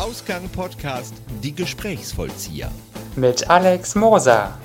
Ausgang 0.00 0.48
Podcast 0.48 1.12
Die 1.42 1.54
Gesprächsvollzieher. 1.54 2.70
Mit 3.16 3.50
Alex 3.50 3.94
Moser. 3.94 4.58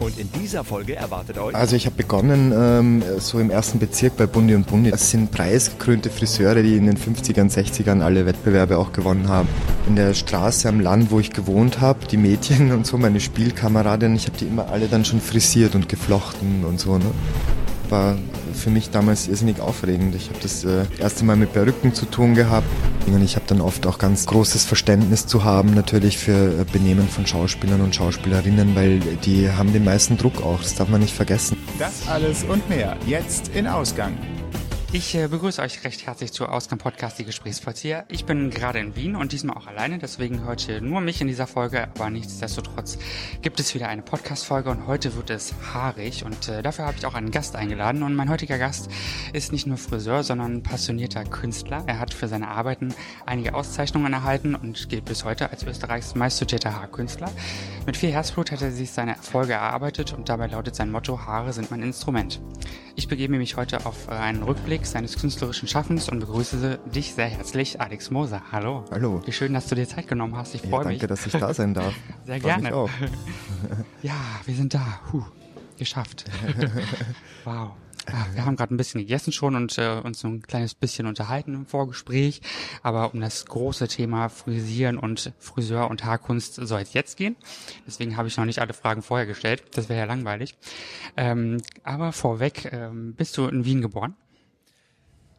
Und 0.00 0.18
in 0.18 0.32
dieser 0.32 0.64
Folge 0.64 0.96
erwartet 0.96 1.36
euch. 1.36 1.54
Also 1.54 1.76
ich 1.76 1.84
habe 1.84 1.96
begonnen 1.96 2.54
ähm, 2.56 3.02
so 3.18 3.38
im 3.38 3.50
ersten 3.50 3.78
Bezirk 3.78 4.16
bei 4.16 4.24
Bundi 4.24 4.54
und 4.54 4.66
Bundi. 4.66 4.90
Das 4.90 5.10
sind 5.10 5.30
preisgekrönte 5.30 6.08
Friseure, 6.08 6.62
die 6.62 6.78
in 6.78 6.86
den 6.86 6.96
50ern, 6.96 7.52
60ern 7.52 8.00
alle 8.00 8.24
Wettbewerbe 8.24 8.78
auch 8.78 8.92
gewonnen 8.92 9.28
haben. 9.28 9.46
In 9.88 9.96
der 9.96 10.14
Straße 10.14 10.70
am 10.70 10.80
Land, 10.80 11.10
wo 11.10 11.20
ich 11.20 11.34
gewohnt 11.34 11.82
habe, 11.82 12.06
die 12.06 12.16
Mädchen 12.16 12.72
und 12.72 12.86
so, 12.86 12.96
meine 12.96 13.20
Spielkameradinnen, 13.20 14.16
ich 14.16 14.26
habe 14.26 14.38
die 14.38 14.46
immer 14.46 14.70
alle 14.70 14.88
dann 14.88 15.04
schon 15.04 15.20
frisiert 15.20 15.74
und 15.74 15.90
geflochten 15.90 16.64
und 16.64 16.80
so. 16.80 16.96
Ne? 16.96 17.10
War 17.90 18.16
für 18.54 18.70
mich 18.70 18.88
damals 18.88 19.28
irrsinnig 19.28 19.60
aufregend. 19.60 20.14
Ich 20.14 20.30
habe 20.30 20.38
das 20.40 20.64
äh, 20.64 20.86
erste 20.98 21.26
Mal 21.26 21.36
mit 21.36 21.52
Perücken 21.52 21.92
zu 21.92 22.06
tun 22.06 22.34
gehabt. 22.34 22.66
Und 23.06 23.22
ich 23.22 23.36
habe 23.36 23.46
dann 23.48 23.60
oft 23.60 23.86
auch 23.86 23.98
ganz 23.98 24.26
großes 24.26 24.64
Verständnis 24.64 25.26
zu 25.26 25.44
haben, 25.44 25.74
natürlich 25.74 26.18
für 26.18 26.60
äh, 26.60 26.64
Benehmen 26.70 27.08
von 27.08 27.26
Schauspielern 27.26 27.80
und 27.80 27.94
Schauspielerinnen, 27.94 28.74
weil 28.74 29.00
die 29.24 29.50
haben 29.50 29.72
den 29.72 29.84
meisten 29.84 30.16
Druck 30.16 30.42
auch. 30.42 30.60
Das 30.62 30.74
darf 30.74 30.88
man 30.88 31.00
nicht 31.00 31.14
vergessen. 31.14 31.56
Das 31.78 32.08
alles 32.08 32.44
und 32.44 32.68
mehr 32.68 32.96
jetzt 33.06 33.48
in 33.54 33.66
Ausgang. 33.66 34.16
Ich 34.94 35.14
äh, 35.14 35.26
begrüße 35.26 35.62
euch 35.62 35.84
recht 35.84 36.06
herzlich 36.06 36.34
zu 36.34 36.44
Ausgang 36.44 36.78
Podcast 36.78 37.18
Die 37.18 37.24
Gesprächsvollzieher. 37.24 38.04
Ich 38.10 38.26
bin 38.26 38.50
gerade 38.50 38.78
in 38.78 38.94
Wien 38.94 39.16
und 39.16 39.32
diesmal 39.32 39.56
auch 39.56 39.66
alleine, 39.66 39.96
deswegen 39.96 40.44
heute 40.44 40.82
nur 40.82 41.00
mich 41.00 41.22
in 41.22 41.28
dieser 41.28 41.46
Folge, 41.46 41.84
aber 41.84 42.10
nichtsdestotrotz 42.10 42.98
gibt 43.40 43.58
es 43.58 43.74
wieder 43.74 43.88
eine 43.88 44.02
Podcast-Folge 44.02 44.68
und 44.68 44.86
heute 44.86 45.16
wird 45.16 45.30
es 45.30 45.54
haarig 45.72 46.26
und 46.26 46.46
äh, 46.50 46.60
dafür 46.62 46.84
habe 46.84 46.98
ich 46.98 47.06
auch 47.06 47.14
einen 47.14 47.30
Gast 47.30 47.56
eingeladen 47.56 48.02
und 48.02 48.14
mein 48.14 48.28
heutiger 48.28 48.58
Gast 48.58 48.90
ist 49.32 49.50
nicht 49.50 49.66
nur 49.66 49.78
Friseur, 49.78 50.24
sondern 50.24 50.62
passionierter 50.62 51.24
Künstler. 51.24 51.84
Er 51.86 51.98
hat 51.98 52.12
für 52.12 52.28
seine 52.28 52.48
Arbeiten 52.48 52.94
einige 53.24 53.54
Auszeichnungen 53.54 54.12
erhalten 54.12 54.54
und 54.54 54.90
gilt 54.90 55.06
bis 55.06 55.24
heute 55.24 55.48
als 55.48 55.64
Österreichs 55.64 56.14
meiststudierter 56.14 56.78
Haarkünstler. 56.78 57.30
Mit 57.86 57.96
viel 57.96 58.12
Herzblut 58.12 58.50
hat 58.50 58.60
er 58.60 58.70
sich 58.70 58.90
seine 58.90 59.16
Erfolge 59.16 59.54
erarbeitet 59.54 60.12
und 60.12 60.28
dabei 60.28 60.48
lautet 60.48 60.76
sein 60.76 60.90
Motto 60.90 61.18
Haare 61.18 61.54
sind 61.54 61.70
mein 61.70 61.82
Instrument. 61.82 62.42
Ich 62.94 63.08
begebe 63.08 63.38
mich 63.38 63.56
heute 63.56 63.86
auf 63.86 64.10
einen 64.10 64.42
Rückblick 64.42 64.81
seines 64.90 65.18
künstlerischen 65.18 65.68
Schaffens 65.68 66.08
und 66.08 66.20
begrüße 66.20 66.78
dich 66.94 67.14
sehr 67.14 67.26
herzlich, 67.26 67.80
Alex 67.80 68.10
Moser. 68.10 68.42
Hallo. 68.50 68.84
Hallo. 68.90 69.22
Wie 69.24 69.32
schön, 69.32 69.54
dass 69.54 69.68
du 69.68 69.74
dir 69.74 69.88
Zeit 69.88 70.08
genommen 70.08 70.36
hast. 70.36 70.54
Ich 70.54 70.62
freue 70.62 70.82
ja, 70.82 70.88
mich. 70.88 70.98
Danke, 70.98 71.06
dass 71.06 71.26
ich 71.26 71.32
da 71.32 71.52
sein 71.54 71.74
darf. 71.74 71.94
Sehr 72.24 72.40
Freu 72.40 72.48
gerne. 72.48 72.62
Mich 72.62 72.72
auch. 72.72 72.90
ja, 74.02 74.14
wir 74.44 74.54
sind 74.54 74.74
da. 74.74 75.00
Huh, 75.12 75.24
geschafft. 75.78 76.24
wow. 77.44 77.72
Ja, 78.08 78.26
wir 78.34 78.44
haben 78.44 78.56
gerade 78.56 78.74
ein 78.74 78.76
bisschen 78.76 79.00
gegessen 79.00 79.32
schon 79.32 79.54
und 79.54 79.78
äh, 79.78 80.00
uns 80.02 80.20
so 80.20 80.28
ein 80.28 80.42
kleines 80.42 80.74
bisschen 80.74 81.06
unterhalten 81.06 81.54
im 81.54 81.66
Vorgespräch. 81.66 82.40
Aber 82.82 83.14
um 83.14 83.20
das 83.20 83.46
große 83.46 83.86
Thema 83.86 84.28
Frisieren 84.28 84.98
und 84.98 85.32
Friseur 85.38 85.88
und 85.88 86.04
Haarkunst 86.04 86.54
soll 86.54 86.80
es 86.80 86.94
jetzt 86.94 87.16
gehen. 87.16 87.36
Deswegen 87.86 88.16
habe 88.16 88.26
ich 88.26 88.36
noch 88.36 88.44
nicht 88.44 88.58
alle 88.58 88.72
Fragen 88.72 89.02
vorher 89.02 89.26
gestellt. 89.26 89.62
Das 89.74 89.88
wäre 89.88 90.00
ja 90.00 90.06
langweilig. 90.06 90.56
Ähm, 91.16 91.58
aber 91.84 92.12
vorweg, 92.12 92.70
ähm, 92.72 93.14
bist 93.14 93.36
du 93.38 93.46
in 93.46 93.64
Wien 93.64 93.82
geboren? 93.82 94.16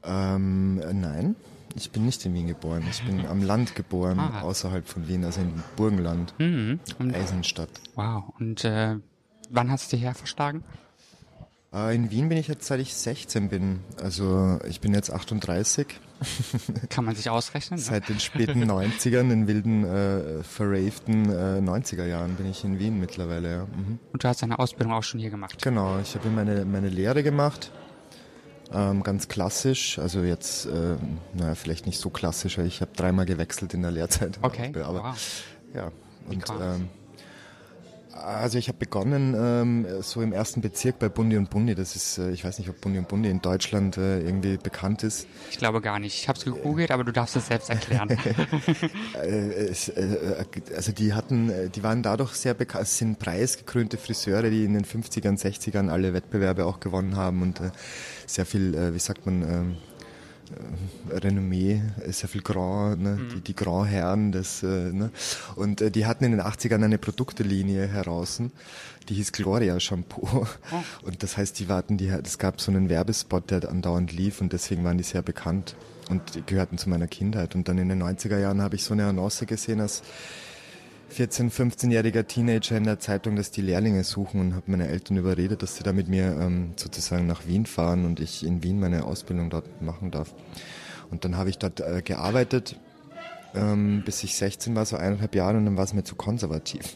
Ähm, 0.06 0.82
äh, 0.84 0.94
nein, 0.94 1.36
ich 1.76 1.92
bin 1.92 2.06
nicht 2.06 2.26
in 2.26 2.34
Wien 2.34 2.48
geboren. 2.48 2.84
Ich 2.90 3.04
bin 3.04 3.26
am 3.26 3.42
Land 3.42 3.76
geboren, 3.76 4.20
Ah. 4.20 4.42
außerhalb 4.42 4.88
von 4.88 5.08
Wien, 5.08 5.24
also 5.26 5.42
im 5.42 5.64
Burgenland, 5.76 6.34
Mhm. 6.40 6.80
Und, 7.00 7.16
Eisenstadt. 7.16 7.70
wow. 7.96 8.24
Und 8.40 8.64
äh, 8.66 8.96
wann 9.50 9.72
hast 9.72 9.92
du 9.92 9.98
hierher 9.98 10.14
verschlagen? 10.16 10.64
Äh, 11.74 11.96
in 11.96 12.12
Wien 12.12 12.30
bin 12.30 12.38
ich 12.38 12.48
jetzt, 12.48 12.68
seit 12.68 12.80
ich 12.82 12.94
16 12.94 13.50
bin. 13.50 13.80
Also 14.02 14.60
ich 14.70 14.80
bin 14.82 14.94
jetzt 14.94 15.12
38. 15.12 15.88
Kann 16.90 17.04
man 17.06 17.16
sich 17.16 17.30
ausrechnen? 17.30 17.80
ne? 17.80 17.84
Seit 17.84 18.08
den 18.10 18.20
späten 18.20 18.64
90ern, 18.64 19.30
den 19.30 19.48
wilden, 19.48 19.84
äh, 19.84 20.44
verravten 20.44 21.26
äh, 21.32 21.60
90er 21.60 22.06
Jahren 22.06 22.36
bin 22.36 22.46
ich 22.50 22.64
in 22.64 22.78
Wien 22.78 23.00
mittlerweile. 23.00 23.52
Ja. 23.52 23.64
Mhm. 23.66 23.98
Und 24.12 24.24
du 24.24 24.28
hast 24.28 24.42
deine 24.44 24.60
Ausbildung 24.60 24.94
auch 24.94 25.02
schon 25.04 25.20
hier 25.20 25.32
gemacht. 25.32 25.62
Genau, 25.64 25.98
ich 26.00 26.14
habe 26.16 26.30
meine, 26.30 26.66
meine 26.66 26.90
Lehre 26.90 27.24
gemacht. 27.24 27.72
Ähm, 28.74 29.04
ganz 29.04 29.28
klassisch, 29.28 30.00
also 30.00 30.22
jetzt, 30.22 30.66
äh, 30.66 30.96
naja, 31.34 31.54
vielleicht 31.56 31.86
nicht 31.86 32.00
so 32.00 32.10
klassisch, 32.10 32.58
weil 32.58 32.66
ich 32.66 32.82
habe 32.82 32.92
dreimal 32.96 33.26
gewechselt 33.26 33.74
in 33.74 33.84
der 33.84 33.92
Lehrzeit. 33.92 34.40
Okay, 34.42 34.72
Aber 34.84 35.04
wow. 35.04 35.44
ja, 35.76 35.92
und 36.28 36.44
ähm, 36.60 36.90
also 38.14 38.58
ich 38.58 38.68
habe 38.68 38.78
begonnen 38.78 39.36
ähm, 39.38 40.02
so 40.02 40.22
im 40.22 40.34
ersten 40.34 40.62
Bezirk 40.62 41.00
bei 41.00 41.10
Bundi 41.10 41.38
und 41.38 41.50
Bundi. 41.50 41.76
Das 41.76 41.96
ist, 41.96 42.18
äh, 42.18 42.32
ich 42.32 42.46
weiß 42.46 42.60
nicht, 42.60 42.70
ob 42.70 42.80
Bundi 42.80 43.00
und 43.00 43.08
Bundi 43.08 43.30
in 43.30 43.42
Deutschland 43.42 43.98
äh, 43.98 44.20
irgendwie 44.22 44.58
bekannt 44.58 45.04
ist. 45.04 45.28
Ich 45.50 45.58
glaube 45.58 45.82
gar 45.82 46.00
nicht. 46.00 46.16
Ich 46.22 46.28
habe 46.28 46.38
es 46.38 46.46
gegoogelt, 46.46 46.92
aber 46.92 47.04
du 47.04 47.12
darfst 47.12 47.36
es 47.36 47.48
selbst 47.48 47.70
erklären. 47.70 48.10
Äh, 49.14 49.68
es, 49.70 49.90
äh, 49.90 50.44
also 50.76 50.92
die 50.92 51.14
hatten, 51.14 51.50
äh, 51.50 51.70
die 51.70 51.84
waren 51.84 52.02
dadurch 52.04 52.34
sehr 52.34 52.54
bekannt, 52.54 52.84
es 52.84 52.98
sind 52.98 53.20
preisgekrönte 53.20 53.98
Friseure, 53.98 54.50
die 54.50 54.66
in 54.66 54.74
den 54.74 54.86
50ern, 54.86 55.40
60ern 55.40 55.90
alle 55.90 56.14
Wettbewerbe 56.14 56.66
auch 56.66 56.80
gewonnen 56.80 57.16
haben 57.16 57.42
und 57.42 57.60
äh, 57.60 57.72
sehr 58.26 58.46
viel, 58.46 58.74
äh, 58.76 58.94
wie 58.94 59.00
sagt 59.00 59.26
man, 59.26 59.42
ähm, 59.42 59.78
äh, 59.93 59.93
Renommee, 61.10 61.82
äh, 62.06 62.12
sehr 62.12 62.30
viel 62.30 62.42
Grand, 62.42 63.02
ne? 63.02 63.20
die, 63.34 63.42
die 63.42 63.56
Grand 63.56 63.90
Herren 63.90 64.32
des, 64.32 64.64
äh, 64.64 64.92
ne? 64.92 65.12
und 65.56 65.82
äh, 65.82 65.92
die 65.92 66.06
hatten 66.06 66.24
in 66.24 66.32
den 66.32 66.42
80ern 66.42 66.84
eine 66.84 66.98
Produktelinie 66.98 67.88
heraus, 67.88 68.42
die 69.10 69.14
hieß 69.16 69.32
Gloria 69.32 69.80
Shampoo 69.80 70.48
und 71.04 71.24
das 71.24 71.38
heißt, 71.38 71.60
die 71.60 71.70
warten, 71.70 71.98
die, 71.98 72.08
es 72.08 72.38
gab 72.38 72.62
so 72.62 72.72
einen 72.72 72.90
Werbespot, 72.90 73.52
der 73.52 73.70
andauernd 73.70 74.12
lief 74.12 74.42
und 74.42 74.54
deswegen 74.54 74.84
waren 74.84 74.98
die 74.98 75.04
sehr 75.04 75.22
bekannt 75.22 75.76
und 76.10 76.36
die 76.36 76.44
gehörten 76.46 76.78
zu 76.78 76.90
meiner 76.90 77.08
Kindheit 77.08 77.56
und 77.56 77.68
dann 77.68 77.78
in 77.78 77.90
den 77.90 78.02
90er 78.02 78.40
Jahren 78.40 78.62
habe 78.62 78.76
ich 78.76 78.84
so 78.84 78.94
eine 78.94 79.06
Annonce 79.06 79.46
gesehen 79.46 79.82
als 79.82 80.04
14-, 81.12 81.52
15-jähriger 81.52 82.26
Teenager 82.26 82.78
in 82.78 82.86
der 82.86 83.00
Zeitung, 83.00 83.36
dass 83.36 83.52
die 83.52 83.62
Lehrlinge 83.62 84.04
suchen 84.04 84.42
und 84.42 84.56
habe 84.56 84.72
meine 84.72 84.88
Eltern 84.88 85.18
überredet, 85.18 85.62
dass 85.62 85.78
sie 85.78 85.84
da 85.84 85.94
mit 85.94 86.08
mir 86.08 86.38
ähm, 86.40 86.74
sozusagen 86.76 87.28
nach 87.28 87.46
Wien 87.46 87.66
fahren 87.66 88.06
und 88.06 88.20
ich 88.20 88.46
in 88.46 88.64
Wien 88.64 88.80
meine 88.80 89.06
Ausbildung 89.06 89.50
dort 89.50 89.82
machen 89.82 90.12
darf. 90.12 90.34
Und 91.12 91.26
dann 91.26 91.38
habe 91.38 91.50
ich 91.50 91.60
dort 91.60 91.82
äh, 91.82 92.02
gearbeitet, 92.04 92.78
ähm, 93.56 94.02
bis 94.04 94.24
ich 94.24 94.36
16 94.36 94.76
war, 94.76 94.86
so 94.86 94.98
eineinhalb 94.98 95.36
Jahre 95.36 95.58
und 95.58 95.66
dann 95.66 95.78
war 95.78 95.84
es 95.84 95.94
mir 95.94 96.04
zu 96.04 96.16
konservativ. 96.16 96.96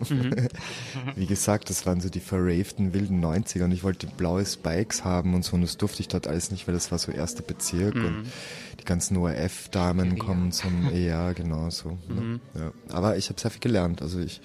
Wie 1.16 1.26
gesagt, 1.28 1.70
das 1.70 1.86
waren 1.86 2.02
so 2.02 2.10
die 2.10 2.20
verravten 2.20 2.94
wilden 2.94 3.24
90er 3.24 3.66
und 3.66 3.72
ich 3.72 3.84
wollte 3.84 4.08
blaue 4.08 4.46
Spikes 4.46 5.04
haben 5.04 5.36
und 5.36 5.44
so 5.44 5.56
und 5.56 5.62
das 5.62 5.78
durfte 5.78 6.02
ich 6.02 6.08
dort 6.08 6.28
alles 6.28 6.52
nicht, 6.52 6.68
weil 6.68 6.74
das 6.74 6.92
war 6.92 6.98
so 6.98 7.12
erster 7.12 7.44
Bezirk 7.44 7.96
und 7.96 8.26
die 8.80 8.86
ganzen 8.86 9.18
ORF-Damen 9.18 10.18
kommen 10.20 10.52
zum, 10.52 10.90
ja 10.94 11.34
genau 11.34 11.70
so. 11.70 11.98
Ne? 12.08 12.40
Ja. 12.54 12.72
Aber 12.96 13.18
ich 13.18 13.30
habe 13.30 13.40
sehr 13.40 13.52
viel 13.52 13.60
gelernt. 13.62 14.02
Also 14.02 14.20
ich 14.20 14.42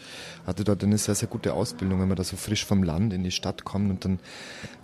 hatte 0.47 0.65
dort 0.65 0.83
eine 0.83 0.99
sehr, 0.99 1.15
sehr 1.15 1.29
gute 1.29 1.53
Ausbildung, 1.55 2.01
wenn 2.01 2.09
man 2.09 2.17
da 2.17 2.25
so 2.25 2.37
frisch 2.37 2.65
vom 2.65 2.83
Land 2.83 3.13
in 3.13 3.23
die 3.23 3.31
Stadt 3.31 3.65
kommt 3.65 3.91
und 3.91 4.05
dann 4.05 4.19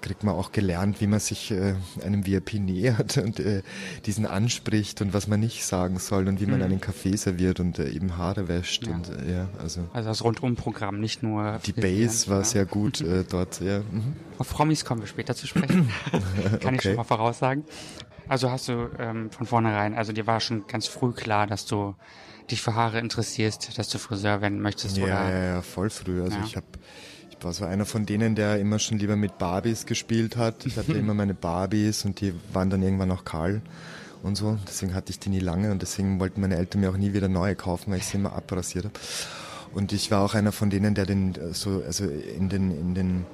kriegt 0.01 0.23
man 0.23 0.35
auch 0.35 0.53
gelernt, 0.53 1.01
wie 1.01 1.07
man 1.07 1.19
sich 1.21 1.51
äh, 1.51 1.75
einem 2.05 2.27
VIP 2.27 2.55
nähert 2.55 3.17
und 3.19 3.41
äh, 3.41 3.63
diesen 4.07 4.27
anspricht 4.27 5.01
und 5.01 5.13
was 5.15 5.27
man 5.27 5.41
nicht 5.41 5.65
sagen 5.65 5.99
soll 5.99 6.29
und 6.29 6.41
wie 6.41 6.47
man 6.47 6.63
einen 6.63 6.81
Kaffee 6.81 7.17
serviert 7.17 7.59
und 7.61 7.79
äh, 7.79 7.89
eben 7.91 8.17
Haare 8.17 8.49
wäscht 8.49 8.87
und 8.87 9.09
äh, 9.09 9.33
ja, 9.33 9.49
also 9.61 9.89
Also 9.93 10.09
das 10.09 10.23
Rundumprogramm, 10.23 11.01
nicht 11.01 11.23
nur 11.23 11.59
die 11.67 11.73
Base 11.73 12.29
war 12.29 12.39
ja. 12.39 12.45
sehr 12.45 12.65
gut 12.67 13.01
äh, 13.03 13.25
dort, 13.29 13.61
ja. 13.61 13.81
Mhm. 13.81 14.15
Auf 14.39 14.51
Promis 14.51 14.85
kommen 14.85 15.01
wir 15.01 15.09
später 15.09 15.35
zu 15.35 15.47
sprechen. 15.49 15.91
Kann 16.61 16.75
ich 16.75 16.79
Okay. 16.81 16.89
schon 16.91 16.97
mal 16.97 17.05
voraussagen. 17.05 17.65
Also 18.29 18.51
hast 18.51 18.69
du 18.69 18.91
ähm, 18.99 19.31
von 19.31 19.47
vornherein, 19.47 19.95
also 19.95 20.13
dir 20.13 20.27
war 20.27 20.41
schon 20.41 20.67
ganz 20.67 20.87
früh 20.87 21.13
klar, 21.13 21.47
dass 21.47 21.65
du 21.67 21.95
dich 22.51 22.63
für 22.63 22.75
Haare 22.75 22.99
interessierst, 22.99 23.79
dass 23.79 23.89
du 23.89 23.99
Friseur 23.99 24.41
werden 24.41 24.61
möchtest 24.61 24.99
Ja, 24.99 25.05
oder 25.05 25.31
ja, 25.31 25.45
ja, 25.55 25.63
voll 25.63 25.91
früh. 25.91 26.23
Also 26.23 26.39
Ja. 26.39 26.45
ich 26.45 26.57
habe 26.57 26.67
ich 27.31 27.45
war 27.45 27.53
so 27.53 27.65
einer 27.65 27.85
von 27.85 28.05
denen, 28.05 28.35
der 28.35 28.59
immer 28.59 28.79
schon 28.79 28.99
lieber 28.99 29.15
mit 29.17 29.39
Barbies 29.39 29.87
gespielt 29.87 30.37
hat. 30.37 30.67
Ich 30.67 30.77
hatte 30.77 30.93
immer 30.99 31.15
meine 31.15 31.35
Barbies 31.35 32.05
und 32.05 32.21
die 32.21 32.35
waren 32.53 32.69
dann 32.71 32.83
irgendwann 32.83 33.11
auch 33.13 33.25
kahl 33.25 33.63
und 34.23 34.37
so. 34.37 34.59
Deswegen 34.67 34.95
hatte 34.95 35.11
ich 35.11 35.19
die 35.21 35.29
nie 35.31 35.39
lange 35.41 35.71
und 35.71 35.81
deswegen 35.83 36.19
wollten 36.21 36.41
meine 36.41 36.57
Eltern 36.57 36.81
mir 36.81 36.91
auch 36.91 36.97
nie 36.97 37.13
wieder 37.13 37.29
neue 37.29 37.55
kaufen, 37.55 37.93
weil 37.93 37.99
ich 37.99 38.07
sie 38.07 38.17
immer 38.19 38.33
abrasiert 38.33 38.87
habe. 38.87 38.95
Und 39.73 39.93
ich 39.93 40.11
war 40.11 40.23
auch 40.23 40.35
einer 40.35 40.53
von 40.53 40.71
denen, 40.71 40.95
der 40.95 41.07
den 41.07 41.35
äh, 41.35 41.53
so 41.55 41.83
also 41.87 42.05
in 42.05 42.49
den 42.49 42.71
in 42.71 42.95
den 42.95 43.27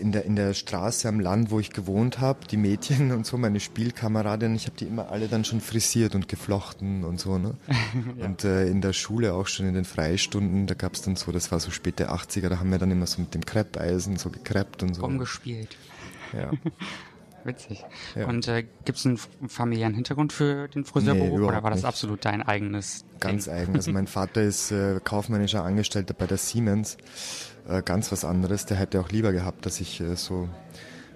in 0.00 0.12
der, 0.12 0.24
in 0.24 0.36
der 0.36 0.54
Straße 0.54 1.08
am 1.08 1.20
Land, 1.20 1.50
wo 1.50 1.60
ich 1.60 1.70
gewohnt 1.70 2.20
habe, 2.20 2.46
die 2.46 2.56
Mädchen 2.56 3.12
und 3.16 3.26
so, 3.26 3.36
meine 3.36 3.60
Spielkameradinnen, 3.60 4.56
ich 4.56 4.66
habe 4.66 4.76
die 4.76 4.84
immer 4.86 5.10
alle 5.10 5.28
dann 5.28 5.44
schon 5.44 5.60
frisiert 5.60 6.14
und 6.14 6.28
geflochten 6.28 7.04
und 7.04 7.20
so. 7.20 7.38
Ne? 7.38 7.54
Und 8.24 8.44
äh, 8.44 8.66
in 8.68 8.80
der 8.80 8.92
Schule 8.92 9.34
auch 9.34 9.46
schon 9.46 9.66
in 9.66 9.74
den 9.74 9.84
Freistunden, 9.84 10.66
da 10.66 10.74
gab 10.74 10.94
es 10.94 11.02
dann 11.02 11.16
so, 11.16 11.32
das 11.32 11.50
war 11.52 11.60
so 11.60 11.70
späte 11.70 12.10
80er, 12.10 12.48
da 12.48 12.58
haben 12.58 12.70
wir 12.70 12.78
dann 12.78 12.90
immer 12.90 13.06
so 13.06 13.20
mit 13.20 13.34
dem 13.34 13.44
Kreppeisen 13.44 14.16
so 14.16 14.30
gekreppt 14.30 14.82
und 14.82 14.94
so. 14.94 15.02
rumgespielt. 15.02 15.76
Ja. 16.32 16.50
Witzig. 17.44 17.84
Ja. 18.16 18.26
Und 18.26 18.48
äh, 18.48 18.64
gibt 18.84 18.98
es 18.98 19.06
einen 19.06 19.18
familiären 19.48 19.94
Hintergrund 19.94 20.32
für 20.32 20.66
den 20.68 20.84
Friseurberuf 20.84 21.38
Nee, 21.38 21.44
oder 21.46 21.62
war 21.62 21.70
das 21.70 21.80
nicht. 21.80 21.86
absolut 21.86 22.24
dein 22.24 22.42
eigenes 22.42 23.04
Ganz 23.20 23.44
Ding? 23.44 23.54
eigen. 23.54 23.74
Also 23.76 23.92
mein 23.92 24.08
Vater 24.08 24.42
ist 24.42 24.72
äh, 24.72 24.98
kaufmännischer 25.02 25.62
Angestellter 25.62 26.12
bei 26.12 26.26
der 26.26 26.38
Siemens. 26.38 26.96
Äh, 27.68 27.82
ganz 27.82 28.12
was 28.12 28.24
anderes. 28.24 28.66
Der 28.66 28.76
hätte 28.76 29.00
auch 29.00 29.10
lieber 29.10 29.32
gehabt, 29.32 29.66
dass 29.66 29.80
ich 29.80 30.00
äh, 30.00 30.16
so 30.16 30.48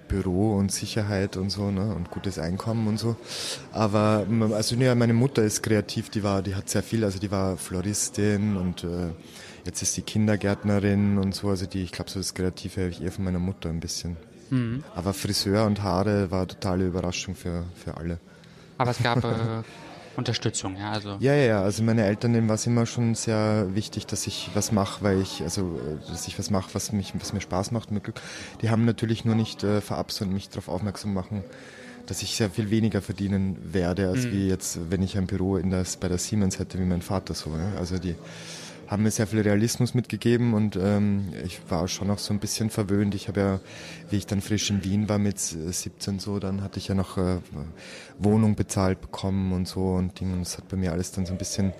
Büro 0.08 0.56
und 0.56 0.72
Sicherheit 0.72 1.36
und 1.36 1.50
so, 1.50 1.70
ne? 1.70 1.94
Und 1.94 2.10
gutes 2.10 2.38
Einkommen 2.38 2.88
und 2.88 2.98
so. 2.98 3.16
Aber 3.72 4.26
also 4.52 4.74
ja, 4.74 4.94
meine 4.94 5.14
Mutter 5.14 5.42
ist 5.42 5.62
kreativ, 5.62 6.10
die 6.10 6.24
war, 6.24 6.42
die 6.42 6.56
hat 6.56 6.68
sehr 6.68 6.82
viel, 6.82 7.04
also 7.04 7.20
die 7.20 7.30
war 7.30 7.56
Floristin 7.56 8.56
und 8.56 8.82
äh, 8.82 9.10
jetzt 9.64 9.82
ist 9.82 9.94
sie 9.94 10.02
Kindergärtnerin 10.02 11.18
und 11.18 11.34
so. 11.34 11.48
Also 11.48 11.66
die, 11.66 11.84
ich 11.84 11.92
glaube, 11.92 12.10
so 12.10 12.18
das 12.18 12.34
Kreative 12.34 12.80
habe 12.80 12.90
ich 12.90 13.02
eher 13.02 13.12
von 13.12 13.24
meiner 13.24 13.38
Mutter 13.38 13.68
ein 13.68 13.78
bisschen. 13.78 14.16
Mhm. 14.50 14.82
Aber 14.96 15.12
Friseur 15.14 15.64
und 15.64 15.82
Haare 15.82 16.32
war 16.32 16.48
totale 16.48 16.86
Überraschung 16.86 17.36
für, 17.36 17.64
für 17.76 17.96
alle. 17.96 18.18
Aber 18.78 18.90
es 18.90 19.00
gab 19.00 19.22
äh, 19.22 19.28
Unterstützung, 20.20 20.76
ja. 20.76 20.92
Also. 20.92 21.16
Ja, 21.18 21.34
ja, 21.34 21.44
ja. 21.44 21.62
Also 21.62 21.82
meine 21.82 22.04
Eltern, 22.04 22.32
denen 22.32 22.48
war 22.48 22.54
es 22.54 22.66
immer 22.66 22.86
schon 22.86 23.14
sehr 23.14 23.74
wichtig, 23.74 24.06
dass 24.06 24.26
ich 24.26 24.50
was 24.54 24.70
mache, 24.70 25.02
weil 25.02 25.20
ich, 25.20 25.42
also 25.42 25.80
dass 26.08 26.28
ich 26.28 26.38
was 26.38 26.50
mache, 26.50 26.70
was 26.74 26.92
mich, 26.92 27.12
was 27.18 27.32
mir 27.32 27.40
Spaß 27.40 27.72
macht 27.72 27.90
mit 27.90 28.04
Glück. 28.04 28.20
Die 28.62 28.70
haben 28.70 28.84
natürlich 28.84 29.24
nur 29.24 29.34
nicht 29.34 29.64
äh, 29.64 29.80
verabsäumt, 29.80 30.30
und 30.30 30.34
mich 30.34 30.48
darauf 30.48 30.68
aufmerksam 30.68 31.12
machen, 31.14 31.42
dass 32.06 32.22
ich 32.22 32.36
sehr 32.36 32.50
viel 32.50 32.70
weniger 32.70 33.02
verdienen 33.02 33.56
werde, 33.72 34.08
als 34.08 34.26
mhm. 34.26 34.32
wie 34.32 34.48
jetzt, 34.48 34.78
wenn 34.90 35.02
ich 35.02 35.16
ein 35.16 35.26
Büro 35.26 35.56
in 35.56 35.70
das, 35.70 35.96
bei 35.96 36.08
der 36.08 36.18
Siemens 36.18 36.58
hätte, 36.58 36.78
wie 36.78 36.84
mein 36.84 37.02
Vater 37.02 37.34
so. 37.34 37.50
Ne? 37.50 37.72
Also 37.78 37.98
die 37.98 38.14
haben 38.90 39.04
mir 39.04 39.12
sehr 39.12 39.28
viel 39.28 39.40
Realismus 39.40 39.94
mitgegeben 39.94 40.52
und 40.52 40.74
ähm, 40.74 41.28
ich 41.44 41.60
war 41.68 41.86
schon 41.86 42.08
noch 42.08 42.18
so 42.18 42.34
ein 42.34 42.40
bisschen 42.40 42.70
verwöhnt. 42.70 43.14
Ich 43.14 43.28
habe 43.28 43.40
ja, 43.40 43.60
wie 44.10 44.16
ich 44.16 44.26
dann 44.26 44.40
frisch 44.40 44.68
in 44.68 44.82
Wien 44.82 45.08
war 45.08 45.18
mit 45.18 45.38
17 45.38 46.18
so, 46.18 46.40
dann 46.40 46.60
hatte 46.60 46.80
ich 46.80 46.88
ja 46.88 46.96
noch 46.96 47.16
äh, 47.16 47.38
Wohnung 48.18 48.56
bezahlt 48.56 49.00
bekommen 49.00 49.52
und 49.52 49.68
so 49.68 49.94
und 49.94 50.18
Ding. 50.18 50.36
das 50.40 50.58
hat 50.58 50.66
bei 50.68 50.76
mir 50.76 50.90
alles 50.90 51.12
dann 51.12 51.24
so 51.24 51.32
ein 51.32 51.38
bisschen 51.38 51.72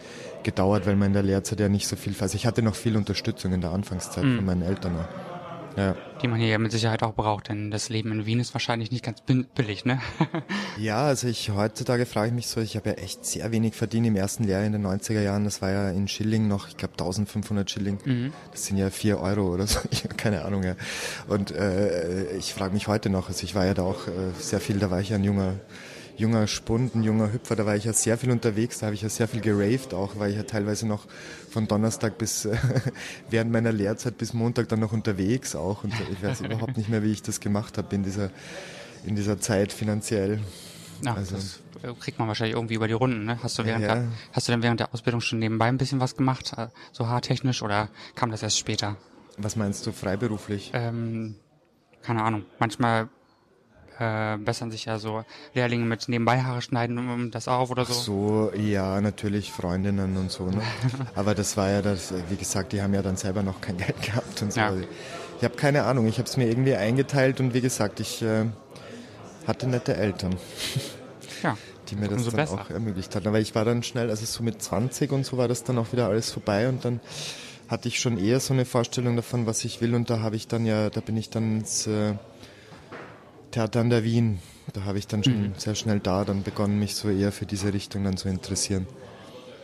gedauert, 0.44 0.86
weil 0.86 0.94
man 0.94 1.08
in 1.08 1.14
der 1.14 1.24
Lehrzeit 1.24 1.58
ja 1.58 1.68
nicht 1.68 1.88
so 1.88 1.96
viel, 1.96 2.14
also 2.20 2.36
ich 2.36 2.46
hatte 2.46 2.62
noch 2.62 2.76
viel 2.76 2.96
Unterstützung 2.96 3.52
in 3.52 3.60
der 3.60 3.72
Anfangszeit 3.72 4.22
mhm. 4.22 4.36
von 4.36 4.44
meinen 4.44 4.62
Eltern. 4.62 4.96
Auch. 4.96 5.39
Ja. 5.76 5.94
Die 6.22 6.28
man 6.28 6.38
hier 6.38 6.48
ja 6.48 6.58
mit 6.58 6.72
Sicherheit 6.72 7.02
auch 7.02 7.14
braucht, 7.14 7.48
denn 7.48 7.70
das 7.70 7.88
Leben 7.88 8.12
in 8.12 8.26
Wien 8.26 8.40
ist 8.40 8.54
wahrscheinlich 8.54 8.90
nicht 8.90 9.04
ganz 9.04 9.22
billig, 9.54 9.84
ne? 9.84 10.00
ja, 10.78 11.04
also 11.04 11.28
ich 11.28 11.50
heutzutage 11.50 12.06
frage 12.06 12.28
ich 12.28 12.34
mich 12.34 12.46
so, 12.48 12.60
ich 12.60 12.76
habe 12.76 12.90
ja 12.90 12.96
echt 12.96 13.24
sehr 13.24 13.50
wenig 13.52 13.74
verdient 13.74 14.06
im 14.06 14.16
ersten 14.16 14.44
Lehrjahr 14.44 14.66
in 14.66 14.72
den 14.72 14.86
90er 14.86 15.20
Jahren. 15.20 15.44
Das 15.44 15.62
war 15.62 15.70
ja 15.70 15.90
in 15.90 16.08
Schilling 16.08 16.48
noch, 16.48 16.68
ich 16.68 16.76
glaube 16.76 16.94
1500 16.94 17.70
Schilling. 17.70 17.98
Mhm. 18.04 18.32
Das 18.50 18.66
sind 18.66 18.76
ja 18.76 18.90
vier 18.90 19.20
Euro 19.20 19.52
oder 19.52 19.66
so, 19.66 19.80
ich 19.90 20.04
habe 20.04 20.14
keine 20.14 20.44
Ahnung. 20.44 20.62
Ja. 20.62 20.74
Und 21.28 21.50
äh, 21.52 22.32
ich 22.36 22.52
frage 22.52 22.74
mich 22.74 22.88
heute 22.88 23.10
noch, 23.10 23.28
also 23.28 23.44
ich 23.44 23.54
war 23.54 23.64
ja 23.64 23.74
da 23.74 23.82
auch 23.82 24.06
äh, 24.08 24.32
sehr 24.38 24.60
viel, 24.60 24.78
da 24.78 24.90
war 24.90 25.00
ich 25.00 25.10
ja 25.10 25.16
ein 25.16 25.24
junger 25.24 25.54
junger 26.20 26.46
Spund, 26.46 26.94
ein 26.94 27.02
junger 27.02 27.32
Hüpfer, 27.32 27.56
da 27.56 27.66
war 27.66 27.76
ich 27.76 27.84
ja 27.84 27.92
sehr 27.92 28.18
viel 28.18 28.30
unterwegs, 28.30 28.78
da 28.78 28.86
habe 28.86 28.94
ich 28.94 29.02
ja 29.02 29.08
sehr 29.08 29.26
viel 29.26 29.40
geraved 29.40 29.94
auch, 29.94 30.18
weil 30.18 30.30
ich 30.30 30.36
ja 30.36 30.42
teilweise 30.42 30.86
noch 30.86 31.06
von 31.50 31.66
Donnerstag 31.66 32.18
bis 32.18 32.44
äh, 32.44 32.56
während 33.30 33.50
meiner 33.50 33.72
Lehrzeit 33.72 34.18
bis 34.18 34.34
Montag 34.34 34.68
dann 34.68 34.80
noch 34.80 34.92
unterwegs 34.92 35.56
auch 35.56 35.82
und 35.82 35.92
ich 36.12 36.22
weiß 36.22 36.42
überhaupt 36.42 36.76
nicht 36.76 36.88
mehr, 36.88 37.02
wie 37.02 37.10
ich 37.10 37.22
das 37.22 37.40
gemacht 37.40 37.78
habe 37.78 37.94
in 37.94 38.02
dieser, 38.02 38.30
in 39.04 39.16
dieser 39.16 39.40
Zeit 39.40 39.72
finanziell. 39.72 40.40
Ja, 41.02 41.14
also, 41.14 41.36
das 41.36 41.60
kriegt 42.00 42.18
man 42.18 42.28
wahrscheinlich 42.28 42.56
irgendwie 42.56 42.74
über 42.74 42.86
die 42.86 42.92
Runden. 42.92 43.24
Ne? 43.24 43.38
Hast 43.42 43.58
du 43.58 43.64
während 43.64 43.84
ja. 43.84 43.94
der, 43.94 44.08
hast 44.32 44.46
du 44.46 44.52
denn 44.52 44.62
während 44.62 44.80
der 44.80 44.92
Ausbildung 44.92 45.22
schon 45.22 45.38
nebenbei 45.38 45.66
ein 45.66 45.78
bisschen 45.78 45.98
was 45.98 46.14
gemacht, 46.14 46.52
äh, 46.58 46.68
so 46.92 47.08
haartechnisch, 47.08 47.62
oder 47.62 47.88
kam 48.14 48.30
das 48.30 48.42
erst 48.42 48.58
später? 48.58 48.96
Was 49.38 49.56
meinst 49.56 49.86
du 49.86 49.92
freiberuflich? 49.92 50.72
Ähm, 50.74 51.36
keine 52.02 52.22
Ahnung. 52.22 52.44
Manchmal 52.58 53.08
äh, 54.00 54.38
bessern 54.38 54.70
sich 54.70 54.86
ja 54.86 54.98
so 54.98 55.24
Lehrlinge 55.54 55.84
mit 55.84 56.08
nebenbei 56.08 56.40
Haare 56.40 56.62
schneiden 56.62 56.98
um 56.98 57.30
das 57.30 57.48
auf 57.48 57.70
oder 57.70 57.84
so. 57.84 57.92
Ach 57.92 57.96
so, 57.96 58.52
ja, 58.56 59.00
natürlich 59.00 59.52
Freundinnen 59.52 60.16
und 60.16 60.32
so. 60.32 60.46
Ne? 60.46 60.62
Aber 61.14 61.34
das 61.34 61.56
war 61.56 61.70
ja 61.70 61.82
das, 61.82 62.14
wie 62.30 62.36
gesagt, 62.36 62.72
die 62.72 62.82
haben 62.82 62.94
ja 62.94 63.02
dann 63.02 63.16
selber 63.16 63.42
noch 63.42 63.60
kein 63.60 63.76
Geld 63.76 64.00
gehabt 64.02 64.40
und 64.42 64.52
so. 64.52 64.60
Ja. 64.60 64.74
Ich 65.38 65.44
habe 65.44 65.54
keine 65.54 65.84
Ahnung, 65.84 66.06
ich 66.06 66.18
habe 66.18 66.28
es 66.28 66.36
mir 66.36 66.48
irgendwie 66.48 66.74
eingeteilt 66.74 67.40
und 67.40 67.54
wie 67.54 67.60
gesagt, 67.60 68.00
ich 68.00 68.22
äh, 68.22 68.46
hatte 69.46 69.68
nette 69.68 69.96
Eltern. 69.96 70.36
Ja. 71.42 71.56
Die 71.88 71.96
mir 71.96 72.08
das 72.08 72.26
dann 72.26 72.36
besser. 72.36 72.60
auch 72.60 72.68
ermöglicht 72.68 73.16
hatten. 73.16 73.26
Aber 73.26 73.40
ich 73.40 73.54
war 73.54 73.64
dann 73.64 73.82
schnell, 73.82 74.10
also 74.10 74.26
so 74.26 74.42
mit 74.42 74.60
20 74.60 75.10
und 75.10 75.24
so 75.24 75.38
war 75.38 75.48
das 75.48 75.64
dann 75.64 75.78
auch 75.78 75.90
wieder 75.90 76.06
alles 76.06 76.30
vorbei 76.30 76.68
und 76.68 76.84
dann 76.84 77.00
hatte 77.66 77.88
ich 77.88 77.98
schon 77.98 78.18
eher 78.18 78.40
so 78.40 78.52
eine 78.52 78.66
Vorstellung 78.66 79.16
davon, 79.16 79.46
was 79.46 79.64
ich 79.64 79.80
will 79.80 79.94
und 79.94 80.10
da 80.10 80.20
habe 80.20 80.36
ich 80.36 80.48
dann 80.48 80.66
ja, 80.66 80.90
da 80.90 81.00
bin 81.00 81.16
ich 81.16 81.30
dann 81.30 81.60
ins 81.60 81.86
äh, 81.86 82.12
Theater 83.50 83.80
an 83.80 83.90
der 83.90 84.04
Wien. 84.04 84.38
Da 84.72 84.84
habe 84.84 84.98
ich 84.98 85.06
dann 85.06 85.24
schon 85.24 85.42
mhm. 85.42 85.52
sehr 85.56 85.74
schnell 85.74 86.00
da 86.00 86.24
dann 86.24 86.42
begonnen, 86.42 86.78
mich 86.78 86.94
so 86.94 87.10
eher 87.10 87.32
für 87.32 87.46
diese 87.46 87.72
Richtung 87.72 88.04
dann 88.04 88.16
zu 88.16 88.28
interessieren. 88.28 88.86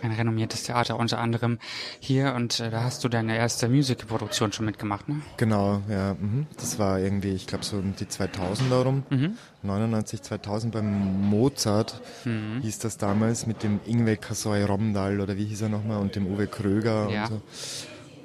Ein 0.02 0.12
renommiertes 0.12 0.64
Theater 0.64 0.98
unter 0.98 1.18
anderem 1.18 1.58
hier 2.00 2.34
und 2.34 2.60
äh, 2.60 2.70
da 2.70 2.82
hast 2.82 3.02
du 3.02 3.08
deine 3.08 3.36
erste 3.36 3.68
Musicalproduktion 3.68 4.52
schon 4.52 4.66
mitgemacht, 4.66 5.08
ne? 5.08 5.22
Genau, 5.38 5.82
ja. 5.88 6.14
Mhm. 6.14 6.46
Das 6.58 6.78
war 6.78 7.00
irgendwie, 7.00 7.32
ich 7.32 7.46
glaube 7.46 7.64
so 7.64 7.78
um 7.78 7.94
die 7.96 8.04
2000er 8.04 8.82
rum, 8.82 9.04
mhm. 9.08 9.38
99, 9.62 10.22
2000 10.22 10.74
beim 10.74 11.28
Mozart 11.28 12.02
mhm. 12.24 12.60
hieß 12.60 12.78
das 12.78 12.98
damals 12.98 13.46
mit 13.46 13.62
dem 13.62 13.80
Ingwe 13.86 14.16
Kasoy 14.16 14.62
Romdal 14.64 15.20
oder 15.20 15.36
wie 15.38 15.46
hieß 15.46 15.62
er 15.62 15.68
nochmal 15.70 15.98
und 15.98 16.14
dem 16.14 16.26
Uwe 16.26 16.46
Kröger 16.46 17.08
ja. 17.10 17.22
und 17.24 17.28
so. 17.28 17.42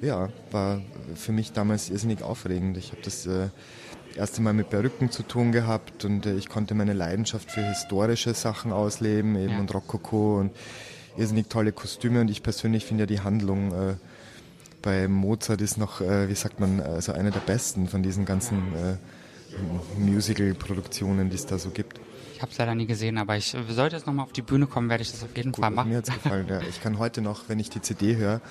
Ja, 0.02 0.30
war 0.52 0.82
für 1.16 1.32
mich 1.32 1.54
damals 1.54 1.90
irrsinnig 1.90 2.24
aufregend. 2.24 2.76
Ich 2.78 2.92
habe 2.92 3.02
das 3.04 3.28
äh, 3.28 3.50
erste 4.16 4.42
Mal 4.42 4.54
mit 4.54 4.70
Perücken 4.70 5.12
zu 5.12 5.24
tun 5.24 5.52
gehabt 5.52 6.06
und 6.06 6.26
äh, 6.26 6.36
ich 6.36 6.50
konnte 6.50 6.74
meine 6.74 6.94
Leidenschaft 6.94 7.52
für 7.52 7.62
historische 7.62 8.34
Sachen 8.34 8.72
ausleben 8.72 9.36
eben 9.36 9.54
ja. 9.54 9.60
und 9.60 9.74
Rokoko 9.74 10.40
und 10.40 10.52
irrsinnig 11.18 11.48
tolle 11.48 11.72
Kostüme 11.72 12.22
und 12.22 12.30
ich 12.30 12.44
persönlich 12.44 12.86
finde 12.86 13.04
ja 13.04 13.08
die 13.08 13.20
Handlung 13.20 13.72
äh, 13.72 13.96
bei 14.82 15.08
Mozart 15.08 15.62
ist 15.62 15.78
noch, 15.78 16.02
äh, 16.02 16.28
wie 16.30 16.36
sagt 16.36 16.60
man, 16.60 16.80
also 16.80 17.12
eine 17.12 17.32
der 17.32 17.40
besten 17.40 17.88
von 17.88 18.02
diesen 18.02 18.26
ganzen 18.26 18.58
äh, 18.74 20.00
Musical-Produktionen, 20.00 21.30
die 21.30 21.36
es 21.36 21.46
da 21.46 21.58
so 21.58 21.70
gibt. 21.70 22.00
Ich 22.42 22.44
habe 22.44 22.54
es 22.54 22.58
leider 22.58 22.74
nie 22.74 22.88
gesehen, 22.88 23.20
aber 23.20 23.38
ich 23.38 23.56
sollte 23.70 23.96
jetzt 23.96 24.08
nochmal 24.08 24.26
auf 24.26 24.32
die 24.32 24.42
Bühne 24.42 24.66
kommen, 24.66 24.90
werde 24.90 25.04
ich 25.04 25.12
das 25.12 25.22
auf 25.22 25.38
jeden 25.38 25.52
Gut, 25.52 25.64
Fall 25.64 25.70
machen. 25.70 25.90
Mir 25.90 25.98
hat's 25.98 26.12
gefallen, 26.12 26.48
ja. 26.50 26.60
Ich 26.62 26.82
kann 26.82 26.98
heute 26.98 27.22
noch, 27.22 27.50
wenn 27.50 27.60
ich 27.60 27.70
die 27.70 27.84
CD 27.84 28.16
höre, 28.16 28.42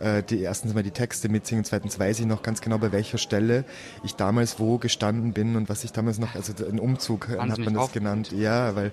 äh, 0.00 0.24
die 0.24 0.40
erstens 0.40 0.74
mal 0.74 0.82
die 0.82 0.90
Texte 0.90 1.28
mitsingen, 1.28 1.64
zweitens 1.64 2.00
weiß 2.00 2.18
ich 2.18 2.26
noch 2.26 2.42
ganz 2.42 2.60
genau, 2.60 2.78
bei 2.78 2.90
welcher 2.90 3.16
Stelle 3.16 3.64
ich 4.02 4.16
damals 4.16 4.58
wo 4.58 4.78
gestanden 4.78 5.34
bin 5.34 5.54
und 5.54 5.68
was 5.68 5.84
ich 5.84 5.92
damals 5.92 6.18
noch, 6.18 6.34
also 6.34 6.52
ein 6.66 6.80
Umzug 6.80 7.28
Wahnsinnig 7.28 7.50
hat 7.52 7.58
man 7.64 7.74
das 7.74 7.92
genannt. 7.92 8.32
Ja, 8.32 8.74
weil 8.74 8.90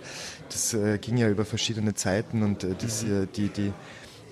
das 0.49 0.75
äh, 0.75 0.99
ging 0.99 1.17
ja 1.17 1.27
über 1.27 1.43
verschiedene 1.43 1.95
Zeiten 1.95 2.43
und 2.43 2.63
äh, 2.63 2.75
das, 2.79 3.03
mhm. 3.03 3.23
Äh, 3.23 3.27
die, 3.35 3.49
die 3.49 3.73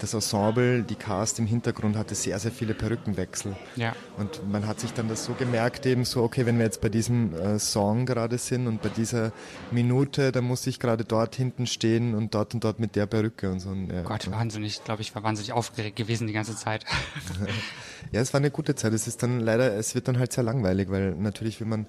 das 0.03 0.13
Ensemble, 0.13 0.83
die 0.83 0.95
Cast 0.95 1.39
im 1.39 1.47
Hintergrund 1.47 1.95
hatte 1.95 2.13
sehr, 2.13 2.37
sehr 2.37 2.51
viele 2.51 2.73
Perückenwechsel. 2.73 3.55
Ja. 3.77 3.95
Und 4.17 4.51
man 4.51 4.67
hat 4.67 4.81
sich 4.81 4.91
dann 4.91 5.07
das 5.07 5.23
so 5.23 5.33
gemerkt, 5.33 5.85
eben 5.85 6.03
so, 6.03 6.23
okay, 6.23 6.45
wenn 6.45 6.57
wir 6.57 6.65
jetzt 6.65 6.81
bei 6.81 6.89
diesem 6.89 7.33
äh, 7.33 7.57
Song 7.57 8.05
gerade 8.05 8.37
sind 8.37 8.67
und 8.67 8.81
bei 8.81 8.89
dieser 8.89 9.31
Minute, 9.71 10.33
dann 10.33 10.43
muss 10.43 10.67
ich 10.67 10.79
gerade 10.79 11.05
dort 11.05 11.35
hinten 11.35 11.65
stehen 11.67 12.15
und 12.15 12.35
dort 12.35 12.53
und 12.53 12.63
dort 12.63 12.79
mit 12.79 12.97
der 12.97 13.05
Perücke 13.05 13.49
und 13.49 13.61
so. 13.61 13.69
Und, 13.69 13.91
ja. 13.91 14.01
Gott, 14.03 14.29
wahnsinnig, 14.29 14.77
ich 14.77 14.83
glaube, 14.83 15.01
ich 15.01 15.15
war 15.15 15.23
wahnsinnig 15.23 15.53
aufgeregt 15.53 15.95
gewesen 15.95 16.27
die 16.27 16.33
ganze 16.33 16.55
Zeit. 16.55 16.83
ja, 18.11 18.19
es 18.19 18.33
war 18.33 18.41
eine 18.41 18.51
gute 18.51 18.75
Zeit. 18.75 18.93
Es 18.93 19.07
ist 19.07 19.23
dann 19.23 19.39
leider, 19.39 19.73
es 19.75 19.95
wird 19.95 20.09
dann 20.09 20.19
halt 20.19 20.33
sehr 20.33 20.43
langweilig, 20.43 20.89
weil 20.91 21.15
natürlich 21.15 21.61
will 21.61 21.67
man 21.67 21.85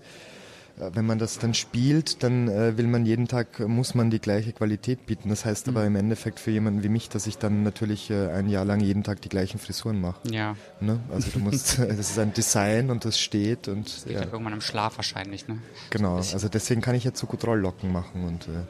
wenn 0.76 1.06
man 1.06 1.18
das 1.18 1.38
dann 1.38 1.54
spielt, 1.54 2.22
dann 2.22 2.48
äh, 2.48 2.76
will 2.76 2.86
man 2.86 3.06
jeden 3.06 3.28
Tag, 3.28 3.60
muss 3.60 3.94
man 3.94 4.10
die 4.10 4.18
gleiche 4.18 4.52
Qualität 4.52 5.06
bieten. 5.06 5.28
Das 5.28 5.44
heißt 5.44 5.68
mhm. 5.68 5.76
aber 5.76 5.86
im 5.86 5.96
Endeffekt 5.96 6.40
für 6.40 6.50
jemanden 6.50 6.82
wie 6.82 6.88
mich, 6.88 7.08
dass 7.08 7.26
ich 7.26 7.38
dann 7.38 7.62
natürlich 7.62 8.10
äh, 8.10 8.30
ein 8.30 8.48
Jahr 8.48 8.64
lang 8.64 8.80
jeden 8.80 9.04
Tag 9.04 9.20
die 9.20 9.28
gleichen 9.28 9.58
Frisuren 9.58 10.00
mache. 10.00 10.20
Ja. 10.30 10.56
Ne? 10.80 10.98
Also 11.12 11.30
du 11.30 11.38
musst, 11.38 11.78
das 11.88 12.10
ist 12.10 12.18
ein 12.18 12.32
Design 12.32 12.90
und 12.90 13.04
das 13.04 13.20
steht 13.20 13.68
und. 13.68 13.86
Das 13.86 14.12
ja. 14.12 14.22
irgendwann 14.24 14.52
im 14.52 14.60
Schlaf 14.60 14.96
wahrscheinlich, 14.98 15.46
ne? 15.46 15.58
Genau, 15.90 16.16
also 16.16 16.48
deswegen 16.48 16.80
kann 16.80 16.94
ich 16.94 17.04
jetzt 17.04 17.20
so 17.20 17.26
gut 17.26 17.44
Rolllocken 17.46 17.92
machen 17.92 18.24
und 18.24 18.48
äh, 18.48 18.62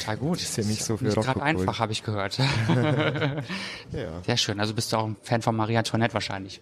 Total 0.00 0.16
gut. 0.16 0.38
ist 0.42 0.56
ja 0.56 0.64
nicht 0.64 0.82
so 0.82 0.96
viel 0.96 1.08
Nicht 1.08 1.20
gerade 1.20 1.42
einfach, 1.42 1.78
habe 1.78 1.92
ich 1.92 2.02
gehört. 2.02 2.38
ja. 2.38 3.42
Sehr 4.26 4.36
schön. 4.36 4.60
Also 4.60 4.74
bist 4.74 4.92
du 4.92 4.96
auch 4.96 5.06
ein 5.06 5.16
Fan 5.22 5.42
von 5.42 5.54
Marie 5.54 5.76
Antoinette 5.76 6.14
wahrscheinlich. 6.14 6.60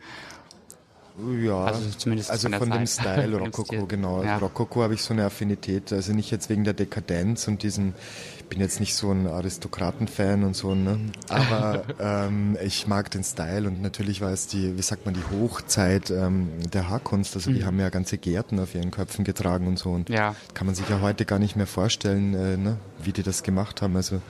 Ja, 1.19 1.65
also 1.65 1.89
zumindest 1.97 2.31
also 2.31 2.49
von, 2.51 2.59
von 2.59 2.71
dem 2.71 2.87
Style 2.87 3.37
Rokoko, 3.39 3.87
genau. 3.87 4.23
Ja. 4.23 4.37
Rokoko 4.37 4.83
habe 4.83 4.95
ich 4.95 5.03
so 5.03 5.15
eine 5.15 5.25
Affinität, 5.25 5.93
also 5.93 6.13
nicht 6.13 6.31
jetzt 6.31 6.51
wegen 6.51 6.65
der 6.65 6.75
Dekadenz 6.75 7.49
und 7.49 7.63
diesem, 7.63 7.95
ich 8.39 8.45
bin 8.45 8.61
jetzt 8.61 8.81
nicht 8.81 8.95
so 8.95 9.11
ein 9.11 9.27
Aristokraten-Fan 9.27 10.45
und 10.45 10.55
so, 10.55 10.75
ne? 10.75 11.01
aber 11.29 11.85
ähm, 12.01 12.59
ich 12.63 12.87
mag 12.87 13.11
den 13.11 13.25
Style 13.25 13.67
und 13.67 13.81
natürlich 13.81 14.21
war 14.21 14.31
es 14.31 14.47
die, 14.47 14.77
wie 14.77 14.83
sagt 14.83 15.07
man, 15.07 15.15
die 15.15 15.25
Hochzeit 15.31 16.11
ähm, 16.11 16.51
der 16.73 16.91
Haarkunst, 16.91 17.35
also 17.35 17.51
die 17.51 17.61
mhm. 17.61 17.67
haben 17.67 17.81
ja 17.81 17.89
ganze 17.89 18.19
Gärten 18.19 18.61
auf 18.61 18.75
ihren 18.75 18.91
Köpfen 18.91 19.25
getragen 19.25 19.69
und 19.69 19.79
so 19.79 19.91
und 19.91 20.11
ja. 20.11 20.35
kann 20.53 20.67
man 20.67 20.75
sich 20.75 20.89
ja 20.89 21.01
heute 21.01 21.25
gar 21.25 21.39
nicht 21.39 21.57
mehr 21.57 21.67
vorstellen, 21.67 22.35
äh, 22.35 22.57
ne? 22.59 22.77
wie 23.03 23.13
die 23.13 23.23
das 23.23 23.43
gemacht 23.43 23.81
haben, 23.81 23.97
also 23.97 24.21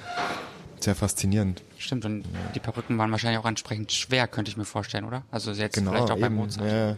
sehr 0.83 0.95
faszinierend. 0.95 1.63
Stimmt, 1.79 2.05
und 2.05 2.25
die 2.55 2.61
Perücken 2.61 2.99
waren 2.99 3.11
wahrscheinlich 3.11 3.39
auch 3.39 3.47
entsprechend 3.47 3.93
schwer, 3.93 4.29
könnte 4.29 4.51
ich 4.51 4.57
mir 4.57 4.65
vorstellen, 4.65 5.05
oder? 5.05 5.25
Also 5.31 5.53
jetzt 5.53 5.75
genau, 5.75 5.93
vielleicht 5.93 6.11
auch 6.11 6.17
eben, 6.17 6.23
bei 6.23 6.31
Mozart. 6.31 6.71
Ja. 6.71 6.97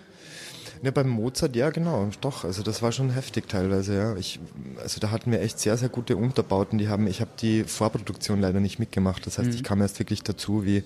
Ja, 0.82 0.92
beim 0.92 1.08
Mozart, 1.08 1.56
ja, 1.56 1.70
genau, 1.70 2.08
doch. 2.20 2.44
Also 2.44 2.62
das 2.62 2.82
war 2.82 2.92
schon 2.92 3.10
heftig 3.10 3.48
teilweise, 3.48 3.96
ja. 3.96 4.16
Ich, 4.16 4.38
also 4.80 5.00
da 5.00 5.10
hatten 5.10 5.32
wir 5.32 5.40
echt 5.40 5.58
sehr, 5.58 5.76
sehr 5.76 5.88
gute 5.88 6.16
Unterbauten. 6.16 6.78
Die 6.78 6.88
haben, 6.88 7.06
ich 7.06 7.20
habe 7.20 7.30
die 7.40 7.64
Vorproduktion 7.64 8.40
leider 8.40 8.60
nicht 8.60 8.78
mitgemacht. 8.78 9.26
Das 9.26 9.38
heißt, 9.38 9.48
mhm. 9.48 9.54
ich 9.56 9.64
kam 9.64 9.80
erst 9.80 9.98
wirklich 9.98 10.22
dazu, 10.22 10.64
wie 10.64 10.84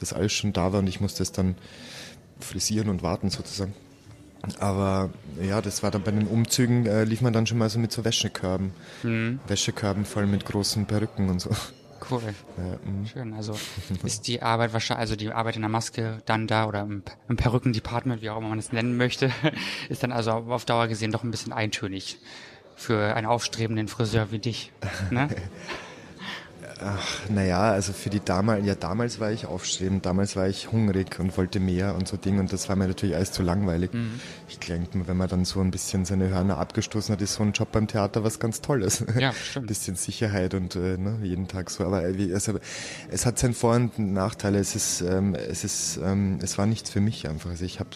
das 0.00 0.12
alles 0.12 0.32
schon 0.32 0.52
da 0.52 0.72
war 0.72 0.78
und 0.78 0.86
ich 0.86 1.00
musste 1.00 1.22
es 1.22 1.32
dann 1.32 1.56
frisieren 2.40 2.88
und 2.88 3.02
warten 3.02 3.30
sozusagen. 3.30 3.74
Aber 4.58 5.10
ja, 5.42 5.60
das 5.60 5.82
war 5.82 5.90
dann 5.90 6.02
bei 6.02 6.10
den 6.10 6.26
Umzügen, 6.26 6.86
äh, 6.86 7.04
lief 7.04 7.20
man 7.20 7.32
dann 7.32 7.46
schon 7.46 7.58
mal 7.58 7.70
so 7.70 7.78
mit 7.78 7.92
so 7.92 8.04
Wäschekörben. 8.04 8.72
Mhm. 9.02 9.40
Wäschekörben 9.46 10.04
voll 10.04 10.26
mit 10.26 10.44
großen 10.44 10.86
Perücken 10.86 11.28
und 11.28 11.40
so. 11.40 11.50
Cool. 12.10 12.22
Ja, 12.56 12.90
mm. 12.90 13.06
Schön. 13.06 13.34
Also 13.34 13.58
ist 14.04 14.26
die 14.26 14.42
Arbeit 14.42 14.72
wahrscheinlich, 14.72 15.00
also 15.00 15.16
die 15.16 15.32
Arbeit 15.32 15.56
in 15.56 15.62
der 15.62 15.70
Maske 15.70 16.18
dann 16.26 16.46
da 16.46 16.66
oder 16.66 16.82
im, 16.82 17.02
im 17.28 17.36
Perückendepartment, 17.36 18.22
wie 18.22 18.30
auch 18.30 18.38
immer 18.38 18.48
man 18.48 18.58
es 18.58 18.72
nennen 18.72 18.96
möchte, 18.96 19.30
ist 19.88 20.02
dann 20.02 20.12
also 20.12 20.32
auf 20.32 20.64
Dauer 20.64 20.88
gesehen 20.88 21.12
doch 21.12 21.24
ein 21.24 21.30
bisschen 21.30 21.52
eintönig 21.52 22.18
für 22.76 23.14
einen 23.14 23.26
aufstrebenden 23.26 23.88
Friseur 23.88 24.30
wie 24.32 24.38
dich. 24.38 24.72
Ne? 25.10 25.28
Ach, 26.80 27.28
naja, 27.28 27.60
also 27.70 27.92
für 27.92 28.10
die 28.10 28.20
damals, 28.20 28.66
ja 28.66 28.74
damals 28.74 29.20
war 29.20 29.30
ich 29.30 29.46
aufstrebend, 29.46 30.06
damals 30.06 30.34
war 30.34 30.48
ich 30.48 30.72
hungrig 30.72 31.20
und 31.20 31.36
wollte 31.38 31.60
mehr 31.60 31.94
und 31.94 32.08
so 32.08 32.16
Dinge 32.16 32.40
und 32.40 32.52
das 32.52 32.68
war 32.68 32.74
mir 32.76 32.88
natürlich 32.88 33.14
alles 33.14 33.30
zu 33.30 33.42
langweilig. 33.42 33.92
Mhm. 33.92 34.20
Ich 34.48 34.58
denke, 34.58 35.06
wenn 35.06 35.16
man 35.16 35.28
dann 35.28 35.44
so 35.44 35.60
ein 35.60 35.70
bisschen 35.70 36.04
seine 36.04 36.30
Hörner 36.30 36.58
abgestoßen 36.58 37.12
hat, 37.12 37.22
ist 37.22 37.34
so 37.34 37.44
ein 37.44 37.52
Job 37.52 37.70
beim 37.70 37.86
Theater 37.86 38.24
was 38.24 38.40
ganz 38.40 38.60
Tolles. 38.60 39.04
Ja, 39.18 39.28
Ein 39.30 39.34
stimmt. 39.50 39.66
bisschen 39.68 39.94
Sicherheit 39.96 40.54
und 40.54 40.74
äh, 40.74 40.96
ne, 40.98 41.18
jeden 41.22 41.46
Tag 41.46 41.70
so. 41.70 41.84
Aber 41.84 42.02
äh, 42.08 42.32
also, 42.34 42.58
es 43.08 43.24
hat 43.24 43.38
seinen 43.38 43.54
Vor- 43.54 43.76
und 43.76 43.98
Nachteile. 43.98 44.58
Es 44.58 44.74
ist, 44.74 45.00
ähm, 45.00 45.34
es 45.34 45.62
ist, 45.62 45.98
ähm, 46.02 46.38
es 46.42 46.58
war 46.58 46.66
nichts 46.66 46.90
für 46.90 47.00
mich 47.00 47.28
einfach. 47.28 47.50
Also 47.50 47.64
ich 47.64 47.78
habe 47.78 47.90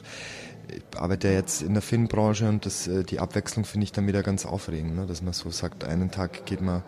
ich 0.70 0.82
arbeite 1.00 1.28
ja 1.28 1.34
jetzt 1.34 1.62
in 1.62 1.72
der 1.72 1.82
Filmbranche 1.82 2.48
und 2.48 2.66
das, 2.66 2.86
äh, 2.86 3.02
die 3.02 3.20
Abwechslung 3.20 3.64
finde 3.64 3.84
ich 3.84 3.92
dann 3.92 4.06
wieder 4.06 4.22
ganz 4.22 4.46
aufregend, 4.46 4.96
ne? 4.96 5.06
dass 5.06 5.22
man 5.22 5.32
so 5.32 5.50
sagt, 5.50 5.84
einen 5.84 6.10
Tag 6.10 6.44
geht 6.46 6.60
man, 6.60 6.82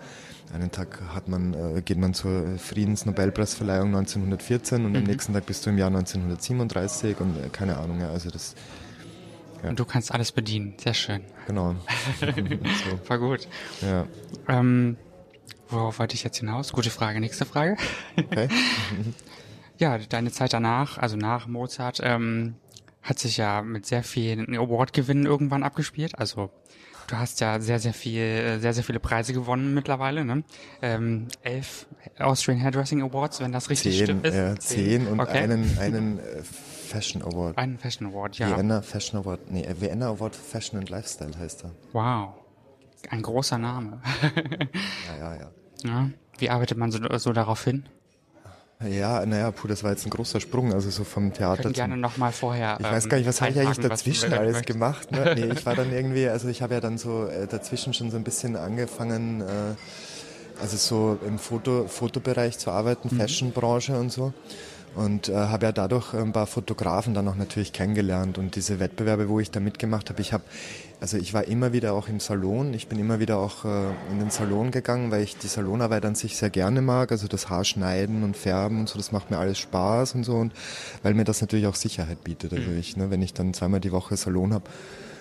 einen 0.52 0.70
Tag 0.70 1.00
hat 1.14 1.28
man, 1.28 1.54
äh, 1.54 1.82
geht 1.82 1.98
man 1.98 2.14
zur 2.14 2.58
Friedensnobelpreisverleihung 2.58 3.88
1914 3.94 4.84
und 4.84 4.96
am 4.96 5.04
nächsten 5.04 5.32
Tag 5.32 5.46
bist 5.46 5.64
du 5.66 5.70
im 5.70 5.78
Jahr 5.78 5.88
1937 5.88 7.20
und 7.20 7.36
äh, 7.36 7.48
keine 7.50 7.76
Ahnung, 7.78 8.00
ja, 8.00 8.10
also 8.10 8.30
das, 8.30 8.54
Und 9.62 9.78
du 9.78 9.84
kannst 9.84 10.12
alles 10.12 10.32
bedienen. 10.32 10.74
Sehr 10.78 10.94
schön. 10.94 11.22
genau. 11.46 11.76
so, 12.20 13.08
War 13.08 13.18
gut. 13.18 13.48
ja, 13.82 14.06
Ähm, 14.48 14.96
worauf 15.68 15.98
wollte 15.98 16.14
ich 16.14 16.24
jetzt 16.24 16.38
hinaus? 16.38 16.72
Gute 16.72 16.90
Frage. 16.90 17.20
Nächste 17.20 17.44
Frage. 17.44 17.76
okay. 18.16 18.48
Ja, 19.78 19.96
deine 19.96 20.30
Zeit 20.30 20.52
danach, 20.52 20.98
also 20.98 21.16
nach 21.16 21.46
Mozart, 21.46 22.00
ähm, 22.02 22.56
hat 23.00 23.18
sich 23.18 23.38
ja 23.38 23.62
mit 23.62 23.86
sehr 23.86 24.02
vielen 24.02 24.54
Award-Gewinnen 24.54 25.24
irgendwann 25.24 25.62
abgespielt. 25.62 26.18
Also 26.18 26.50
du 27.10 27.18
hast 27.18 27.40
ja 27.40 27.60
sehr, 27.60 27.78
sehr 27.78 27.92
viel, 27.92 28.20
äh, 28.20 28.58
sehr, 28.58 28.72
sehr 28.72 28.84
viele 28.84 29.00
Preise 29.00 29.32
gewonnen 29.32 29.74
mittlerweile. 29.74 30.24
Ne? 30.24 30.44
Ähm, 30.80 31.28
elf 31.42 31.86
Austrian 32.18 32.62
Hairdressing 32.62 33.02
Awards, 33.02 33.40
wenn 33.40 33.52
das 33.52 33.70
richtig 33.70 33.96
Zehn, 33.96 34.06
stimmt. 34.06 34.26
Ist. 34.26 34.34
ja, 34.34 34.56
zehn 34.56 35.06
und 35.06 35.20
okay. 35.20 35.38
einen, 35.38 35.78
einen 35.80 36.18
äh, 36.18 36.42
Fashion 36.42 37.22
Award. 37.22 37.58
Einen 37.58 37.78
Fashion 37.78 38.08
Award, 38.08 38.38
ja. 38.38 38.56
Vienna 38.56 38.82
Fashion 38.82 39.20
Award, 39.20 39.50
nee, 39.50 39.64
äh, 39.64 39.80
Vienna 39.80 40.08
Award 40.08 40.34
Fashion 40.34 40.78
and 40.78 40.88
Lifestyle 40.90 41.36
heißt 41.38 41.64
er. 41.64 41.72
Wow. 41.92 42.34
Ein 43.08 43.22
großer 43.22 43.58
Name. 43.58 44.00
Ja, 45.08 45.34
ja, 45.34 45.34
ja. 45.34 45.50
ja. 45.84 46.10
Wie 46.38 46.50
arbeitet 46.50 46.78
man 46.78 46.90
so, 46.90 46.98
so 47.18 47.32
darauf 47.32 47.64
hin? 47.64 47.88
Ja, 48.88 49.26
naja, 49.26 49.50
puh, 49.50 49.68
das 49.68 49.82
war 49.84 49.90
jetzt 49.90 50.06
ein 50.06 50.10
großer 50.10 50.40
Sprung, 50.40 50.72
also 50.72 50.88
so 50.88 51.04
vom 51.04 51.32
Theater 51.34 51.64
zum 51.64 51.72
gerne 51.74 51.98
nochmal 51.98 52.32
vorher. 52.32 52.78
Ich 52.80 52.86
weiß 52.86 53.04
ähm, 53.04 53.10
gar 53.10 53.18
nicht, 53.18 53.26
was 53.26 53.40
habe 53.42 53.50
ich 53.52 53.60
eigentlich 53.60 53.78
dazwischen 53.78 54.32
alles 54.32 54.52
möchtest. 54.54 54.66
gemacht? 54.66 55.12
Ne? 55.12 55.34
Nee, 55.36 55.52
ich 55.52 55.66
war 55.66 55.74
dann 55.74 55.92
irgendwie, 55.92 56.26
also 56.28 56.48
ich 56.48 56.62
habe 56.62 56.74
ja 56.74 56.80
dann 56.80 56.96
so 56.96 57.26
äh, 57.26 57.46
dazwischen 57.46 57.92
schon 57.92 58.10
so 58.10 58.16
ein 58.16 58.24
bisschen 58.24 58.56
angefangen, 58.56 59.42
äh, 59.42 59.74
also 60.62 60.76
so 60.78 61.18
im 61.26 61.38
Foto, 61.38 61.88
Fotobereich 61.88 62.58
zu 62.58 62.70
arbeiten, 62.70 63.14
Mhm. 63.14 63.20
Fashionbranche 63.20 63.98
und 63.98 64.10
so. 64.12 64.32
Und 64.94 65.28
äh, 65.28 65.34
habe 65.34 65.66
ja 65.66 65.72
dadurch 65.72 66.14
ein 66.14 66.32
paar 66.32 66.48
Fotografen 66.48 67.14
dann 67.14 67.28
auch 67.28 67.36
natürlich 67.36 67.72
kennengelernt. 67.72 68.38
Und 68.38 68.56
diese 68.56 68.80
Wettbewerbe, 68.80 69.28
wo 69.28 69.38
ich 69.38 69.50
da 69.50 69.60
mitgemacht 69.60 70.10
habe, 70.10 70.20
ich 70.20 70.32
habe, 70.32 70.42
also 71.00 71.16
ich 71.16 71.32
war 71.32 71.44
immer 71.44 71.72
wieder 71.72 71.92
auch 71.92 72.08
im 72.08 72.18
Salon, 72.18 72.74
ich 72.74 72.88
bin 72.88 72.98
immer 72.98 73.20
wieder 73.20 73.38
auch 73.38 73.64
äh, 73.64 73.90
in 74.10 74.18
den 74.18 74.30
Salon 74.30 74.72
gegangen, 74.72 75.12
weil 75.12 75.22
ich 75.22 75.36
die 75.36 75.46
Salonarbeit 75.46 76.04
an 76.04 76.16
sich 76.16 76.36
sehr 76.36 76.50
gerne 76.50 76.82
mag, 76.82 77.12
also 77.12 77.28
das 77.28 77.48
Haar 77.48 77.64
schneiden 77.64 78.24
und 78.24 78.36
färben 78.36 78.80
und 78.80 78.88
so, 78.88 78.98
das 78.98 79.12
macht 79.12 79.30
mir 79.30 79.38
alles 79.38 79.58
Spaß 79.58 80.16
und 80.16 80.24
so. 80.24 80.34
Und 80.34 80.52
weil 81.02 81.14
mir 81.14 81.24
das 81.24 81.40
natürlich 81.40 81.68
auch 81.68 81.76
Sicherheit 81.76 82.24
bietet. 82.24 82.52
Also 82.52 82.70
ich, 82.72 82.96
ne, 82.96 83.10
wenn 83.10 83.22
ich 83.22 83.32
dann 83.32 83.54
zweimal 83.54 83.80
die 83.80 83.92
Woche 83.92 84.16
Salon 84.16 84.52
habe, 84.52 84.64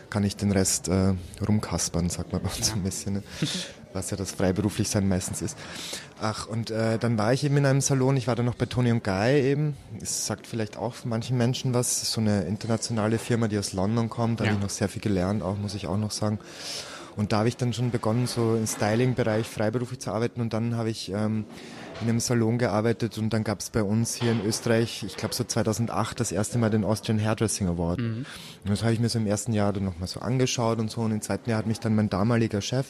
kann 0.09 0.23
ich 0.23 0.35
den 0.35 0.51
Rest 0.51 0.87
äh, 0.87 1.13
rumkaspern, 1.47 2.09
sagt 2.09 2.33
man 2.33 2.41
bei 2.41 2.49
uns 2.49 2.73
ein 2.73 2.81
bisschen, 2.81 3.13
ne? 3.13 3.23
was 3.93 4.11
ja 4.11 4.17
das 4.17 4.31
freiberuflich 4.31 4.89
sein 4.89 5.07
meistens 5.07 5.41
ist. 5.41 5.57
Ach, 6.21 6.47
und 6.47 6.69
äh, 6.71 6.97
dann 6.99 7.17
war 7.17 7.33
ich 7.33 7.43
eben 7.43 7.57
in 7.57 7.65
einem 7.65 7.81
Salon, 7.81 8.17
ich 8.17 8.27
war 8.27 8.35
dann 8.35 8.45
noch 8.45 8.55
bei 8.55 8.65
Tony 8.65 8.91
und 8.91 9.03
Guy 9.03 9.41
eben, 9.41 9.75
es 10.01 10.25
sagt 10.27 10.47
vielleicht 10.47 10.77
auch 10.77 10.95
manchen 11.05 11.37
Menschen 11.37 11.73
was, 11.73 12.11
so 12.11 12.21
eine 12.21 12.41
internationale 12.43 13.17
Firma, 13.17 13.47
die 13.47 13.57
aus 13.57 13.73
London 13.73 14.09
kommt, 14.09 14.39
da 14.39 14.43
Ja. 14.45 14.49
habe 14.51 14.59
ich 14.59 14.63
noch 14.63 14.69
sehr 14.69 14.89
viel 14.89 15.01
gelernt, 15.01 15.41
auch 15.43 15.57
muss 15.57 15.73
ich 15.75 15.87
auch 15.87 15.97
noch 15.97 16.11
sagen. 16.11 16.39
Und 17.15 17.33
da 17.33 17.39
habe 17.39 17.49
ich 17.49 17.57
dann 17.57 17.73
schon 17.73 17.91
begonnen, 17.91 18.27
so 18.27 18.55
im 18.55 18.65
Styling-Bereich 18.65 19.45
freiberuflich 19.47 19.99
zu 19.99 20.11
arbeiten 20.11 20.39
und 20.39 20.53
dann 20.53 20.75
habe 20.77 20.89
ich 20.89 21.11
ähm, 21.11 21.43
in 22.01 22.07
einem 22.07 22.21
Salon 22.21 22.57
gearbeitet 22.57 23.17
und 23.17 23.31
dann 23.33 23.43
gab 23.43 23.59
es 23.59 23.71
bei 23.71 23.83
uns 23.83 24.15
hier 24.15 24.31
in 24.31 24.45
Österreich, 24.45 25.03
ich 25.05 25.17
glaube 25.17 25.35
so 25.35 25.43
2008, 25.43 26.17
das 26.19 26.31
erste 26.31 26.57
Mal 26.59 26.69
den 26.69 26.85
Austrian 26.85 27.19
Hairdressing 27.21 27.67
Award. 27.67 27.99
Und 27.99 28.25
das 28.65 28.83
habe 28.83 28.93
ich 28.93 29.01
mir 29.01 29.09
so 29.09 29.19
im 29.19 29.27
ersten 29.27 29.51
Jahr 29.51 29.73
dann 29.73 29.83
nochmal 29.83 30.07
so 30.07 30.21
angeschaut 30.21 30.79
und 30.79 30.89
so 30.91 31.01
und 31.01 31.11
im 31.11 31.21
zweiten 31.21 31.49
Jahr 31.49 31.59
hat 31.59 31.67
mich 31.67 31.81
dann 31.81 31.93
mein 31.93 32.09
damaliger 32.09 32.61
Chef 32.61 32.85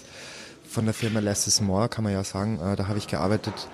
von 0.69 0.85
der 0.85 0.93
Firma 0.93 1.19
Less 1.19 1.59
More, 1.61 1.89
kann 1.89 2.03
man 2.03 2.13
ja 2.13 2.23
sagen, 2.23 2.59
äh, 2.59 2.75
da 2.75 2.87
habe 2.87 2.99
ich 2.99 3.07
gearbeitet, 3.07 3.67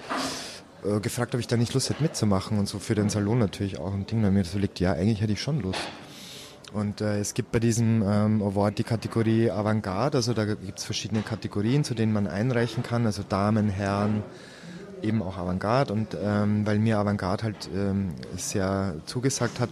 äh, 0.85 0.99
gefragt, 1.01 1.35
ob 1.35 1.41
ich 1.41 1.47
da 1.47 1.57
nicht 1.57 1.73
Lust 1.73 1.89
hätte 1.89 2.01
mitzumachen 2.01 2.57
und 2.57 2.67
so 2.67 2.79
für 2.79 2.95
den 2.95 3.09
Salon 3.09 3.37
natürlich 3.37 3.79
auch 3.79 3.93
ein 3.93 4.05
Ding, 4.05 4.23
weil 4.23 4.31
mir 4.31 4.45
so 4.45 4.57
liegt, 4.57 4.79
ja, 4.79 4.93
eigentlich 4.93 5.21
hätte 5.21 5.33
ich 5.33 5.41
schon 5.41 5.61
Lust. 5.61 5.81
Und 6.73 7.01
äh, 7.01 7.19
es 7.19 7.33
gibt 7.33 7.51
bei 7.51 7.59
diesem 7.59 8.01
ähm, 8.01 8.41
Award 8.41 8.77
die 8.79 8.83
Kategorie 8.83 9.51
Avantgarde, 9.51 10.17
also 10.17 10.33
da 10.33 10.45
gibt 10.45 10.79
es 10.79 10.85
verschiedene 10.85 11.21
Kategorien, 11.21 11.83
zu 11.83 11.95
denen 11.95 12.13
man 12.13 12.27
einreichen 12.27 12.81
kann, 12.81 13.05
also 13.05 13.23
Damen, 13.27 13.69
Herren, 13.69 14.23
eben 15.01 15.21
auch 15.21 15.37
Avantgarde. 15.37 15.93
Und 15.93 16.17
ähm, 16.21 16.65
weil 16.65 16.79
mir 16.79 16.97
Avantgarde 16.97 17.43
halt 17.43 17.69
ähm, 17.73 18.15
sehr 18.37 18.95
zugesagt 19.05 19.59
hat, 19.59 19.69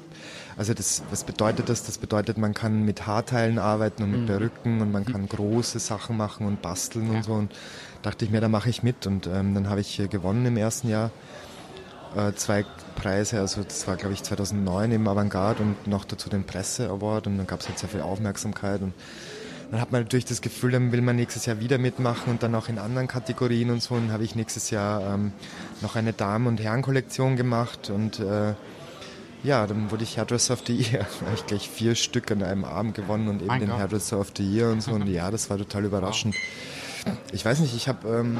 also 0.57 0.73
das, 0.73 1.03
was 1.09 1.23
bedeutet 1.23 1.69
das? 1.69 1.83
Das 1.83 1.97
bedeutet, 1.97 2.37
man 2.37 2.53
kann 2.53 2.83
mit 2.83 3.07
Haarteilen 3.07 3.59
arbeiten 3.59 4.03
und 4.03 4.11
mit 4.11 4.25
Perücken 4.27 4.81
und 4.81 4.91
man 4.91 5.05
kann 5.05 5.27
große 5.27 5.79
Sachen 5.79 6.17
machen 6.17 6.47
und 6.47 6.61
basteln 6.61 7.09
und 7.09 7.23
so. 7.23 7.33
Und 7.33 7.53
dachte 8.01 8.25
ich 8.25 8.31
mir, 8.31 8.41
da 8.41 8.49
mache 8.49 8.69
ich 8.69 8.83
mit. 8.83 9.07
Und 9.07 9.27
ähm, 9.27 9.53
dann 9.53 9.69
habe 9.69 9.81
ich 9.81 9.99
äh, 9.99 10.07
gewonnen 10.07 10.45
im 10.45 10.57
ersten 10.57 10.89
Jahr 10.89 11.11
äh, 12.15 12.33
zwei 12.33 12.65
Preise, 12.95 13.39
also 13.39 13.63
das 13.63 13.87
war 13.87 13.95
glaube 13.95 14.13
ich 14.13 14.23
2009 14.23 14.91
im 14.91 15.07
Avantgarde 15.07 15.63
und 15.63 15.87
noch 15.87 16.05
dazu 16.05 16.29
den 16.29 16.43
Presse 16.43 16.87
Award 16.89 17.25
und 17.27 17.37
dann 17.37 17.47
gab 17.47 17.61
es 17.61 17.67
halt 17.67 17.79
sehr 17.79 17.89
viel 17.89 18.01
Aufmerksamkeit 18.01 18.81
und 18.81 18.93
dann 19.71 19.81
hat 19.81 19.91
man 19.91 20.03
natürlich 20.03 20.25
das 20.25 20.41
Gefühl, 20.41 20.69
dann 20.69 20.91
will 20.91 21.01
man 21.01 21.15
nächstes 21.15 21.47
Jahr 21.47 21.59
wieder 21.59 21.79
mitmachen 21.79 22.29
und 22.31 22.43
dann 22.43 22.53
auch 22.53 22.69
in 22.69 22.77
anderen 22.77 23.07
Kategorien 23.07 23.71
und 23.71 23.81
so. 23.81 23.95
Und 23.95 24.11
habe 24.11 24.23
ich 24.23 24.35
nächstes 24.35 24.69
Jahr 24.69 25.15
ähm, 25.15 25.31
noch 25.81 25.95
eine 25.95 26.13
Damen- 26.13 26.45
und 26.45 26.61
Herrenkollektion 26.61 27.37
gemacht 27.37 27.89
und 27.89 28.19
äh, 28.19 28.53
ja, 29.43 29.67
dann 29.67 29.91
wurde 29.91 30.03
ich 30.03 30.17
Hairdresser 30.17 30.53
of 30.53 30.63
the 30.65 30.73
Year. 30.75 31.05
Da 31.19 31.25
habe 31.27 31.35
ich 31.35 31.45
gleich 31.45 31.69
vier 31.69 31.95
Stück 31.95 32.31
an 32.31 32.41
einem 32.43 32.65
Abend 32.65 32.95
gewonnen 32.95 33.27
und 33.27 33.37
eben 33.37 33.47
Mein 33.47 33.59
den 33.59 33.69
Gott. 33.69 33.79
Hairdresser 33.79 34.19
of 34.19 34.31
the 34.35 34.43
Year 34.43 34.69
und 34.69 34.81
so. 34.81 34.91
Und 34.91 35.07
ja, 35.11 35.29
das 35.31 35.49
war 35.49 35.57
total 35.57 35.85
überraschend. 35.85 36.35
Ich 37.33 37.43
weiß 37.43 37.59
nicht, 37.59 37.75
ich 37.75 37.87
habe 37.87 38.07
ähm, 38.07 38.39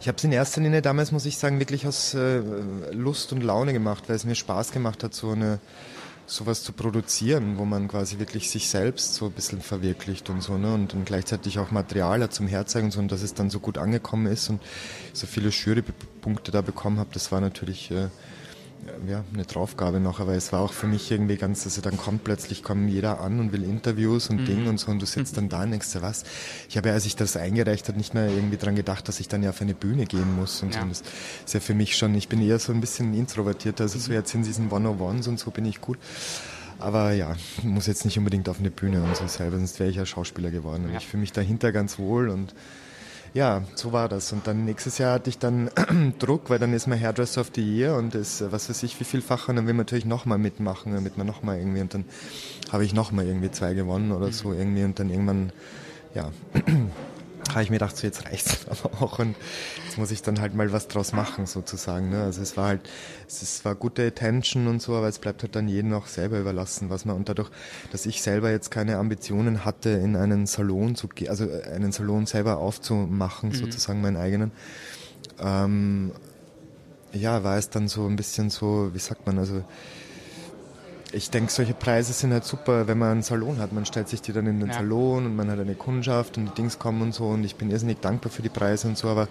ich 0.00 0.08
habe 0.08 0.18
es 0.18 0.24
in 0.24 0.32
erster 0.32 0.60
Linie 0.60 0.82
damals, 0.82 1.12
muss 1.12 1.26
ich 1.26 1.38
sagen, 1.38 1.60
wirklich 1.60 1.86
aus 1.86 2.12
äh, 2.14 2.42
Lust 2.90 3.32
und 3.32 3.40
Laune 3.40 3.72
gemacht, 3.72 4.08
weil 4.08 4.16
es 4.16 4.24
mir 4.24 4.34
Spaß 4.34 4.72
gemacht 4.72 5.04
hat, 5.04 5.14
so 5.14 5.30
eine 5.30 5.60
sowas 6.26 6.64
zu 6.64 6.72
produzieren, 6.72 7.58
wo 7.58 7.64
man 7.64 7.88
quasi 7.88 8.18
wirklich 8.18 8.50
sich 8.50 8.68
selbst 8.68 9.14
so 9.14 9.26
ein 9.26 9.32
bisschen 9.32 9.60
verwirklicht 9.60 10.30
und 10.30 10.40
so, 10.40 10.56
ne? 10.56 10.74
Und 10.74 10.92
dann 10.92 11.04
gleichzeitig 11.04 11.58
auch 11.58 11.70
Material 11.70 12.22
hat 12.22 12.32
zum 12.32 12.48
Herzeigen 12.48 12.86
und 12.86 12.90
so, 12.92 13.00
und 13.00 13.12
dass 13.12 13.22
es 13.22 13.34
dann 13.34 13.50
so 13.50 13.60
gut 13.60 13.78
angekommen 13.78 14.26
ist 14.26 14.48
und 14.48 14.60
so 15.12 15.26
viele 15.26 15.50
Jurypunkte 15.50 16.50
da 16.50 16.62
bekommen 16.62 16.98
habe, 16.98 17.10
das 17.12 17.30
war 17.30 17.40
natürlich 17.40 17.90
äh, 17.90 18.08
ja, 19.06 19.24
eine 19.32 19.44
Draufgabe 19.44 20.00
noch, 20.00 20.18
aber 20.20 20.34
es 20.34 20.52
war 20.52 20.60
auch 20.60 20.72
für 20.72 20.86
mich 20.86 21.10
irgendwie 21.10 21.36
ganz, 21.36 21.64
also 21.64 21.80
dann 21.80 21.96
kommt 21.96 22.24
plötzlich, 22.24 22.62
kommt 22.62 22.90
jeder 22.90 23.20
an 23.20 23.38
und 23.38 23.52
will 23.52 23.62
Interviews 23.64 24.28
und 24.28 24.46
Ding 24.48 24.66
und 24.66 24.78
so 24.78 24.90
und 24.90 25.00
du 25.00 25.06
sitzt 25.06 25.36
dann 25.36 25.48
da 25.48 25.62
und 25.62 25.70
denkst 25.70 25.92
dir, 25.92 26.02
was? 26.02 26.24
Ich 26.68 26.76
habe 26.76 26.88
ja, 26.88 26.94
als 26.94 27.06
ich 27.06 27.14
das 27.16 27.36
eingereicht 27.36 27.88
habe, 27.88 27.98
nicht 27.98 28.14
mehr 28.14 28.28
irgendwie 28.30 28.56
dran 28.56 28.74
gedacht, 28.74 29.06
dass 29.08 29.20
ich 29.20 29.28
dann 29.28 29.42
ja 29.42 29.50
auf 29.50 29.60
eine 29.60 29.74
Bühne 29.74 30.06
gehen 30.06 30.32
muss 30.34 30.62
und 30.62 30.70
Ja. 30.74 30.78
so. 30.78 30.82
Und 30.82 30.90
das 30.90 31.02
ist 31.46 31.54
ja 31.54 31.60
für 31.60 31.74
mich 31.74 31.96
schon, 31.96 32.14
ich 32.14 32.28
bin 32.28 32.42
eher 32.42 32.58
so 32.58 32.72
ein 32.72 32.80
bisschen 32.80 33.14
introvertierter, 33.14 33.84
also 33.84 33.98
so 33.98 34.12
jetzt 34.12 34.34
in 34.34 34.42
diesen 34.42 34.70
One-on-Ones 34.72 35.28
und 35.28 35.38
so 35.38 35.50
bin 35.50 35.64
ich 35.64 35.80
gut. 35.80 35.98
Aber 36.78 37.12
ja, 37.12 37.36
muss 37.62 37.86
jetzt 37.86 38.04
nicht 38.04 38.18
unbedingt 38.18 38.48
auf 38.48 38.58
eine 38.58 38.70
Bühne 38.72 39.04
und 39.04 39.16
so 39.16 39.28
selber, 39.28 39.58
sonst 39.58 39.78
wäre 39.78 39.90
ich 39.90 39.96
ja 39.96 40.04
Schauspieler 40.06 40.50
geworden. 40.50 40.86
Und 40.86 40.90
Ja. 40.92 40.98
ich 40.98 41.06
fühle 41.06 41.20
mich 41.20 41.32
dahinter 41.32 41.70
ganz 41.70 41.98
wohl 41.98 42.28
und 42.28 42.52
ja, 43.34 43.62
so 43.74 43.92
war 43.92 44.08
das. 44.08 44.32
Und 44.32 44.46
dann 44.46 44.64
nächstes 44.64 44.98
Jahr 44.98 45.14
hatte 45.14 45.30
ich 45.30 45.38
dann 45.38 45.70
Druck, 46.18 46.50
weil 46.50 46.58
dann 46.58 46.72
ist 46.74 46.86
man 46.86 47.00
Hairdresser 47.00 47.40
of 47.40 47.50
the 47.54 47.62
Year 47.62 47.96
und 47.96 48.14
ist, 48.14 48.40
äh, 48.40 48.52
was 48.52 48.68
weiß 48.68 48.82
ich, 48.82 48.98
wie 49.00 49.04
vielfach. 49.04 49.48
Und 49.48 49.56
dann 49.56 49.66
will 49.66 49.74
man 49.74 49.86
natürlich 49.86 50.04
nochmal 50.04 50.38
mitmachen, 50.38 50.92
damit 50.92 51.16
man 51.16 51.26
nochmal 51.26 51.58
irgendwie, 51.58 51.80
und 51.80 51.94
dann 51.94 52.04
habe 52.70 52.84
ich 52.84 52.92
nochmal 52.92 53.26
irgendwie 53.26 53.50
zwei 53.50 53.74
gewonnen 53.74 54.12
oder 54.12 54.32
so 54.32 54.52
irgendwie. 54.52 54.84
Und 54.84 54.98
dann 54.98 55.10
irgendwann, 55.10 55.52
ja, 56.14 56.30
habe 57.50 57.62
ich 57.62 57.70
mir 57.70 57.76
gedacht, 57.76 57.96
so 57.96 58.06
jetzt 58.06 58.26
reicht's 58.26 58.66
aber 58.70 59.02
auch 59.02 59.18
und 59.18 59.36
jetzt 59.84 59.98
muss 59.98 60.10
ich 60.10 60.22
dann 60.22 60.40
halt 60.40 60.54
mal 60.54 60.72
was 60.72 60.88
draus 60.88 61.12
machen 61.12 61.46
sozusagen. 61.46 62.10
Ne? 62.10 62.22
Also 62.22 62.40
es 62.42 62.56
war 62.56 62.66
halt, 62.68 62.80
es 63.26 63.64
war 63.64 63.74
gute 63.74 64.06
Attention 64.06 64.66
und 64.66 64.80
so, 64.80 64.94
aber 64.94 65.08
es 65.08 65.18
bleibt 65.18 65.42
halt 65.42 65.54
dann 65.56 65.68
jedem 65.68 65.92
auch 65.92 66.06
selber 66.06 66.38
überlassen, 66.38 66.90
was 66.90 67.04
man 67.04 67.16
und 67.16 67.28
dadurch, 67.28 67.50
dass 67.90 68.06
ich 68.06 68.22
selber 68.22 68.50
jetzt 68.50 68.70
keine 68.70 68.96
Ambitionen 68.96 69.64
hatte, 69.64 69.90
in 69.90 70.16
einen 70.16 70.46
Salon 70.46 70.94
zu 70.94 71.08
gehen, 71.08 71.28
also 71.28 71.48
einen 71.72 71.92
Salon 71.92 72.26
selber 72.26 72.58
aufzumachen, 72.58 73.50
mhm. 73.50 73.54
sozusagen 73.54 74.00
meinen 74.00 74.16
eigenen, 74.16 74.52
ähm, 75.40 76.12
ja, 77.12 77.44
war 77.44 77.58
es 77.58 77.68
dann 77.68 77.88
so 77.88 78.06
ein 78.06 78.16
bisschen 78.16 78.50
so, 78.50 78.90
wie 78.94 78.98
sagt 78.98 79.26
man, 79.26 79.38
also 79.38 79.62
ich 81.12 81.30
denke, 81.30 81.52
solche 81.52 81.74
Preise 81.74 82.12
sind 82.12 82.32
halt 82.32 82.44
super, 82.44 82.86
wenn 82.88 82.98
man 82.98 83.10
einen 83.10 83.22
Salon 83.22 83.58
hat. 83.58 83.72
Man 83.72 83.84
stellt 83.84 84.08
sich 84.08 84.22
die 84.22 84.32
dann 84.32 84.46
in 84.46 84.60
den 84.60 84.68
ja. 84.68 84.76
Salon 84.76 85.26
und 85.26 85.36
man 85.36 85.50
hat 85.50 85.58
eine 85.58 85.74
Kundschaft 85.74 86.38
und 86.38 86.46
die 86.46 86.54
Dings 86.54 86.78
kommen 86.78 87.02
und 87.02 87.14
so 87.14 87.26
und 87.28 87.44
ich 87.44 87.56
bin 87.56 87.70
irrsinnig 87.70 88.00
dankbar 88.00 88.32
für 88.32 88.42
die 88.42 88.48
Preise 88.48 88.88
und 88.88 88.96
so, 88.96 89.08
aber 89.08 89.28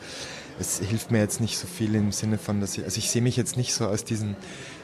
es 0.59 0.79
hilft 0.79 1.11
mir 1.11 1.19
jetzt 1.19 1.41
nicht 1.41 1.57
so 1.57 1.67
viel 1.67 1.95
im 1.95 2.11
Sinne 2.11 2.37
von, 2.37 2.61
dass 2.61 2.77
ich, 2.77 2.83
also 2.83 2.97
ich 2.97 3.09
sehe 3.09 3.21
mich 3.21 3.35
jetzt 3.35 3.57
nicht 3.57 3.73
so 3.73 3.87
als 3.87 4.03
diesen 4.03 4.35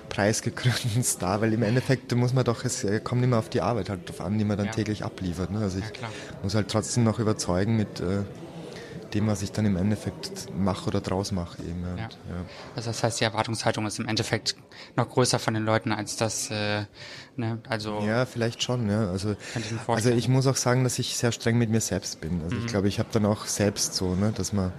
preisgekrönten 0.09 1.03
Star, 1.03 1.41
weil 1.41 1.53
im 1.53 1.63
Endeffekt 1.63 2.13
muss 2.15 2.33
man 2.33 2.45
doch, 2.45 2.65
es 2.65 2.85
kommt 3.03 3.23
immer 3.23 3.37
auf 3.37 3.49
die 3.49 3.61
Arbeit 3.61 3.89
halt 3.89 4.09
drauf 4.09 4.21
an, 4.21 4.37
die 4.37 4.45
man 4.45 4.57
dann 4.57 4.67
ja. 4.67 4.71
täglich 4.71 5.03
abliefert. 5.03 5.51
Ne? 5.51 5.59
Also 5.59 5.79
ich 5.79 6.01
ja, 6.01 6.07
muss 6.41 6.55
halt 6.55 6.69
trotzdem 6.69 7.03
noch 7.03 7.19
überzeugen 7.19 7.77
mit, 7.77 7.99
äh, 7.99 8.23
dem, 9.13 9.27
was 9.27 9.41
ich 9.41 9.51
dann 9.51 9.65
im 9.65 9.77
Endeffekt 9.77 10.47
mache 10.57 10.87
oder 10.87 11.01
draus 11.01 11.31
mache. 11.31 11.61
Eben. 11.61 11.83
Ja. 11.83 12.03
Ja. 12.03 12.09
Also 12.75 12.89
das 12.89 13.03
heißt, 13.03 13.19
die 13.19 13.23
Erwartungshaltung 13.23 13.85
ist 13.85 13.99
im 13.99 14.07
Endeffekt 14.07 14.55
noch 14.95 15.09
größer 15.09 15.39
von 15.39 15.53
den 15.53 15.63
Leuten 15.63 15.91
als 15.91 16.17
das, 16.17 16.51
äh, 16.51 16.83
ne, 17.35 17.59
also. 17.67 17.99
Ja, 18.01 18.25
vielleicht 18.25 18.63
schon, 18.63 18.89
ja. 18.89 19.09
Also, 19.09 19.35
ich 19.55 19.87
also 19.87 20.09
ich 20.09 20.27
muss 20.27 20.47
auch 20.47 20.55
sagen, 20.55 20.83
dass 20.83 20.99
ich 20.99 21.17
sehr 21.17 21.31
streng 21.31 21.57
mit 21.57 21.69
mir 21.69 21.81
selbst 21.81 22.21
bin. 22.21 22.41
Also 22.43 22.55
mhm. 22.55 22.65
ich 22.65 22.71
glaube, 22.71 22.87
ich 22.87 22.99
habe 22.99 23.09
dann 23.11 23.25
auch 23.25 23.45
selbst 23.45 23.95
so, 23.95 24.15
ne, 24.15 24.33
dass 24.35 24.53
man 24.53 24.71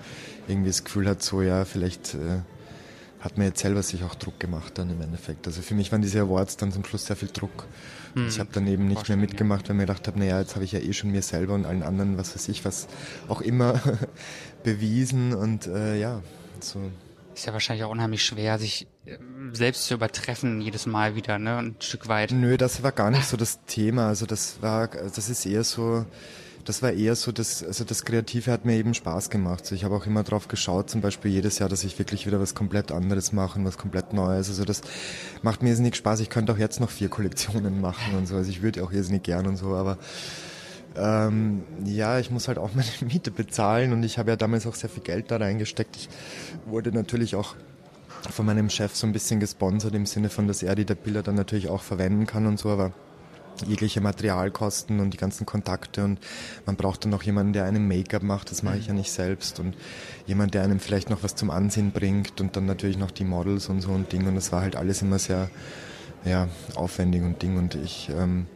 irgendwie 0.47 0.70
das 0.70 0.85
Gefühl 0.85 1.08
hat, 1.08 1.23
so 1.23 1.42
ja, 1.42 1.64
vielleicht 1.64 2.14
äh, 2.14 2.40
hat 3.28 3.37
mir 3.37 3.44
jetzt 3.44 3.61
selber 3.61 3.82
sich 3.82 4.02
auch 4.04 4.14
Druck 4.14 4.40
gemacht 4.40 4.78
dann 4.78 4.88
im 4.88 5.02
Endeffekt. 5.02 5.47
Also 5.47 5.61
für 5.61 5.75
mich 5.75 5.92
waren 5.92 6.00
diese 6.00 6.20
Awards 6.20 6.56
dann 6.56 6.73
zum 6.73 6.85
Schluss 6.85 7.04
sehr 7.04 7.16
viel 7.16 7.28
Druck. 7.28 7.66
Hm. 8.14 8.26
Ich 8.26 8.40
habe 8.40 8.49
dann 8.52 8.66
eben 8.66 8.88
nicht 8.88 9.06
mehr 9.08 9.18
mitgemacht, 9.18 9.68
weil 9.68 9.76
mir 9.76 9.82
gedacht 9.82 10.06
habe, 10.06 10.18
naja, 10.18 10.40
jetzt 10.40 10.54
habe 10.54 10.64
ich 10.64 10.73
ja 10.73 10.78
eh 10.78 10.94
schon 10.94 11.11
mir 11.11 11.20
selber 11.20 11.54
und 11.54 11.66
allen 11.66 11.82
anderen, 11.82 12.16
was 12.16 12.35
weiß 12.35 12.49
ich, 12.49 12.64
was 12.64 12.88
auch 13.28 13.42
immer 13.42 13.80
bewiesen 14.64 15.35
und 15.35 15.66
äh, 15.66 15.99
ja, 15.99 16.23
so. 16.61 16.80
Ist 17.35 17.47
ja 17.47 17.52
wahrscheinlich 17.52 17.85
auch 17.85 17.90
unheimlich 17.90 18.25
schwer, 18.25 18.58
sich 18.58 18.88
ähm, 19.06 19.54
selbst 19.54 19.87
zu 19.87 19.94
übertreffen 19.94 20.62
jedes 20.62 20.87
Mal 20.87 21.14
wieder, 21.14 21.38
ne, 21.38 21.58
ein 21.58 21.76
Stück 21.80 22.08
weit. 22.08 22.32
Nö, 22.32 22.56
das 22.56 22.82
war 22.82 22.92
gar 22.92 23.11
nicht 23.11 23.26
so 23.26 23.37
das 23.37 23.62
Thema. 23.66 24.08
Also 24.08 24.25
das 24.25 24.62
war, 24.62 24.88
das 24.88 25.28
ist 25.28 25.44
eher 25.44 25.64
so, 25.64 26.06
das 26.68 26.82
war 26.82 26.92
eher 26.92 27.16
so, 27.16 27.32
das, 27.32 27.64
also 27.64 27.82
das 27.84 28.04
Kreative 28.04 28.52
hat 28.52 28.66
mir 28.66 28.76
eben 28.76 28.92
Spaß 28.92 29.30
gemacht. 29.30 29.64
So, 29.64 29.75
ich 29.75 29.84
habe 29.84 29.94
auch 29.96 30.04
immer 30.04 30.22
drauf 30.22 30.48
geschaut, 30.48 30.90
zum 30.90 31.00
Beispiel 31.00 31.30
jedes 31.30 31.58
Jahr, 31.58 31.70
dass 31.70 31.82
ich 31.82 31.98
wirklich 31.98 32.26
wieder 32.26 32.40
was 32.40 32.54
komplett 32.54 32.92
anderes 32.92 33.32
mache, 33.32 33.58
was 33.64 33.78
komplett 33.78 34.12
Neues. 34.12 34.50
Also 34.50 34.66
das 34.66 34.82
macht 35.40 35.62
mir 35.62 35.70
irrsinnig 35.70 35.96
Spaß. 35.96 36.20
Ich 36.20 36.28
könnte 36.28 36.52
auch 36.52 36.58
jetzt 36.58 36.78
noch 36.78 36.90
vier 36.90 37.08
Kollektionen 37.08 37.80
machen 37.80 38.14
und 38.18 38.28
so. 38.28 38.37
Also 38.37 38.50
ich 38.50 38.60
würde 38.60 38.84
auch 38.84 38.92
irrsinnig 38.92 39.22
gern 39.22 39.46
und 39.46 39.56
so, 39.56 39.75
aber 39.75 39.96
ähm, 40.94 41.62
ja, 41.87 42.18
ich 42.18 42.30
muss 42.30 42.48
halt 42.48 42.58
auch 42.58 42.70
meine 42.75 42.90
Miete 43.00 43.30
bezahlen 43.30 43.94
und 43.94 44.02
ich 44.02 44.18
habe 44.18 44.28
ja 44.28 44.37
damals 44.37 44.66
auch 44.66 44.75
sehr 44.75 44.90
viel 44.90 45.02
Geld 45.02 45.30
da 45.30 45.38
reingesteckt. 45.38 45.96
Ich 45.96 46.10
wurde 46.66 46.92
natürlich 46.92 47.34
auch 47.34 47.56
von 48.30 48.44
meinem 48.44 48.68
Chef 48.68 48.94
so 48.94 49.06
ein 49.06 49.14
bisschen 49.14 49.40
gesponsert 49.40 49.94
im 49.94 50.04
Sinne 50.04 50.28
von, 50.28 50.46
dass 50.46 50.62
er 50.62 50.75
die 50.75 50.84
der 50.84 50.96
Bilder 50.96 51.22
dann 51.22 51.37
natürlich 51.37 51.70
auch 51.70 51.80
verwenden 51.80 52.26
kann 52.26 52.46
und 52.46 52.58
so, 52.58 52.68
aber 52.68 52.92
jegliche 53.66 54.00
Materialkosten 54.00 55.00
und 55.00 55.10
die 55.10 55.16
ganzen 55.16 55.46
Kontakte 55.46 56.04
und 56.04 56.18
man 56.66 56.76
braucht 56.76 57.04
dann 57.04 57.10
noch 57.10 57.22
jemanden, 57.22 57.52
der 57.52 57.64
einem 57.64 57.88
Make-up 57.88 58.22
macht, 58.22 58.50
das 58.50 58.62
mache 58.62 58.78
ich 58.78 58.86
ja 58.86 58.94
nicht 58.94 59.10
selbst 59.10 59.60
und 59.60 59.74
jemand, 60.26 60.54
der 60.54 60.62
einem 60.62 60.80
vielleicht 60.80 61.10
noch 61.10 61.22
was 61.22 61.34
zum 61.34 61.50
Ansehen 61.50 61.92
bringt 61.92 62.40
und 62.40 62.56
dann 62.56 62.66
natürlich 62.66 62.98
noch 62.98 63.10
die 63.10 63.24
Models 63.24 63.68
und 63.68 63.80
so 63.80 63.92
ein 63.92 64.08
Ding 64.08 64.26
und 64.26 64.34
das 64.34 64.52
war 64.52 64.60
halt 64.60 64.76
alles 64.76 65.02
immer 65.02 65.18
sehr 65.18 65.50
ja, 66.24 66.48
aufwendig 66.74 67.22
und 67.22 67.42
Ding 67.42 67.56
und 67.56 67.74
ich 67.74 68.10
ähm, 68.10 68.46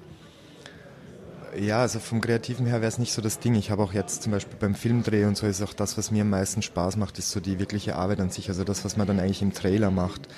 ja, 1.58 1.80
also 1.80 1.98
vom 1.98 2.20
Kreativen 2.20 2.66
her 2.66 2.80
wäre 2.80 2.88
es 2.88 2.98
nicht 2.98 3.12
so 3.12 3.20
das 3.20 3.38
Ding. 3.38 3.54
Ich 3.54 3.70
habe 3.70 3.82
auch 3.82 3.92
jetzt 3.92 4.22
zum 4.22 4.32
Beispiel 4.32 4.56
beim 4.58 4.74
Filmdreh 4.74 5.26
und 5.26 5.36
so 5.36 5.46
ist 5.46 5.62
auch 5.62 5.74
das, 5.74 5.98
was 5.98 6.10
mir 6.10 6.22
am 6.22 6.30
meisten 6.30 6.62
Spaß 6.62 6.96
macht, 6.96 7.18
ist 7.18 7.30
so 7.30 7.40
die 7.40 7.58
wirkliche 7.58 7.96
Arbeit 7.96 8.20
an 8.20 8.30
sich. 8.30 8.48
Also 8.48 8.64
das, 8.64 8.84
was 8.84 8.96
man 8.96 9.06
dann 9.06 9.20
eigentlich 9.20 9.42
im 9.42 9.52
Trailer 9.52 9.90
macht 9.90 10.28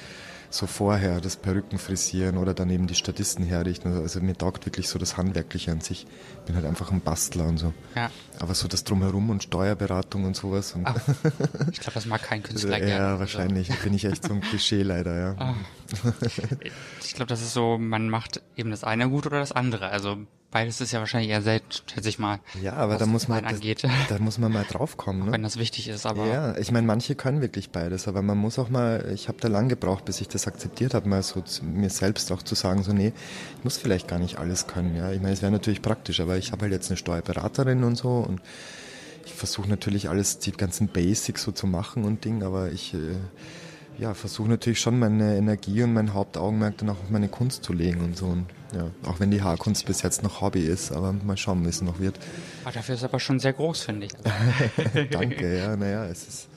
so 0.54 0.68
vorher 0.68 1.20
das 1.20 1.36
Perücken 1.36 1.78
frisieren 1.78 2.36
oder 2.36 2.54
dann 2.54 2.70
eben 2.70 2.86
die 2.86 2.94
Statisten 2.94 3.44
herrichten. 3.44 3.92
Also, 3.92 4.20
mir 4.20 4.38
taugt 4.38 4.66
wirklich 4.66 4.88
so 4.88 5.00
das 5.00 5.16
Handwerkliche 5.16 5.72
an 5.72 5.80
sich. 5.80 6.06
Ich 6.38 6.44
bin 6.46 6.54
halt 6.54 6.64
einfach 6.64 6.92
ein 6.92 7.00
Bastler 7.00 7.46
und 7.46 7.58
so. 7.58 7.74
Ja. 7.96 8.08
Aber 8.38 8.54
so 8.54 8.68
das 8.68 8.84
Drumherum 8.84 9.30
und 9.30 9.42
Steuerberatung 9.42 10.24
und 10.24 10.36
sowas. 10.36 10.74
Und 10.74 10.86
Ach, 10.86 10.96
ich 11.72 11.80
glaube, 11.80 11.94
das 11.94 12.06
mag 12.06 12.22
kein 12.22 12.42
Künstler 12.44 12.78
gerne. 12.78 12.92
Ja, 12.92 13.18
wahrscheinlich. 13.18 13.68
Also. 13.68 13.82
Bin 13.82 13.94
ich 13.94 14.04
echt 14.04 14.22
so 14.22 14.32
ein 14.32 14.40
Klischee 14.42 14.82
leider, 14.82 15.18
ja. 15.18 15.34
Ah. 15.38 15.54
Ich 17.04 17.14
glaube, 17.14 17.28
das 17.28 17.42
ist 17.42 17.52
so, 17.52 17.78
man 17.78 18.08
macht 18.08 18.40
eben 18.56 18.70
das 18.70 18.84
eine 18.84 19.08
gut 19.08 19.26
oder 19.26 19.38
das 19.38 19.52
andere. 19.52 19.88
Also 19.88 20.18
beides 20.54 20.80
ist 20.80 20.92
ja 20.92 21.00
wahrscheinlich 21.00 21.30
eher 21.30 21.42
selten, 21.42 21.66
schätze 21.92 22.08
ich 22.08 22.20
mal. 22.20 22.38
Ja, 22.62 22.74
aber 22.74 22.96
da 22.96 23.06
muss 23.06 23.26
man, 23.26 23.42
das, 23.42 23.60
da 24.08 24.18
muss 24.20 24.38
man 24.38 24.52
mal 24.52 24.64
draufkommen. 24.64 25.26
Ne? 25.26 25.32
Wenn 25.32 25.42
das 25.42 25.58
wichtig 25.58 25.88
ist, 25.88 26.06
aber. 26.06 26.26
Ja, 26.26 26.56
ich 26.56 26.70
meine, 26.70 26.86
manche 26.86 27.16
können 27.16 27.40
wirklich 27.40 27.70
beides, 27.70 28.06
aber 28.06 28.22
man 28.22 28.38
muss 28.38 28.60
auch 28.60 28.70
mal, 28.70 29.10
ich 29.12 29.26
habe 29.26 29.38
da 29.40 29.48
lang 29.48 29.68
gebraucht, 29.68 30.04
bis 30.04 30.20
ich 30.20 30.28
das 30.28 30.46
akzeptiert 30.46 30.94
habe, 30.94 31.08
mal 31.08 31.24
so 31.24 31.40
zu, 31.40 31.64
mir 31.64 31.90
selbst 31.90 32.30
auch 32.30 32.40
zu 32.40 32.54
sagen, 32.54 32.84
so 32.84 32.92
nee, 32.92 33.12
ich 33.58 33.64
muss 33.64 33.76
vielleicht 33.78 34.06
gar 34.06 34.20
nicht 34.20 34.38
alles 34.38 34.68
können. 34.68 34.96
Ja, 34.96 35.10
ich 35.10 35.20
meine, 35.20 35.34
es 35.34 35.42
wäre 35.42 35.50
natürlich 35.50 35.82
praktisch, 35.82 36.20
aber 36.20 36.36
ich 36.38 36.52
habe 36.52 36.62
halt 36.62 36.72
jetzt 36.72 36.88
eine 36.88 36.98
Steuerberaterin 36.98 37.82
und 37.82 37.96
so 37.96 38.10
und 38.10 38.40
ich 39.26 39.34
versuche 39.34 39.68
natürlich 39.68 40.08
alles, 40.08 40.38
die 40.38 40.52
ganzen 40.52 40.86
Basics 40.86 41.42
so 41.42 41.50
zu 41.50 41.66
machen 41.66 42.04
und 42.04 42.24
Ding, 42.24 42.44
aber 42.44 42.70
ich 42.70 42.94
äh, 42.94 43.16
ja, 43.98 44.14
versuche 44.14 44.48
natürlich 44.48 44.78
schon 44.78 45.00
meine 45.00 45.36
Energie 45.36 45.82
und 45.82 45.94
mein 45.94 46.14
Hauptaugenmerk 46.14 46.78
dann 46.78 46.90
auch 46.90 47.00
auf 47.00 47.10
meine 47.10 47.28
Kunst 47.28 47.64
zu 47.64 47.72
legen 47.72 48.00
und 48.02 48.16
so. 48.16 48.26
Und, 48.26 48.46
ja, 48.74 48.90
auch 49.08 49.20
wenn 49.20 49.30
die 49.30 49.42
Haarkunst 49.42 49.86
bis 49.86 50.02
jetzt 50.02 50.22
noch 50.22 50.40
Hobby 50.40 50.60
ist, 50.60 50.92
aber 50.92 51.12
mal 51.12 51.36
schauen, 51.36 51.64
wie 51.64 51.68
es 51.68 51.80
noch 51.80 51.98
wird. 51.98 52.18
Aber 52.62 52.70
ah, 52.70 52.72
dafür 52.72 52.94
ist 52.94 53.00
es 53.00 53.04
aber 53.04 53.20
schon 53.20 53.38
sehr 53.40 53.52
groß, 53.52 53.82
finde 53.82 54.06
ich. 54.06 54.12
Danke, 55.10 55.58
ja, 55.58 55.76
naja, 55.76 56.06
es 56.06 56.26
ist. 56.26 56.48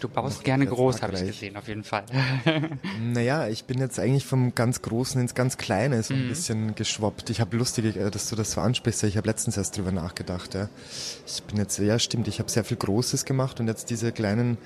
Du 0.00 0.10
baust 0.10 0.44
gerne 0.44 0.66
groß, 0.66 1.00
habe 1.00 1.14
ich 1.14 1.24
gesehen, 1.24 1.56
auf 1.56 1.66
jeden 1.66 1.82
Fall. 1.82 2.04
naja, 3.00 3.48
ich 3.48 3.64
bin 3.64 3.78
jetzt 3.78 3.98
eigentlich 3.98 4.26
vom 4.26 4.54
ganz 4.54 4.82
Großen 4.82 5.18
ins 5.18 5.34
ganz 5.34 5.56
Kleine 5.56 6.02
so 6.02 6.12
ein 6.12 6.26
mhm. 6.26 6.28
bisschen 6.28 6.74
geschwoppt. 6.74 7.30
Ich 7.30 7.40
habe 7.40 7.56
lustig, 7.56 7.96
äh, 7.96 8.10
dass 8.10 8.28
du 8.28 8.36
das 8.36 8.52
so 8.52 8.60
ansprichst. 8.60 9.02
Ich 9.04 9.16
habe 9.16 9.26
letztens 9.26 9.56
erst 9.56 9.78
drüber 9.78 9.92
nachgedacht. 9.92 10.52
Ja. 10.52 10.68
Ich 11.26 11.42
bin 11.44 11.56
jetzt, 11.56 11.78
ja 11.78 11.98
stimmt, 11.98 12.28
ich 12.28 12.38
habe 12.38 12.50
sehr 12.50 12.64
viel 12.64 12.76
Großes 12.76 13.24
gemacht 13.24 13.60
und 13.60 13.66
jetzt 13.66 13.88
diese 13.88 14.12
kleinen 14.12 14.58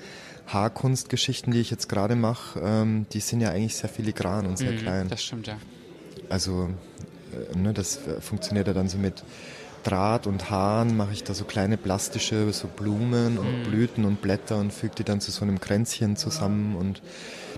Haarkunstgeschichten, 0.47 1.53
die 1.53 1.61
ich 1.61 1.71
jetzt 1.71 1.87
gerade 1.87 2.17
mache, 2.17 2.59
ähm, 2.61 3.05
die 3.13 3.21
sind 3.21 3.39
ja 3.39 3.51
eigentlich 3.51 3.77
sehr 3.77 3.89
filigran 3.89 4.45
und 4.45 4.57
sehr 4.57 4.73
mhm, 4.73 4.77
klein. 4.77 5.07
Das 5.07 5.23
stimmt, 5.23 5.47
ja. 5.47 5.57
Also, 6.29 6.69
äh, 7.53 7.57
ne, 7.57 7.73
das 7.73 7.97
äh, 8.07 8.21
funktioniert 8.21 8.67
ja 8.67 8.73
dann 8.73 8.87
so 8.87 8.97
mit 8.97 9.23
Draht 9.83 10.27
und 10.27 10.49
Haaren, 10.49 10.97
mache 10.97 11.13
ich 11.13 11.23
da 11.23 11.33
so 11.33 11.45
kleine 11.45 11.77
plastische, 11.77 12.51
so 12.51 12.67
Blumen 12.67 13.37
und 13.37 13.59
mhm. 13.59 13.63
Blüten 13.63 14.05
und 14.05 14.21
Blätter 14.21 14.57
und 14.57 14.73
füge 14.73 14.95
die 14.95 15.03
dann 15.03 15.21
zu 15.21 15.31
so 15.31 15.43
einem 15.43 15.59
Kränzchen 15.59 16.17
zusammen 16.17 16.75
und 16.75 17.01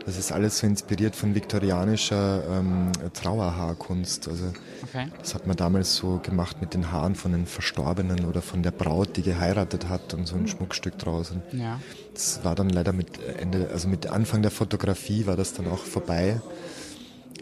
das 0.05 0.17
ist 0.17 0.31
alles 0.31 0.59
so 0.59 0.67
inspiriert 0.67 1.15
von 1.15 1.35
viktorianischer 1.35 2.43
ähm, 2.49 2.91
Trauerhaarkunst. 3.13 4.27
Also 4.27 4.45
okay. 4.83 5.07
das 5.19 5.35
hat 5.35 5.45
man 5.45 5.55
damals 5.55 5.95
so 5.95 6.19
gemacht 6.23 6.59
mit 6.59 6.73
den 6.73 6.91
Haaren 6.91 7.15
von 7.15 7.31
den 7.31 7.45
Verstorbenen 7.45 8.25
oder 8.25 8.41
von 8.41 8.63
der 8.63 8.71
Braut, 8.71 9.17
die 9.17 9.21
geheiratet 9.21 9.89
hat 9.89 10.13
und 10.13 10.25
so 10.27 10.35
ein 10.35 10.47
Schmuckstück 10.47 10.97
draußen. 10.97 11.41
Ja. 11.51 11.79
Das 12.13 12.43
war 12.43 12.55
dann 12.55 12.69
leider 12.69 12.93
mit 12.93 13.19
Ende, 13.39 13.69
also 13.71 13.87
mit 13.87 14.07
Anfang 14.07 14.41
der 14.41 14.51
Fotografie 14.51 15.27
war 15.27 15.35
das 15.35 15.53
dann 15.53 15.67
auch 15.67 15.83
vorbei. 15.83 16.41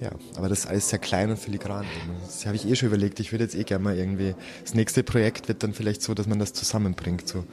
Ja, 0.01 0.12
aber 0.35 0.47
das 0.47 0.59
ist 0.59 0.65
alles 0.67 0.89
sehr 0.89 0.99
klein 0.99 1.29
und 1.29 1.38
filigran. 1.38 1.85
Das 2.21 2.45
habe 2.45 2.55
ich 2.55 2.65
eh 2.65 2.75
schon 2.75 2.88
überlegt. 2.88 3.19
Ich 3.19 3.33
würde 3.33 3.43
jetzt 3.43 3.55
eh 3.55 3.63
gerne 3.63 3.83
mal 3.83 3.97
irgendwie. 3.97 4.33
Das 4.63 4.73
nächste 4.73 5.03
Projekt 5.03 5.49
wird 5.49 5.62
dann 5.62 5.73
vielleicht 5.73 6.01
so, 6.01 6.13
dass 6.13 6.25
man 6.25 6.39
das 6.39 6.53
zusammenbringt. 6.53 7.27
So 7.27 7.43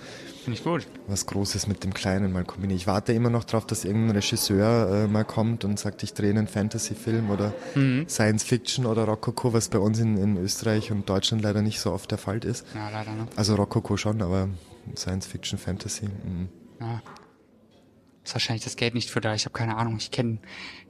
Finde 0.44 0.59
ich 0.59 0.64
gut. 0.64 0.87
Was 1.09 1.26
Großes 1.26 1.66
mit 1.66 1.82
dem 1.82 1.92
Kleinen 1.92 2.32
mal 2.32 2.44
kombinieren. 2.44 2.76
Ich 2.76 2.87
warte 2.87 3.12
immer 3.12 3.30
noch 3.30 3.42
darauf, 3.42 3.66
dass 3.66 3.85
irgendein 3.85 4.14
Regisseur 4.16 5.04
äh, 5.04 5.09
mal 5.09 5.24
kommt 5.24 5.64
und 5.64 5.76
sagt, 5.80 6.04
ich 6.04 6.14
drehe 6.14 6.30
einen 6.30 6.46
Fantasy-Film 6.46 7.30
oder 7.30 7.52
mhm. 7.74 8.09
Science 8.09 8.44
Fiction 8.44 8.87
oder 8.87 9.06
Rococo, 9.06 9.52
was 9.52 9.68
bei 9.68 9.78
uns 9.78 9.98
in, 9.98 10.16
in 10.16 10.37
Österreich 10.37 10.92
und 10.92 11.09
Deutschland 11.09 11.42
leider 11.42 11.62
nicht 11.62 11.80
so 11.80 11.90
oft 11.90 12.12
der 12.12 12.18
Fall 12.18 12.44
ist. 12.44 12.64
Ja, 12.76 12.90
leider, 12.90 13.11
ne? 13.11 13.26
Also 13.35 13.56
Rococo 13.56 13.96
schon, 13.96 14.22
aber 14.22 14.48
Science 14.94 15.26
Fiction, 15.26 15.59
Fantasy. 15.59 16.06
Mh. 16.06 16.46
Ja 16.80 17.02
ist 18.27 18.35
wahrscheinlich 18.35 18.65
das 18.65 18.77
Geld 18.77 18.95
nicht 18.95 19.11
für 19.11 19.21
da. 19.21 19.35
Ich 19.35 19.45
habe 19.45 19.53
keine 19.53 19.77
Ahnung. 19.77 19.97
Ich 19.99 20.11
kenne 20.11 20.39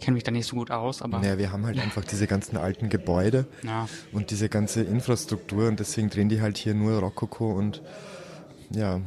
kenn 0.00 0.14
mich 0.14 0.24
da 0.24 0.30
nicht 0.30 0.46
so 0.46 0.56
gut 0.56 0.70
aus, 0.70 1.02
aber. 1.02 1.18
Naja, 1.18 1.38
wir 1.38 1.52
haben 1.52 1.66
halt 1.66 1.78
einfach 1.78 2.04
diese 2.04 2.26
ganzen 2.26 2.56
alten 2.56 2.88
Gebäude 2.88 3.46
ja. 3.62 3.88
und 4.12 4.30
diese 4.30 4.48
ganze 4.48 4.82
Infrastruktur 4.82 5.68
und 5.68 5.78
deswegen 5.78 6.08
drehen 6.08 6.28
die 6.28 6.40
halt 6.40 6.56
hier 6.56 6.74
nur 6.74 6.98
Rokoko 6.98 7.52
und 7.52 7.82
ja, 8.70 9.00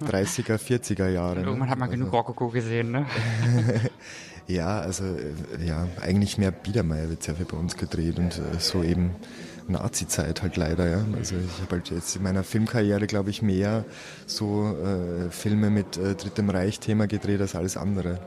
30er, 0.06 0.58
40er 0.58 1.08
Jahre. 1.08 1.40
Ne? 1.40 1.46
Irgendwann 1.46 1.70
hat 1.70 1.78
man 1.78 1.90
also, 1.90 1.98
genug 1.98 2.12
Rokoko 2.12 2.48
gesehen, 2.48 2.92
ne? 2.92 3.06
ja, 4.46 4.80
also 4.80 5.04
ja, 5.64 5.88
eigentlich 6.00 6.38
mehr 6.38 6.52
Biedermeier 6.52 7.08
wird 7.08 7.22
sehr 7.24 7.34
viel 7.34 7.46
bei 7.46 7.56
uns 7.56 7.76
gedreht 7.76 8.18
und 8.18 8.38
äh, 8.38 8.58
so 8.58 8.82
eben 8.82 9.16
Nazi-Zeit 9.68 10.42
halt 10.42 10.56
leider, 10.56 10.88
ja. 10.88 11.04
Also 11.16 11.36
ich 11.36 11.62
habe 11.62 11.76
halt 11.76 11.90
jetzt 11.90 12.16
in 12.16 12.22
meiner 12.22 12.44
Filmkarriere, 12.44 13.06
glaube 13.06 13.30
ich, 13.30 13.42
mehr 13.42 13.84
so 14.26 14.76
äh, 14.76 15.30
Filme 15.30 15.70
mit 15.70 15.96
äh, 15.96 16.14
Drittem 16.14 16.50
Reich-Thema 16.50 17.06
gedreht 17.06 17.40
als 17.40 17.54
alles 17.54 17.76
andere. 17.76 18.20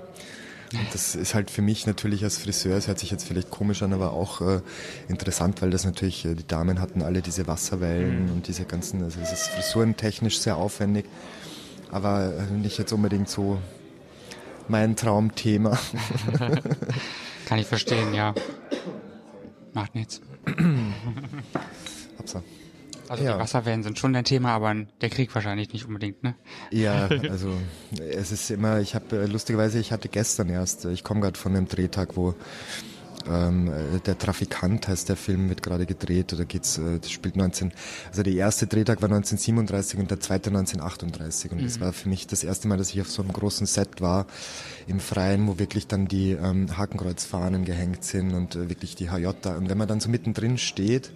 Und 0.73 0.93
das 0.93 1.15
ist 1.15 1.35
halt 1.35 1.51
für 1.51 1.61
mich 1.61 1.85
natürlich 1.85 2.23
als 2.23 2.37
Friseur, 2.37 2.77
es 2.77 2.87
hört 2.87 2.97
sich 2.97 3.11
jetzt 3.11 3.25
vielleicht 3.25 3.49
komisch 3.49 3.83
an, 3.83 3.91
aber 3.91 4.13
auch 4.13 4.39
äh, 4.41 4.61
interessant, 5.09 5.61
weil 5.61 5.69
das 5.69 5.83
natürlich, 5.83 6.25
äh, 6.25 6.33
die 6.33 6.47
Damen 6.47 6.79
hatten 6.79 7.01
alle 7.01 7.21
diese 7.21 7.45
Wasserwellen 7.47 8.27
mhm. 8.27 8.31
und 8.31 8.47
diese 8.47 8.63
ganzen, 8.63 9.03
also 9.03 9.19
es 9.19 9.33
ist 9.33 9.47
frisurentechnisch 9.49 10.39
sehr 10.39 10.55
aufwendig, 10.55 11.05
aber 11.91 12.33
äh, 12.37 12.53
nicht 12.53 12.77
jetzt 12.77 12.93
unbedingt 12.93 13.29
so 13.29 13.59
mein 14.69 14.95
Traumthema. 14.95 15.77
Kann 17.45 17.59
ich 17.59 17.67
verstehen, 17.67 18.13
ja. 18.13 18.33
Macht 19.73 19.95
nichts. 19.95 20.21
Also 23.11 23.25
ja. 23.25 23.33
die 23.33 23.39
Wasserwellen 23.39 23.83
sind 23.83 23.99
schon 23.99 24.15
ein 24.15 24.23
Thema, 24.23 24.51
aber 24.51 24.73
der 25.01 25.09
Krieg 25.09 25.35
wahrscheinlich 25.35 25.73
nicht 25.73 25.85
unbedingt, 25.85 26.23
ne? 26.23 26.33
Ja, 26.69 27.07
also 27.29 27.51
es 27.99 28.31
ist 28.31 28.49
immer, 28.51 28.79
ich 28.79 28.95
habe 28.95 29.23
äh, 29.23 29.25
lustigerweise, 29.25 29.79
ich 29.79 29.91
hatte 29.91 30.07
gestern 30.07 30.47
erst, 30.47 30.85
ich 30.85 31.03
komme 31.03 31.19
gerade 31.19 31.37
von 31.37 31.53
einem 31.53 31.67
Drehtag, 31.67 32.15
wo 32.15 32.35
ähm, 33.29 33.71
der 34.05 34.17
Trafikant 34.17 34.87
heißt 34.87 35.09
der 35.09 35.15
Film, 35.15 35.49
wird 35.49 35.63
gerade 35.63 35.85
gedreht 35.85 36.33
oder 36.33 36.45
geht's, 36.45 36.77
äh, 36.77 36.99
das 36.99 37.11
spielt 37.11 37.35
19, 37.35 37.71
also 38.09 38.23
der 38.23 38.33
erste 38.33 38.67
Drehtag 38.67 39.01
war 39.01 39.09
1937 39.09 39.99
und 39.99 40.11
der 40.11 40.19
zweite 40.19 40.49
1938 40.49 41.51
und 41.51 41.59
mhm. 41.59 41.63
das 41.63 41.79
war 41.79 41.93
für 41.93 42.09
mich 42.09 42.27
das 42.27 42.43
erste 42.43 42.67
Mal, 42.67 42.77
dass 42.77 42.89
ich 42.89 43.01
auf 43.01 43.09
so 43.09 43.21
einem 43.21 43.33
großen 43.33 43.65
Set 43.65 44.01
war 44.01 44.27
im 44.87 44.99
Freien, 44.99 45.47
wo 45.47 45.59
wirklich 45.59 45.87
dann 45.87 46.07
die 46.07 46.31
ähm, 46.31 46.77
Hakenkreuzfahnen 46.77 47.65
gehängt 47.65 48.03
sind 48.03 48.33
und 48.33 48.55
äh, 48.55 48.69
wirklich 48.69 48.95
die 48.95 49.09
HJ 49.09 49.25
und 49.25 49.69
wenn 49.69 49.77
man 49.77 49.87
dann 49.87 49.99
so 49.99 50.09
mittendrin 50.09 50.57
steht, 50.57 51.11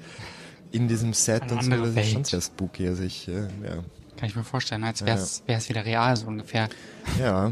in 0.71 0.87
diesem 0.87 1.13
Set 1.13 1.51
und 1.51 1.63
so, 1.63 1.69
das 1.69 1.95
ist 1.95 2.11
schon 2.11 2.23
sehr 2.25 2.41
spooky. 2.41 2.87
Also 2.87 3.03
ich, 3.03 3.27
äh, 3.27 3.47
ja. 3.63 3.83
Kann 4.17 4.29
ich 4.29 4.35
mir 4.35 4.43
vorstellen, 4.43 4.83
als 4.83 5.05
wäre 5.05 5.17
es 5.17 5.43
ja. 5.47 5.69
wieder 5.69 5.85
real, 5.85 6.15
so 6.17 6.27
ungefähr. 6.27 6.69
Ja. 7.19 7.51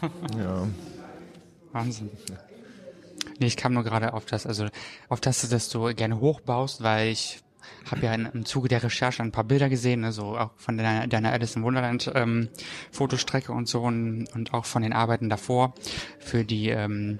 ja. 0.38 0.68
Wahnsinn. 1.72 2.10
Nee, 3.40 3.46
ich 3.46 3.56
kam 3.56 3.72
nur 3.72 3.84
gerade 3.84 4.12
auf 4.12 4.26
das, 4.26 4.46
also 4.46 4.68
auf 5.08 5.20
das, 5.20 5.48
dass 5.48 5.70
du 5.70 5.94
gerne 5.94 6.20
hochbaust, 6.20 6.82
weil 6.82 7.08
ich 7.08 7.40
habe 7.90 8.04
ja 8.04 8.12
im 8.12 8.44
Zuge 8.44 8.68
der 8.68 8.82
Recherche 8.82 9.22
ein 9.22 9.32
paar 9.32 9.44
Bilder 9.44 9.70
gesehen, 9.70 10.04
also 10.04 10.36
auch 10.36 10.50
von 10.56 10.76
deiner, 10.76 11.06
deiner 11.06 11.32
Alice 11.32 11.56
in 11.56 11.62
Wonderland 11.62 12.12
ähm, 12.14 12.50
Fotostrecke 12.92 13.52
und 13.52 13.66
so 13.66 13.80
und, 13.80 14.26
und 14.34 14.52
auch 14.52 14.66
von 14.66 14.82
den 14.82 14.92
Arbeiten 14.92 15.30
davor 15.30 15.74
für 16.18 16.44
die 16.44 16.68
ähm, 16.68 17.18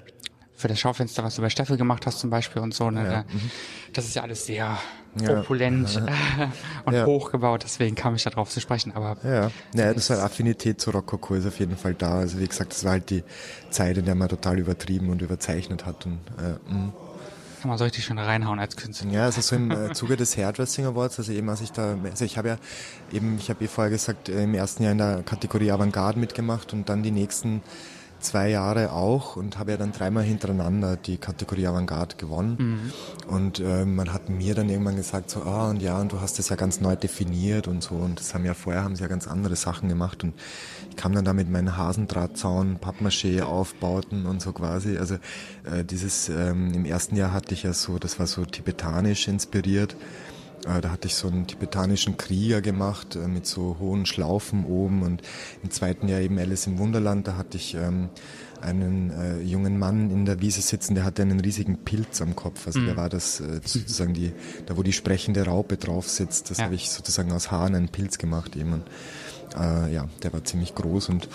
für 0.61 0.67
das 0.67 0.79
Schaufenster, 0.79 1.23
was 1.23 1.35
du 1.35 1.41
bei 1.41 1.49
Staffel 1.49 1.75
gemacht 1.75 2.05
hast 2.05 2.19
zum 2.19 2.29
Beispiel 2.29 2.61
und 2.61 2.73
so. 2.73 2.89
Ne? 2.89 3.03
Ja. 3.03 3.21
Mhm. 3.21 3.51
Das 3.93 4.05
ist 4.05 4.15
ja 4.15 4.21
alles 4.21 4.45
sehr 4.45 4.77
ja. 5.19 5.39
opulent 5.39 6.01
und 6.85 6.93
ja. 6.93 7.05
hochgebaut, 7.05 7.63
deswegen 7.63 7.95
kam 7.95 8.15
ich 8.15 8.23
darauf 8.23 8.49
zu 8.49 8.61
sprechen. 8.61 8.93
Aber 8.93 9.17
ja, 9.23 9.51
ja 9.73 9.93
das 9.93 10.09
war 10.09 10.19
Affinität 10.19 10.79
zu 10.79 10.91
Rokoko 10.91 11.35
ist 11.35 11.45
auf 11.45 11.59
jeden 11.59 11.75
Fall 11.75 11.95
da. 11.95 12.19
Also 12.19 12.39
wie 12.39 12.47
gesagt, 12.47 12.71
das 12.71 12.83
war 12.83 12.91
halt 12.91 13.09
die 13.09 13.23
Zeit, 13.69 13.97
in 13.97 14.05
der 14.05 14.15
man 14.15 14.29
total 14.29 14.59
übertrieben 14.59 15.09
und 15.09 15.21
überzeichnet 15.21 15.85
hat. 15.85 16.05
Und, 16.05 16.19
äh, 16.37 16.71
mh. 16.71 16.93
Kann 17.61 17.69
man 17.69 17.77
so 17.77 17.83
richtig 17.83 18.05
schon 18.05 18.17
reinhauen 18.17 18.59
als 18.59 18.75
Künstler. 18.75 19.11
Ja, 19.11 19.25
also 19.25 19.41
so 19.41 19.55
im 19.55 19.69
äh, 19.69 19.91
Zuge 19.93 20.17
des 20.17 20.35
Hairdressing 20.35 20.85
Awards, 20.85 21.19
also 21.19 21.31
eben 21.31 21.47
als 21.47 21.61
ich 21.61 21.71
da, 21.71 21.95
also 22.03 22.25
ich 22.25 22.37
habe 22.37 22.47
ja 22.47 22.57
eben, 23.11 23.37
ich 23.37 23.49
habe 23.51 23.63
eh 23.63 23.67
vorher 23.67 23.91
gesagt, 23.91 24.29
äh, 24.29 24.43
im 24.43 24.55
ersten 24.55 24.81
Jahr 24.81 24.93
in 24.93 24.97
der 24.97 25.21
Kategorie 25.23 25.71
Avantgarde 25.71 26.19
mitgemacht 26.19 26.73
und 26.73 26.89
dann 26.89 27.03
die 27.03 27.11
nächsten 27.11 27.61
zwei 28.21 28.49
Jahre 28.49 28.91
auch 28.91 29.35
und 29.35 29.57
habe 29.57 29.71
ja 29.71 29.77
dann 29.77 29.91
dreimal 29.91 30.23
hintereinander 30.23 30.97
die 30.97 31.17
Kategorie 31.17 31.67
Avantgarde 31.67 32.15
gewonnen. 32.15 32.55
Mhm. 32.57 33.33
Und 33.33 33.59
äh, 33.59 33.85
man 33.85 34.13
hat 34.13 34.29
mir 34.29 34.55
dann 34.55 34.69
irgendwann 34.69 34.95
gesagt, 34.95 35.29
so, 35.29 35.43
ah, 35.43 35.69
und 35.69 35.81
ja, 35.81 35.99
und 35.99 36.11
du 36.11 36.21
hast 36.21 36.39
das 36.39 36.49
ja 36.49 36.55
ganz 36.55 36.81
neu 36.81 36.95
definiert 36.95 37.67
und 37.67 37.83
so. 37.83 37.95
Und 37.95 38.19
das 38.19 38.33
haben 38.33 38.45
ja 38.45 38.53
vorher 38.53 38.83
haben 38.83 38.95
sie 38.95 39.01
ja 39.01 39.07
ganz 39.07 39.27
andere 39.27 39.55
Sachen 39.55 39.89
gemacht. 39.89 40.23
Und 40.23 40.33
ich 40.89 40.95
kam 40.95 41.13
dann 41.13 41.25
da 41.25 41.33
mit 41.33 41.49
meinen 41.49 41.77
Hasendrahtzaun, 41.77 42.79
Pappmaché 42.79 43.41
aufbauten 43.41 44.25
und 44.25 44.41
so 44.41 44.51
quasi. 44.51 44.97
Also 44.97 45.15
äh, 45.63 45.83
dieses 45.83 46.29
ähm, 46.29 46.73
im 46.73 46.85
ersten 46.85 47.15
Jahr 47.15 47.33
hatte 47.33 47.53
ich 47.53 47.63
ja 47.63 47.73
so, 47.73 47.99
das 47.99 48.19
war 48.19 48.27
so 48.27 48.45
tibetanisch 48.45 49.27
inspiriert. 49.27 49.95
Äh, 50.65 50.81
da 50.81 50.91
hatte 50.91 51.07
ich 51.07 51.15
so 51.15 51.27
einen 51.27 51.47
tibetanischen 51.47 52.17
Krieger 52.17 52.61
gemacht 52.61 53.15
äh, 53.15 53.27
mit 53.27 53.45
so 53.45 53.77
hohen 53.79 54.05
Schlaufen 54.05 54.65
oben 54.65 55.01
und 55.03 55.21
im 55.63 55.71
zweiten 55.71 56.07
Jahr 56.07 56.19
eben 56.19 56.37
Alice 56.37 56.67
im 56.67 56.77
Wunderland, 56.77 57.27
da 57.27 57.35
hatte 57.37 57.57
ich 57.57 57.75
ähm, 57.75 58.09
einen 58.61 59.09
äh, 59.09 59.41
jungen 59.41 59.79
Mann 59.79 60.11
in 60.11 60.25
der 60.25 60.39
Wiese 60.39 60.61
sitzen, 60.61 60.93
der 60.93 61.03
hatte 61.03 61.23
einen 61.23 61.39
riesigen 61.39 61.77
Pilz 61.77 62.21
am 62.21 62.35
Kopf. 62.35 62.67
Also 62.67 62.79
mhm. 62.79 62.85
der 62.85 62.97
war 62.97 63.09
das 63.09 63.37
sozusagen 63.37 64.13
die, 64.13 64.33
da 64.67 64.77
wo 64.77 64.83
die 64.83 64.93
sprechende 64.93 65.45
Raupe 65.45 65.77
drauf 65.77 66.07
sitzt, 66.07 66.51
das 66.51 66.59
ja. 66.59 66.65
habe 66.65 66.75
ich 66.75 66.91
sozusagen 66.91 67.31
aus 67.31 67.49
Haaren 67.49 67.73
einen 67.73 67.89
Pilz 67.89 68.19
gemacht 68.19 68.55
eben. 68.55 68.73
Und 68.73 68.83
äh, 69.57 69.93
ja, 69.93 70.07
der 70.23 70.33
war 70.33 70.43
ziemlich 70.43 70.75
groß 70.75 71.09
und 71.09 71.27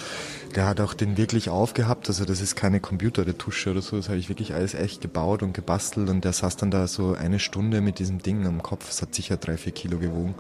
der 0.55 0.67
hat 0.67 0.81
auch 0.81 0.95
den 0.95 1.17
wirklich 1.17 1.51
aufgehabt. 1.51 2.09
Also 2.09 2.25
das 2.25 2.41
ist 2.41 2.57
keine 2.57 2.81
Computerretusche 2.81 3.71
oder 3.71 3.83
so, 3.83 3.97
das 3.97 4.09
habe 4.09 4.19
ich 4.19 4.29
wirklich 4.29 4.55
alles 4.55 4.75
echt 4.75 5.01
gebaut 5.01 5.43
und 5.43 5.53
gebastelt 5.53 6.09
und 6.09 6.25
der 6.25 6.33
saß 6.33 6.57
dann 6.57 6.71
da 6.71 6.87
so 6.87 7.15
eine 7.15 7.39
Stunde 7.39 7.81
mit 7.81 7.99
diesem 7.99 8.23
Ding 8.23 8.47
am 8.47 8.63
Kopf. 8.63 8.91
Es 8.91 9.03
hat 9.03 9.15
sicher 9.15 9.37
drei, 9.37 9.57
vier 9.57 9.73
Kilo 9.73 9.99
gewogen. 9.99 10.35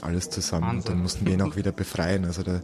Alles 0.00 0.30
zusammen. 0.30 0.62
Wahnsinn. 0.62 0.78
Und 0.78 0.88
dann 0.88 1.02
mussten 1.02 1.26
wir 1.26 1.34
ihn 1.34 1.42
auch 1.42 1.56
wieder 1.56 1.72
befreien. 1.72 2.24
Also 2.24 2.42
da, 2.42 2.60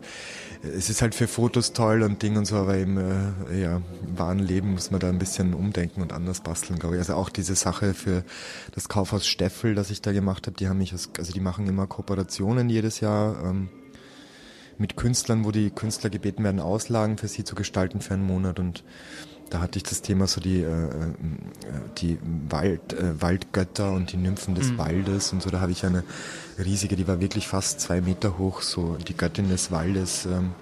es 0.63 0.89
ist 0.89 1.03
halt 1.03 1.15
für 1.15 1.27
Fotos 1.27 1.73
toll 1.73 2.03
und 2.03 2.23
Ding 2.23 2.37
und 2.37 2.45
so, 2.45 2.57
aber 2.57 2.79
im, 2.79 2.97
äh, 2.97 3.61
ja, 3.61 3.81
im 4.07 4.19
wahren 4.19 4.39
Leben 4.39 4.73
muss 4.73 4.91
man 4.91 5.01
da 5.01 5.09
ein 5.09 5.19
bisschen 5.19 5.55
umdenken 5.55 6.01
und 6.01 6.13
anders 6.13 6.41
basteln, 6.41 6.79
glaube 6.79 6.95
ich. 6.97 7.01
Also 7.01 7.15
auch 7.15 7.29
diese 7.29 7.57
Sache 7.57 7.95
für 7.95 8.25
das 8.73 8.89
Kaufhaus 8.89 9.27
Steffel, 9.27 9.75
das 9.75 9.91
ich 9.91 10.01
da 10.01 10.13
gemacht 10.13 10.47
habe, 10.47 10.57
die 10.57 10.69
haben 10.69 10.79
mich, 10.79 10.95
aus, 10.95 11.11
also 11.19 11.33
die 11.33 11.41
machen 11.41 11.67
immer 11.67 11.87
Kooperationen 11.87 12.71
jedes 12.71 13.01
Jahr. 13.01 13.43
Ähm, 13.45 13.69
mit 14.79 14.97
Künstlern, 14.97 15.45
wo 15.45 15.51
die 15.51 15.71
Künstler 15.71 16.11
gebeten 16.11 16.45
werden, 16.45 16.61
Auslagen 16.61 17.19
für 17.19 17.29
sie 17.29 17.45
zu 17.45 17.55
gestalten 17.55 18.01
für 18.01 18.15
einen 18.15 18.27
Monat 18.27 18.59
und 18.59 18.85
da 19.51 19.61
hatte 19.61 19.79
ich 19.79 19.85
das 19.85 20.03
Thema 20.03 20.27
so 20.27 20.41
die, 20.41 20.63
äh, 20.63 20.67
äh 20.67 20.91
die 21.99 22.19
Wald, 22.49 22.93
äh, 22.95 23.21
Waldgötter 23.21 23.93
und 23.93 24.13
die 24.13 24.17
Nymphen 24.17 24.55
des 24.55 24.73
mhm. 24.73 24.79
Waldes 24.79 25.33
und 25.33 25.43
so. 25.43 25.51
Da 25.51 25.61
habe 25.61 25.71
ich 25.71 25.85
eine 25.85 26.03
riesige, 26.59 26.97
die 26.97 27.07
war 27.07 27.21
wirklich 27.21 27.47
fast 27.47 27.81
zwei 27.81 28.01
Meter 28.01 28.39
hoch, 28.39 28.63
so 28.63 28.97
die 28.97 29.17
Göttin 29.17 29.49
des 29.49 29.71
Waldes 29.71 30.27
ähm, 30.27 30.53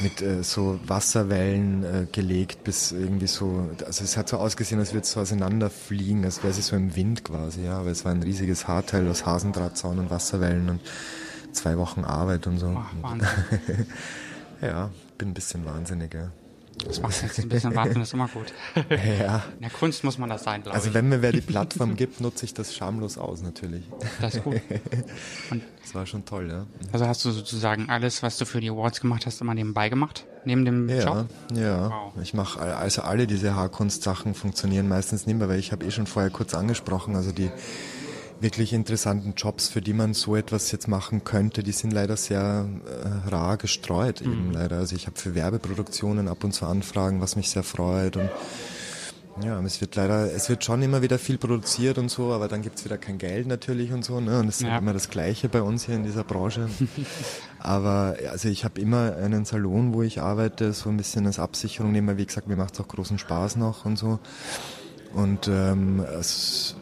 mit 0.00 0.22
äh, 0.22 0.42
so 0.42 0.80
Wasserwellen 0.86 1.84
äh, 1.84 2.06
gelegt 2.10 2.64
bis 2.64 2.92
irgendwie 2.92 3.26
so, 3.26 3.68
also 3.84 4.04
es 4.04 4.16
hat 4.16 4.28
so 4.28 4.38
ausgesehen, 4.38 4.80
als 4.80 4.92
würde 4.92 5.04
es 5.04 5.12
so 5.12 5.20
auseinanderfliegen, 5.20 6.24
als 6.24 6.42
wäre 6.42 6.52
sie 6.52 6.62
so 6.62 6.76
im 6.76 6.96
Wind 6.96 7.24
quasi, 7.24 7.64
ja, 7.64 7.78
aber 7.78 7.90
es 7.90 8.04
war 8.04 8.12
ein 8.12 8.22
riesiges 8.22 8.66
Haarteil 8.66 9.08
aus 9.08 9.26
Hasendrahtzaun 9.26 9.98
und 9.98 10.10
Wasserwellen 10.10 10.70
und 10.70 10.80
zwei 11.52 11.76
Wochen 11.78 12.04
Arbeit 12.04 12.46
und 12.46 12.58
so. 12.58 12.76
Ach, 12.76 12.92
Wahnsinn. 13.02 13.28
ja, 14.60 14.90
bin 15.18 15.28
ein 15.28 15.34
bisschen 15.34 15.64
wahnsinnig, 15.64 16.14
ja. 16.14 16.30
Das 16.86 17.00
macht 17.02 17.22
jetzt 17.22 17.38
ein 17.38 17.48
bisschen 17.48 17.74
warten, 17.74 18.00
ist 18.00 18.14
immer 18.14 18.28
gut. 18.28 18.52
Ja. 18.90 19.44
In 19.56 19.62
der 19.62 19.70
Kunst 19.70 20.02
muss 20.04 20.18
man 20.18 20.30
das 20.30 20.44
sein, 20.44 20.62
glaube 20.62 20.74
also 20.74 20.88
ich. 20.88 20.94
Also 20.94 20.94
wenn 20.94 21.08
mir 21.08 21.22
wer 21.22 21.32
die 21.32 21.40
Plattform 21.40 21.96
gibt, 21.96 22.20
nutze 22.20 22.44
ich 22.44 22.54
das 22.54 22.74
schamlos 22.74 23.18
aus, 23.18 23.42
natürlich. 23.42 23.84
Das 24.20 24.36
ist 24.36 24.44
gut. 24.44 24.60
Und 25.50 25.62
das 25.82 25.94
war 25.94 26.06
schon 26.06 26.24
toll, 26.24 26.48
ja. 26.48 26.66
Also 26.92 27.06
hast 27.06 27.24
du 27.24 27.30
sozusagen 27.30 27.88
alles, 27.90 28.22
was 28.22 28.38
du 28.38 28.44
für 28.44 28.60
die 28.60 28.70
Awards 28.70 29.00
gemacht 29.00 29.26
hast, 29.26 29.40
immer 29.40 29.54
nebenbei 29.54 29.88
gemacht? 29.88 30.26
Neben 30.44 30.64
dem 30.64 30.88
ja, 30.88 31.04
Job? 31.04 31.26
Ja, 31.54 31.90
wow. 31.90 32.12
ich 32.22 32.32
mache, 32.32 32.60
also 32.60 33.02
alle 33.02 33.26
diese 33.26 33.54
Haarkunstsachen 33.54 34.34
funktionieren 34.34 34.88
meistens 34.88 35.26
nicht 35.26 35.38
mehr, 35.38 35.48
weil 35.48 35.58
ich 35.58 35.72
habe 35.72 35.84
eh 35.84 35.90
schon 35.90 36.06
vorher 36.06 36.30
kurz 36.30 36.54
angesprochen, 36.54 37.14
also 37.14 37.32
die 37.32 37.50
wirklich 38.40 38.72
interessanten 38.72 39.34
Jobs, 39.36 39.68
für 39.68 39.80
die 39.80 39.92
man 39.92 40.14
so 40.14 40.34
etwas 40.34 40.72
jetzt 40.72 40.88
machen 40.88 41.24
könnte, 41.24 41.62
die 41.62 41.72
sind 41.72 41.92
leider 41.92 42.16
sehr 42.16 42.68
äh, 42.86 43.28
rar 43.28 43.56
gestreut 43.56 44.24
mhm. 44.24 44.32
eben 44.32 44.52
leider. 44.52 44.78
Also 44.78 44.96
ich 44.96 45.06
habe 45.06 45.18
für 45.18 45.34
Werbeproduktionen 45.34 46.28
ab 46.28 46.42
und 46.44 46.52
zu 46.52 46.66
Anfragen, 46.66 47.20
was 47.20 47.36
mich 47.36 47.50
sehr 47.50 47.62
freut 47.62 48.16
und 48.16 48.30
ja, 49.44 49.58
es 49.60 49.80
wird 49.80 49.96
leider, 49.96 50.32
es 50.32 50.48
wird 50.48 50.64
schon 50.64 50.82
immer 50.82 51.02
wieder 51.02 51.18
viel 51.18 51.38
produziert 51.38 51.98
und 51.98 52.10
so, 52.10 52.32
aber 52.32 52.48
dann 52.48 52.62
gibt's 52.62 52.84
wieder 52.84 52.98
kein 52.98 53.16
Geld 53.16 53.46
natürlich 53.46 53.92
und 53.92 54.04
so, 54.04 54.20
ne? 54.20 54.38
Und 54.38 54.48
es 54.48 54.56
ist 54.56 54.66
ja. 54.66 54.76
immer 54.76 54.92
das 54.92 55.08
Gleiche 55.08 55.48
bei 55.48 55.62
uns 55.62 55.86
hier 55.86 55.94
in 55.94 56.02
dieser 56.02 56.24
Branche. 56.24 56.68
aber 57.58 58.16
also 58.30 58.48
ich 58.48 58.64
habe 58.64 58.80
immer 58.80 59.16
einen 59.16 59.44
Salon, 59.44 59.94
wo 59.94 60.02
ich 60.02 60.20
arbeite, 60.20 60.72
so 60.72 60.90
ein 60.90 60.96
bisschen 60.96 61.26
als 61.26 61.38
Absicherung 61.38 61.92
nehmen, 61.92 62.18
wie 62.18 62.26
gesagt, 62.26 62.48
mir 62.48 62.56
macht's 62.56 62.80
auch 62.80 62.88
großen 62.88 63.18
Spaß 63.18 63.56
noch 63.56 63.84
und 63.84 63.96
so. 63.96 64.18
Und 65.14 65.48
ähm, 65.48 66.04
es, 66.18 66.76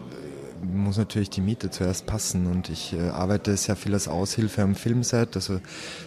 muss 0.63 0.99
natürlich 0.99 1.31
die 1.31 1.41
Miete 1.41 1.71
zuerst 1.71 2.07
passen 2.07 2.47
und 2.47 2.69
ich 2.69 2.93
äh, 2.93 3.09
arbeite 3.09 3.57
sehr 3.57 3.77
viel 3.77 3.95
als 3.95 4.09
Aushilfe 4.09 4.63
am 4.63 4.75
Filmset. 4.75 5.37
Also 5.37 5.61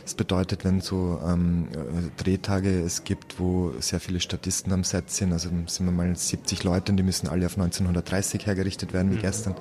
das 0.03 0.13
bedeutet, 0.13 0.63
wenn 0.63 0.81
so 0.81 1.19
ähm, 1.25 1.67
äh, 1.71 2.21
Drehtage 2.21 2.81
es 2.81 3.03
gibt, 3.03 3.39
wo 3.39 3.73
sehr 3.79 3.99
viele 3.99 4.19
Statisten 4.19 4.71
am 4.73 4.83
Set 4.83 5.09
sind, 5.09 5.33
also 5.33 5.49
sind 5.67 5.85
wir 5.85 5.91
mal 5.91 6.15
70 6.15 6.63
Leute 6.63 6.91
und 6.91 6.97
die 6.97 7.03
müssen 7.03 7.27
alle 7.27 7.45
auf 7.45 7.57
1930 7.57 8.45
hergerichtet 8.45 8.93
werden 8.93 9.11
wie 9.11 9.17
mhm. 9.17 9.21
gestern, 9.21 9.55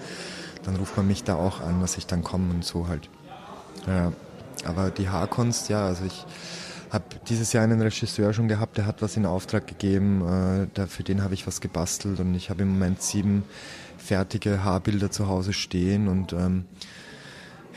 dann 0.65 0.77
ruft 0.77 0.97
man 0.97 1.07
mich 1.07 1.25
da 1.25 1.37
auch 1.37 1.61
an, 1.61 1.81
dass 1.81 1.97
ich 1.97 2.07
dann 2.07 2.23
komme 2.23 2.53
und 2.53 2.65
so 2.65 2.89
halt. 2.89 3.09
Ja. 3.87 4.13
aber 4.67 4.91
die 4.91 5.09
Haarkunst, 5.09 5.71
ja, 5.71 5.87
also 5.87 6.05
ich 6.05 6.27
habe 6.91 7.05
dieses 7.29 7.53
Jahr 7.53 7.65
einen 7.65 7.81
Regisseur 7.81 8.33
schon 8.33 8.49
gehabt, 8.49 8.77
der 8.77 8.87
hat 8.87 9.01
was 9.01 9.17
in 9.17 9.25
Auftrag 9.25 9.67
gegeben, 9.67 10.23
äh, 10.27 10.67
da, 10.75 10.87
für 10.87 11.03
den 11.03 11.23
habe 11.23 11.35
ich 11.35 11.47
was 11.47 11.61
gebastelt 11.61 12.21
und 12.21 12.35
ich 12.35 12.51
habe 12.51 12.63
im 12.63 12.73
Moment 12.73 13.01
sieben 13.01 13.45
fertige 14.01 14.65
Haarbilder 14.65 15.11
zu 15.11 15.29
Hause 15.29 15.53
stehen 15.53 16.09
und 16.09 16.33
ähm, 16.33 16.65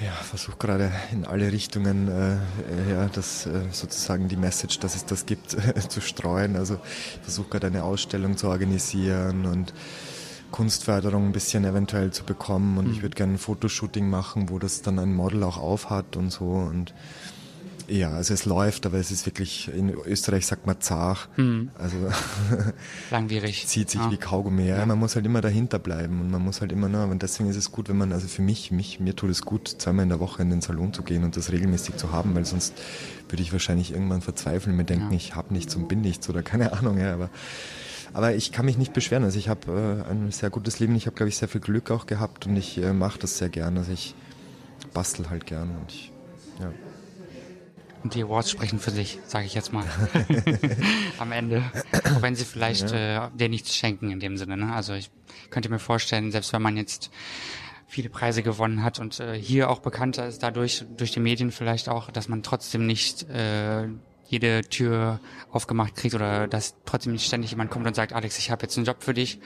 ja, 0.04 0.12
versuche 0.12 0.58
gerade 0.58 0.92
in 1.12 1.26
alle 1.26 1.52
Richtungen 1.52 2.08
äh, 2.08 2.38
ja, 2.92 3.08
das 3.14 3.46
äh, 3.46 3.62
sozusagen 3.72 4.28
die 4.28 4.38
Message, 4.38 4.80
dass 4.80 4.96
es 4.96 5.06
das 5.06 5.26
gibt, 5.26 5.52
zu 5.90 6.02
streuen. 6.02 6.56
Also 6.56 6.80
versuche 7.22 7.50
gerade 7.50 7.68
eine 7.68 7.84
Ausstellung 7.84 8.38
zu 8.38 8.48
organisieren 8.48 9.46
und 9.46 9.74
Kunstförderung 10.52 11.28
ein 11.28 11.32
bisschen 11.32 11.66
eventuell 11.66 12.12
zu 12.12 12.24
bekommen 12.24 12.78
und 12.78 12.88
mhm. 12.88 12.94
ich 12.94 13.02
würde 13.02 13.16
gerne 13.16 13.34
ein 13.34 13.40
Fotoshooting 13.40 14.10
machen, 14.10 14.50
wo 14.50 14.60
das 14.60 14.82
dann 14.82 15.00
ein 15.00 15.14
Model 15.14 15.44
auch 15.44 15.58
aufhat 15.58 16.16
und 16.16 16.32
so 16.32 16.46
und 16.46 16.94
ja, 17.88 18.12
also 18.12 18.34
es 18.34 18.46
läuft, 18.46 18.86
aber 18.86 18.98
es 18.98 19.12
ist 19.12 19.26
wirklich, 19.26 19.70
in 19.74 19.90
Österreich 19.90 20.46
sagt 20.46 20.66
man 20.66 20.80
zart. 20.82 21.30
Mhm. 21.38 21.72
Also 21.78 21.98
langwierig. 23.12 23.68
zieht 23.68 23.90
sich 23.90 24.00
ja. 24.00 24.12
wie 24.12 24.18
Kaugummi. 24.18 24.68
Ja, 24.68 24.86
man 24.86 25.00
muss 25.00 25.16
halt 25.16 25.26
immer 25.26 25.42
dahinter 25.42 25.80
bleiben 25.80 26.22
und 26.22 26.32
man 26.32 26.42
muss 26.42 26.62
halt 26.62 26.72
immer, 26.72 26.90
ne, 26.90 27.06
und 27.06 27.24
deswegen 27.24 27.50
ist 27.50 27.58
es 27.58 27.72
gut, 27.72 27.90
wenn 27.90 27.98
man, 27.98 28.12
also 28.12 28.28
für 28.28 28.42
mich, 28.42 28.72
mich, 28.72 29.00
mir 29.00 29.16
tut 29.16 29.30
es 29.30 29.42
gut, 29.42 29.68
zweimal 29.68 30.04
in 30.04 30.10
der 30.10 30.20
Woche 30.20 30.42
in 30.42 30.50
den 30.50 30.62
Salon 30.62 30.94
zu 30.94 31.04
gehen 31.04 31.24
und 31.24 31.36
das 31.38 31.52
regelmäßig 31.52 31.98
zu 31.98 32.12
haben, 32.12 32.36
weil 32.36 32.46
sonst 32.46 32.74
würde 33.30 33.42
ich 33.42 33.52
wahrscheinlich 33.52 33.92
irgendwann 33.92 34.22
verzweifeln, 34.22 34.76
mir 34.76 34.86
denken, 34.86 35.12
ja. 35.12 35.18
ich 35.18 35.36
habe 35.36 35.54
nichts 35.54 35.76
und 35.76 35.88
bin 35.88 36.02
nichts 36.02 36.30
oder 36.30 36.44
keine 36.44 36.74
Ahnung, 36.74 36.98
ja, 36.98 37.14
aber 37.14 37.30
aber 38.14 38.36
ich 38.36 38.52
kann 38.52 38.66
mich 38.66 38.78
nicht 38.78 38.94
beschweren. 38.94 39.24
Also 39.24 39.40
ich 39.40 39.50
habe 39.50 40.04
äh, 40.08 40.12
ein 40.12 40.32
sehr 40.32 40.52
gutes 40.52 40.80
Leben. 40.80 40.96
Ich 40.96 41.08
habe, 41.08 41.16
glaube 41.16 41.30
ich, 41.30 41.38
sehr 41.38 41.48
viel 41.48 41.62
Glück 41.62 41.90
auch 41.90 42.06
gehabt 42.06 42.46
und 42.46 42.56
ich 42.56 42.78
äh, 42.78 42.94
mache 42.94 43.18
das 43.18 43.40
sehr 43.40 43.50
gern. 43.50 43.76
Also 43.76 43.92
ich 43.92 44.14
bastel 44.94 45.32
halt 45.32 45.48
gern 45.48 45.72
und 45.72 45.92
ich, 45.92 46.12
ja. 46.60 46.72
Und 48.04 48.16
die 48.16 48.24
Awards 48.24 48.52
sprechen 48.52 48.80
für 48.80 48.92
sich, 48.92 49.20
sage 49.26 49.46
ich 49.46 49.54
jetzt 49.54 49.72
mal. 49.72 49.86
Am 51.20 51.32
Ende. 51.32 51.64
Auch 52.14 52.22
wenn 52.22 52.36
sie 52.36 52.44
vielleicht 52.44 52.92
ja. 52.92 53.28
äh, 53.28 53.30
dir 53.34 53.48
nichts 53.48 53.76
schenken 53.76 54.12
in 54.12 54.20
dem 54.20 54.38
Sinne. 54.38 54.58
Ne? 54.58 54.74
Also 54.74 54.94
ich 54.94 55.10
könnte 55.50 55.70
mir 55.70 55.80
vorstellen, 55.80 56.32
selbst 56.32 56.52
wenn 56.52 56.62
man 56.62 56.76
jetzt 56.76 57.12
viele 57.88 58.10
Preise 58.10 58.44
gewonnen 58.44 58.84
hat 58.84 59.00
und 59.00 59.20
äh, 59.20 59.40
hier 59.40 59.70
auch 59.70 59.80
bekannter 59.80 60.28
ist 60.28 60.44
dadurch, 60.44 60.84
durch 60.98 61.12
die 61.12 61.22
Medien 61.22 61.52
vielleicht 61.52 61.88
auch, 61.88 62.12
dass 62.12 62.28
man 62.28 62.44
trotzdem 62.44 62.86
nicht 62.86 63.30
äh, 63.30 63.88
jede 64.34 64.64
Tür 64.64 65.20
aufgemacht 65.52 65.96
kriegt 65.96 66.16
oder 66.16 66.48
dass 66.48 66.74
trotzdem 66.86 67.14
nicht 67.14 67.26
ständig 67.26 67.52
jemand 67.52 67.70
kommt 67.70 67.86
und 67.86 67.96
sagt, 67.96 68.14
Alex, 68.14 68.40
ich 68.40 68.50
habe 68.52 68.64
jetzt 68.64 68.76
einen 68.76 68.86
Job 68.86 68.98
für 69.00 69.14
dich, 69.14 69.40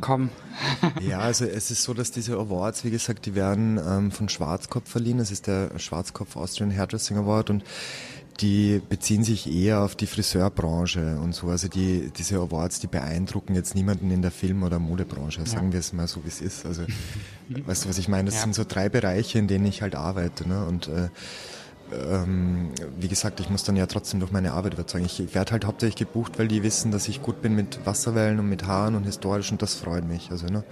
komm. 0.00 0.28
ja, 1.00 1.20
also 1.20 1.46
es 1.46 1.70
ist 1.70 1.82
so, 1.82 1.94
dass 1.94 2.10
diese 2.10 2.34
Awards, 2.36 2.84
wie 2.84 2.90
gesagt, 2.90 3.26
die 3.26 3.34
werden 3.34 3.80
ähm, 3.84 4.12
von 4.12 4.28
Schwarzkopf 4.28 4.90
verliehen. 4.90 5.18
Das 5.18 5.30
ist 5.30 5.46
der 5.46 5.78
Schwarzkopf 5.78 6.36
Austrian 6.36 6.70
Hairdressing 6.70 7.16
Award 7.16 7.50
und 7.50 7.64
die 8.40 8.82
beziehen 8.86 9.24
sich 9.24 9.50
eher 9.50 9.80
auf 9.80 9.94
die 9.94 10.06
Friseurbranche 10.06 11.18
und 11.18 11.34
so. 11.34 11.48
Also 11.48 11.68
die, 11.68 12.12
diese 12.14 12.36
Awards, 12.36 12.80
die 12.80 12.86
beeindrucken 12.86 13.54
jetzt 13.54 13.74
niemanden 13.74 14.10
in 14.10 14.20
der 14.20 14.30
Film- 14.30 14.62
oder 14.62 14.78
Modebranche, 14.78 15.46
sagen 15.46 15.68
ja. 15.68 15.72
wir 15.72 15.80
es 15.80 15.94
mal 15.94 16.06
so, 16.06 16.22
wie 16.24 16.28
es 16.28 16.42
ist. 16.42 16.66
Also, 16.66 16.82
weißt 17.48 17.84
du, 17.84 17.88
was 17.88 17.96
ich 17.96 18.08
meine? 18.08 18.26
Das 18.26 18.34
ja. 18.34 18.42
sind 18.42 18.54
so 18.54 18.64
drei 18.68 18.90
Bereiche, 18.90 19.38
in 19.38 19.48
denen 19.48 19.64
ich 19.64 19.80
halt 19.80 19.94
arbeite. 19.94 20.46
Ne? 20.46 20.66
Und 20.66 20.88
äh, 20.88 21.08
ähm, 21.92 22.70
wie 22.98 23.08
gesagt, 23.08 23.40
ich 23.40 23.50
muss 23.50 23.64
dann 23.64 23.76
ja 23.76 23.86
trotzdem 23.86 24.20
durch 24.20 24.32
meine 24.32 24.52
Arbeit 24.52 24.74
überzeugen. 24.74 25.04
Ich 25.04 25.34
werde 25.34 25.52
halt 25.52 25.64
hauptsächlich 25.64 25.96
gebucht, 25.96 26.38
weil 26.38 26.48
die 26.48 26.62
wissen, 26.62 26.90
dass 26.90 27.08
ich 27.08 27.22
gut 27.22 27.42
bin 27.42 27.54
mit 27.54 27.84
Wasserwellen 27.86 28.38
und 28.38 28.48
mit 28.48 28.66
Haaren 28.66 28.94
und 28.94 29.04
historisch 29.04 29.52
und 29.52 29.62
das 29.62 29.74
freut 29.74 30.06
mich. 30.06 30.30
Also, 30.30 30.46
ne? 30.46 30.64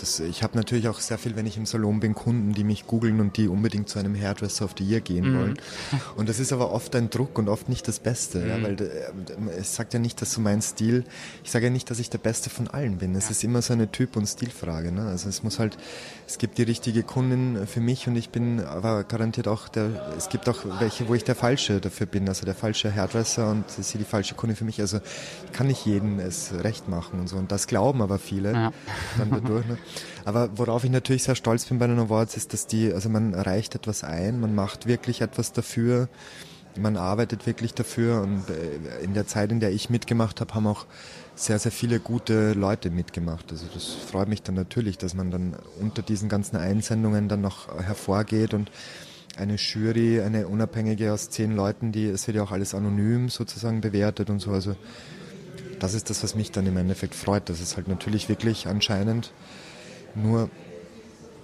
Das, 0.00 0.18
ich 0.18 0.42
habe 0.42 0.56
natürlich 0.56 0.88
auch 0.88 0.98
sehr 0.98 1.18
viel, 1.18 1.36
wenn 1.36 1.46
ich 1.46 1.58
im 1.58 1.66
Salon 1.66 2.00
bin, 2.00 2.14
Kunden, 2.14 2.54
die 2.54 2.64
mich 2.64 2.86
googeln 2.86 3.20
und 3.20 3.36
die 3.36 3.48
unbedingt 3.48 3.88
zu 3.88 3.98
einem 3.98 4.18
Hairdresser 4.18 4.64
of 4.64 4.74
the 4.78 4.84
Year 4.84 5.00
gehen 5.00 5.32
mhm. 5.32 5.38
wollen. 5.38 5.58
Und 6.16 6.28
das 6.28 6.40
ist 6.40 6.52
aber 6.52 6.72
oft 6.72 6.96
ein 6.96 7.10
Druck 7.10 7.38
und 7.38 7.48
oft 7.48 7.68
nicht 7.68 7.86
das 7.86 7.98
Beste, 7.98 8.38
mhm. 8.38 8.48
ja, 8.48 8.62
weil 8.62 8.80
äh, 8.80 9.58
es 9.58 9.74
sagt 9.74 9.92
ja 9.92 10.00
nicht, 10.00 10.20
dass 10.22 10.32
so 10.32 10.40
mein 10.40 10.62
Stil, 10.62 11.04
ich 11.44 11.50
sage 11.50 11.66
ja 11.66 11.70
nicht, 11.70 11.90
dass 11.90 11.98
ich 11.98 12.08
der 12.08 12.18
Beste 12.18 12.48
von 12.48 12.68
allen 12.68 12.96
bin. 12.98 13.14
Es 13.14 13.24
ja. 13.24 13.32
ist 13.32 13.44
immer 13.44 13.60
so 13.60 13.74
eine 13.74 13.92
Typ- 13.92 14.16
und 14.16 14.26
Stilfrage. 14.26 14.90
Ne? 14.90 15.02
Also 15.02 15.28
es 15.28 15.42
muss 15.42 15.58
halt, 15.58 15.76
es 16.30 16.38
gibt 16.38 16.58
die 16.58 16.62
richtige 16.62 17.02
Kundin 17.02 17.66
für 17.66 17.80
mich 17.80 18.06
und 18.06 18.14
ich 18.14 18.30
bin 18.30 18.60
aber 18.60 19.02
garantiert 19.02 19.48
auch 19.48 19.66
der, 19.66 20.14
es 20.16 20.28
gibt 20.28 20.48
auch 20.48 20.58
welche, 20.78 21.08
wo 21.08 21.14
ich 21.16 21.24
der 21.24 21.34
Falsche 21.34 21.80
dafür 21.80 22.06
bin, 22.06 22.28
also 22.28 22.46
der 22.46 22.54
falsche 22.54 22.94
Hairdresser 22.94 23.50
und 23.50 23.68
sie 23.68 23.98
die 23.98 24.04
falsche 24.04 24.36
Kundin 24.36 24.54
für 24.54 24.64
mich. 24.64 24.80
Also 24.80 25.00
ich 25.44 25.52
kann 25.52 25.66
nicht 25.66 25.84
jedem 25.84 26.20
es 26.20 26.52
recht 26.62 26.88
machen 26.88 27.18
und 27.18 27.26
so. 27.26 27.36
Und 27.36 27.50
das 27.50 27.66
glauben 27.66 28.00
aber 28.00 28.20
viele 28.20 28.52
ja. 28.52 28.72
dann 29.18 29.30
dadurch. 29.32 29.66
Ne? 29.66 29.76
Aber 30.24 30.56
worauf 30.56 30.84
ich 30.84 30.90
natürlich 30.90 31.24
sehr 31.24 31.34
stolz 31.34 31.64
bin 31.64 31.80
bei 31.80 31.88
den 31.88 31.98
Awards 31.98 32.36
ist, 32.36 32.52
dass 32.52 32.68
die, 32.68 32.92
also 32.92 33.08
man 33.08 33.34
reicht 33.34 33.74
etwas 33.74 34.04
ein, 34.04 34.38
man 34.38 34.54
macht 34.54 34.86
wirklich 34.86 35.22
etwas 35.22 35.52
dafür, 35.52 36.08
man 36.76 36.96
arbeitet 36.96 37.46
wirklich 37.46 37.74
dafür 37.74 38.22
und 38.22 38.48
äh, 38.48 39.02
in 39.02 39.14
der 39.14 39.26
Zeit, 39.26 39.50
in 39.52 39.60
der 39.60 39.72
ich 39.72 39.90
mitgemacht 39.90 40.40
habe, 40.40 40.54
haben 40.54 40.66
auch 40.66 40.86
sehr, 41.34 41.58
sehr 41.58 41.72
viele 41.72 42.00
gute 42.00 42.52
Leute 42.52 42.90
mitgemacht. 42.90 43.50
Also 43.50 43.66
das 43.72 43.86
freut 43.86 44.28
mich 44.28 44.42
dann 44.42 44.54
natürlich, 44.54 44.98
dass 44.98 45.14
man 45.14 45.30
dann 45.30 45.56
unter 45.80 46.02
diesen 46.02 46.28
ganzen 46.28 46.56
Einsendungen 46.56 47.28
dann 47.28 47.40
noch 47.40 47.74
hervorgeht 47.80 48.54
und 48.54 48.70
eine 49.36 49.54
Jury, 49.54 50.20
eine 50.20 50.48
unabhängige 50.48 51.12
aus 51.12 51.30
zehn 51.30 51.56
Leuten, 51.56 51.92
die, 51.92 52.06
es 52.06 52.26
wird 52.26 52.36
ja 52.36 52.42
auch 52.42 52.52
alles 52.52 52.74
anonym 52.74 53.28
sozusagen 53.28 53.80
bewertet 53.80 54.28
und 54.28 54.40
so. 54.40 54.50
Also 54.50 54.76
das 55.78 55.94
ist 55.94 56.10
das, 56.10 56.22
was 56.22 56.34
mich 56.34 56.50
dann 56.50 56.66
im 56.66 56.76
Endeffekt 56.76 57.14
freut, 57.14 57.48
dass 57.48 57.60
es 57.60 57.76
halt 57.76 57.88
natürlich 57.88 58.28
wirklich 58.28 58.66
anscheinend 58.66 59.32
nur 60.14 60.50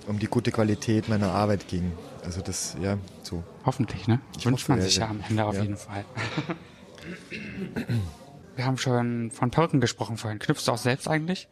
um 0.06 0.18
die 0.18 0.26
gute 0.26 0.50
Qualität 0.50 1.08
meiner 1.08 1.32
Arbeit 1.32 1.68
ging. 1.68 1.92
Also 2.24 2.42
das, 2.42 2.76
ja, 2.82 2.98
so. 3.22 3.42
Hoffentlich, 3.66 4.06
ne? 4.06 4.20
Ich 4.38 4.46
Wünscht 4.46 4.68
man 4.68 4.80
sich 4.80 4.96
ja, 4.96 5.08
am 5.08 5.20
Ende 5.28 5.44
auf 5.44 5.56
ja. 5.56 5.62
jeden 5.62 5.76
Fall. 5.76 6.04
Wir 8.54 8.64
haben 8.64 8.78
schon 8.78 9.32
von 9.32 9.50
Perken 9.50 9.80
gesprochen 9.80 10.16
vorhin. 10.16 10.38
Knüpfst 10.38 10.66
du 10.66 10.72
auch 10.72 10.78
selbst 10.78 11.08
eigentlich? 11.08 11.48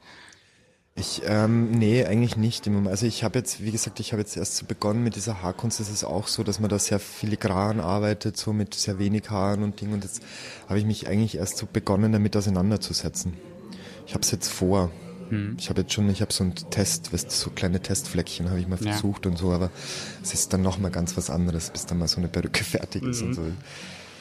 Ich, 0.94 1.22
ähm, 1.26 1.72
nee, 1.72 2.04
eigentlich 2.04 2.36
nicht. 2.36 2.68
Also 2.86 3.06
ich 3.06 3.24
habe 3.24 3.40
jetzt, 3.40 3.64
wie 3.64 3.72
gesagt, 3.72 3.98
ich 3.98 4.12
habe 4.12 4.22
jetzt 4.22 4.36
erst 4.36 4.56
so 4.56 4.64
begonnen 4.64 5.02
mit 5.02 5.16
dieser 5.16 5.42
Haarkunst. 5.42 5.80
Es 5.80 5.90
ist 5.90 6.04
auch 6.04 6.28
so, 6.28 6.44
dass 6.44 6.60
man 6.60 6.70
da 6.70 6.78
sehr 6.78 7.00
filigran 7.00 7.80
arbeitet, 7.80 8.36
so 8.36 8.52
mit 8.52 8.74
sehr 8.74 9.00
wenig 9.00 9.28
Haaren 9.28 9.64
und 9.64 9.80
Dingen. 9.80 9.94
Und 9.94 10.04
jetzt 10.04 10.22
habe 10.68 10.78
ich 10.78 10.84
mich 10.84 11.08
eigentlich 11.08 11.36
erst 11.36 11.56
so 11.58 11.66
begonnen, 11.66 12.12
damit 12.12 12.36
auseinanderzusetzen. 12.36 13.34
Ich 14.06 14.14
habe 14.14 14.22
es 14.22 14.30
jetzt 14.30 14.48
vor. 14.52 14.92
Mhm. 15.30 15.56
Ich 15.58 15.68
habe 15.68 15.82
jetzt 15.82 15.92
schon, 15.92 16.08
ich 16.10 16.20
habe 16.20 16.32
so 16.32 16.44
einen 16.44 16.54
Test, 16.54 17.12
weißt, 17.12 17.30
so 17.30 17.50
kleine 17.50 17.80
Testfleckchen 17.80 18.50
habe 18.50 18.60
ich 18.60 18.68
mal 18.68 18.78
versucht 18.78 19.24
ja. 19.24 19.30
und 19.30 19.36
so, 19.36 19.52
aber 19.52 19.70
es 20.22 20.34
ist 20.34 20.52
dann 20.52 20.62
nochmal 20.62 20.90
ganz 20.90 21.16
was 21.16 21.30
anderes, 21.30 21.70
bis 21.70 21.86
dann 21.86 21.98
mal 21.98 22.08
so 22.08 22.18
eine 22.18 22.28
Perücke 22.28 22.64
fertig 22.64 23.02
ist 23.02 23.22
mhm. 23.22 23.28
und 23.28 23.34
so. 23.34 23.42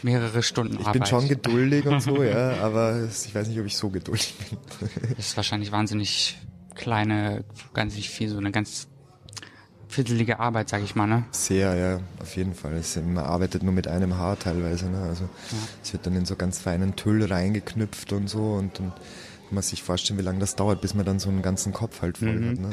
Mehrere 0.02 0.44
Stunden 0.44 0.74
Ich 0.74 0.80
Arbeit. 0.82 0.94
bin 0.94 1.06
schon 1.06 1.28
geduldig 1.30 1.86
und 1.86 2.02
so, 2.02 2.24
ja, 2.24 2.58
aber 2.62 3.08
ich 3.10 3.34
weiß 3.34 3.48
nicht, 3.48 3.60
ob 3.60 3.66
ich 3.66 3.78
so 3.78 3.90
geduldig 3.90 4.36
bin. 4.50 4.58
das 5.18 5.28
ist 5.28 5.38
wahrscheinlich 5.38 5.72
wahnsinnig 5.72 6.38
kleine, 6.76 7.46
ganz 7.74 7.96
viel, 7.96 8.30
so 8.30 8.38
eine 8.38 8.52
ganz 8.52 8.88
viertelige 9.94 10.40
Arbeit, 10.40 10.70
sag 10.70 10.84
ich 10.84 10.96
mal, 10.96 11.08
ne? 11.08 11.24
Sehr, 11.32 11.76
ja, 11.76 12.00
auf 12.20 12.36
jeden 12.36 12.56
Fall. 12.56 12.74
Es, 12.74 12.96
man 12.96 13.20
arbeitet 13.20 13.64
nur 13.64 13.74
mit 13.74 13.88
einem 13.88 14.18
Haar 14.18 14.38
teilweise, 14.40 14.90
ne? 14.90 15.04
Also 15.04 15.24
ja. 15.24 15.58
es 15.84 15.94
wird 15.94 16.06
dann 16.06 16.16
in 16.16 16.26
so 16.26 16.36
ganz 16.36 16.60
feinen 16.60 16.96
Tüll 16.96 17.24
reingeknüpft 17.24 18.12
und 18.12 18.28
so 18.28 18.54
und 18.54 18.80
dann 18.80 18.92
man 19.54 19.64
sich 19.64 19.84
vorstellen, 19.84 20.20
wie 20.20 20.24
lange 20.24 20.40
das 20.40 20.56
dauert, 20.56 20.82
bis 20.82 20.94
man 20.94 21.06
dann 21.06 21.20
so 21.20 21.30
einen 21.30 21.42
ganzen 21.42 21.74
Kopf 21.74 22.02
halt 22.02 22.18
voll 22.18 22.34
mhm. 22.34 22.50
hat. 22.50 22.60
Ne? 22.60 22.70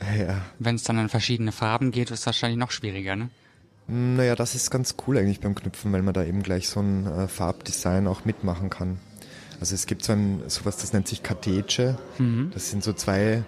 Also, 0.00 0.22
ja. 0.22 0.42
Wenn 0.58 0.74
es 0.76 0.82
dann 0.82 0.98
in 0.98 1.08
verschiedene 1.08 1.52
Farben 1.52 1.90
geht, 1.90 2.10
ist 2.10 2.20
es 2.20 2.26
wahrscheinlich 2.26 2.58
noch 2.58 2.70
schwieriger, 2.70 3.16
ne? 3.16 3.30
Naja, 3.86 4.36
das 4.36 4.54
ist 4.54 4.70
ganz 4.70 4.94
cool 5.06 5.18
eigentlich 5.18 5.40
beim 5.40 5.56
Knüpfen, 5.56 5.92
weil 5.92 6.02
man 6.02 6.14
da 6.14 6.22
eben 6.24 6.44
gleich 6.44 6.68
so 6.68 6.80
ein 6.80 7.06
äh, 7.06 7.26
Farbdesign 7.26 8.06
auch 8.06 8.24
mitmachen 8.24 8.70
kann. 8.70 9.00
Also 9.58 9.74
es 9.74 9.86
gibt 9.86 10.04
so 10.04 10.12
ein, 10.12 10.42
sowas, 10.46 10.76
das 10.76 10.92
nennt 10.92 11.08
sich 11.08 11.22
Katece. 11.22 11.98
Mhm. 12.18 12.50
Das 12.54 12.70
sind 12.70 12.84
so 12.84 12.92
zwei 12.92 13.42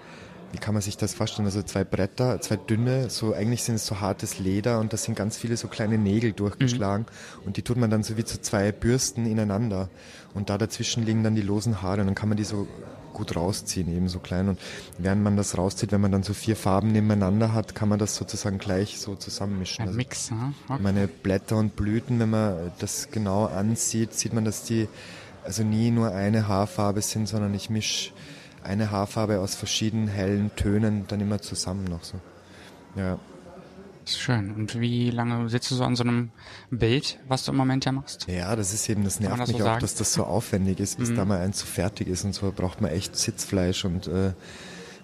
wie 0.53 0.59
kann 0.59 0.75
man 0.75 0.83
sich 0.83 0.97
das 0.97 1.15
vorstellen? 1.15 1.47
Also 1.47 1.63
zwei 1.63 1.83
Bretter, 1.83 2.41
zwei 2.41 2.57
dünne, 2.57 3.11
so 3.11 3.33
eigentlich 3.33 3.65
sind 3.65 3.77
es 3.77 3.87
so 3.87 4.01
hartes 4.01 4.39
Leder 4.39 4.79
und 4.81 4.93
da 4.93 4.97
sind 4.97 5.17
ganz 5.17 5.37
viele 5.37 5.57
so 5.57 5.69
kleine 5.69 5.99
Nägel 5.99 6.33
durchgeschlagen 6.33 7.07
mhm. 7.07 7.47
und 7.47 7.57
die 7.57 7.63
tut 7.63 7.79
man 7.79 7.91
dann 7.91 8.03
so 8.03 8.17
wie 8.17 8.25
zu 8.25 8.41
zwei 8.41 8.71
Bürsten 8.71 9.27
ineinander 9.27 9.89
und 10.35 10.51
da 10.51 10.59
dazwischen 10.59 11.05
liegen 11.05 11.25
dann 11.25 11.35
die 11.35 11.43
losen 11.43 11.83
Haare 11.83 12.03
und 12.03 12.07
dann 12.07 12.15
kann 12.15 12.29
man 12.29 12.37
die 12.37 12.45
so 12.45 12.69
gut 13.13 13.35
rausziehen, 13.37 13.95
eben 13.95 14.09
so 14.09 14.19
klein 14.19 14.49
und 14.49 14.59
während 14.99 15.23
man 15.23 15.37
das 15.37 15.57
rauszieht, 15.57 15.93
wenn 15.93 16.01
man 16.01 16.13
dann 16.13 16.23
so 16.23 16.35
vier 16.35 16.57
Farben 16.57 16.93
nebeneinander 16.93 17.53
hat, 17.53 17.75
kann 17.75 17.89
man 17.89 17.99
das 17.99 18.17
sozusagen 18.17 18.59
gleich 18.59 19.01
so 19.01 19.17
zusammenmischen. 19.17 19.83
Ein 19.83 19.89
also 19.89 19.97
Mix, 19.97 20.31
ne? 20.31 20.55
Okay. 20.69 20.83
Meine 20.83 21.09
Blätter 21.09 21.57
und 21.57 21.77
Blüten, 21.77 22.19
wenn 22.21 22.31
man 22.31 22.73
das 22.79 23.09
genau 23.11 23.47
ansieht, 23.47 24.15
sieht 24.15 24.33
man, 24.33 24.45
dass 24.45 24.65
die 24.65 24.89
also 25.45 25.63
nie 25.63 25.91
nur 25.91 26.13
eine 26.13 26.49
Haarfarbe 26.49 27.03
sind, 27.03 27.29
sondern 27.29 27.53
ich 27.55 27.69
mische 27.69 28.13
eine 28.63 28.91
Haarfarbe 28.91 29.41
aus 29.41 29.55
verschiedenen 29.55 30.09
hellen 30.09 30.55
Tönen 30.57 31.05
dann 31.09 31.21
immer 31.21 31.41
zusammen 31.41 31.85
noch 31.85 32.05
so. 32.05 32.21
Ja. 32.97 33.19
Schön. 34.05 34.53
Und 34.53 34.81
wie 34.81 35.11
lange 35.11 35.49
sitzt 35.49 35.71
du 35.71 35.77
so 35.77 35.85
an 35.85 35.95
so 35.95 36.03
einem 36.03 36.31
Bild, 36.71 37.21
was 37.29 37.45
du 37.45 37.53
im 37.53 37.57
Moment 37.57 37.85
ja 37.85 37.93
machst? 37.93 38.27
Ja, 38.29 38.57
das 38.57 38.75
ist 38.75 38.89
eben, 38.89 39.05
das 39.05 39.21
nervt 39.21 39.39
das 39.39 39.49
mich 39.49 39.59
so 39.59 39.63
auch, 39.63 39.69
sagen? 39.69 39.81
dass 39.81 39.95
das 39.95 40.13
so 40.13 40.25
aufwendig 40.25 40.81
ist, 40.81 40.99
bis 40.99 41.11
mhm. 41.11 41.17
da 41.17 41.25
mal 41.25 41.39
eins 41.39 41.61
so 41.61 41.67
fertig 41.67 42.09
ist 42.09 42.25
und 42.25 42.35
so 42.35 42.53
braucht 42.55 42.81
man 42.81 42.91
echt 42.91 43.17
Sitzfleisch 43.17 43.85
und 43.85 44.09
äh, 44.09 44.33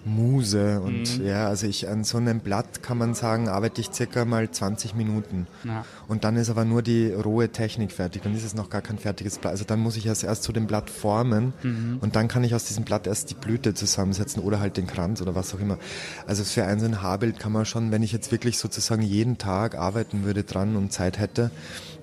Muse 0.05 0.81
und 0.81 1.19
mhm. 1.19 1.25
ja, 1.25 1.47
also 1.47 1.67
ich 1.67 1.87
an 1.87 2.03
so 2.03 2.17
einem 2.17 2.39
Blatt 2.39 2.83
kann 2.83 2.97
man 2.97 3.13
sagen, 3.13 3.49
arbeite 3.49 3.81
ich 3.81 3.91
circa 3.91 4.25
mal 4.25 4.49
20 4.49 4.95
Minuten. 4.95 5.47
Ja. 5.63 5.85
Und 6.09 6.23
dann 6.23 6.37
ist 6.37 6.49
aber 6.49 6.65
nur 6.65 6.81
die 6.81 7.11
rohe 7.11 7.49
Technik 7.49 7.91
fertig, 7.91 8.23
dann 8.23 8.35
ist 8.35 8.43
es 8.43 8.55
noch 8.55 8.71
gar 8.71 8.81
kein 8.81 8.97
fertiges 8.97 9.37
Blatt. 9.37 9.51
Also 9.51 9.63
dann 9.63 9.79
muss 9.79 9.95
ich 9.95 10.07
erst 10.07 10.23
erst 10.23 10.41
zu 10.41 10.51
dem 10.51 10.65
Blatt 10.65 10.89
formen 10.89 11.53
mhm. 11.61 11.99
und 12.01 12.15
dann 12.15 12.27
kann 12.27 12.43
ich 12.43 12.55
aus 12.55 12.65
diesem 12.65 12.83
Blatt 12.83 13.05
erst 13.05 13.29
die 13.29 13.35
Blüte 13.35 13.75
zusammensetzen 13.75 14.41
oder 14.41 14.59
halt 14.59 14.75
den 14.77 14.87
Kranz 14.87 15.21
oder 15.21 15.35
was 15.35 15.53
auch 15.53 15.59
immer. 15.59 15.77
Also 16.25 16.43
für 16.43 16.65
ein 16.65 16.79
so 16.79 16.87
ein 16.87 17.03
Haarbild 17.03 17.37
kann 17.39 17.51
man 17.51 17.65
schon, 17.65 17.91
wenn 17.91 18.01
ich 18.01 18.11
jetzt 18.11 18.31
wirklich 18.31 18.57
sozusagen 18.57 19.03
jeden 19.03 19.37
Tag 19.37 19.75
arbeiten 19.75 20.23
würde 20.23 20.43
dran 20.43 20.75
und 20.75 20.91
Zeit 20.91 21.19
hätte, 21.19 21.51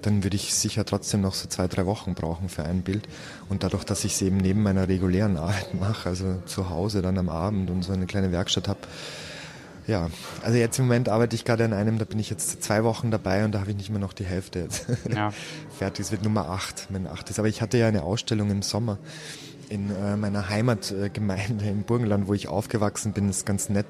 dann 0.03 0.23
würde 0.23 0.37
ich 0.37 0.55
sicher 0.55 0.85
trotzdem 0.85 1.23
noch 1.23 1.35
so 1.35 1.49
zwei, 1.49 1.67
drei 1.67 1.85
Wochen 1.85 2.15
brauchen 2.15 2.49
für 2.49 2.63
ein 2.63 2.83
Bild. 2.83 3.09
Und 3.49 3.65
dadurch, 3.65 3.83
dass 3.83 4.05
ich 4.05 4.13
es 4.13 4.23
eben 4.23 4.37
neben 4.37 4.63
meiner 4.63 4.87
regulären 4.87 5.37
Arbeit 5.37 5.75
mache, 5.81 6.09
also 6.09 6.37
zu 6.47 6.71
Hause 6.71 7.03
dann 7.03 7.19
am 7.19 7.29
Abend 7.29 7.71
und 7.71 7.83
so 7.83 7.93
eine 7.93 8.07
kleine 8.07 8.31
Werkstatt 8.31 8.69
habe, 8.69 8.79
ja, 9.87 10.11
also 10.43 10.57
jetzt 10.59 10.79
im 10.79 10.87
Moment 10.87 11.09
arbeite 11.09 11.37
ich 11.37 11.45
gerade 11.45 11.65
an 11.65 11.73
einem, 11.73 11.99
da 11.99 12.05
bin 12.05 12.19
ich 12.19 12.31
jetzt 12.31 12.63
zwei 12.63 12.83
Wochen 12.85 13.11
dabei 13.11 13.45
und 13.45 13.53
da 13.53 13.61
habe 13.61 13.71
ich 13.71 13.77
nicht 13.77 13.91
mehr 13.91 14.01
noch 14.01 14.13
die 14.13 14.25
Hälfte 14.25 14.61
jetzt. 14.61 14.87
Ja. 15.15 15.33
Fertig, 15.79 16.07
es 16.07 16.13
wird 16.13 16.25
Nummer 16.25 16.49
acht, 16.49 16.87
wenn 16.91 17.07
acht 17.07 17.31
ist. 17.31 17.39
Aber 17.39 17.49
ich 17.49 17.63
hatte 17.63 17.79
ja 17.79 17.87
eine 17.87 18.03
Ausstellung 18.03 18.51
im 18.51 18.63
Sommer 18.63 18.99
in 19.69 19.91
äh, 19.91 20.17
meiner 20.17 20.49
Heimatgemeinde 20.49 21.65
im 21.67 21.83
Burgenland, 21.83 22.29
wo 22.29 22.35
ich 22.35 22.49
aufgewachsen 22.49 23.13
bin, 23.13 23.29
ist 23.29 23.47
ganz 23.47 23.69
nett. 23.69 23.87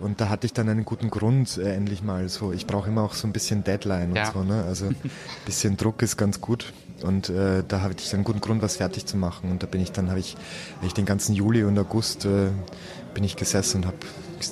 Und 0.00 0.20
da 0.20 0.28
hatte 0.28 0.46
ich 0.46 0.52
dann 0.52 0.68
einen 0.68 0.84
guten 0.84 1.10
Grund, 1.10 1.56
äh, 1.58 1.74
endlich 1.74 2.02
mal 2.02 2.28
so. 2.28 2.52
Ich 2.52 2.66
brauche 2.66 2.88
immer 2.88 3.02
auch 3.02 3.14
so 3.14 3.26
ein 3.26 3.32
bisschen 3.32 3.64
Deadline 3.64 4.14
ja. 4.14 4.26
und 4.26 4.32
so, 4.32 4.42
ne? 4.44 4.64
Also 4.64 4.86
ein 4.86 4.96
bisschen 5.46 5.76
Druck 5.76 6.02
ist 6.02 6.16
ganz 6.16 6.40
gut. 6.40 6.72
Und 7.02 7.28
äh, 7.28 7.62
da 7.66 7.80
habe 7.80 7.94
ich 7.98 8.14
einen 8.14 8.24
guten 8.24 8.40
Grund, 8.40 8.62
was 8.62 8.76
fertig 8.76 9.06
zu 9.06 9.16
machen. 9.16 9.50
Und 9.50 9.62
da 9.62 9.66
bin 9.66 9.80
ich 9.80 9.92
dann, 9.92 10.10
habe 10.10 10.20
ich, 10.20 10.36
hab 10.76 10.86
ich 10.86 10.94
den 10.94 11.06
ganzen 11.06 11.34
Juli 11.34 11.64
und 11.64 11.78
August 11.78 12.24
äh, 12.24 12.48
bin 13.14 13.24
ich 13.24 13.36
gesessen 13.36 13.82
und 13.82 13.86
habe 13.86 13.96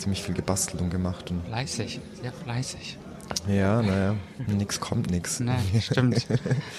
ziemlich 0.01 0.23
viel 0.23 0.35
gebastelt 0.35 0.83
und 0.83 0.91
gemacht. 0.91 1.31
Und 1.31 1.45
fleißig, 1.47 2.01
sehr 2.21 2.33
fleißig. 2.33 2.99
Ja, 3.49 3.83
naja, 3.83 4.17
nix 4.47 4.79
kommt 4.79 5.11
nix. 5.11 5.41
Nein, 5.41 5.65
stimmt. 5.81 6.27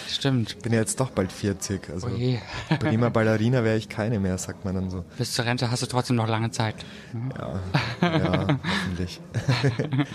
stimmt. 0.08 0.62
Bin 0.62 0.74
ja 0.74 0.80
jetzt 0.80 1.00
doch 1.00 1.10
bald 1.10 1.32
40. 1.32 1.90
Also 1.90 2.08
oh 2.08 2.76
prima 2.80 3.10
Ballerina 3.10 3.64
wäre 3.64 3.78
ich 3.78 3.90
keine 3.90 4.20
mehr, 4.20 4.38
sagt 4.38 4.64
man 4.64 4.76
dann 4.76 4.90
so. 4.90 5.04
Bis 5.18 5.34
zur 5.34 5.46
Rente 5.46 5.72
hast 5.72 5.82
du 5.82 5.88
trotzdem 5.88 6.16
noch 6.16 6.28
lange 6.28 6.52
Zeit. 6.52 6.76
Ja, 7.40 7.60
ja 8.02 8.60
hoffentlich. 8.64 9.20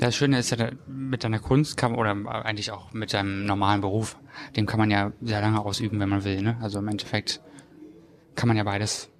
Das 0.00 0.16
Schöne 0.16 0.38
ist 0.38 0.48
ja, 0.48 0.70
mit 0.86 1.24
deiner 1.24 1.40
Kunst 1.40 1.76
kann, 1.76 1.94
oder 1.94 2.16
eigentlich 2.46 2.70
auch 2.70 2.94
mit 2.94 3.12
deinem 3.12 3.44
normalen 3.44 3.82
Beruf, 3.82 4.16
den 4.56 4.64
kann 4.64 4.80
man 4.80 4.90
ja 4.90 5.12
sehr 5.20 5.42
lange 5.42 5.62
ausüben, 5.62 6.00
wenn 6.00 6.08
man 6.08 6.24
will. 6.24 6.40
Ne? 6.40 6.56
Also 6.62 6.78
im 6.78 6.88
Endeffekt 6.88 7.42
kann 8.34 8.48
man 8.48 8.56
ja 8.56 8.64
beides 8.64 9.10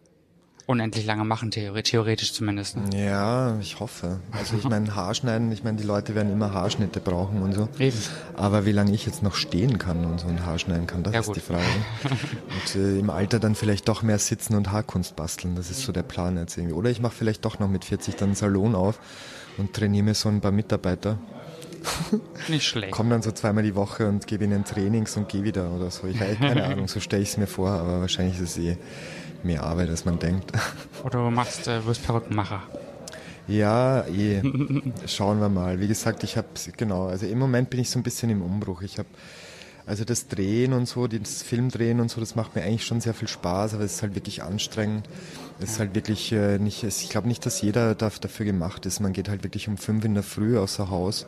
unendlich 0.71 1.05
lange 1.05 1.25
machen, 1.25 1.51
theoretisch 1.51 2.33
zumindest. 2.33 2.77
Ne? 2.77 3.05
Ja, 3.05 3.59
ich 3.61 3.81
hoffe. 3.81 4.21
Also 4.31 4.57
ich 4.57 4.65
meine, 4.65 4.95
Haarschneiden, 4.95 5.51
ich 5.51 5.65
meine, 5.65 5.79
die 5.79 5.85
Leute 5.85 6.15
werden 6.15 6.33
immer 6.33 6.55
Haarschnitte 6.55 7.01
brauchen 7.01 7.43
und 7.43 7.55
so. 7.55 7.69
Eben. 7.79 7.99
Aber 8.37 8.65
wie 8.67 8.73
lange 8.73 8.93
ich 8.93 9.05
jetzt 9.05 9.23
noch 9.23 9.35
stehen 9.35 9.79
kann 9.79 10.05
und 10.05 10.21
so 10.21 10.29
ein 10.29 10.47
Haar 10.47 10.61
schneiden 10.61 10.87
kann, 10.87 11.03
das 11.03 11.13
ja, 11.13 11.21
ist 11.21 11.27
gut. 11.27 11.37
die 11.37 11.41
Frage. 11.41 11.65
und 12.05 12.77
äh, 12.77 13.01
im 13.01 13.11
Alter 13.11 13.41
dann 13.41 13.57
vielleicht 13.57 13.89
doch 13.89 14.03
mehr 14.03 14.19
sitzen 14.19 14.55
und 14.55 14.71
Haarkunst 14.71 15.17
basteln, 15.17 15.57
das 15.57 15.71
ist 15.71 15.83
so 15.83 15.91
der 15.91 16.05
Plan 16.05 16.37
jetzt 16.37 16.57
irgendwie. 16.57 16.77
Oder 16.77 16.91
ich 16.91 17.01
mache 17.01 17.15
vielleicht 17.15 17.45
doch 17.45 17.59
noch 17.59 17.69
mit 17.69 17.85
40 17.85 18.15
dann 18.15 18.29
einen 18.29 18.37
Salon 18.37 18.77
auf 18.77 19.01
und 19.59 19.75
trainiere 19.75 20.05
mir 20.05 20.15
so 20.15 20.29
ein 20.29 20.41
paar 20.41 20.53
Mitarbeiter. 20.53 21.19
Nicht 22.49 22.67
schlecht. 22.67 22.93
Komm 22.93 23.11
dann 23.11 23.23
so 23.23 23.33
zweimal 23.33 23.65
die 23.65 23.75
Woche 23.75 24.07
und 24.07 24.27
gebe 24.27 24.45
ihnen 24.45 24.65
Trainings 24.65 25.17
und 25.17 25.29
gehe 25.29 25.43
wieder 25.43 25.71
oder 25.73 25.91
so. 25.91 26.07
Ich 26.07 26.21
weiß 26.21 26.39
keine 26.39 26.65
Ahnung, 26.67 26.87
so 26.87 27.01
stelle 27.01 27.23
ich 27.23 27.31
es 27.31 27.37
mir 27.39 27.47
vor, 27.47 27.71
aber 27.71 28.01
wahrscheinlich 28.01 28.39
ist 28.39 28.57
es 28.57 28.59
eh 28.59 28.77
mehr 29.45 29.63
Arbeit, 29.63 29.89
als 29.89 30.05
man 30.05 30.19
denkt. 30.19 30.53
Oder 31.05 31.25
du 31.25 31.31
machst, 31.31 31.69
äh, 31.69 31.85
wirst 31.87 32.05
Perückenmacher. 32.05 32.63
Ja, 33.49 34.07
eh. 34.07 34.43
Schauen 35.07 35.41
wir 35.41 35.49
mal. 35.49 35.81
Wie 35.81 35.89
gesagt, 35.89 36.23
ich 36.23 36.37
habe, 36.37 36.49
genau, 36.77 37.07
also 37.07 37.27
im 37.27 37.39
Moment 37.39 37.71
bin 37.71 37.81
ich 37.81 37.91
so 37.91 37.99
ein 37.99 38.03
bisschen 38.03 38.31
im 38.31 38.43
Umbruch. 38.43 38.83
Ich 38.83 38.99
habe, 38.99 39.09
also 39.87 40.05
das 40.05 40.29
Drehen 40.29 40.73
und 40.73 40.87
so, 40.87 41.09
das 41.09 41.43
Filmdrehen 41.43 41.99
und 42.01 42.11
so, 42.11 42.21
das 42.21 42.37
macht 42.37 42.55
mir 42.55 42.63
eigentlich 42.63 42.87
schon 42.87 43.01
sehr 43.01 43.15
viel 43.15 43.27
Spaß, 43.27 43.75
aber 43.75 43.83
es 43.83 43.95
ist 43.95 44.03
halt 44.03 44.15
wirklich 44.15 44.43
anstrengend. 44.43 45.09
Es 45.59 45.73
ist 45.73 45.79
halt 45.81 45.95
wirklich 45.95 46.31
äh, 46.31 46.59
nicht, 46.59 46.85
ich 46.85 47.09
glaube 47.09 47.27
nicht, 47.27 47.45
dass 47.45 47.61
jeder 47.61 47.95
dafür 47.97 48.47
gemacht 48.47 48.87
ist. 48.87 49.01
Man 49.01 49.13
geht 49.13 49.29
halt 49.29 49.43
wirklich 49.43 49.67
um 49.67 49.77
fünf 49.77 50.05
in 50.05 50.15
der 50.15 50.23
Früh 50.23 50.57
außer 50.57 50.91
Haus 50.91 51.27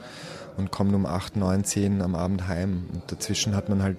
und 0.56 0.70
kommt 0.70 0.94
um 0.94 1.06
acht, 1.06 1.36
neun, 1.36 1.64
zehn 1.64 2.02
am 2.02 2.14
Abend 2.14 2.46
heim. 2.46 2.84
Und 2.92 3.02
dazwischen 3.10 3.56
hat 3.56 3.68
man 3.68 3.82
halt 3.82 3.98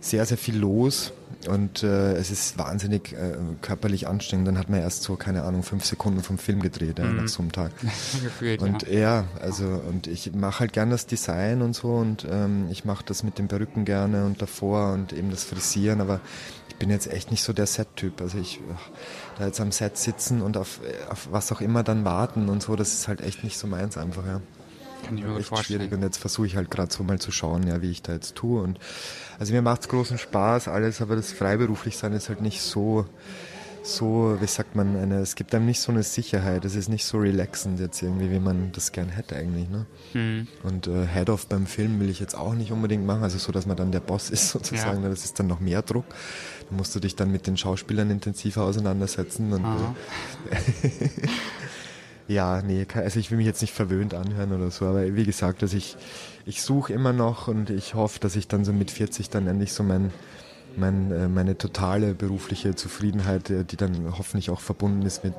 sehr, 0.00 0.26
sehr 0.26 0.38
viel 0.38 0.56
los 0.56 1.12
und 1.48 1.82
äh, 1.82 2.14
es 2.14 2.30
ist 2.30 2.58
wahnsinnig 2.58 3.12
äh, 3.12 3.36
körperlich 3.60 4.08
anstrengend. 4.08 4.48
Dann 4.48 4.58
hat 4.58 4.68
man 4.68 4.80
erst 4.80 5.02
so, 5.02 5.16
keine 5.16 5.42
Ahnung, 5.42 5.62
fünf 5.62 5.84
Sekunden 5.84 6.22
vom 6.22 6.38
Film 6.38 6.60
gedreht 6.60 6.98
äh, 6.98 7.04
mhm. 7.04 7.16
nach 7.16 7.28
so 7.28 7.42
einem 7.42 7.52
Tag. 7.52 7.72
Gefühlt, 8.22 8.62
und 8.62 8.86
ja. 8.88 8.98
ja, 8.98 9.24
also 9.40 9.64
und 9.64 10.06
ich 10.06 10.32
mache 10.34 10.60
halt 10.60 10.72
gern 10.72 10.90
das 10.90 11.06
Design 11.06 11.62
und 11.62 11.74
so 11.74 11.94
und 11.94 12.26
ähm, 12.30 12.68
ich 12.70 12.84
mache 12.84 13.04
das 13.04 13.22
mit 13.22 13.38
den 13.38 13.48
Perücken 13.48 13.84
gerne 13.84 14.24
und 14.24 14.40
davor 14.42 14.92
und 14.92 15.12
eben 15.12 15.30
das 15.30 15.44
Frisieren, 15.44 16.00
aber 16.00 16.20
ich 16.68 16.76
bin 16.76 16.90
jetzt 16.90 17.12
echt 17.12 17.30
nicht 17.30 17.42
so 17.42 17.52
der 17.52 17.66
Set-Typ. 17.66 18.20
Also 18.20 18.38
ich 18.38 18.60
da 19.38 19.46
jetzt 19.46 19.60
am 19.60 19.72
Set 19.72 19.96
sitzen 19.96 20.42
und 20.42 20.56
auf, 20.56 20.80
auf 21.08 21.28
was 21.30 21.52
auch 21.52 21.60
immer 21.60 21.82
dann 21.82 22.04
warten 22.04 22.48
und 22.48 22.62
so, 22.62 22.76
das 22.76 22.92
ist 22.92 23.08
halt 23.08 23.20
echt 23.20 23.44
nicht 23.44 23.58
so 23.58 23.66
meins 23.66 23.96
einfach, 23.96 24.26
ja. 24.26 24.40
Kann 25.16 25.18
ich 25.18 25.32
mir 25.32 25.38
echt 25.38 25.48
vorstellen. 25.48 25.80
schwierig 25.80 25.92
und 25.92 26.02
jetzt 26.02 26.18
versuche 26.18 26.46
ich 26.46 26.56
halt 26.56 26.70
gerade 26.70 26.92
so 26.92 27.02
mal 27.02 27.18
zu 27.18 27.32
schauen, 27.32 27.66
ja, 27.66 27.82
wie 27.82 27.90
ich 27.90 28.02
da 28.02 28.12
jetzt 28.12 28.34
tue 28.34 28.62
und 28.62 28.78
also 29.38 29.52
mir 29.52 29.62
macht 29.62 29.82
es 29.82 29.88
großen 29.88 30.18
Spaß 30.18 30.68
alles, 30.68 31.00
aber 31.00 31.16
das 31.16 31.32
freiberuflich 31.32 31.96
sein 31.96 32.12
ist 32.12 32.28
halt 32.28 32.40
nicht 32.40 32.60
so 32.60 33.06
so, 33.82 34.36
wie 34.40 34.46
sagt 34.46 34.76
man, 34.76 34.96
eine, 34.96 35.18
es 35.18 35.34
gibt 35.34 35.54
einem 35.54 35.66
nicht 35.66 35.80
so 35.80 35.90
eine 35.90 36.02
Sicherheit, 36.02 36.64
es 36.64 36.76
ist 36.76 36.88
nicht 36.88 37.04
so 37.04 37.18
relaxend 37.18 37.80
jetzt 37.80 38.00
irgendwie, 38.00 38.30
wie 38.30 38.38
man 38.38 38.70
das 38.72 38.92
gern 38.92 39.08
hätte 39.08 39.36
eigentlich. 39.36 39.68
Ne? 39.68 39.86
Mhm. 40.14 40.46
Und 40.62 40.86
äh, 40.86 41.06
Head-Off 41.06 41.46
beim 41.46 41.66
Film 41.66 41.98
will 41.98 42.08
ich 42.08 42.20
jetzt 42.20 42.36
auch 42.36 42.54
nicht 42.54 42.70
unbedingt 42.70 43.04
machen, 43.04 43.24
also 43.24 43.38
so, 43.38 43.50
dass 43.50 43.66
man 43.66 43.76
dann 43.76 43.90
der 43.90 44.00
Boss 44.00 44.30
ist 44.30 44.48
sozusagen, 44.50 45.02
ja. 45.02 45.08
das 45.08 45.24
ist 45.24 45.38
dann 45.38 45.48
noch 45.48 45.60
mehr 45.60 45.82
Druck. 45.82 46.04
Da 46.70 46.76
musst 46.76 46.94
du 46.94 47.00
dich 47.00 47.16
dann 47.16 47.32
mit 47.32 47.46
den 47.46 47.56
Schauspielern 47.56 48.10
intensiver 48.10 48.62
auseinandersetzen 48.62 49.52
und 49.52 49.64
äh, 49.64 51.08
Ja, 52.28 52.62
nee, 52.62 52.86
also 52.94 53.18
ich 53.18 53.30
will 53.30 53.38
mich 53.38 53.46
jetzt 53.46 53.60
nicht 53.60 53.74
verwöhnt 53.74 54.14
anhören 54.14 54.52
oder 54.52 54.70
so, 54.70 54.86
aber 54.86 55.14
wie 55.14 55.24
gesagt, 55.24 55.62
also 55.62 55.76
ich, 55.76 55.96
ich 56.46 56.62
suche 56.62 56.92
immer 56.92 57.12
noch 57.12 57.48
und 57.48 57.70
ich 57.70 57.94
hoffe, 57.94 58.20
dass 58.20 58.36
ich 58.36 58.48
dann 58.48 58.64
so 58.64 58.72
mit 58.72 58.90
40 58.90 59.28
dann 59.30 59.46
endlich 59.46 59.72
so 59.72 59.82
mein, 59.82 60.12
mein, 60.76 61.10
äh, 61.10 61.28
meine 61.28 61.58
totale 61.58 62.14
berufliche 62.14 62.74
Zufriedenheit, 62.74 63.50
äh, 63.50 63.64
die 63.64 63.76
dann 63.76 64.16
hoffentlich 64.16 64.50
auch 64.50 64.60
verbunden 64.60 65.02
ist 65.02 65.24
mit 65.24 65.34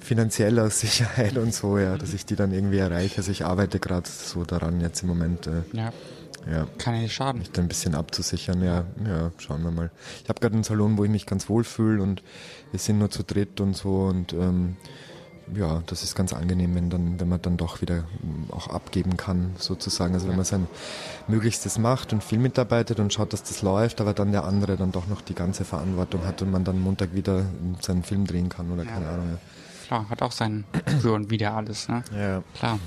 finanzieller 0.00 0.70
Sicherheit 0.70 1.36
und 1.38 1.54
so, 1.54 1.78
ja, 1.78 1.96
dass 1.96 2.14
ich 2.14 2.26
die 2.26 2.36
dann 2.36 2.52
irgendwie 2.52 2.78
erreiche. 2.78 3.18
Also 3.18 3.30
ich 3.32 3.44
arbeite 3.44 3.78
gerade 3.78 4.08
so 4.08 4.44
daran 4.44 4.80
jetzt 4.80 5.02
im 5.02 5.08
Moment. 5.08 5.46
Äh, 5.46 5.62
ja. 5.72 5.92
Ja. 6.50 6.68
Kann 6.78 6.94
ja 6.94 7.00
nicht 7.00 7.14
schaden. 7.14 7.40
Mich 7.40 7.50
da 7.50 7.60
ein 7.60 7.66
bisschen 7.66 7.96
abzusichern, 7.96 8.62
ja, 8.62 8.84
ja, 9.04 9.32
schauen 9.38 9.64
wir 9.64 9.72
mal. 9.72 9.90
Ich 10.22 10.28
habe 10.28 10.38
gerade 10.38 10.54
einen 10.54 10.62
Salon, 10.62 10.96
wo 10.96 11.02
ich 11.02 11.10
mich 11.10 11.26
ganz 11.26 11.48
wohl 11.48 11.64
fühle 11.64 12.00
und 12.00 12.22
wir 12.70 12.78
sind 12.78 12.98
nur 12.98 13.10
zu 13.10 13.24
dritt 13.24 13.60
und 13.60 13.76
so 13.76 14.04
und 14.04 14.32
ähm, 14.32 14.76
ja, 15.54 15.82
das 15.86 16.02
ist 16.02 16.14
ganz 16.14 16.32
angenehm, 16.32 16.74
wenn 16.74 16.90
dann, 16.90 17.20
wenn 17.20 17.28
man 17.28 17.40
dann 17.40 17.56
doch 17.56 17.80
wieder 17.80 18.02
mm, 18.02 18.50
auch 18.50 18.68
abgeben 18.68 19.16
kann, 19.16 19.54
sozusagen. 19.58 20.14
Also 20.14 20.28
wenn 20.28 20.36
man 20.36 20.44
sein 20.44 20.66
Möglichstes 21.28 21.78
macht 21.78 22.12
und 22.12 22.24
viel 22.24 22.38
mitarbeitet 22.38 22.98
und 22.98 23.12
schaut, 23.12 23.32
dass 23.32 23.42
das 23.42 23.62
läuft, 23.62 24.00
aber 24.00 24.12
dann 24.12 24.32
der 24.32 24.44
andere 24.44 24.76
dann 24.76 24.92
doch 24.92 25.06
noch 25.06 25.20
die 25.20 25.34
ganze 25.34 25.64
Verantwortung 25.64 26.24
hat 26.24 26.42
und 26.42 26.50
man 26.50 26.64
dann 26.64 26.80
Montag 26.80 27.14
wieder 27.14 27.44
seinen 27.80 28.02
Film 28.02 28.26
drehen 28.26 28.48
kann 28.48 28.70
oder 28.70 28.84
ja. 28.84 28.90
keine 28.90 29.08
Ahnung. 29.08 29.38
Klar, 29.86 30.08
hat 30.10 30.22
auch 30.22 30.32
sein 30.32 30.64
Für 31.00 31.12
und 31.12 31.30
Wider 31.30 31.54
alles, 31.54 31.88
ne? 31.88 32.02
Ja. 32.12 32.42
Klar. 32.58 32.78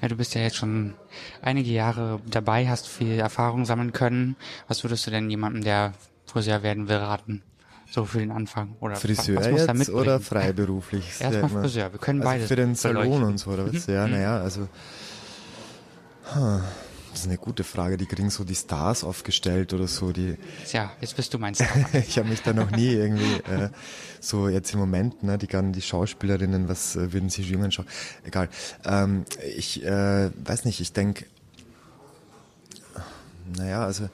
Ja, 0.00 0.08
du 0.08 0.16
bist 0.16 0.34
ja 0.34 0.40
jetzt 0.40 0.56
schon 0.56 0.94
einige 1.42 1.70
Jahre 1.70 2.20
dabei, 2.26 2.68
hast 2.68 2.88
viel 2.88 3.18
Erfahrung 3.18 3.66
sammeln 3.66 3.92
können. 3.92 4.36
Was 4.66 4.82
würdest 4.82 5.06
du 5.06 5.10
denn 5.10 5.28
jemandem, 5.28 5.62
der 5.62 5.92
Friseur 6.24 6.62
werden 6.62 6.88
will, 6.88 6.96
raten? 6.96 7.42
So 7.92 8.06
für 8.06 8.20
den 8.20 8.30
Anfang. 8.30 8.74
Oder 8.80 8.96
Friseur 8.96 9.36
was, 9.36 9.68
was 9.68 9.78
jetzt 9.80 9.90
oder 9.90 10.18
freiberuflich? 10.18 11.04
Erstmal 11.20 11.62
Friseur, 11.62 11.92
wir 11.92 11.98
können 11.98 12.22
also 12.22 12.32
beides. 12.32 12.48
Für 12.48 12.56
den 12.56 12.74
Salon 12.74 13.22
und 13.22 13.36
so, 13.36 13.50
oder 13.50 13.70
was? 13.70 13.86
Ja, 13.86 14.06
mhm. 14.06 14.12
naja, 14.12 14.38
also. 14.40 14.66
Das 16.24 17.20
ist 17.20 17.26
eine 17.26 17.36
gute 17.36 17.64
Frage. 17.64 17.98
Die 17.98 18.06
kriegen 18.06 18.30
so 18.30 18.44
die 18.44 18.54
Stars 18.54 19.04
aufgestellt 19.04 19.74
oder 19.74 19.86
so. 19.86 20.10
Die 20.10 20.38
Tja, 20.66 20.90
jetzt 21.02 21.14
bist 21.16 21.34
du 21.34 21.38
mein 21.38 21.54
Star. 21.54 21.68
ich 21.92 22.16
habe 22.16 22.30
mich 22.30 22.40
da 22.40 22.54
noch 22.54 22.70
nie 22.70 22.94
irgendwie 22.94 23.34
äh, 23.50 23.68
so 24.20 24.48
jetzt 24.48 24.72
im 24.72 24.80
Moment, 24.80 25.22
ne, 25.22 25.36
die 25.36 25.46
ganzen 25.46 25.74
die 25.74 25.82
Schauspielerinnen, 25.82 26.70
was 26.70 26.96
äh, 26.96 27.12
würden 27.12 27.28
sie 27.28 27.42
jungen 27.42 27.70
schauen? 27.70 27.86
Egal. 28.24 28.48
Ähm, 28.86 29.26
ich 29.54 29.84
äh, 29.84 30.30
weiß 30.42 30.64
nicht. 30.64 30.80
Ich 30.80 30.94
denke, 30.94 31.26
naja, 33.54 33.84
also 33.84 34.08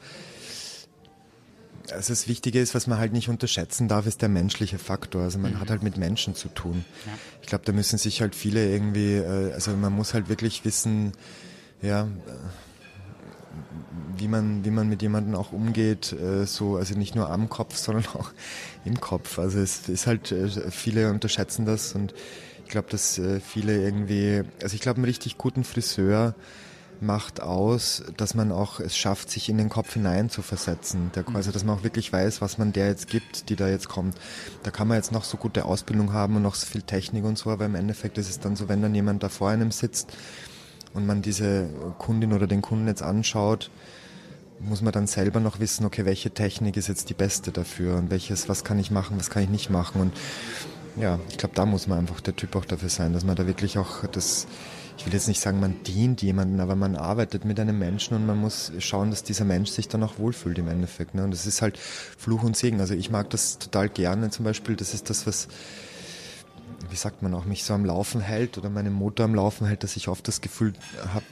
also 1.92 2.12
das 2.12 2.28
Wichtige 2.28 2.60
ist, 2.60 2.74
was 2.74 2.86
man 2.86 2.98
halt 2.98 3.12
nicht 3.12 3.28
unterschätzen 3.28 3.88
darf, 3.88 4.06
ist 4.06 4.22
der 4.22 4.28
menschliche 4.28 4.78
Faktor. 4.78 5.22
Also 5.22 5.38
man 5.38 5.54
mhm. 5.54 5.60
hat 5.60 5.70
halt 5.70 5.82
mit 5.82 5.96
Menschen 5.96 6.34
zu 6.34 6.48
tun. 6.48 6.84
Ja. 7.06 7.12
Ich 7.42 7.48
glaube, 7.48 7.64
da 7.64 7.72
müssen 7.72 7.98
sich 7.98 8.20
halt 8.20 8.34
viele 8.34 8.70
irgendwie, 8.70 9.14
äh, 9.14 9.52
also 9.52 9.72
man 9.72 9.92
muss 9.92 10.14
halt 10.14 10.28
wirklich 10.28 10.64
wissen, 10.64 11.12
ja, 11.82 12.08
wie 14.16 14.28
man, 14.28 14.64
wie 14.64 14.70
man 14.70 14.88
mit 14.88 15.02
jemandem 15.02 15.34
auch 15.34 15.52
umgeht, 15.52 16.12
äh, 16.12 16.44
so, 16.46 16.76
also 16.76 16.96
nicht 16.96 17.14
nur 17.14 17.30
am 17.30 17.48
Kopf, 17.48 17.76
sondern 17.78 18.06
auch 18.14 18.32
im 18.84 19.00
Kopf. 19.00 19.38
Also 19.38 19.58
es 19.58 19.88
ist 19.88 20.06
halt, 20.06 20.32
äh, 20.32 20.70
viele 20.70 21.10
unterschätzen 21.10 21.66
das 21.66 21.94
und 21.94 22.14
ich 22.64 22.70
glaube, 22.70 22.88
dass 22.90 23.18
äh, 23.18 23.40
viele 23.40 23.82
irgendwie, 23.82 24.42
also 24.62 24.74
ich 24.74 24.80
glaube, 24.80 24.96
einen 24.96 25.06
richtig 25.06 25.38
guten 25.38 25.64
Friseur 25.64 26.34
macht 27.00 27.40
aus, 27.40 28.02
dass 28.16 28.34
man 28.34 28.50
auch 28.50 28.80
es 28.80 28.96
schafft, 28.96 29.30
sich 29.30 29.48
in 29.48 29.58
den 29.58 29.68
Kopf 29.68 29.94
hinein 29.94 30.30
zu 30.30 30.42
versetzen. 30.42 31.10
Der, 31.14 31.24
also, 31.32 31.52
dass 31.52 31.64
man 31.64 31.78
auch 31.78 31.84
wirklich 31.84 32.12
weiß, 32.12 32.40
was 32.40 32.58
man 32.58 32.72
der 32.72 32.88
jetzt 32.88 33.08
gibt, 33.08 33.48
die 33.48 33.56
da 33.56 33.68
jetzt 33.68 33.88
kommt. 33.88 34.16
Da 34.62 34.70
kann 34.70 34.88
man 34.88 34.96
jetzt 34.96 35.12
noch 35.12 35.24
so 35.24 35.36
gute 35.36 35.64
Ausbildung 35.64 36.12
haben 36.12 36.36
und 36.36 36.42
noch 36.42 36.54
so 36.54 36.66
viel 36.66 36.82
Technik 36.82 37.24
und 37.24 37.38
so, 37.38 37.50
aber 37.50 37.66
im 37.66 37.74
Endeffekt 37.74 38.18
ist 38.18 38.28
es 38.28 38.40
dann 38.40 38.56
so, 38.56 38.68
wenn 38.68 38.82
dann 38.82 38.94
jemand 38.94 39.22
da 39.22 39.28
vor 39.28 39.48
einem 39.48 39.70
sitzt 39.70 40.12
und 40.94 41.06
man 41.06 41.22
diese 41.22 41.68
Kundin 41.98 42.32
oder 42.32 42.46
den 42.46 42.62
Kunden 42.62 42.88
jetzt 42.88 43.02
anschaut, 43.02 43.70
muss 44.60 44.82
man 44.82 44.92
dann 44.92 45.06
selber 45.06 45.38
noch 45.38 45.60
wissen, 45.60 45.84
okay, 45.86 46.04
welche 46.04 46.30
Technik 46.30 46.76
ist 46.76 46.88
jetzt 46.88 47.10
die 47.10 47.14
beste 47.14 47.52
dafür 47.52 47.96
und 47.96 48.10
welches, 48.10 48.48
was 48.48 48.64
kann 48.64 48.78
ich 48.78 48.90
machen, 48.90 49.18
was 49.18 49.30
kann 49.30 49.44
ich 49.44 49.48
nicht 49.48 49.70
machen 49.70 50.00
und 50.00 50.12
ja, 50.96 51.20
ich 51.30 51.38
glaube, 51.38 51.54
da 51.54 51.64
muss 51.64 51.86
man 51.86 51.98
einfach 51.98 52.20
der 52.20 52.34
Typ 52.34 52.56
auch 52.56 52.64
dafür 52.64 52.88
sein, 52.88 53.12
dass 53.12 53.24
man 53.24 53.36
da 53.36 53.46
wirklich 53.46 53.78
auch 53.78 54.04
das, 54.06 54.48
ich 54.98 55.06
will 55.06 55.12
jetzt 55.12 55.28
nicht 55.28 55.40
sagen, 55.40 55.60
man 55.60 55.80
dient 55.84 56.22
jemanden, 56.22 56.58
aber 56.58 56.74
man 56.74 56.96
arbeitet 56.96 57.44
mit 57.44 57.60
einem 57.60 57.78
Menschen 57.78 58.16
und 58.16 58.26
man 58.26 58.36
muss 58.36 58.72
schauen, 58.80 59.10
dass 59.10 59.22
dieser 59.22 59.44
Mensch 59.44 59.70
sich 59.70 59.86
dann 59.86 60.02
auch 60.02 60.18
wohlfühlt 60.18 60.58
im 60.58 60.66
Endeffekt. 60.66 61.14
Ne? 61.14 61.22
Und 61.22 61.30
das 61.30 61.46
ist 61.46 61.62
halt 61.62 61.78
Fluch 61.78 62.42
und 62.42 62.56
Segen. 62.56 62.80
Also 62.80 62.94
ich 62.94 63.08
mag 63.08 63.30
das 63.30 63.58
total 63.58 63.88
gerne 63.88 64.30
zum 64.30 64.44
Beispiel. 64.44 64.74
Das 64.74 64.94
ist 64.94 65.08
das, 65.08 65.24
was, 65.24 65.46
wie 66.90 66.96
sagt 66.96 67.22
man 67.22 67.32
auch, 67.34 67.44
mich 67.44 67.62
so 67.62 67.74
am 67.74 67.84
Laufen 67.84 68.20
hält 68.20 68.58
oder 68.58 68.70
meinen 68.70 68.92
Motor 68.92 69.26
am 69.26 69.36
Laufen 69.36 69.68
hält, 69.68 69.84
dass 69.84 69.96
ich 69.96 70.08
oft 70.08 70.26
das 70.26 70.40
Gefühl 70.40 70.72
habe, 71.14 71.24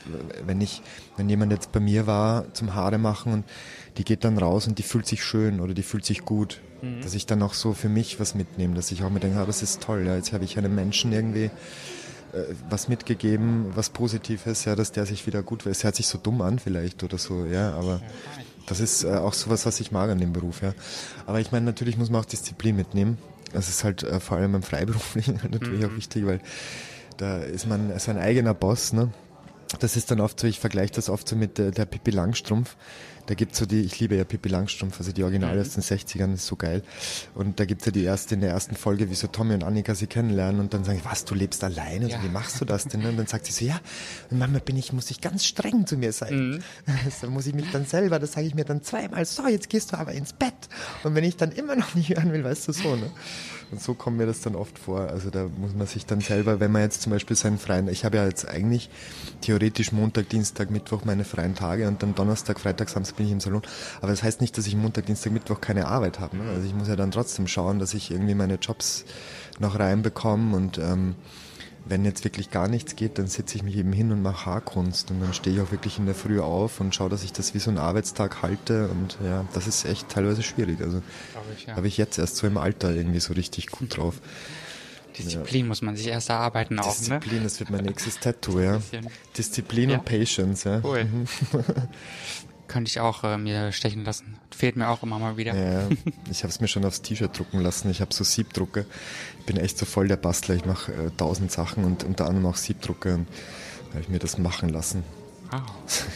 wenn 0.47 0.61
ich, 0.61 0.81
wenn 1.17 1.29
jemand 1.29 1.51
jetzt 1.51 1.73
bei 1.73 1.81
mir 1.81 2.07
war 2.07 2.53
zum 2.55 2.73
Haare 2.75 2.99
machen 2.99 3.33
und 3.33 3.45
die 3.99 4.05
geht 4.05 4.23
dann 4.23 4.39
raus 4.39 4.69
und 4.69 4.79
die 4.79 4.85
fühlt 4.85 5.09
sich 5.09 5.25
schön 5.25 5.59
oder 5.59 5.75
die 5.75 5.83
fühlt 5.83 6.05
sich 6.05 6.25
gut, 6.25 6.61
mhm. 6.83 7.01
dass 7.03 7.15
ich 7.15 7.27
dann 7.27 7.43
auch 7.43 7.55
so 7.55 7.73
für 7.73 7.89
mich 7.89 8.21
was 8.21 8.37
mitnehme, 8.37 8.77
dass 8.77 8.93
ich 8.93 9.03
auch 9.03 9.11
mir 9.11 9.21
denke, 9.21 9.41
ah, 9.41 9.45
das 9.45 9.63
ist 9.63 9.83
toll, 9.83 10.05
ja, 10.07 10.15
jetzt 10.15 10.33
habe 10.33 10.45
ich 10.45 10.57
einem 10.57 10.75
Menschen 10.75 11.13
irgendwie 11.13 11.51
was 12.69 12.89
mitgegeben, 12.89 13.73
was 13.75 13.91
Positives, 13.91 14.65
ja, 14.65 14.77
dass 14.77 14.93
der 14.93 15.07
sich 15.07 15.27
wieder 15.27 15.43
gut 15.43 15.65
wird. 15.65 15.77
Es 15.77 15.85
hört 15.85 15.97
sich 15.97 16.07
so 16.07 16.19
dumm 16.19 16.43
an 16.43 16.59
vielleicht 16.59 17.03
oder 17.03 17.19
so, 17.19 17.45
ja, 17.47 17.73
aber 17.75 18.01
das 18.67 18.81
ist 18.81 19.05
äh, 19.05 19.09
auch 19.09 19.33
sowas, 19.33 19.67
was 19.67 19.81
ich 19.81 19.93
mag 19.93 20.11
an 20.11 20.19
dem 20.19 20.33
Beruf, 20.33 20.63
ja. 20.63 20.75
Aber 21.27 21.41
ich 21.41 21.53
meine, 21.53 21.67
natürlich 21.67 21.97
muss 21.97 22.11
man 22.11 22.21
auch 22.21 22.27
Disziplin 22.27 22.77
mitnehmen. 22.77 23.19
Das 23.53 23.69
ist 23.69 23.85
halt 23.85 24.03
äh, 24.03 24.21
vor 24.21 24.37
allem 24.37 24.55
im 24.55 24.63
Freiberuflichen 24.63 25.41
natürlich 25.51 25.81
mhm. 25.81 25.87
auch 25.87 25.97
wichtig, 25.97 26.27
weil 26.27 26.41
da 27.17 27.39
ist 27.39 27.67
man 27.67 27.99
sein 27.99 28.19
eigener 28.19 28.55
Boss, 28.55 28.93
ne? 28.93 29.13
Das 29.81 29.97
ist 29.97 30.11
dann 30.11 30.21
oft 30.21 30.39
so, 30.39 30.47
ich 30.47 30.61
vergleiche 30.61 30.93
das 30.93 31.09
oft 31.09 31.29
so 31.29 31.35
mit 31.35 31.59
der, 31.59 31.73
der 31.73 31.87
Pippi 31.87 32.13
Langstrumpf 32.13 32.77
da 33.27 33.35
gibt's 33.35 33.59
so 33.59 33.67
die, 33.67 33.81
ich 33.81 33.99
liebe 34.01 34.17
ja 34.17 34.25
Pippi 34.25 34.49
Langstrumpf, 34.49 34.99
also 34.99 35.13
die 35.13 35.23
Originale 35.23 35.57
mhm. 35.57 35.61
aus 35.61 35.75
den 35.75 35.83
60ern, 35.83 36.35
ist 36.35 36.47
so 36.47 36.57
geil. 36.57 36.83
Und 37.35 37.61
da 37.61 37.65
gibt's 37.65 37.87
ja 37.87 37.93
die 37.93 38.05
erste, 38.05 38.35
in 38.35 38.41
der 38.41 38.51
ersten 38.51 38.77
Folge, 38.77 39.11
wie 39.11 39.15
so 39.15 39.27
Tommy 39.27 39.55
und 39.55 39.65
Annika 39.65 39.95
sie 39.95 40.07
kennenlernen 40.07 40.61
und 40.61 40.75
dann 40.75 40.85
sagen, 40.85 41.01
was, 41.05 41.25
du 41.25 41.35
lebst 41.35 41.63
alleine? 41.65 42.09
Ja. 42.09 42.19
So, 42.19 42.25
wie 42.25 42.31
machst 42.31 42.61
du 42.61 42.65
das 42.65 42.85
denn? 42.85 43.05
Und 43.05 43.17
dann 43.17 43.27
sagt 43.27 43.47
sie 43.47 43.53
so, 43.53 43.65
ja, 43.65 43.81
und 44.31 44.39
manchmal 44.39 44.61
bin 44.61 44.77
ich, 44.77 44.93
muss 44.93 45.11
ich 45.11 45.21
ganz 45.21 45.45
streng 45.45 45.87
zu 45.87 45.97
mir 45.97 46.13
sein. 46.13 46.51
Mhm. 46.51 46.63
da 47.21 47.29
muss 47.29 47.47
ich 47.47 47.55
mich 47.55 47.71
dann 47.73 47.85
selber, 47.85 48.19
das 48.19 48.33
sage 48.33 48.47
ich 48.47 48.55
mir 48.55 48.65
dann 48.65 48.83
zweimal, 48.83 49.25
so, 49.25 49.47
jetzt 49.47 49.69
gehst 49.69 49.93
du 49.93 49.99
aber 49.99 50.13
ins 50.13 50.33
Bett. 50.33 50.55
Und 51.03 51.15
wenn 51.15 51.25
ich 51.25 51.37
dann 51.37 51.53
immer 51.53 51.77
noch 51.77 51.95
nicht 51.95 52.11
hören 52.11 52.33
will, 52.33 52.45
weißt 52.45 52.69
du 52.69 52.73
so, 52.73 52.97
ne? 52.97 53.11
Und 53.73 53.83
so 53.83 53.95
kommt 53.95 54.17
mir 54.17 54.27
das 54.27 54.41
dann 54.41 54.55
oft 54.55 54.79
vor. 54.79 55.01
Also 55.01 55.31
da 55.31 55.49
muss 55.59 55.75
man 55.75 55.87
sich 55.87 56.07
dann 56.07 56.21
selber, 56.21 56.61
wenn 56.61 56.71
man 56.71 56.83
jetzt 56.83 57.03
zum 57.03 57.11
Beispiel 57.13 57.37
seinen 57.37 57.59
freien, 57.59 57.89
ich 57.89 58.05
habe 58.05 58.17
ja 58.17 58.25
jetzt 58.25 58.49
eigentlich 58.49 58.91
theoretisch 59.41 59.91
Montag, 59.93 60.29
Dienstag, 60.29 60.71
Mittwoch 60.71 61.05
meine 61.05 61.25
freien 61.25 61.55
Tage 61.55 61.89
und 61.89 62.03
dann 62.03 62.15
Donnerstag, 62.15 62.61
Freitag, 62.61 62.89
Samstag 62.89 63.17
bin 63.17 63.27
ich 63.27 63.33
im 63.33 63.41
Salon. 63.41 63.63
Aber 64.01 64.09
das 64.09 64.23
heißt 64.23 64.41
nicht, 64.41 64.57
dass 64.57 64.67
ich 64.67 64.77
Montag, 64.77 65.07
Dienstag, 65.07 65.33
Mittwoch 65.33 65.61
keine 65.61 65.89
Arbeit 65.89 66.21
habe. 66.21 66.37
Ne? 66.37 66.49
Also 66.51 66.67
ich 66.67 66.75
muss 66.75 66.89
ja 66.89 66.97
dann 66.97 67.11
trotzdem 67.11 67.49
schauen, 67.49 67.79
dass 67.79 67.95
ich 67.95 68.11
irgendwie 68.11 68.35
meine 68.35 68.55
Jobs 68.55 69.05
noch 69.59 69.79
reinbekomme 69.79 70.55
und 70.57 70.79
ähm, 70.79 71.17
wenn 71.89 72.05
jetzt 72.05 72.25
wirklich 72.25 72.51
gar 72.51 72.69
nichts 72.69 72.97
geht, 72.97 73.19
dann 73.19 73.29
setze 73.29 73.57
ich 73.57 73.63
mich 73.63 73.77
eben 73.77 73.93
hin 73.93 74.11
und 74.11 74.23
mache 74.23 74.47
Haarkunst 74.47 75.11
und 75.11 75.21
dann 75.21 75.33
stehe 75.33 75.57
ich 75.57 75.63
auch 75.63 75.71
wirklich 75.71 75.99
in 75.99 76.07
der 76.07 76.15
Früh 76.15 76.41
auf 76.41 76.81
und 76.81 76.95
schaue, 76.95 77.09
dass 77.09 77.23
ich 77.23 77.33
das 77.33 77.55
wie 77.55 77.59
so 77.59 77.71
einen 77.71 77.79
Arbeitstag 77.79 78.43
halte 78.43 78.89
und 78.89 79.19
ja, 79.25 79.45
das 79.55 79.67
ist 79.67 79.85
echt 79.85 80.09
teilweise 80.09 80.43
schwierig. 80.43 80.81
Also 80.81 81.03
ich, 81.57 81.67
ja. 81.67 81.77
habe 81.77 81.87
ich 81.87 81.97
jetzt 81.97 82.19
erst 82.19 82.37
so 82.37 82.47
im 82.47 82.59
Alter 82.59 82.95
irgendwie 82.95 83.21
so 83.21 83.33
richtig 83.35 83.69
gut 83.69 83.97
drauf. 83.97 84.21
Disziplin 85.17 85.63
ja. 85.63 85.69
muss 85.69 85.81
man 85.81 85.97
sich 85.97 86.09
erst 86.09 86.29
erarbeiten 86.29 86.79
auch, 86.79 86.87
ne? 86.87 87.19
Disziplin, 87.19 87.43
das 87.45 87.61
wird 87.61 87.71
mein 87.71 87.85
nächstes 87.85 88.19
Tattoo, 88.19 88.61
ja. 88.61 88.81
Disziplin 89.39 89.91
ja. 89.91 89.99
und 89.99 90.05
Patience, 90.05 90.65
ja. 90.65 90.81
Cool. 90.83 91.07
Könnte 92.69 92.89
ich 92.89 93.01
auch 93.01 93.25
äh, 93.25 93.39
mir 93.39 93.73
stechen 93.73 94.05
lassen. 94.05 94.39
Fehlt 94.51 94.77
mir 94.77 94.89
auch 94.89 95.03
immer 95.03 95.19
mal 95.19 95.37
wieder. 95.37 95.55
Ja, 95.55 95.89
ich 96.31 96.43
habe 96.43 96.51
es 96.51 96.61
mir 96.61 96.69
schon 96.69 96.85
aufs 96.85 97.03
T-Shirt 97.03 97.39
drucken 97.39 97.61
lassen. 97.61 97.91
Ich 97.91 98.01
habe 98.01 98.13
so 98.13 98.25
Siebdrucke. 98.25 98.87
Ich 99.41 99.47
bin 99.47 99.57
echt 99.57 99.79
so 99.79 99.87
voll 99.87 100.09
der 100.09 100.17
Bastler. 100.17 100.55
Ich 100.57 100.65
mache 100.65 100.93
äh, 100.93 101.11
tausend 101.17 101.53
Sachen 101.53 101.85
und 101.85 102.05
unter 102.05 102.27
anderem 102.27 102.47
auch 102.47 102.57
Siebdrucke. 102.57 103.15
Und 103.15 103.27
habe 103.91 104.01
ich 104.01 104.09
mir 104.09 104.19
das 104.19 104.39
machen 104.39 104.69
lassen. 104.69 105.05
Wow. 105.51 105.63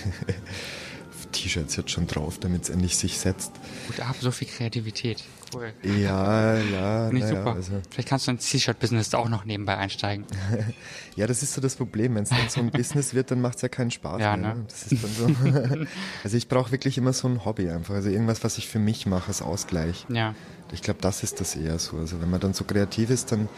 T-Shirts 1.32 1.76
jetzt 1.76 1.90
schon 1.90 2.06
drauf, 2.06 2.38
damit 2.38 2.64
es 2.64 2.70
endlich 2.70 2.96
sich 2.96 3.18
setzt. 3.18 3.52
Gut 3.86 4.00
ab, 4.00 4.16
so 4.20 4.30
viel 4.30 4.48
Kreativität. 4.48 5.22
Cool. 5.54 5.72
Ja, 5.82 6.56
ja. 6.56 7.10
Ich 7.10 7.24
super. 7.24 7.54
Also. 7.54 7.72
Vielleicht 7.90 8.08
kannst 8.08 8.26
du 8.26 8.32
ins 8.32 8.48
T-Shirt-Business 8.48 9.14
auch 9.14 9.28
noch 9.28 9.44
nebenbei 9.44 9.76
einsteigen. 9.76 10.24
ja, 11.16 11.26
das 11.26 11.42
ist 11.42 11.54
so 11.54 11.60
das 11.60 11.76
Problem. 11.76 12.14
Wenn 12.14 12.22
es 12.22 12.30
dann 12.30 12.48
so 12.48 12.60
ein 12.60 12.70
Business 12.70 13.14
wird, 13.14 13.30
dann 13.30 13.40
macht 13.40 13.56
es 13.56 13.62
ja 13.62 13.68
keinen 13.68 13.90
Spaß 13.90 14.20
ja, 14.20 14.36
mehr. 14.36 14.54
Ne? 14.54 14.64
Das 14.68 14.92
ist 14.92 15.04
dann 15.04 15.36
so. 15.36 15.86
also 16.24 16.36
ich 16.36 16.48
brauche 16.48 16.72
wirklich 16.72 16.98
immer 16.98 17.12
so 17.12 17.28
ein 17.28 17.44
Hobby 17.44 17.68
einfach. 17.70 17.94
Also 17.94 18.08
irgendwas, 18.08 18.44
was 18.44 18.58
ich 18.58 18.68
für 18.68 18.78
mich 18.78 19.06
mache 19.06 19.28
als 19.28 19.42
Ausgleich. 19.42 20.06
Ja. 20.08 20.34
Ich 20.72 20.82
glaube, 20.82 21.00
das 21.00 21.22
ist 21.22 21.40
das 21.40 21.56
eher 21.56 21.78
so. 21.78 21.96
Also 21.96 22.20
wenn 22.20 22.30
man 22.30 22.40
dann 22.40 22.54
so 22.54 22.64
kreativ 22.64 23.10
ist, 23.10 23.32
dann 23.32 23.48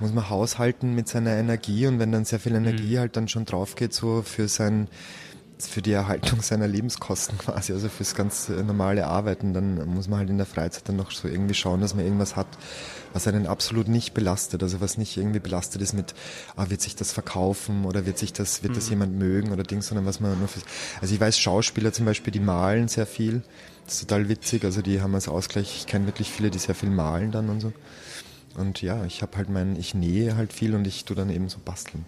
muss 0.00 0.12
man 0.12 0.28
haushalten 0.28 0.94
mit 0.94 1.08
seiner 1.08 1.32
Energie 1.32 1.86
und 1.86 1.98
wenn 1.98 2.10
dann 2.10 2.24
sehr 2.24 2.40
viel 2.40 2.54
Energie 2.54 2.96
mhm. 2.96 2.98
halt 2.98 3.16
dann 3.16 3.28
schon 3.28 3.44
drauf 3.44 3.76
geht, 3.76 3.94
so 3.94 4.22
für 4.22 4.48
sein 4.48 4.88
für 5.58 5.82
die 5.82 5.92
Erhaltung 5.92 6.42
seiner 6.42 6.66
Lebenskosten 6.66 7.38
quasi, 7.38 7.72
also 7.72 7.88
fürs 7.88 8.14
ganz 8.14 8.48
normale 8.48 9.06
Arbeiten, 9.06 9.54
dann 9.54 9.86
muss 9.88 10.08
man 10.08 10.18
halt 10.20 10.30
in 10.30 10.36
der 10.36 10.46
Freizeit 10.46 10.88
dann 10.88 10.96
noch 10.96 11.10
so 11.10 11.28
irgendwie 11.28 11.54
schauen, 11.54 11.80
dass 11.80 11.94
man 11.94 12.04
irgendwas 12.04 12.36
hat, 12.36 12.46
was 13.12 13.28
einen 13.28 13.46
absolut 13.46 13.88
nicht 13.88 14.14
belastet, 14.14 14.62
also 14.62 14.80
was 14.80 14.98
nicht 14.98 15.16
irgendwie 15.16 15.38
belastet 15.38 15.80
ist 15.80 15.92
mit, 15.92 16.14
ah, 16.56 16.70
wird 16.70 16.80
sich 16.80 16.96
das 16.96 17.12
verkaufen 17.12 17.84
oder 17.84 18.06
wird 18.06 18.18
sich 18.18 18.32
das, 18.32 18.62
wird 18.62 18.72
mhm. 18.72 18.76
das 18.76 18.90
jemand 18.90 19.16
mögen 19.16 19.52
oder 19.52 19.62
Dings, 19.62 19.86
sondern 19.88 20.06
was 20.06 20.20
man 20.20 20.36
nur 20.38 20.48
für, 20.48 20.60
also 21.00 21.14
ich 21.14 21.20
weiß 21.20 21.38
Schauspieler 21.38 21.92
zum 21.92 22.06
Beispiel, 22.06 22.32
die 22.32 22.40
malen 22.40 22.88
sehr 22.88 23.06
viel, 23.06 23.42
das 23.84 23.94
ist 23.94 24.00
total 24.08 24.28
witzig, 24.28 24.64
also 24.64 24.82
die 24.82 25.00
haben 25.00 25.14
als 25.14 25.28
Ausgleich, 25.28 25.76
ich 25.76 25.86
kenne 25.86 26.06
wirklich 26.06 26.30
viele, 26.30 26.50
die 26.50 26.58
sehr 26.58 26.74
viel 26.74 26.90
malen 26.90 27.30
dann 27.30 27.48
und 27.48 27.60
so. 27.60 27.72
Und 28.56 28.82
ja, 28.82 29.04
ich 29.04 29.20
habe 29.22 29.36
halt 29.36 29.48
mein, 29.48 29.74
ich 29.76 29.94
nähe 29.94 30.36
halt 30.36 30.52
viel 30.52 30.76
und 30.76 30.86
ich 30.86 31.04
tu 31.04 31.14
dann 31.14 31.28
eben 31.28 31.48
so 31.48 31.58
basteln. 31.64 32.04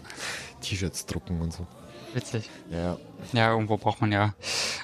T-Shirts 0.60 1.06
drucken 1.06 1.40
und 1.40 1.52
so. 1.52 1.66
Witzig. 2.14 2.50
Ja. 2.70 2.96
Ja, 3.32 3.52
irgendwo 3.52 3.76
braucht 3.76 4.00
man 4.00 4.12
ja 4.12 4.34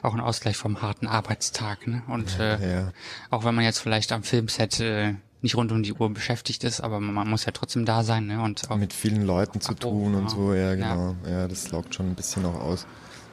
auch 0.03 0.13
einen 0.13 0.21
Ausgleich 0.21 0.57
vom 0.57 0.83
harten 0.83 1.07
Arbeitstag. 1.07 1.87
Ne? 1.87 2.03
Und 2.09 2.39
äh, 2.39 2.77
ja. 2.77 2.93
auch 3.31 3.45
wenn 3.45 3.55
man 3.55 3.65
jetzt 3.65 3.79
vielleicht 3.79 4.13
am 4.13 4.23
Filmset 4.23 4.81
äh, 4.81 5.15
nicht 5.43 5.57
rund 5.57 5.73
um 5.73 5.83
die 5.83 5.93
Uhr 5.93 6.11
beschäftigt 6.11 6.65
ist, 6.65 6.81
aber 6.81 7.01
man 7.01 7.29
muss 7.29 7.45
ja 7.45 7.53
trotzdem 7.53 7.85
da 7.85 8.03
sein. 8.03 8.27
Ne? 8.27 8.43
Und 8.43 8.71
auch 8.71 8.77
mit 8.77 8.93
vielen 8.93 9.23
Leuten 9.23 9.61
zu 9.61 9.75
tun 9.75 10.15
und 10.15 10.31
so, 10.31 10.55
ja 10.55 10.75
genau. 10.75 11.17
Ja. 11.25 11.31
ja, 11.31 11.49
das 11.49 11.71
laugt 11.71 11.95
schon 11.95 12.11
ein 12.11 12.15
bisschen 12.15 12.45
auch 12.45 12.61
aus. 12.61 12.87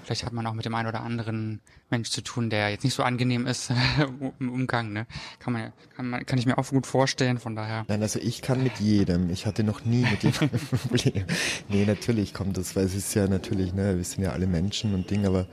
Vielleicht 0.03 0.25
hat 0.25 0.33
man 0.33 0.45
auch 0.47 0.53
mit 0.53 0.65
dem 0.65 0.75
einen 0.75 0.89
oder 0.89 1.01
anderen 1.01 1.61
Mensch 1.93 2.09
zu 2.09 2.21
tun, 2.21 2.49
der 2.49 2.71
jetzt 2.71 2.83
nicht 2.83 2.95
so 2.95 3.03
angenehm 3.03 3.45
ist 3.45 3.71
im 4.39 4.49
Umgang. 4.51 4.91
Ne? 4.93 5.05
Kann 5.39 5.53
man, 5.53 5.73
kann 5.95 6.09
man, 6.09 6.25
kann 6.25 6.39
ich 6.39 6.47
mir 6.47 6.57
auch 6.57 6.67
gut 6.67 6.87
vorstellen. 6.87 7.37
Von 7.37 7.55
daher. 7.55 7.85
Nein, 7.87 8.01
also 8.01 8.19
ich 8.19 8.41
kann 8.41 8.63
mit 8.63 8.79
jedem. 8.79 9.29
Ich 9.29 9.45
hatte 9.45 9.63
noch 9.63 9.85
nie 9.85 10.05
mit 10.09 10.23
jemandem 10.23 10.59
ein 10.71 10.77
Problem. 10.79 11.25
Nee, 11.69 11.85
natürlich 11.85 12.33
kommt 12.33 12.57
das, 12.57 12.75
weil 12.75 12.85
es 12.85 12.95
ist 12.95 13.13
ja 13.13 13.27
natürlich, 13.27 13.73
ne, 13.73 13.95
wir 13.95 14.03
sind 14.03 14.23
ja 14.23 14.31
alle 14.31 14.47
Menschen 14.47 14.95
und 14.95 15.11
Ding, 15.11 15.25
aber 15.27 15.45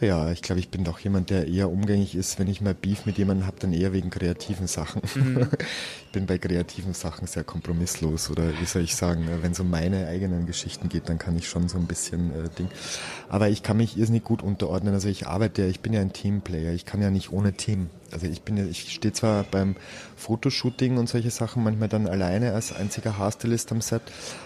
ja, 0.00 0.30
ich 0.30 0.42
glaube, 0.42 0.60
ich 0.60 0.68
bin 0.68 0.84
doch 0.84 1.00
jemand, 1.00 1.30
der 1.30 1.48
eher 1.48 1.70
umgängig 1.70 2.14
ist. 2.14 2.38
Wenn 2.38 2.46
ich 2.46 2.60
mal 2.60 2.74
Beef 2.74 3.04
mit 3.04 3.18
jemandem 3.18 3.46
habe, 3.46 3.56
dann 3.58 3.72
eher 3.72 3.92
wegen 3.92 4.10
kreativen 4.10 4.66
Sachen. 4.66 5.02
Mhm. 5.14 5.48
ich 6.06 6.12
bin 6.12 6.26
bei 6.26 6.38
kreativen 6.38 6.94
Sachen 6.94 7.26
sehr 7.26 7.42
kompromisslos 7.44 8.30
oder 8.30 8.44
wie 8.60 8.64
soll 8.64 8.82
ich 8.82 8.94
sagen, 8.94 9.24
ne, 9.24 9.38
wenn 9.42 9.52
es 9.52 9.60
um 9.60 9.70
meine 9.70 10.06
eigenen 10.06 10.46
Geschichten 10.46 10.88
geht, 10.88 11.08
dann 11.08 11.18
kann 11.18 11.36
ich 11.36 11.48
schon 11.48 11.68
so 11.68 11.78
ein 11.78 11.86
bisschen 11.86 12.30
äh, 12.30 12.48
Ding. 12.56 12.68
Aber 13.28 13.48
ich 13.48 13.62
kann 13.62 13.76
mich 13.76 13.98
irrsinnig 13.98 14.24
gut 14.24 14.42
unterordnen. 14.42 14.94
Also 14.94 15.08
ich 15.08 15.26
arbeite 15.26 15.62
ja, 15.62 15.68
ich 15.68 15.80
bin 15.80 15.92
ja 15.92 16.00
ein 16.00 16.12
Teamplayer. 16.12 16.72
Ich 16.72 16.84
kann 16.86 17.02
ja 17.02 17.10
nicht 17.10 17.32
ohne 17.32 17.52
Team. 17.52 17.90
Also 18.10 18.26
ich 18.26 18.42
bin 18.42 18.56
ja, 18.56 18.64
ich 18.64 18.92
stehe 18.92 19.12
zwar 19.12 19.44
beim 19.44 19.76
Fotoshooting 20.16 20.96
und 20.96 21.08
solche 21.08 21.30
Sachen 21.30 21.62
manchmal 21.62 21.88
dann 21.88 22.06
alleine 22.06 22.54
als 22.54 22.72
einziger 22.72 23.18
Haarstylist 23.18 23.70
am 23.72 23.80
Set, 23.80 24.02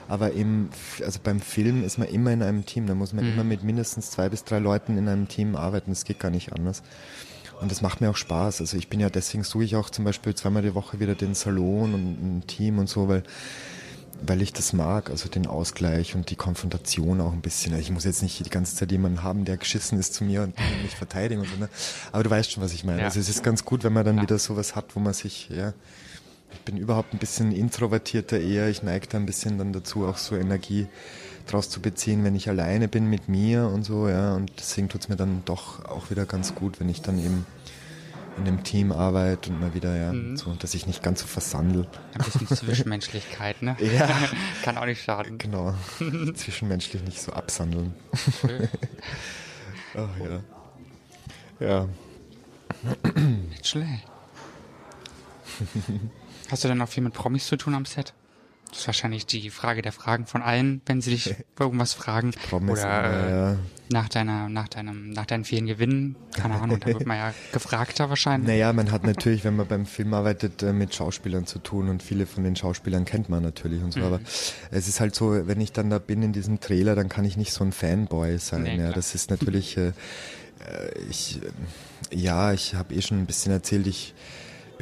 aber 0.08 0.32
im, 0.32 0.70
also 1.04 1.20
beim 1.22 1.40
Film 1.40 1.84
ist 1.84 1.98
man 1.98 2.08
immer 2.08 2.32
in 2.32 2.42
einem 2.42 2.66
Team. 2.66 2.86
Da 2.86 2.94
muss 2.94 3.12
man 3.12 3.24
mhm. 3.24 3.32
immer 3.32 3.44
mit 3.44 3.62
mindestens 3.62 4.10
zwei 4.10 4.28
bis 4.28 4.44
drei 4.44 4.58
Leuten 4.58 4.98
in 4.98 5.08
einem 5.08 5.28
Team 5.28 5.56
arbeiten. 5.56 5.90
Das 5.90 6.04
geht 6.04 6.20
gar 6.20 6.30
nicht 6.30 6.52
anders. 6.52 6.82
Und 7.60 7.70
das 7.70 7.80
macht 7.80 8.00
mir 8.00 8.10
auch 8.10 8.16
Spaß. 8.16 8.60
Also 8.60 8.76
ich 8.76 8.88
bin 8.88 8.98
ja 8.98 9.08
deswegen 9.08 9.44
suche 9.44 9.64
ich 9.64 9.76
auch 9.76 9.88
zum 9.88 10.04
Beispiel 10.04 10.34
zweimal 10.34 10.62
die 10.62 10.74
Woche 10.74 10.98
wieder 10.98 11.14
den 11.14 11.34
Salon 11.34 11.94
und 11.94 12.38
ein 12.38 12.46
Team 12.48 12.78
und 12.78 12.88
so, 12.88 13.08
weil 13.08 13.22
weil 14.26 14.42
ich 14.42 14.52
das 14.52 14.72
mag, 14.72 15.10
also 15.10 15.28
den 15.28 15.46
Ausgleich 15.46 16.14
und 16.14 16.30
die 16.30 16.36
Konfrontation 16.36 17.20
auch 17.20 17.32
ein 17.32 17.40
bisschen. 17.40 17.78
Ich 17.78 17.90
muss 17.90 18.04
jetzt 18.04 18.22
nicht 18.22 18.44
die 18.44 18.50
ganze 18.50 18.76
Zeit 18.76 18.90
jemanden 18.92 19.22
haben, 19.22 19.44
der 19.44 19.56
geschissen 19.56 19.98
ist 19.98 20.14
zu 20.14 20.24
mir 20.24 20.42
und 20.42 20.54
mich 20.82 20.94
verteidigen 20.96 21.42
und 21.42 21.48
so, 21.48 21.56
ne? 21.56 21.68
Aber 22.12 22.22
du 22.22 22.30
weißt 22.30 22.50
schon, 22.52 22.62
was 22.62 22.72
ich 22.72 22.84
meine. 22.84 23.00
Ja. 23.00 23.04
Also 23.06 23.20
es 23.20 23.28
ist 23.28 23.42
ganz 23.42 23.64
gut, 23.64 23.84
wenn 23.84 23.92
man 23.92 24.04
dann 24.04 24.16
Ja. 24.16 24.22
wieder 24.22 24.38
sowas 24.38 24.76
hat, 24.76 24.94
wo 24.96 25.00
man 25.00 25.12
sich, 25.12 25.48
ja, 25.50 25.72
ich 26.52 26.60
bin 26.60 26.76
überhaupt 26.76 27.14
ein 27.14 27.18
bisschen 27.18 27.50
introvertierter 27.52 28.38
eher. 28.38 28.68
Ich 28.68 28.82
neige 28.82 29.06
da 29.08 29.18
ein 29.18 29.26
bisschen 29.26 29.58
dann 29.58 29.72
dazu, 29.72 30.06
auch 30.06 30.18
so 30.18 30.36
Energie 30.36 30.86
draus 31.46 31.70
zu 31.70 31.80
beziehen, 31.80 32.22
wenn 32.24 32.34
ich 32.36 32.48
alleine 32.48 32.88
bin 32.88 33.06
mit 33.06 33.28
mir 33.28 33.66
und 33.66 33.84
so, 33.84 34.08
ja. 34.08 34.34
Und 34.34 34.52
deswegen 34.58 34.88
tut's 34.88 35.08
mir 35.08 35.16
dann 35.16 35.42
doch 35.44 35.84
auch 35.86 36.10
wieder 36.10 36.26
ganz 36.26 36.54
gut, 36.54 36.78
wenn 36.78 36.88
ich 36.88 37.00
dann 37.02 37.18
eben 37.18 37.46
in 38.38 38.46
einem 38.46 38.62
Team 38.64 38.92
arbeite 38.92 39.50
und 39.50 39.60
mal 39.60 39.74
wieder, 39.74 39.94
ja, 39.96 40.12
Mhm. 40.12 40.36
so, 40.36 40.54
dass 40.54 40.74
ich 40.74 40.86
nicht 40.86 41.02
ganz 41.02 41.20
so 41.20 41.26
versandel. 41.26 41.86
Ein 42.14 42.24
bisschen 42.24 42.46
Zwischenmenschlichkeit, 42.48 43.62
ne? 43.62 43.76
Ja. 43.80 44.08
Kann 44.62 44.78
auch 44.78 44.86
nicht 44.86 45.02
schaden. 45.02 45.38
Genau. 45.38 45.74
Zwischenmenschlich 46.34 47.02
nicht 47.02 47.20
so 47.20 47.32
absandeln. 47.32 47.94
Ach 49.94 50.08
ja. 50.18 50.40
Ja. 51.66 51.88
Nicht 53.50 53.66
schlecht. 53.66 54.06
Hast 56.50 56.64
du 56.64 56.68
denn 56.68 56.80
auch 56.80 56.88
viel 56.88 57.02
mit 57.02 57.12
Promis 57.12 57.46
zu 57.46 57.56
tun 57.56 57.74
am 57.74 57.84
Set? 57.84 58.14
Das 58.72 58.80
ist 58.80 58.86
wahrscheinlich 58.86 59.26
die 59.26 59.50
Frage 59.50 59.82
der 59.82 59.92
Fragen 59.92 60.24
von 60.26 60.40
allen, 60.40 60.80
wenn 60.86 61.02
sie 61.02 61.10
dich 61.10 61.34
irgendwas 61.60 61.92
fragen. 61.92 62.30
Promis, 62.48 62.80
Oder 62.80 63.52
äh, 63.52 63.56
nach 63.90 64.08
deiner, 64.08 64.48
nach 64.48 64.66
deinem, 64.68 65.10
nach 65.10 65.26
deinen 65.26 65.44
vielen 65.44 65.66
Gewinnen. 65.66 66.16
Keine 66.34 66.58
Ahnung, 66.58 66.80
da 66.80 66.86
wird 66.86 67.04
man 67.04 67.18
ja 67.18 67.34
gefragter 67.52 68.08
wahrscheinlich. 68.08 68.48
Naja, 68.48 68.72
man 68.72 68.90
hat 68.90 69.04
natürlich, 69.04 69.44
wenn 69.44 69.56
man 69.56 69.66
beim 69.66 69.84
Film 69.84 70.14
arbeitet, 70.14 70.62
äh, 70.62 70.72
mit 70.72 70.94
Schauspielern 70.94 71.46
zu 71.46 71.58
tun 71.58 71.90
und 71.90 72.02
viele 72.02 72.24
von 72.24 72.44
den 72.44 72.56
Schauspielern 72.56 73.04
kennt 73.04 73.28
man 73.28 73.42
natürlich 73.42 73.82
und 73.82 73.92
so. 73.92 74.00
Aber 74.00 74.20
es 74.70 74.88
ist 74.88 75.00
halt 75.00 75.14
so, 75.14 75.46
wenn 75.46 75.60
ich 75.60 75.72
dann 75.72 75.90
da 75.90 75.98
bin 75.98 76.22
in 76.22 76.32
diesem 76.32 76.58
Trailer, 76.58 76.94
dann 76.94 77.10
kann 77.10 77.26
ich 77.26 77.36
nicht 77.36 77.52
so 77.52 77.62
ein 77.62 77.72
Fanboy 77.72 78.38
sein. 78.38 78.62
Nee, 78.62 78.78
ja, 78.78 78.92
das 78.92 79.14
ist 79.14 79.30
natürlich, 79.30 79.76
äh, 79.76 79.88
äh, 79.88 79.92
ich, 81.10 81.40
äh, 81.42 82.16
ja, 82.16 82.54
ich 82.54 82.74
habe 82.74 82.94
eh 82.94 83.02
schon 83.02 83.18
ein 83.18 83.26
bisschen 83.26 83.52
erzählt, 83.52 83.86
ich 83.86 84.14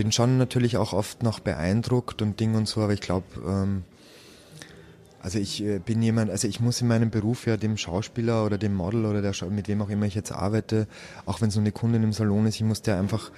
bin 0.00 0.12
schon 0.12 0.38
natürlich 0.38 0.78
auch 0.78 0.94
oft 0.94 1.22
noch 1.22 1.40
beeindruckt 1.40 2.22
und 2.22 2.40
Ding 2.40 2.54
und 2.54 2.66
so, 2.66 2.80
aber 2.80 2.94
ich 2.94 3.02
glaube, 3.02 3.26
ähm, 3.46 3.82
also 5.20 5.38
ich 5.38 5.62
äh, 5.62 5.78
bin 5.78 6.00
jemand, 6.00 6.30
also 6.30 6.48
ich 6.48 6.58
muss 6.58 6.80
in 6.80 6.88
meinem 6.88 7.10
Beruf 7.10 7.46
ja 7.46 7.58
dem 7.58 7.76
Schauspieler 7.76 8.46
oder 8.46 8.56
dem 8.56 8.74
Model 8.74 9.04
oder 9.04 9.20
der, 9.20 9.34
mit 9.50 9.68
wem 9.68 9.82
auch 9.82 9.90
immer 9.90 10.06
ich 10.06 10.14
jetzt 10.14 10.32
arbeite, 10.32 10.86
auch 11.26 11.42
wenn 11.42 11.50
so 11.50 11.60
eine 11.60 11.70
Kundin 11.70 12.02
im 12.02 12.14
Salon 12.14 12.46
ist, 12.46 12.54
ich 12.54 12.62
muss 12.62 12.80
der 12.80 12.98
einfach 12.98 13.30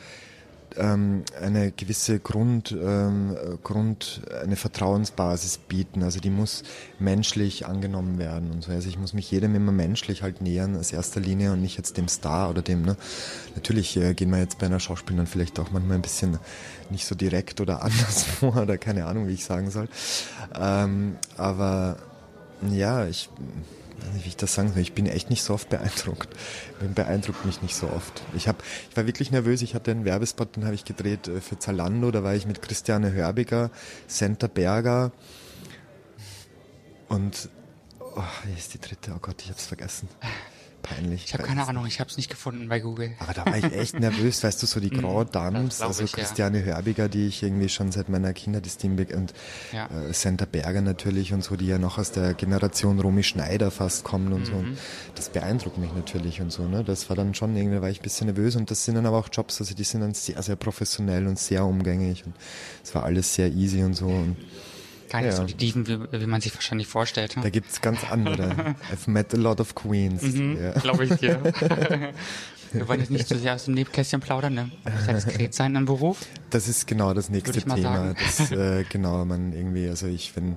ähm, 0.77 1.25
eine 1.41 1.73
gewisse 1.73 2.19
Grund, 2.19 2.73
ähm, 2.73 3.37
äh, 3.37 3.57
Grund, 3.63 4.23
eine 4.43 4.57
Vertrauensbasis 4.57 5.59
bieten. 5.59 6.03
Also 6.03 6.21
die 6.21 6.31
muss 6.31 6.63
menschlich 6.99 7.67
angenommen 7.67 8.19
werden 8.19 8.51
und 8.51 8.63
so. 8.63 8.73
Also 8.73 8.89
ich 8.89 8.99
muss 8.99 9.13
mich 9.13 9.31
jedem 9.31 9.55
immer 9.55 9.73
menschlich 9.73 10.23
halt 10.23 10.41
nähern 10.41 10.77
als 10.77 10.93
erster 10.93 11.21
Linie 11.21 11.53
und 11.53 11.61
nicht 11.61 11.77
jetzt 11.77 11.97
dem 11.97 12.09
Star 12.09 12.51
oder 12.51 12.63
dem, 12.63 12.83
ne. 12.83 12.97
Natürlich 13.55 13.97
äh, 13.97 14.15
gehen 14.15 14.31
wir 14.31 14.39
jetzt 14.39 14.59
bei 14.59 14.67
einer 14.67 14.81
Schauspielerin 14.81 15.27
vielleicht 15.27 15.59
auch 15.59 15.71
manchmal 15.71 15.97
ein 15.97 16.03
bisschen 16.03 16.39
nicht 16.91 17.07
so 17.07 17.15
direkt 17.15 17.61
oder 17.61 17.83
anders 17.85 18.25
vor 18.25 18.57
oder 18.57 18.79
keine 18.79 19.07
Ahnung, 19.07 19.29
wie 19.29 19.35
ich 19.35 19.45
sagen 19.45 19.71
soll. 19.71 19.89
Ähm, 20.59 21.17
aber 21.37 21.97
ja, 22.71 23.07
ich 23.07 23.29
wie 24.23 24.29
ich 24.29 24.37
das 24.37 24.55
sagen 24.55 24.73
soll. 24.73 24.83
Ich 24.83 24.93
bin 24.93 25.07
echt 25.07 25.31
nicht 25.31 25.43
so 25.43 25.55
oft 25.55 25.69
beeindruckt. 25.69 26.29
Man 26.81 26.95
beeindruckt 26.95 27.45
mich 27.45 27.63
nicht 27.63 27.75
so 27.75 27.89
oft. 27.89 28.23
Ich, 28.35 28.49
hab, 28.49 28.63
ich 28.91 28.97
war 28.97 29.07
wirklich 29.07 29.31
nervös. 29.31 29.63
Ich 29.63 29.75
hatte 29.75 29.91
einen 29.91 30.05
Werbespot, 30.05 30.57
den 30.57 30.65
habe 30.65 30.75
ich 30.75 30.85
gedreht 30.85 31.29
äh, 31.29 31.41
für 31.41 31.59
Zalando. 31.59 32.11
Da 32.11 32.23
war 32.23 32.35
ich 32.35 32.47
mit 32.47 32.63
Christiane 32.63 33.13
Hörbiger, 33.13 33.71
Senta 34.07 34.47
Berger 34.47 35.13
und 37.09 37.51
oh, 38.01 38.23
wie 38.45 38.59
ist 38.59 38.73
die 38.73 38.81
dritte? 38.81 39.13
Oh 39.15 39.19
Gott, 39.21 39.43
ich 39.43 39.49
habe 39.49 39.59
es 39.59 39.67
vergessen. 39.67 40.09
Peinlich. 40.83 41.25
Ich 41.27 41.35
habe 41.35 41.45
keine 41.45 41.67
Ahnung, 41.67 41.87
ich 41.87 42.01
habe 42.01 42.11
es 42.11 42.17
nicht 42.17 42.29
gefunden 42.29 42.69
bei 42.69 42.81
Google. 42.81 43.13
Aber 43.21 43.33
da 43.33 43.47
war 43.47 43.57
ich 43.57 43.65
echt 43.65 43.99
nervös, 43.99 44.43
weißt 44.43 44.63
du, 44.63 44.67
so 44.67 44.81
die 44.81 44.91
Grand 44.91 45.35
Dames, 45.35 45.81
also 45.81 46.03
ich, 46.03 46.11
ja. 46.13 46.19
Christiane 46.19 46.65
Hörbiger, 46.65 47.09
die 47.09 47.27
ich 47.27 47.43
irgendwie 47.43 47.69
schon 47.69 47.93
seit 47.93 48.09
meiner 48.09 48.33
Kindheit 48.33 48.67
ist, 48.67 48.83
und 48.83 49.33
Ja. 49.73 49.87
äh, 49.87 50.13
Santa 50.13 50.45
Berger 50.45 50.81
natürlich 50.81 51.33
und 51.33 51.45
so, 51.45 51.57
die 51.57 51.67
ja 51.67 51.79
noch 51.79 51.99
aus 51.99 52.11
der 52.11 52.35
Generation 52.35 52.99
Romy 53.01 53.23
Schneider 53.23 53.71
fast 53.71 54.03
kommen 54.05 54.33
und 54.33 54.47
so. 54.47 54.55
Mhm. 54.55 54.71
Und 54.71 54.79
das 55.15 55.29
beeindruckt 55.29 55.79
mich 55.79 55.93
natürlich 55.95 56.41
und 56.41 56.51
so, 56.51 56.67
ne? 56.67 56.83
Das 56.83 57.09
war 57.09 57.17
dann 57.17 57.35
schon 57.35 57.57
irgendwie, 57.57 57.81
war 57.81 57.91
ich 57.91 58.01
ein 58.01 58.03
bisschen 58.03 58.27
nervös 58.27 58.57
und 58.57 58.71
das 58.71 58.85
sind 58.85 58.97
dann 58.97 59.07
aber 59.07 59.19
auch 59.19 59.29
Jobs, 59.33 59.61
also 59.61 59.75
die 59.75 59.85
sind 59.85 60.01
dann 60.01 60.15
sehr, 60.15 60.43
sehr 60.43 60.57
professionell 60.57 61.27
und 61.27 61.39
sehr 61.39 61.65
umgängig 61.65 62.27
und 62.27 62.35
es 62.83 62.95
war 62.95 63.05
alles 63.05 63.35
sehr 63.35 63.53
easy 63.53 63.83
und 63.85 63.95
so 63.95 64.07
und 64.07 64.37
Gar 65.13 65.21
nicht 65.21 65.31
Ja. 65.33 65.37
so 65.37 65.45
die 65.45 65.55
Dieven, 65.55 65.87
wie, 65.87 65.99
wie 66.21 66.27
man 66.27 66.41
sich 66.41 66.55
wahrscheinlich 66.55 66.87
vorstellt. 66.89 67.37
da 67.41 67.51
gibt's 67.51 67.83
ganz 67.83 67.99
andere. 68.11 68.75
I've 68.91 69.07
met 69.09 69.35
a 69.35 69.37
lot 69.37 69.61
of 69.61 69.75
queens. 69.75 70.23
Mhm. 70.23 70.57
Ja. 70.59 70.71
Glaube 70.73 71.05
ich 71.05 71.13
dir. 71.17 71.39
Wir 72.73 72.89
wollen 72.89 73.01
jetzt 73.01 73.11
nicht 73.11 73.29
zu 73.29 73.39
sehr 73.39 73.55
aus 73.55 73.67
dem 73.67 73.75
Nebenkästchen 73.75 74.21
plaudern, 74.23 74.55
ne? 74.55 74.71
Muss 74.85 75.07
ja 75.07 75.13
diskret 75.13 75.53
sein 75.53 75.77
im 75.77 75.85
Beruf. 75.85 76.17
Das 76.49 76.69
ist 76.69 76.87
genau 76.87 77.13
das 77.13 77.29
nächste 77.29 77.61
Thema. 77.61 77.77
sagen. 77.77 78.17
Das, 78.19 78.51
äh, 78.51 78.85
genau, 78.89 79.23
man 79.27 79.53
irgendwie, 79.53 79.87
also 79.91 80.07
ich, 80.07 80.35
wenn, 80.35 80.57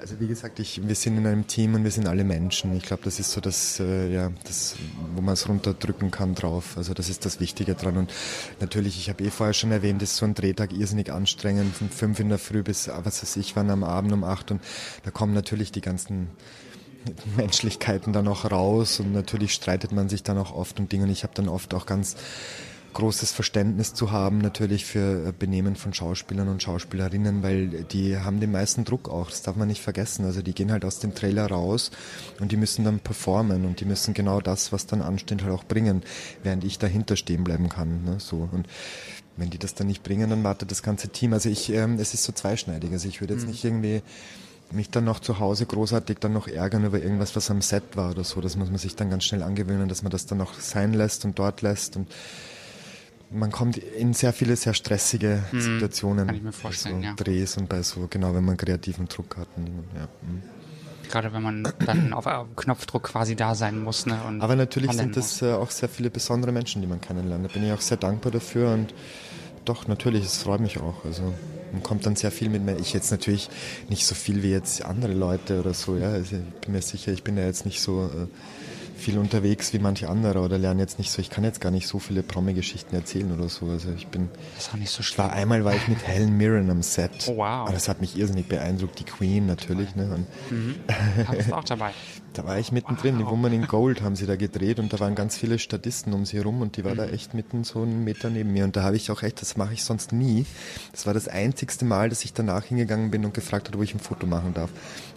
also 0.00 0.20
wie 0.20 0.26
gesagt, 0.26 0.58
ich, 0.58 0.86
wir 0.86 0.94
sind 0.94 1.18
in 1.18 1.26
einem 1.26 1.46
Team 1.46 1.74
und 1.74 1.84
wir 1.84 1.90
sind 1.90 2.06
alle 2.06 2.24
Menschen. 2.24 2.76
Ich 2.76 2.84
glaube, 2.84 3.02
das 3.04 3.20
ist 3.20 3.30
so 3.32 3.40
das, 3.40 3.80
äh, 3.80 4.12
ja, 4.12 4.30
das, 4.44 4.76
wo 5.14 5.20
man 5.20 5.34
es 5.34 5.48
runterdrücken 5.48 6.10
kann 6.10 6.34
drauf. 6.34 6.76
Also 6.76 6.94
das 6.94 7.08
ist 7.08 7.24
das 7.24 7.40
Wichtige 7.40 7.74
dran. 7.74 7.96
Und 7.96 8.12
natürlich, 8.60 8.98
ich 8.98 9.08
habe 9.08 9.24
eh 9.24 9.30
vorher 9.30 9.54
schon 9.54 9.72
erwähnt, 9.72 10.02
ist 10.02 10.16
so 10.16 10.26
ein 10.26 10.34
Drehtag 10.34 10.72
irrsinnig 10.72 11.12
anstrengend, 11.12 11.74
von 11.74 11.88
fünf 11.88 12.20
in 12.20 12.28
der 12.28 12.38
Früh 12.38 12.62
bis, 12.62 12.88
ah, 12.88 13.00
was 13.04 13.22
weiß 13.22 13.36
ich, 13.36 13.56
wann 13.56 13.70
am 13.70 13.84
Abend 13.84 14.12
um 14.12 14.24
acht 14.24 14.50
und 14.50 14.60
da 15.04 15.10
kommen 15.10 15.34
natürlich 15.34 15.72
die 15.72 15.80
ganzen 15.80 16.28
Menschlichkeiten 17.36 18.12
dann 18.12 18.28
auch 18.28 18.50
raus 18.50 19.00
und 19.00 19.12
natürlich 19.12 19.52
streitet 19.52 19.92
man 19.92 20.08
sich 20.08 20.22
dann 20.22 20.38
auch 20.38 20.54
oft 20.54 20.80
und 20.80 20.90
Dinge 20.90 21.04
und 21.04 21.10
ich 21.10 21.22
habe 21.22 21.34
dann 21.34 21.48
oft 21.48 21.74
auch 21.74 21.86
ganz 21.86 22.16
großes 22.94 23.32
Verständnis 23.32 23.92
zu 23.92 24.12
haben 24.12 24.38
natürlich 24.38 24.84
für 24.84 25.28
äh, 25.28 25.32
Benehmen 25.38 25.76
von 25.76 25.92
Schauspielern 25.92 26.48
und 26.48 26.62
Schauspielerinnen, 26.62 27.42
weil 27.42 27.84
die 27.84 28.18
haben 28.18 28.40
den 28.40 28.52
meisten 28.52 28.84
Druck 28.84 29.08
auch, 29.08 29.28
das 29.28 29.42
darf 29.42 29.56
man 29.56 29.68
nicht 29.68 29.82
vergessen. 29.82 30.24
Also 30.24 30.40
die 30.40 30.54
gehen 30.54 30.72
halt 30.72 30.84
aus 30.84 31.00
dem 31.00 31.14
Trailer 31.14 31.46
raus 31.46 31.90
und 32.40 32.52
die 32.52 32.56
müssen 32.56 32.84
dann 32.84 33.00
performen 33.00 33.66
und 33.66 33.80
die 33.80 33.84
müssen 33.84 34.14
genau 34.14 34.40
das, 34.40 34.72
was 34.72 34.86
dann 34.86 35.02
ansteht, 35.02 35.42
halt 35.42 35.52
auch 35.52 35.64
bringen, 35.64 36.02
während 36.42 36.64
ich 36.64 36.78
dahinter 36.78 37.16
stehen 37.16 37.44
bleiben 37.44 37.68
kann. 37.68 38.04
Ne? 38.04 38.16
So 38.18 38.48
und 38.50 38.66
wenn 39.36 39.50
die 39.50 39.58
das 39.58 39.74
dann 39.74 39.88
nicht 39.88 40.02
bringen, 40.02 40.30
dann 40.30 40.44
wartet 40.44 40.70
das 40.70 40.82
ganze 40.82 41.08
Team. 41.08 41.32
Also 41.32 41.48
ich, 41.48 41.70
ähm, 41.72 41.98
es 41.98 42.14
ist 42.14 42.24
so 42.24 42.32
zweischneidig. 42.32 42.92
Also 42.92 43.08
ich 43.08 43.20
würde 43.20 43.34
jetzt 43.34 43.46
nicht 43.46 43.64
irgendwie 43.64 44.00
mich 44.70 44.90
dann 44.90 45.04
noch 45.04 45.20
zu 45.20 45.38
Hause 45.38 45.66
großartig 45.66 46.18
dann 46.18 46.32
noch 46.32 46.48
ärgern 46.48 46.84
über 46.84 47.00
irgendwas, 47.00 47.36
was 47.36 47.50
am 47.50 47.60
Set 47.60 47.96
war 47.96 48.10
oder 48.10 48.24
so. 48.24 48.40
Das 48.40 48.56
muss 48.56 48.68
man 48.68 48.78
sich 48.78 48.96
dann 48.96 49.10
ganz 49.10 49.24
schnell 49.24 49.42
angewöhnen, 49.42 49.88
dass 49.88 50.02
man 50.02 50.10
das 50.10 50.26
dann 50.26 50.40
auch 50.40 50.54
sein 50.54 50.92
lässt 50.94 51.24
und 51.24 51.38
dort 51.38 51.62
lässt 51.62 51.96
und 51.96 52.08
man 53.34 53.50
kommt 53.50 53.76
in 53.76 54.14
sehr 54.14 54.32
viele 54.32 54.56
sehr 54.56 54.74
stressige 54.74 55.42
Situationen. 55.52 56.24
Mhm. 56.24 56.26
kann 56.28 56.36
ich 56.36 56.42
mir 56.42 56.52
vorstellen, 56.52 57.00
bei 57.00 57.02
so 57.02 57.08
ja. 57.08 57.14
Drehs 57.16 57.56
und 57.56 57.68
bei 57.68 57.82
so, 57.82 58.06
genau, 58.08 58.34
wenn 58.34 58.44
man 58.44 58.56
kreativen 58.56 59.06
Druck 59.08 59.36
hat. 59.36 59.48
Und, 59.56 59.66
ja. 59.66 60.08
mhm. 60.22 60.42
Gerade 61.10 61.32
wenn 61.32 61.42
man 61.42 61.68
dann 61.84 62.12
auf 62.12 62.26
Knopfdruck 62.56 63.04
quasi 63.04 63.36
da 63.36 63.54
sein 63.54 63.82
muss. 63.82 64.06
Ne? 64.06 64.18
Und 64.26 64.40
Aber 64.40 64.56
natürlich 64.56 64.92
sind 64.92 65.16
das 65.16 65.42
äh, 65.42 65.52
auch 65.52 65.70
sehr 65.70 65.88
viele 65.88 66.10
besondere 66.10 66.50
Menschen, 66.50 66.80
die 66.80 66.88
man 66.88 67.00
kennenlernt. 67.00 67.44
Da 67.44 67.52
bin 67.52 67.64
ich 67.64 67.72
auch 67.72 67.80
sehr 67.80 67.98
dankbar 67.98 68.32
dafür 68.32 68.72
und 68.72 68.94
doch, 69.64 69.88
natürlich, 69.88 70.24
es 70.24 70.38
freut 70.38 70.60
mich 70.60 70.78
auch. 70.78 71.04
Also 71.04 71.32
man 71.72 71.82
kommt 71.82 72.06
dann 72.06 72.16
sehr 72.16 72.30
viel 72.30 72.50
mit 72.50 72.62
mir. 72.62 72.76
Ich 72.78 72.92
jetzt 72.92 73.10
natürlich 73.10 73.48
nicht 73.88 74.06
so 74.06 74.14
viel 74.14 74.42
wie 74.42 74.50
jetzt 74.50 74.84
andere 74.84 75.12
Leute 75.12 75.60
oder 75.60 75.74
so, 75.74 75.96
ja. 75.96 76.10
Also 76.10 76.36
ich 76.36 76.60
bin 76.60 76.72
mir 76.72 76.82
sicher, 76.82 77.12
ich 77.12 77.22
bin 77.22 77.36
ja 77.36 77.44
jetzt 77.44 77.64
nicht 77.64 77.80
so 77.80 78.04
äh, 78.04 78.26
viel 79.04 79.18
unterwegs 79.18 79.72
wie 79.74 79.78
manche 79.78 80.08
andere 80.08 80.40
oder 80.40 80.56
lerne 80.58 80.80
jetzt 80.80 80.98
nicht 80.98 81.10
so, 81.10 81.20
ich 81.20 81.28
kann 81.28 81.44
jetzt 81.44 81.60
gar 81.60 81.70
nicht 81.70 81.86
so 81.86 81.98
viele 81.98 82.22
Promi-Geschichten 82.22 82.94
erzählen 82.96 83.30
oder 83.32 83.48
so. 83.50 83.66
Also 83.66 83.90
ich 83.96 84.06
bin 84.08 84.30
Das 84.54 84.64
ist 84.66 84.72
auch 84.72 84.78
nicht 84.78 84.90
so 84.90 85.00
Ich 85.00 85.18
war 85.18 85.28
schlimm. 85.28 85.38
einmal 85.42 85.64
war 85.64 85.74
ich 85.74 85.86
mit 85.88 86.06
Helen 86.06 86.36
Mirren 86.36 86.70
am 86.70 86.82
Set. 86.82 87.10
Oh, 87.28 87.36
wow. 87.36 87.44
Aber 87.66 87.72
das 87.72 87.88
hat 87.88 88.00
mich 88.00 88.16
irrsinnig 88.16 88.46
beeindruckt. 88.48 88.98
Die 88.98 89.04
Queen 89.04 89.44
natürlich. 89.46 89.94
Ne? 89.94 90.08
Und 90.14 91.28
Hab's 91.28 91.52
auch 91.52 91.64
dabei. 91.64 91.92
Da 92.34 92.44
war 92.44 92.58
ich 92.58 92.72
mittendrin. 92.72 93.18
Die. 93.18 93.26
Woman 93.26 93.52
in 93.52 93.66
Gold 93.66 94.02
haben 94.02 94.16
sie 94.16 94.26
da 94.26 94.36
gedreht 94.36 94.78
und 94.78 94.92
da 94.92 95.00
waren 95.00 95.14
ganz 95.14 95.36
viele 95.36 95.58
Statisten 95.58 96.12
um 96.12 96.26
sie 96.26 96.36
herum 96.36 96.60
und 96.60 96.76
die 96.76 96.84
war 96.84 96.94
da 96.94 97.06
Mhm. 97.06 97.14
echt 97.14 97.34
mitten 97.34 97.64
so 97.64 97.82
einen 97.82 98.04
Meter 98.04 98.30
neben 98.30 98.52
mir. 98.52 98.64
Und 98.64 98.76
da 98.76 98.82
habe 98.82 98.96
ich 98.96 99.10
auch 99.10 99.22
echt, 99.22 99.40
das 99.40 99.56
mache 99.56 99.72
ich 99.74 99.84
sonst 99.84 100.12
nie. 100.12 100.44
Das 100.92 101.06
war 101.06 101.14
das 101.14 101.28
einzigste 101.28 101.84
Mal, 101.84 102.08
dass 102.08 102.24
ich 102.24 102.32
danach 102.32 102.64
hingegangen 102.64 103.10
bin 103.10 103.24
und 103.24 103.34
gefragt 103.34 103.68
habe, 103.68 103.78
ob 103.78 103.84
ich 103.84 103.94
ein 103.94 104.00
Foto 104.00 104.26
machen 104.26 104.54
darf. 104.54 104.70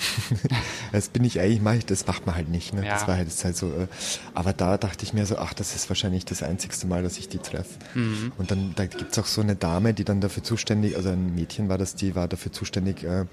das 0.92 1.10
bin 1.10 1.24
ich 1.24 1.40
eigentlich, 1.40 1.62
mache 1.62 1.78
ich, 1.78 1.86
das 1.86 2.08
macht 2.08 2.26
man 2.26 2.36
halt 2.36 2.50
nicht. 2.50 2.74
Ne? 2.74 2.86
Ja. 2.86 2.94
Das 2.94 3.08
war 3.08 3.16
halt, 3.18 3.28
das 3.28 3.44
halt 3.44 3.58
so. 3.58 3.68
Äh, 3.68 3.88
aber 4.34 4.54
da 4.54 4.78
dachte 4.78 5.04
ich 5.04 5.14
mir 5.14 5.26
so, 5.26 5.38
ach, 5.38 5.54
das 5.54 5.76
ist 5.76 5.90
wahrscheinlich 5.90 6.26
das 6.26 6.44
einzigste 6.44 6.88
Mal, 6.88 7.04
dass 7.04 7.18
ich 7.18 7.30
die 7.30 7.40
treffe. 7.40 7.76
Mhm. 7.96 8.32
Und 8.38 8.52
dann 8.52 8.74
da 8.76 8.86
gibt's 8.86 9.18
auch 9.18 9.26
so 9.26 9.42
eine 9.42 9.56
Dame, 9.56 9.94
die 9.94 10.04
dann 10.04 10.22
dafür 10.22 10.44
zuständig, 10.44 10.96
also 10.96 11.10
ein 11.10 11.34
Mädchen 11.36 11.70
war 11.70 11.78
das, 11.78 11.96
die 11.96 12.16
war 12.16 12.28
dafür 12.28 12.52
zuständig, 12.52 13.04
äh, 13.04 13.26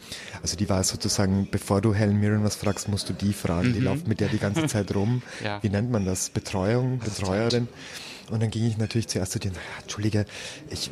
also 0.42 0.56
die 0.56 0.68
war 0.68 0.82
sozusagen, 0.84 1.48
bevor 1.50 1.80
du 1.80 1.94
Helen 1.94 2.18
Mirren 2.20 2.44
was 2.44 2.56
fragst, 2.56 2.88
musst 2.88 3.08
du 3.08 3.12
die 3.12 3.32
fragen. 3.32 3.73
Die 3.74 3.80
läuft 3.80 4.06
mit 4.08 4.20
der 4.20 4.28
die 4.28 4.38
ganze 4.38 4.66
Zeit 4.68 4.94
rum. 4.94 5.22
Mhm. 5.40 5.44
Ja. 5.44 5.62
Wie 5.62 5.68
nennt 5.68 5.90
man 5.90 6.04
das? 6.04 6.30
Betreuung, 6.30 6.98
Betreuerin. 6.98 7.68
Und 8.30 8.42
dann 8.42 8.50
ging 8.50 8.64
ich 8.64 8.78
natürlich 8.78 9.08
zuerst 9.08 9.32
zu 9.32 9.38
denen, 9.38 9.54
ja, 9.54 9.82
Entschuldige, 9.82 10.24
ich, 10.70 10.90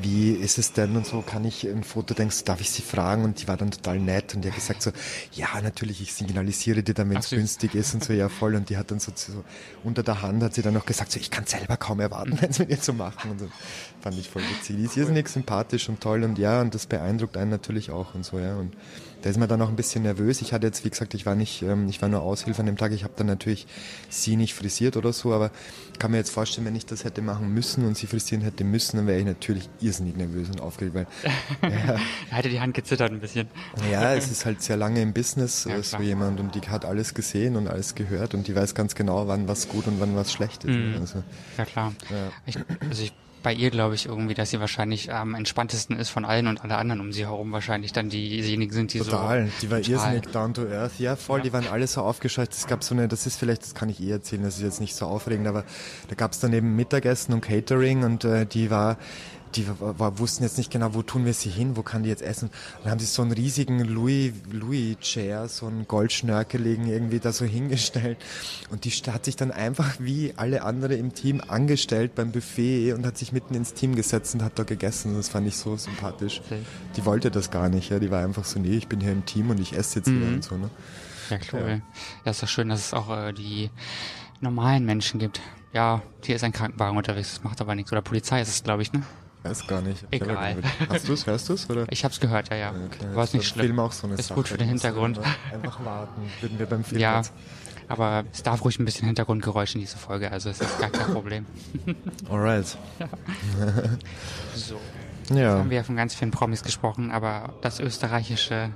wie 0.00 0.30
ist 0.30 0.56
es 0.56 0.72
denn 0.72 0.96
und 0.96 1.06
so, 1.06 1.20
kann 1.20 1.44
ich 1.44 1.68
ein 1.68 1.84
Foto, 1.84 2.14
denkst 2.14 2.44
darf 2.44 2.62
ich 2.62 2.70
sie 2.70 2.80
fragen? 2.80 3.24
Und 3.24 3.42
die 3.42 3.48
war 3.48 3.58
dann 3.58 3.70
total 3.70 3.98
nett 3.98 4.34
und 4.34 4.42
die 4.42 4.48
hat 4.48 4.54
gesagt 4.54 4.82
so, 4.82 4.90
ja, 5.32 5.48
natürlich, 5.62 6.00
ich 6.00 6.14
signalisiere 6.14 6.82
dir 6.82 6.94
dann, 6.94 7.10
wenn 7.10 7.18
es 7.18 7.28
günstig 7.28 7.74
ist 7.74 7.92
und 7.92 8.04
so, 8.04 8.14
ja 8.14 8.30
voll. 8.30 8.54
Und 8.54 8.70
die 8.70 8.78
hat 8.78 8.90
dann 8.90 9.00
so, 9.00 9.12
so, 9.14 9.44
unter 9.84 10.02
der 10.02 10.22
Hand 10.22 10.42
hat 10.42 10.54
sie 10.54 10.62
dann 10.62 10.72
noch 10.72 10.86
gesagt, 10.86 11.12
so, 11.12 11.20
ich 11.20 11.30
kann 11.30 11.44
selber 11.44 11.76
kaum 11.76 12.00
erwarten, 12.00 12.38
wenn 12.40 12.50
es 12.50 12.58
mit 12.58 12.70
ihr 12.70 12.80
zu 12.80 12.94
machen. 12.94 13.32
Und 13.32 13.40
so 13.40 13.48
fand 14.00 14.18
ich 14.18 14.30
voll 14.30 14.42
witzig. 14.42 14.76
Die 14.76 14.84
ist 14.84 14.96
irrsinnig 14.96 15.28
sympathisch 15.28 15.90
und 15.90 16.00
toll 16.00 16.24
und 16.24 16.38
ja, 16.38 16.62
und 16.62 16.74
das 16.74 16.86
beeindruckt 16.86 17.36
einen 17.36 17.50
natürlich 17.50 17.90
auch 17.90 18.14
und 18.14 18.24
so, 18.24 18.38
ja. 18.38 18.56
Und 18.56 18.72
da 19.22 19.30
ist 19.30 19.38
man 19.38 19.48
dann 19.48 19.62
auch 19.62 19.68
ein 19.68 19.76
bisschen 19.76 20.02
nervös. 20.02 20.42
Ich 20.42 20.52
hatte 20.52 20.66
jetzt, 20.66 20.84
wie 20.84 20.90
gesagt, 20.90 21.14
ich 21.14 21.26
war 21.26 21.34
nicht, 21.34 21.62
ähm, 21.62 21.88
ich 21.88 22.02
war 22.02 22.08
nur 22.08 22.22
Aushilfe 22.22 22.60
an 22.60 22.66
dem 22.66 22.76
Tag. 22.76 22.92
Ich 22.92 23.04
habe 23.04 23.14
dann 23.16 23.28
natürlich 23.28 23.66
sie 24.08 24.36
nicht 24.36 24.54
frisiert 24.54 24.96
oder 24.96 25.12
so, 25.12 25.32
aber 25.32 25.50
kann 25.98 26.10
mir 26.10 26.16
jetzt 26.16 26.30
vorstellen, 26.30 26.66
wenn 26.66 26.74
ich 26.74 26.86
das 26.86 27.04
hätte 27.04 27.22
machen 27.22 27.54
müssen 27.54 27.86
und 27.86 27.96
sie 27.96 28.06
frisieren 28.06 28.42
hätte 28.42 28.64
müssen, 28.64 28.96
dann 28.96 29.06
wäre 29.06 29.18
ich 29.18 29.24
natürlich 29.24 29.70
irrsinnig 29.80 30.16
nervös 30.16 30.48
und 30.48 30.60
aufgeregt, 30.60 30.94
weil 30.94 31.06
ja, 31.62 31.96
hätte 32.30 32.48
die 32.48 32.60
Hand 32.60 32.74
gezittert 32.74 33.12
ein 33.12 33.20
bisschen. 33.20 33.48
Ja, 33.90 34.14
es 34.14 34.30
ist 34.30 34.44
halt 34.44 34.60
sehr 34.60 34.76
lange 34.76 35.00
im 35.00 35.12
Business 35.12 35.64
ja, 35.64 35.80
so 35.82 35.98
jemand 35.98 36.40
und 36.40 36.54
die 36.54 36.60
hat 36.68 36.84
alles 36.84 37.14
gesehen 37.14 37.56
und 37.56 37.68
alles 37.68 37.94
gehört 37.94 38.34
und 38.34 38.48
die 38.48 38.56
weiß 38.56 38.74
ganz 38.74 38.94
genau, 38.94 39.28
wann 39.28 39.46
was 39.46 39.68
gut 39.68 39.86
und 39.86 40.00
wann 40.00 40.16
was 40.16 40.32
schlecht 40.32 40.64
ist. 40.64 40.76
Mhm. 40.76 40.96
Also, 41.00 41.22
ja 41.56 41.64
klar. 41.64 41.92
Ja. 42.10 42.32
Ich, 42.46 42.58
also 42.88 43.02
ich 43.02 43.12
bei 43.42 43.52
ihr, 43.52 43.70
glaube 43.70 43.94
ich, 43.94 44.06
irgendwie, 44.06 44.34
dass 44.34 44.50
sie 44.50 44.60
wahrscheinlich 44.60 45.12
am 45.12 45.34
entspanntesten 45.34 45.98
ist 45.98 46.10
von 46.10 46.24
allen 46.24 46.46
und 46.46 46.62
alle 46.62 46.76
anderen 46.76 47.00
um 47.00 47.12
sie 47.12 47.26
herum 47.26 47.52
wahrscheinlich 47.52 47.92
dann 47.92 48.08
diejenigen 48.08 48.72
sind, 48.72 48.92
die 48.92 48.98
total. 48.98 49.10
so. 49.10 49.16
Total, 49.16 49.50
die 49.60 49.70
war 49.70 49.78
irrsinnig 49.78 50.32
down 50.32 50.54
to 50.54 50.66
earth. 50.66 50.98
Ja, 50.98 51.16
voll, 51.16 51.38
ja. 51.38 51.44
die 51.44 51.52
waren 51.52 51.66
alle 51.66 51.86
so 51.86 52.02
aufgeschaltet. 52.02 52.54
Es 52.54 52.66
gab 52.66 52.84
so 52.84 52.94
eine, 52.94 53.08
das 53.08 53.26
ist 53.26 53.38
vielleicht, 53.38 53.62
das 53.62 53.74
kann 53.74 53.88
ich 53.88 54.00
eh 54.00 54.10
erzählen, 54.10 54.42
das 54.42 54.56
ist 54.56 54.62
jetzt 54.62 54.80
nicht 54.80 54.94
so 54.94 55.06
aufregend, 55.06 55.46
aber 55.46 55.64
da 56.08 56.14
gab 56.14 56.32
es 56.32 56.40
dann 56.40 56.52
eben 56.52 56.76
Mittagessen 56.76 57.34
und 57.34 57.40
Catering 57.40 58.04
und 58.04 58.24
äh, 58.24 58.46
die 58.46 58.70
war 58.70 58.96
die 59.56 59.66
wussten 59.68 60.42
jetzt 60.44 60.58
nicht 60.58 60.70
genau, 60.70 60.94
wo 60.94 61.02
tun 61.02 61.24
wir 61.24 61.34
sie 61.34 61.50
hin, 61.50 61.76
wo 61.76 61.82
kann 61.82 62.02
die 62.02 62.08
jetzt 62.08 62.22
essen. 62.22 62.48
Und 62.48 62.84
dann 62.84 62.92
haben 62.92 62.98
sie 62.98 63.06
so 63.06 63.22
einen 63.22 63.32
riesigen 63.32 63.80
Louis, 63.80 64.32
Louis 64.50 64.98
Chair, 65.00 65.48
so 65.48 65.66
einen 65.66 65.86
Goldschnörkeligen 65.86 66.86
irgendwie 66.88 67.20
da 67.20 67.32
so 67.32 67.44
hingestellt. 67.46 68.18
Und 68.70 68.84
die 68.84 68.90
hat 68.90 69.24
sich 69.24 69.36
dann 69.36 69.50
einfach 69.50 69.96
wie 69.98 70.34
alle 70.36 70.62
andere 70.62 70.94
im 70.94 71.14
Team 71.14 71.40
angestellt 71.46 72.14
beim 72.14 72.32
Buffet 72.32 72.92
und 72.92 73.06
hat 73.06 73.18
sich 73.18 73.32
mitten 73.32 73.54
ins 73.54 73.74
Team 73.74 73.94
gesetzt 73.94 74.34
und 74.34 74.42
hat 74.42 74.58
da 74.58 74.64
gegessen. 74.64 75.12
Und 75.12 75.18
das 75.18 75.28
fand 75.28 75.46
ich 75.46 75.56
so 75.56 75.76
sympathisch. 75.76 76.40
Okay. 76.44 76.60
Die 76.96 77.04
wollte 77.04 77.30
das 77.30 77.50
gar 77.50 77.68
nicht, 77.68 77.90
ja. 77.90 77.98
Die 77.98 78.10
war 78.10 78.22
einfach 78.24 78.44
so, 78.44 78.58
nee, 78.58 78.76
ich 78.76 78.88
bin 78.88 79.00
hier 79.00 79.12
im 79.12 79.24
Team 79.26 79.50
und 79.50 79.60
ich 79.60 79.76
esse 79.76 80.00
jetzt 80.00 80.08
mhm. 80.08 80.18
hier 80.18 80.28
und 80.28 80.44
so, 80.44 80.56
ne? 80.56 80.70
Ja, 81.30 81.38
klar. 81.38 81.68
Ja. 81.68 81.80
ja, 82.24 82.30
ist 82.30 82.42
doch 82.42 82.48
schön, 82.48 82.68
dass 82.68 82.80
es 82.80 82.94
auch 82.94 83.10
äh, 83.16 83.32
die 83.32 83.70
normalen 84.40 84.84
Menschen 84.84 85.20
gibt. 85.20 85.40
Ja, 85.72 86.02
hier 86.22 86.36
ist 86.36 86.44
ein 86.44 86.52
Krankenwagen 86.52 86.98
unterwegs, 86.98 87.30
das 87.34 87.44
macht 87.44 87.60
aber 87.60 87.74
nichts. 87.74 87.92
Oder 87.92 88.02
Polizei 88.02 88.42
ist 88.42 88.48
es, 88.48 88.62
glaube 88.62 88.82
ich, 88.82 88.92
ne? 88.92 89.02
Weiß 89.42 89.66
gar 89.66 89.80
nicht. 89.82 90.04
Egal. 90.10 90.56
Hast 90.88 91.08
du 91.08 91.12
es? 91.14 91.26
Hörst 91.26 91.48
du 91.48 91.54
es? 91.54 91.66
Ich 91.90 92.04
habe 92.04 92.12
es 92.12 92.20
gehört, 92.20 92.50
ja, 92.50 92.56
ja. 92.56 92.70
Okay. 92.70 93.14
War 93.14 93.24
es 93.24 93.34
nicht 93.34 93.46
schlimm. 93.48 93.66
Film 93.66 93.80
auch 93.80 93.92
so 93.92 94.06
eine 94.06 94.14
ist 94.16 94.28
Sache. 94.28 94.36
gut 94.36 94.48
für 94.48 94.58
den 94.58 94.68
Hintergrund. 94.68 95.18
Einfach 95.52 95.84
warten, 95.84 96.22
würden 96.40 96.58
wir 96.58 96.66
beim 96.66 96.84
Film 96.84 97.00
Ja, 97.00 97.18
jetzt. 97.18 97.32
aber 97.88 98.24
es 98.32 98.42
darf 98.42 98.64
ruhig 98.64 98.78
ein 98.78 98.84
bisschen 98.84 99.06
Hintergrundgeräusch 99.06 99.74
in 99.74 99.80
diese 99.80 99.96
Folge, 99.98 100.30
also 100.30 100.48
es 100.50 100.60
ist 100.60 100.78
gar 100.78 100.90
kein 100.90 101.12
Problem. 101.12 101.46
Alright. 102.30 102.76
Ja. 103.00 103.08
so. 104.54 104.80
Ja. 105.30 105.36
Jetzt 105.36 105.46
haben 105.60 105.70
wir 105.70 105.76
ja 105.78 105.82
von 105.84 105.96
ganz 105.96 106.14
vielen 106.14 106.30
Promis 106.30 106.62
gesprochen, 106.62 107.10
aber 107.10 107.54
das 107.62 107.80
österreichische 107.80 108.70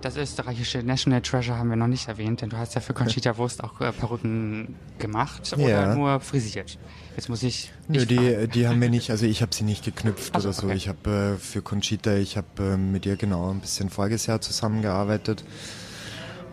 das 0.00 0.16
österreichische 0.16 0.82
National 0.82 1.20
Treasure 1.20 1.56
haben 1.56 1.68
wir 1.68 1.76
noch 1.76 1.86
nicht 1.86 2.08
erwähnt, 2.08 2.40
denn 2.40 2.50
du 2.50 2.56
hast 2.56 2.74
ja 2.74 2.80
für 2.80 2.94
Conchita 2.94 3.36
Wurst 3.36 3.62
auch 3.62 3.80
äh, 3.80 3.92
Perücken 3.92 4.74
gemacht 4.98 5.52
oder 5.52 5.68
ja. 5.68 5.94
nur 5.94 6.20
frisiert. 6.20 6.78
Jetzt 7.16 7.28
muss 7.28 7.42
ich. 7.42 7.72
Nö, 7.88 8.06
die, 8.06 8.48
die 8.48 8.66
haben 8.66 8.80
wir 8.80 8.88
nicht, 8.88 9.10
also 9.10 9.26
ich 9.26 9.42
habe 9.42 9.54
sie 9.54 9.64
nicht 9.64 9.84
geknüpft 9.84 10.34
also, 10.34 10.48
oder 10.48 10.54
so. 10.54 10.66
Okay. 10.66 10.76
Ich 10.76 10.88
habe 10.88 11.36
äh, 11.36 11.38
für 11.38 11.62
Conchita, 11.62 12.14
ich 12.16 12.36
habe 12.36 12.46
äh, 12.60 12.76
mit 12.76 13.04
ihr 13.04 13.16
genau 13.16 13.50
ein 13.50 13.60
bisschen 13.60 13.90
voriges 13.90 14.26
Jahr 14.26 14.40
zusammengearbeitet 14.40 15.44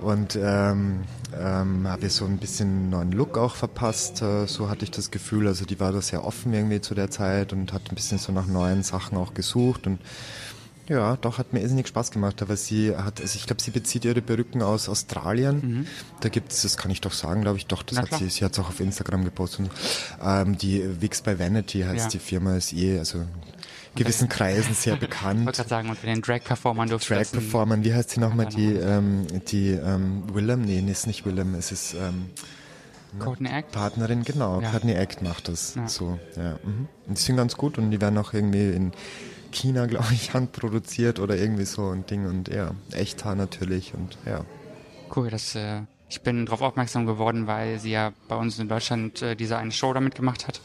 und 0.02 0.38
ähm, 0.42 1.04
ähm, 1.36 1.88
habe 1.88 2.04
ihr 2.04 2.10
so 2.10 2.26
ein 2.26 2.38
bisschen 2.38 2.68
einen 2.68 2.90
neuen 2.90 3.12
Look 3.12 3.38
auch 3.38 3.56
verpasst. 3.56 4.22
Äh, 4.22 4.46
so 4.48 4.70
hatte 4.70 4.84
ich 4.84 4.92
das 4.92 5.12
Gefühl. 5.12 5.48
Also 5.48 5.66
die 5.66 5.80
war 5.80 5.92
da 5.92 6.02
sehr 6.02 6.26
offen 6.26 6.54
irgendwie 6.54 6.82
zu 6.82 6.96
der 6.96 7.10
Zeit 7.10 7.54
und 7.54 7.74
hat 7.74 7.84
ein 7.90 7.96
bisschen 7.96 8.18
so 8.18 8.32
nach 8.32 8.46
neuen 8.46 8.84
Sachen 8.84 9.18
auch 9.18 9.34
gesucht 9.34 9.88
und 9.88 10.00
ja, 10.90 11.18
doch, 11.18 11.38
hat 11.38 11.54
mir 11.54 11.62
irrsinnig 11.62 11.88
Spaß 11.88 12.12
gemacht, 12.12 12.42
aber 12.42 12.56
sie 12.56 12.96
hat, 12.96 13.20
also 13.20 13.36
ich 13.36 13.46
glaube, 13.46 13.62
sie 13.62 13.72
bezieht 13.72 14.06
ihre 14.06 14.22
Perücken 14.22 14.62
aus 14.62 14.88
Australien. 14.88 15.56
Mhm. 15.62 15.88
Da 16.22 16.30
gibt 16.30 16.52
es, 16.52 16.62
das 16.62 16.78
kann 16.78 16.92
ich 16.92 17.02
doch 17.02 17.12
sagen, 17.12 17.42
glaube 17.42 17.58
ich, 17.58 17.66
doch, 17.66 17.84
das 17.84 17.98
Na 17.98 18.02
hat 18.04 18.10
klar. 18.10 18.20
sie, 18.20 18.30
sie 18.30 18.46
hat 18.46 18.54
es 18.54 18.60
auch 18.60 18.70
auf 18.70 18.80
Instagram 18.80 19.26
gepostet. 19.26 19.70
Ähm, 20.24 20.58
die 20.58 21.02
Wix 21.02 21.22
by 21.22 21.40
Vanity 21.40 21.82
heißt 21.82 22.06
ja. 22.06 22.10
die 22.12 22.20
Firma, 22.20 22.56
ist 22.56 22.74
eh, 22.74 23.00
also 23.00 23.26
gewissen 23.96 24.30
Kreisen 24.30 24.74
sehr 24.74 24.96
bekannt. 24.96 25.40
Ich 25.42 25.46
wollte 25.46 25.58
gerade 25.58 25.70
sagen, 25.70 25.90
und 25.90 25.98
für 25.98 26.08
den 26.08 26.22
Drag-Performern 26.22 26.90
durfte 26.90 27.16
Drag-Performern, 27.16 27.84
wie 27.84 27.94
heißt 27.94 28.12
sie 28.12 28.20
nochmal, 28.20 28.46
die, 28.46 28.74
ähm, 28.74 29.28
die, 29.48 29.72
ähm, 29.72 30.24
Willem, 30.34 30.62
nee, 30.62 30.80
ist 30.90 31.08
nicht 31.08 31.26
Willem, 31.26 31.56
es 31.56 31.72
ist, 31.72 31.96
ähm, 31.96 32.30
Courtney 33.20 33.50
Act? 33.50 33.72
Partnerin, 33.72 34.24
genau, 34.24 34.62
ja. 34.62 34.70
Courtney 34.70 34.94
Act 34.94 35.22
macht 35.22 35.48
das, 35.48 35.76
ja. 35.76 35.88
so, 35.88 36.20
ja. 36.36 36.60
Mhm. 36.64 36.88
Und 37.08 37.18
die 37.18 37.22
sind 37.22 37.36
ganz 37.38 37.56
gut 37.58 37.78
und 37.78 37.92
die 37.92 38.00
werden 38.00 38.18
auch 38.18 38.34
irgendwie 38.34 38.72
in 38.72 38.92
China, 39.52 39.86
glaube 39.86 40.14
ich, 40.14 40.34
handproduziert 40.34 41.20
oder 41.20 41.38
irgendwie 41.38 41.66
so 41.66 41.90
ein 41.90 42.06
Ding 42.06 42.26
und 42.26 42.50
ja, 42.50 42.72
Echthaar 42.92 43.36
natürlich 43.36 43.94
und 43.94 44.18
ja. 44.26 44.46
Cool, 45.16 45.30
das, 45.30 45.56
äh, 45.56 45.82
ich 46.10 46.22
bin 46.22 46.46
darauf 46.46 46.62
aufmerksam 46.62 47.06
geworden, 47.06 47.48
weil 47.48 47.80
sie 47.80 47.92
ja 47.92 48.14
bei 48.28 48.36
uns 48.36 48.60
in 48.60 48.68
Deutschland 48.68 49.22
äh, 49.22 49.36
diese 49.36 49.58
eine 49.58 49.72
Show 49.72 49.94
damit 49.94 50.16
gemacht 50.16 50.48
hat. 50.48 50.62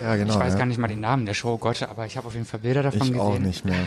Ja, 0.00 0.16
genau. 0.16 0.34
Ich 0.34 0.38
weiß 0.38 0.52
ja. 0.52 0.58
gar 0.58 0.66
nicht 0.66 0.78
mal 0.78 0.88
den 0.88 1.00
Namen 1.00 1.24
der 1.24 1.34
Show, 1.34 1.56
Gott, 1.58 1.82
aber 1.82 2.06
ich 2.06 2.16
habe 2.16 2.26
auf 2.26 2.34
jeden 2.34 2.46
Fall 2.46 2.60
Bilder 2.60 2.82
davon 2.82 3.00
ich 3.00 3.12
gesehen. 3.12 3.16
Ich 3.16 3.22
auch 3.22 3.38
nicht 3.38 3.64
mehr. 3.64 3.86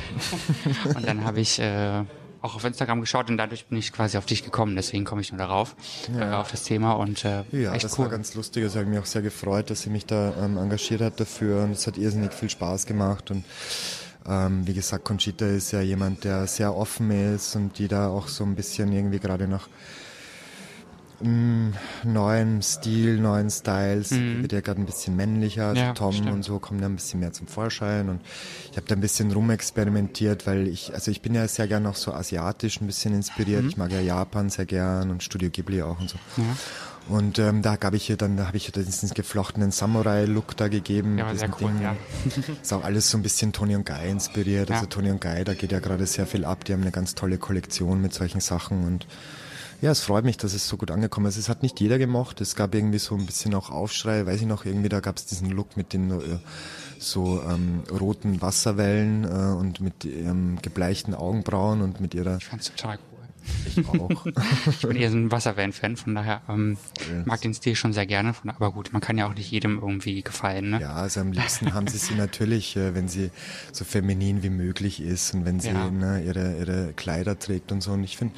und 0.95 1.07
dann 1.07 1.23
habe 1.23 1.39
ich 1.39 1.59
äh, 1.59 2.03
auch 2.41 2.55
auf 2.55 2.63
Instagram 2.63 3.01
geschaut 3.01 3.29
und 3.29 3.37
dadurch 3.37 3.65
bin 3.65 3.77
ich 3.77 3.91
quasi 3.91 4.17
auf 4.17 4.25
dich 4.25 4.43
gekommen, 4.43 4.75
deswegen 4.75 5.05
komme 5.05 5.21
ich 5.21 5.31
nur 5.31 5.39
darauf, 5.39 5.75
ja. 6.17 6.31
äh, 6.31 6.35
auf 6.35 6.51
das 6.51 6.63
Thema 6.63 6.93
und 6.93 7.25
äh, 7.25 7.43
Ja, 7.51 7.73
echt 7.73 7.83
das 7.83 7.97
cool. 7.97 8.05
war 8.05 8.11
ganz 8.11 8.33
lustig, 8.35 8.63
es 8.63 8.75
hat 8.75 8.87
mich 8.87 8.99
auch 8.99 9.05
sehr 9.05 9.21
gefreut, 9.21 9.69
dass 9.69 9.81
sie 9.81 9.89
mich 9.89 10.05
da 10.05 10.33
ähm, 10.41 10.57
engagiert 10.57 11.01
hat 11.01 11.19
dafür 11.19 11.63
und 11.63 11.71
es 11.71 11.85
hat 11.85 11.97
irrsinnig 11.97 12.33
viel 12.33 12.49
Spaß 12.49 12.85
gemacht 12.85 13.29
und 13.31 13.43
ähm, 14.29 14.67
wie 14.67 14.73
gesagt, 14.73 15.05
Conchita 15.05 15.45
ist 15.45 15.71
ja 15.71 15.81
jemand, 15.81 16.23
der 16.23 16.45
sehr 16.45 16.75
offen 16.75 17.09
ist 17.11 17.55
und 17.55 17.79
die 17.79 17.87
da 17.87 18.09
auch 18.09 18.27
so 18.27 18.43
ein 18.43 18.55
bisschen 18.55 18.91
irgendwie 18.91 19.19
gerade 19.19 19.47
nach 19.47 19.67
mm, 21.21 21.71
neuen 22.03 22.61
Stil, 22.61 23.19
neuen 23.19 23.49
Styles, 23.49 24.11
mhm. 24.11 24.43
wird 24.43 24.51
ja 24.51 24.61
gerade 24.61 24.81
ein 24.81 24.85
bisschen 24.85 25.15
männlicher, 25.15 25.69
also 25.69 25.81
ja, 25.81 25.93
Tom 25.93 26.13
stimmt. 26.13 26.31
und 26.31 26.43
so 26.43 26.59
kommen 26.59 26.79
da 26.79 26.85
ein 26.85 26.95
bisschen 26.95 27.21
mehr 27.21 27.33
zum 27.33 27.47
Vorschein 27.47 28.07
und 28.09 28.21
ich 28.69 28.77
habe 28.77 28.87
da 28.87 28.95
ein 28.95 29.01
bisschen 29.01 29.31
rumexperimentiert, 29.31 30.45
weil 30.45 30.67
ich, 30.67 30.93
also 30.93 31.09
ich 31.09 31.23
bin 31.23 31.33
ja 31.33 31.47
sehr 31.47 31.67
gern 31.67 31.87
auch 31.87 31.95
so 31.95 32.13
asiatisch 32.13 32.81
ein 32.81 32.87
bisschen 32.87 33.15
inspiriert, 33.15 33.63
mhm. 33.63 33.69
ich 33.69 33.77
mag 33.77 33.91
ja 33.91 33.99
Japan 33.99 34.49
sehr 34.49 34.65
gern 34.65 35.09
und 35.09 35.23
Studio 35.23 35.49
Ghibli 35.49 35.81
auch 35.81 35.99
und 35.99 36.09
so. 36.09 36.17
Ja. 36.37 36.43
Und 37.09 37.39
ähm, 37.39 37.61
da 37.63 37.75
gab 37.75 37.95
ich 37.95 38.09
ihr 38.09 38.17
dann, 38.17 38.37
da 38.37 38.47
habe 38.47 38.57
ich 38.57 38.67
ihr 38.67 38.83
diesen 38.83 39.09
geflochtenen 39.09 39.71
Samurai-Look 39.71 40.55
da 40.55 40.67
gegeben. 40.67 41.17
Ja, 41.17 41.33
sehr 41.35 41.49
cool, 41.59 41.71
Ding. 41.71 41.81
ja. 41.81 41.95
Ist 42.61 42.71
auch 42.71 42.83
alles 42.83 43.09
so 43.09 43.17
ein 43.17 43.23
bisschen 43.23 43.51
Tony 43.51 43.75
und 43.75 43.85
Guy 43.85 44.09
inspiriert. 44.09 44.69
Also 44.69 44.73
ja. 44.73 44.77
Also 44.79 44.87
Tony 44.87 45.11
und 45.11 45.19
Guy, 45.19 45.43
da 45.43 45.55
geht 45.55 45.71
ja 45.71 45.79
gerade 45.79 46.05
sehr 46.05 46.27
viel 46.27 46.45
ab. 46.45 46.63
Die 46.65 46.73
haben 46.73 46.81
eine 46.81 46.91
ganz 46.91 47.15
tolle 47.15 47.37
Kollektion 47.37 48.01
mit 48.01 48.13
solchen 48.13 48.41
Sachen 48.41 48.85
und 48.85 49.07
ja, 49.81 49.91
es 49.91 50.01
freut 50.01 50.25
mich, 50.25 50.35
dass 50.35 50.53
es 50.53 50.67
so 50.67 50.75
gut 50.75 50.91
angekommen 50.91 51.27
ist. 51.27 51.37
Es 51.37 51.47
hat 51.47 51.63
nicht 51.63 51.79
jeder 51.79 51.97
gemocht. 51.97 52.41
Es 52.41 52.55
gab 52.55 52.75
irgendwie 52.75 52.99
so 52.99 53.15
ein 53.15 53.25
bisschen 53.25 53.55
auch 53.55 53.69
Aufschrei, 53.69 54.25
weiß 54.25 54.41
ich 54.41 54.47
noch, 54.47 54.65
irgendwie 54.65 54.89
da 54.89 54.99
gab 54.99 55.15
es 55.15 55.25
diesen 55.25 55.49
Look 55.49 55.77
mit 55.77 55.93
den 55.93 56.11
äh, 56.11 56.39
so 56.99 57.41
ähm, 57.49 57.83
roten 57.89 58.41
Wasserwellen 58.41 59.23
äh, 59.23 59.57
und 59.57 59.79
mit 59.79 60.03
ähm, 60.03 60.59
gebleichten 60.61 61.15
Augenbrauen 61.15 61.81
und 61.81 62.01
mit 62.01 62.13
ihrer. 62.13 62.37
Ich 62.37 62.45
fand's 62.45 62.65
total 62.75 62.97
cool. 63.11 63.18
Ich 63.65 63.87
auch. 63.87 64.25
ich 64.69 64.81
bin 64.81 64.95
eher 64.95 65.11
so 65.11 65.17
ein 65.17 65.31
Wasservan-Fan, 65.31 65.95
von 65.97 66.15
daher 66.15 66.41
ähm, 66.49 66.77
yes. 66.97 67.25
mag 67.25 67.41
den 67.41 67.53
Stil 67.53 67.75
schon 67.75 67.93
sehr 67.93 68.05
gerne. 68.05 68.33
Von, 68.33 68.49
aber 68.49 68.71
gut, 68.71 68.91
man 68.93 69.01
kann 69.01 69.17
ja 69.17 69.27
auch 69.27 69.33
nicht 69.33 69.51
jedem 69.51 69.79
irgendwie 69.79 70.21
gefallen. 70.21 70.71
Ne? 70.71 70.81
Ja, 70.81 70.93
also 70.93 71.21
am 71.21 71.31
liebsten 71.31 71.73
haben 71.73 71.87
sie 71.87 71.97
sie 71.97 72.15
natürlich, 72.15 72.75
äh, 72.75 72.95
wenn 72.95 73.07
sie 73.07 73.31
so 73.71 73.85
feminin 73.85 74.43
wie 74.43 74.49
möglich 74.49 75.01
ist 75.01 75.33
und 75.33 75.45
wenn 75.45 75.59
sie 75.59 75.69
ja. 75.69 75.89
ne, 75.89 76.23
ihre, 76.23 76.57
ihre 76.57 76.93
Kleider 76.93 77.37
trägt 77.37 77.71
und 77.71 77.81
so. 77.81 77.91
Und 77.91 78.03
ich 78.03 78.17
finde, 78.17 78.33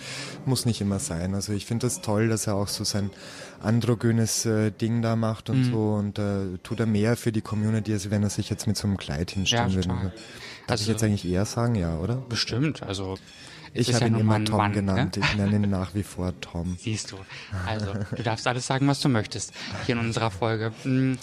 muss 0.45 0.65
nicht 0.65 0.81
immer 0.81 0.99
sein. 0.99 1.35
Also 1.35 1.53
ich 1.53 1.65
finde 1.65 1.85
das 1.85 2.01
toll, 2.01 2.27
dass 2.27 2.47
er 2.47 2.55
auch 2.55 2.67
so 2.67 2.83
sein 2.83 3.09
androgynes 3.61 4.45
äh, 4.45 4.71
Ding 4.71 5.01
da 5.01 5.15
macht 5.15 5.49
und 5.49 5.67
mhm. 5.67 5.71
so 5.71 5.93
und 5.93 6.19
äh, 6.19 6.57
tut 6.63 6.79
er 6.79 6.85
mehr 6.85 7.15
für 7.15 7.31
die 7.31 7.41
Community, 7.41 7.93
als 7.93 8.09
wenn 8.09 8.23
er 8.23 8.29
sich 8.29 8.49
jetzt 8.49 8.67
mit 8.67 8.77
so 8.77 8.87
einem 8.87 8.97
Kleid 8.97 9.31
hinstellen 9.31 9.69
ja, 9.69 9.75
würde. 9.75 10.13
Darf 10.67 10.81
ich 10.81 10.87
jetzt 10.87 11.03
eigentlich 11.03 11.27
eher 11.27 11.45
sagen, 11.45 11.75
ja, 11.75 11.97
oder? 11.97 12.15
Bestimmt, 12.29 12.83
also 12.83 13.17
es 13.73 13.87
Ich 13.87 13.93
habe 13.95 14.05
ja 14.05 14.11
ihn 14.11 14.19
immer 14.19 14.43
Tom 14.43 14.57
Mann, 14.57 14.73
genannt. 14.73 15.17
Ne? 15.17 15.23
Ich 15.23 15.37
nenne 15.37 15.55
ihn 15.55 15.69
nach 15.69 15.93
wie 15.95 16.03
vor 16.03 16.33
Tom. 16.41 16.75
Siehst 16.79 17.11
du. 17.11 17.17
Also, 17.67 17.93
du 18.15 18.23
darfst 18.23 18.45
alles 18.47 18.67
sagen, 18.67 18.87
was 18.87 18.99
du 18.99 19.09
möchtest 19.09 19.53
hier 19.85 19.95
in 19.95 20.01
unserer 20.01 20.31
Folge. 20.31 20.73
Hm, 20.83 21.17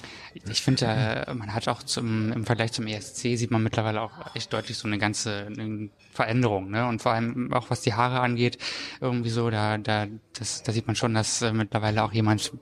Ich 0.51 0.62
finde, 0.62 0.86
äh, 0.86 1.34
man 1.34 1.55
hat 1.55 1.68
auch 1.68 1.82
zum, 1.82 2.32
im 2.32 2.46
Vergleich 2.46 2.72
zum 2.72 2.86
ESC 2.86 3.36
sieht 3.36 3.51
man 3.51 3.62
mittlerweile 3.62 4.01
auch 4.01 4.34
echt 4.34 4.53
deutlich 4.53 4.78
so 4.78 4.86
eine 4.88 4.99
ganze 4.99 5.46
eine 5.46 5.90
Veränderung, 6.12 6.70
ne? 6.70 6.86
Und 6.86 7.03
vor 7.03 7.12
allem 7.12 7.53
auch 7.53 7.70
was 7.70 7.80
die 7.82 7.94
Haare 7.94 8.20
angeht, 8.20 8.59
irgendwie 9.01 9.30
so, 9.30 9.51
da, 9.51 9.78
da, 9.78 10.07
das, 10.38 10.62
da 10.62 10.72
sieht 10.72 10.86
man 10.86 10.96
schon, 10.96 11.14
dass 11.14 11.42
äh, 11.42 11.53
mittlerweile 11.53 12.03
auch 12.03 12.12
jemand 12.12 12.53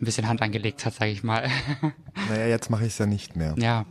ein 0.00 0.04
bisschen 0.04 0.28
Hand 0.28 0.40
angelegt 0.42 0.84
hat, 0.84 0.94
sage 0.94 1.10
ich 1.10 1.22
mal. 1.22 1.48
Naja, 2.28 2.46
jetzt 2.46 2.68
mache 2.70 2.82
ich 2.84 2.92
es 2.92 2.98
ja 2.98 3.06
nicht 3.06 3.36
mehr. 3.36 3.54
ja. 3.58 3.86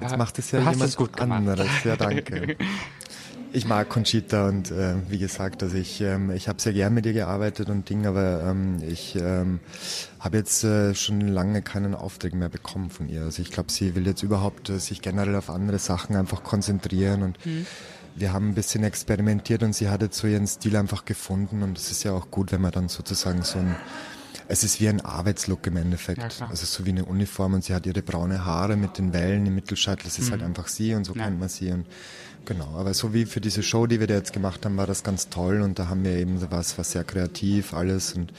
Jetzt 0.00 0.16
macht 0.16 0.38
es 0.38 0.52
ja 0.52 0.60
jemand 0.60 0.80
es 0.82 0.96
gut 0.96 1.16
gemacht. 1.16 1.38
anderes. 1.38 1.68
Ja, 1.84 1.96
danke. 1.96 2.56
Ich 3.50 3.64
mag 3.66 3.88
Conchita 3.88 4.46
und 4.48 4.70
äh, 4.70 4.94
wie 5.08 5.18
gesagt, 5.18 5.62
also 5.62 5.76
ich, 5.76 6.00
ähm, 6.02 6.30
ich 6.30 6.48
habe 6.48 6.60
sehr 6.60 6.74
gern 6.74 6.92
mit 6.92 7.06
ihr 7.06 7.14
gearbeitet 7.14 7.70
und 7.70 7.88
Ding, 7.88 8.06
aber 8.06 8.42
ähm, 8.44 8.76
ich 8.86 9.16
ähm, 9.16 9.60
habe 10.20 10.36
jetzt 10.36 10.64
äh, 10.64 10.94
schon 10.94 11.20
lange 11.22 11.62
keinen 11.62 11.94
Auftrag 11.94 12.34
mehr 12.34 12.50
bekommen 12.50 12.90
von 12.90 13.08
ihr. 13.08 13.22
Also 13.22 13.40
ich 13.40 13.50
glaube, 13.50 13.72
sie 13.72 13.94
will 13.94 14.06
jetzt 14.06 14.22
überhaupt 14.22 14.68
äh, 14.68 14.78
sich 14.78 15.00
generell 15.00 15.34
auf 15.34 15.48
andere 15.48 15.78
Sachen 15.78 16.14
einfach 16.16 16.42
konzentrieren 16.44 17.22
und 17.22 17.38
Mhm. 17.46 17.66
wir 18.16 18.32
haben 18.34 18.50
ein 18.50 18.54
bisschen 18.54 18.84
experimentiert 18.84 19.62
und 19.62 19.74
sie 19.74 19.88
hat 19.88 20.02
jetzt 20.02 20.18
so 20.18 20.26
ihren 20.26 20.46
Stil 20.46 20.76
einfach 20.76 21.04
gefunden 21.06 21.62
und 21.62 21.78
es 21.78 21.90
ist 21.90 22.02
ja 22.04 22.12
auch 22.12 22.30
gut, 22.30 22.52
wenn 22.52 22.60
man 22.60 22.72
dann 22.72 22.88
sozusagen 22.88 23.42
so 23.42 23.58
ein 23.60 23.74
es 24.50 24.64
ist 24.64 24.80
wie 24.80 24.88
ein 24.88 25.02
Arbeitslook 25.04 25.66
im 25.66 25.76
Endeffekt. 25.76 26.40
Ja, 26.40 26.46
also 26.48 26.64
so 26.64 26.86
wie 26.86 26.90
eine 26.90 27.04
Uniform 27.04 27.52
und 27.52 27.64
sie 27.64 27.74
hat 27.74 27.84
ihre 27.84 28.00
braune 28.00 28.46
Haare 28.46 28.76
mit 28.76 28.96
den 28.96 29.12
Wellen 29.12 29.44
im 29.44 29.54
Mittelscheitel. 29.54 30.04
Das 30.04 30.18
ist 30.18 30.30
halt 30.30 30.42
einfach 30.42 30.68
sie 30.68 30.94
und 30.94 31.04
so 31.04 31.12
Mhm. 31.12 31.18
Ja. 31.18 31.24
kennt 31.26 31.40
man 31.40 31.48
sie. 31.50 31.70
Und 31.70 31.86
genau, 32.48 32.76
aber 32.76 32.94
so 32.94 33.12
wie 33.12 33.26
für 33.26 33.40
diese 33.40 33.62
Show, 33.62 33.86
die 33.86 34.00
wir 34.00 34.06
da 34.06 34.14
jetzt 34.14 34.32
gemacht 34.32 34.64
haben, 34.64 34.76
war 34.78 34.86
das 34.86 35.04
ganz 35.04 35.28
toll 35.28 35.60
und 35.60 35.78
da 35.78 35.88
haben 35.88 36.02
wir 36.02 36.12
eben 36.12 36.40
was, 36.50 36.78
was 36.78 36.92
sehr 36.92 37.04
kreativ 37.04 37.74
alles 37.74 38.14
und 38.14 38.32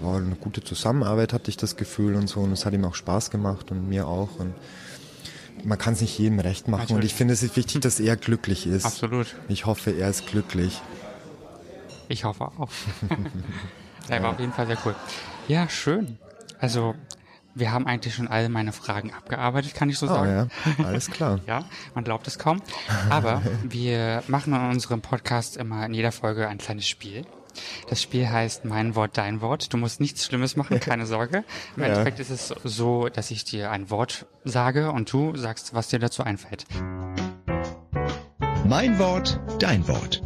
war 0.00 0.16
eine 0.16 0.34
gute 0.34 0.64
Zusammenarbeit, 0.64 1.32
hatte 1.32 1.50
ich 1.50 1.56
das 1.56 1.76
Gefühl 1.76 2.16
und 2.16 2.26
so 2.26 2.40
und 2.40 2.52
es 2.52 2.64
hat 2.64 2.72
ihm 2.72 2.84
auch 2.84 2.94
Spaß 2.94 3.30
gemacht 3.30 3.70
und 3.70 3.88
mir 3.88 4.08
auch 4.08 4.40
und 4.40 4.54
man 5.62 5.78
kann 5.78 5.92
es 5.92 6.00
nicht 6.00 6.18
jedem 6.18 6.40
recht 6.40 6.68
machen 6.68 6.82
und 6.82 6.88
Natürlich. 6.90 7.12
ich 7.12 7.16
finde 7.16 7.34
es 7.34 7.42
ist 7.42 7.56
wichtig, 7.56 7.82
dass 7.82 8.00
er 8.00 8.16
glücklich 8.16 8.66
ist. 8.66 8.86
Absolut. 8.86 9.36
Ich 9.48 9.66
hoffe, 9.66 9.92
er 9.92 10.08
ist 10.08 10.26
glücklich. 10.26 10.80
Ich 12.08 12.24
hoffe 12.24 12.44
auch. 12.44 12.70
Der 14.08 14.22
war 14.22 14.30
auf 14.30 14.40
jeden 14.40 14.52
Fall 14.52 14.66
sehr 14.66 14.78
cool. 14.84 14.94
Ja, 15.48 15.68
schön. 15.68 16.18
Also, 16.58 16.94
wir 17.54 17.72
haben 17.72 17.86
eigentlich 17.86 18.14
schon 18.14 18.28
all 18.28 18.48
meine 18.48 18.72
Fragen 18.72 19.12
abgearbeitet, 19.12 19.74
kann 19.74 19.88
ich 19.88 19.98
so 19.98 20.06
Oh 20.06 20.10
sagen. 20.10 20.50
ja, 20.78 20.84
alles 20.84 21.10
klar. 21.10 21.40
Ja, 21.46 21.64
man 21.94 22.04
glaubt 22.04 22.26
es 22.26 22.38
kaum. 22.38 22.60
Aber 23.10 23.42
wir 23.62 24.22
machen 24.28 24.52
in 24.54 24.60
unserem 24.70 25.00
Podcast 25.00 25.56
immer 25.56 25.86
in 25.86 25.94
jeder 25.94 26.12
Folge 26.12 26.48
ein 26.48 26.58
kleines 26.58 26.88
Spiel. 26.88 27.24
Das 27.88 28.02
Spiel 28.02 28.28
heißt 28.28 28.64
Mein 28.64 28.96
Wort, 28.96 29.16
Dein 29.16 29.40
Wort. 29.40 29.72
Du 29.72 29.76
musst 29.76 30.00
nichts 30.00 30.24
Schlimmes 30.24 30.56
machen, 30.56 30.80
keine 30.80 31.06
Sorge. 31.06 31.44
Im 31.76 31.82
Ja. 31.82 31.88
Endeffekt 31.90 32.18
ist 32.18 32.30
es 32.30 32.52
so, 32.64 33.08
dass 33.08 33.30
ich 33.30 33.44
dir 33.44 33.70
ein 33.70 33.90
Wort 33.90 34.26
sage 34.42 34.90
und 34.90 35.12
du 35.12 35.36
sagst, 35.36 35.72
was 35.74 35.86
dir 35.88 36.00
dazu 36.00 36.24
einfällt. 36.24 36.66
Mein 38.66 38.98
Wort, 38.98 39.38
dein 39.60 39.86
Wort. 39.86 40.22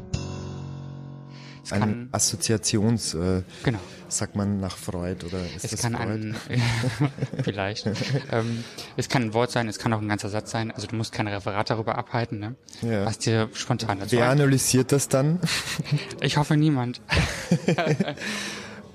Es 1.63 1.73
Ein 1.73 2.09
Assoziations, 2.13 3.13
äh, 3.15 3.43
genau. 3.63 3.79
Sagt 4.09 4.37
man 4.37 4.61
nach 4.61 4.77
Freud 4.77 5.25
oder 5.27 5.39
ist 5.57 5.65
Es 5.65 5.71
das 5.73 5.81
kann 5.83 5.95
Freud? 5.97 6.11
ein, 6.11 6.37
vielleicht. 7.45 7.87
ähm, 8.33 8.65
es 8.97 9.09
kann 9.09 9.23
ein 9.23 9.35
Wort 9.35 9.51
sein, 9.51 9.69
es 9.69 9.79
kann 9.79 9.93
auch 9.93 10.01
ein 10.01 10.09
ganzer 10.09 10.29
Satz 10.29 10.51
sein. 10.51 10.71
Also 10.71 10.87
du 10.87 10.97
musst 10.97 11.13
kein 11.13 11.29
Referat 11.29 11.71
darüber 11.71 11.97
abhalten, 11.99 12.39
ne? 12.39 12.55
Ja. 12.83 13.05
Was 13.07 13.19
dir 13.19 13.49
spontan 13.53 14.01
dazu 14.01 14.13
Wer 14.17 14.29
analysiert 14.31 14.93
das 14.93 15.09
dann? 15.09 15.41
Ich 16.21 16.37
hoffe 16.37 16.57
niemand. 16.57 17.01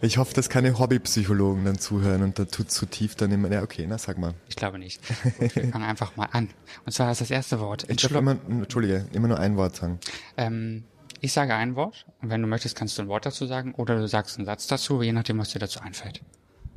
Ich 0.01 0.17
hoffe, 0.17 0.33
dass 0.33 0.49
keine 0.49 0.77
Hobbypsychologen 0.79 1.63
dann 1.63 1.79
zuhören 1.79 2.23
und 2.23 2.37
da 2.37 2.43
tut 2.43 2.69
zu 2.69 2.85
tief 2.85 3.15
dann 3.15 3.31
immer, 3.31 3.49
ja 3.49 3.63
okay, 3.63 3.85
na 3.87 3.97
sag 3.97 4.17
mal. 4.17 4.33
Ich 4.49 4.57
glaube 4.57 4.77
nicht. 4.77 4.99
Gut, 5.39 5.55
wir 5.55 5.69
fangen 5.69 5.85
einfach 5.85 6.17
mal 6.17 6.27
an. 6.33 6.49
Und 6.85 6.91
zwar 6.91 7.09
ist 7.09 7.21
das 7.21 7.31
erste 7.31 7.61
Wort. 7.61 7.85
Ich 7.87 7.95
darf 8.01 8.11
immer, 8.11 8.35
Entschuldige, 8.49 9.05
immer 9.13 9.29
nur 9.29 9.39
ein 9.39 9.55
Wort 9.55 9.77
sagen. 9.77 9.99
ähm, 10.35 10.83
ich 11.23 11.31
sage 11.31 11.55
ein 11.55 11.77
Wort 11.77 12.05
und 12.21 12.29
wenn 12.29 12.41
du 12.41 12.47
möchtest, 12.49 12.75
kannst 12.75 12.97
du 12.97 13.01
ein 13.01 13.07
Wort 13.07 13.25
dazu 13.25 13.45
sagen 13.45 13.73
oder 13.75 13.95
du 13.95 14.05
sagst 14.09 14.37
einen 14.37 14.45
Satz 14.45 14.67
dazu, 14.67 15.01
je 15.01 15.13
nachdem, 15.13 15.39
was 15.39 15.51
dir 15.51 15.59
dazu 15.59 15.79
einfällt. 15.79 16.21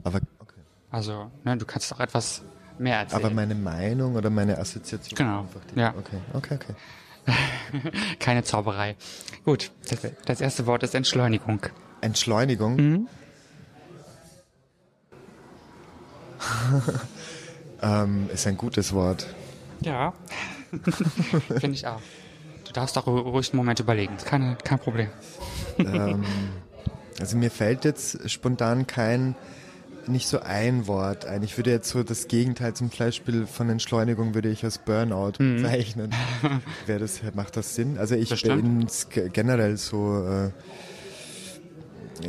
Aber, 0.05 0.21
okay. 0.39 0.61
Also, 0.89 1.33
ne, 1.43 1.57
du 1.57 1.67
kannst 1.67 1.93
auch 1.93 1.99
etwas 1.99 2.43
mehr 2.79 2.99
erzählen. 2.99 3.25
Aber 3.25 3.35
meine 3.35 3.57
Meinung 3.57 4.15
oder 4.15 4.31
meine 4.31 4.57
Assoziation? 4.57 5.17
Genau, 5.17 5.47
ja. 5.75 5.93
Okay, 5.99 6.19
okay, 6.33 6.59
okay. 6.63 7.91
Keine 8.21 8.45
Zauberei. 8.45 8.95
Gut, 9.45 9.73
das, 9.89 10.07
das 10.25 10.41
erste 10.41 10.65
Wort 10.67 10.85
ist 10.85 10.95
Entschleunigung. 10.95 11.67
Entschleunigung. 12.01 12.77
Mhm. 12.77 13.09
ähm, 17.83 18.31
ist 18.33 18.47
ein 18.47 18.57
gutes 18.57 18.93
Wort. 18.93 19.27
Ja. 19.81 20.13
Finde 21.59 21.73
ich 21.73 21.85
auch. 21.85 22.01
Du 22.77 22.81
darfst 22.81 22.99
auch 22.99 23.07
ru- 23.07 23.21
ruhig 23.21 23.53
einen 23.53 23.57
Moment 23.57 23.81
überlegen. 23.81 24.19
Keine, 24.23 24.59
kein 24.63 24.79
Problem. 24.79 25.09
ähm, 25.79 26.23
also 27.19 27.39
mir 27.39 27.51
fällt 27.51 27.87
jetzt 27.87 28.29
spontan 28.31 28.87
kein, 28.87 29.35
nicht 30.07 30.29
so 30.29 30.41
ein 30.41 30.87
Wort 30.87 31.25
ein. 31.25 31.43
Ich 31.43 31.57
würde 31.57 31.71
jetzt 31.71 31.89
so 31.89 32.03
das 32.03 32.29
Gegenteil 32.29 32.75
zum 32.75 32.91
Beispiel 32.91 33.47
von 33.47 33.71
Entschleunigung 33.71 34.35
würde 34.35 34.51
ich 34.51 34.63
als 34.63 34.77
Burnout 34.77 35.33
bezeichnen. 35.39 36.11
Wäre 36.87 36.99
das, 36.99 37.23
macht 37.35 37.57
das 37.57 37.75
Sinn? 37.75 37.97
Also 37.97 38.15
ich 38.15 38.43
bin 38.43 38.87
generell 39.33 39.79
so, 39.79 40.23
äh, 40.29 40.51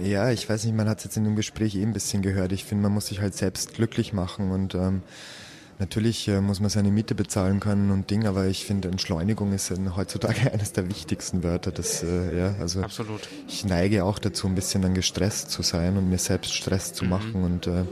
ja, 0.02 0.32
ich 0.32 0.48
weiß 0.50 0.64
nicht, 0.64 0.78
man 0.78 0.88
hat 0.88 1.00
es 1.00 1.04
jetzt 1.04 1.18
in 1.18 1.26
dem 1.26 1.36
Gespräch 1.36 1.76
eh 1.76 1.84
ein 1.84 1.92
bisschen 1.92 2.22
gehört. 2.22 2.54
Ich 2.54 2.64
finde, 2.64 2.84
man 2.84 2.94
muss 2.94 3.08
sich 3.08 3.20
halt 3.20 3.36
selbst 3.36 3.74
glücklich 3.74 4.14
machen 4.14 4.52
und 4.52 4.76
ähm, 4.76 5.02
Natürlich 5.80 6.28
äh, 6.28 6.42
muss 6.42 6.60
man 6.60 6.72
seine 6.72 6.90
Miete 6.92 7.14
bezahlen 7.14 7.60
können 7.60 7.92
und 7.92 8.10
Ding, 8.10 8.26
aber 8.26 8.48
ich 8.48 8.66
finde 8.66 8.88
Entschleunigung 8.88 9.54
ist 9.54 9.72
heutzutage 9.96 10.52
eines 10.52 10.72
der 10.74 10.90
wichtigsten 10.90 11.44
Wörter. 11.44 11.72
Das, 11.72 12.02
äh, 12.02 12.36
ja, 12.38 12.56
also 12.60 12.82
Absolut. 12.82 13.28
ich 13.48 13.64
neige 13.64 14.04
auch 14.04 14.18
dazu, 14.18 14.48
ein 14.48 14.56
bisschen 14.56 14.82
dann 14.82 14.96
gestresst 14.96 15.52
zu 15.52 15.62
sein 15.62 15.96
und 15.98 16.10
mir 16.10 16.18
selbst 16.18 16.54
Stress 16.56 16.90
Mhm. 16.92 16.96
zu 16.96 17.06
machen 17.06 17.36
und 17.44 17.68
äh, 17.68 17.84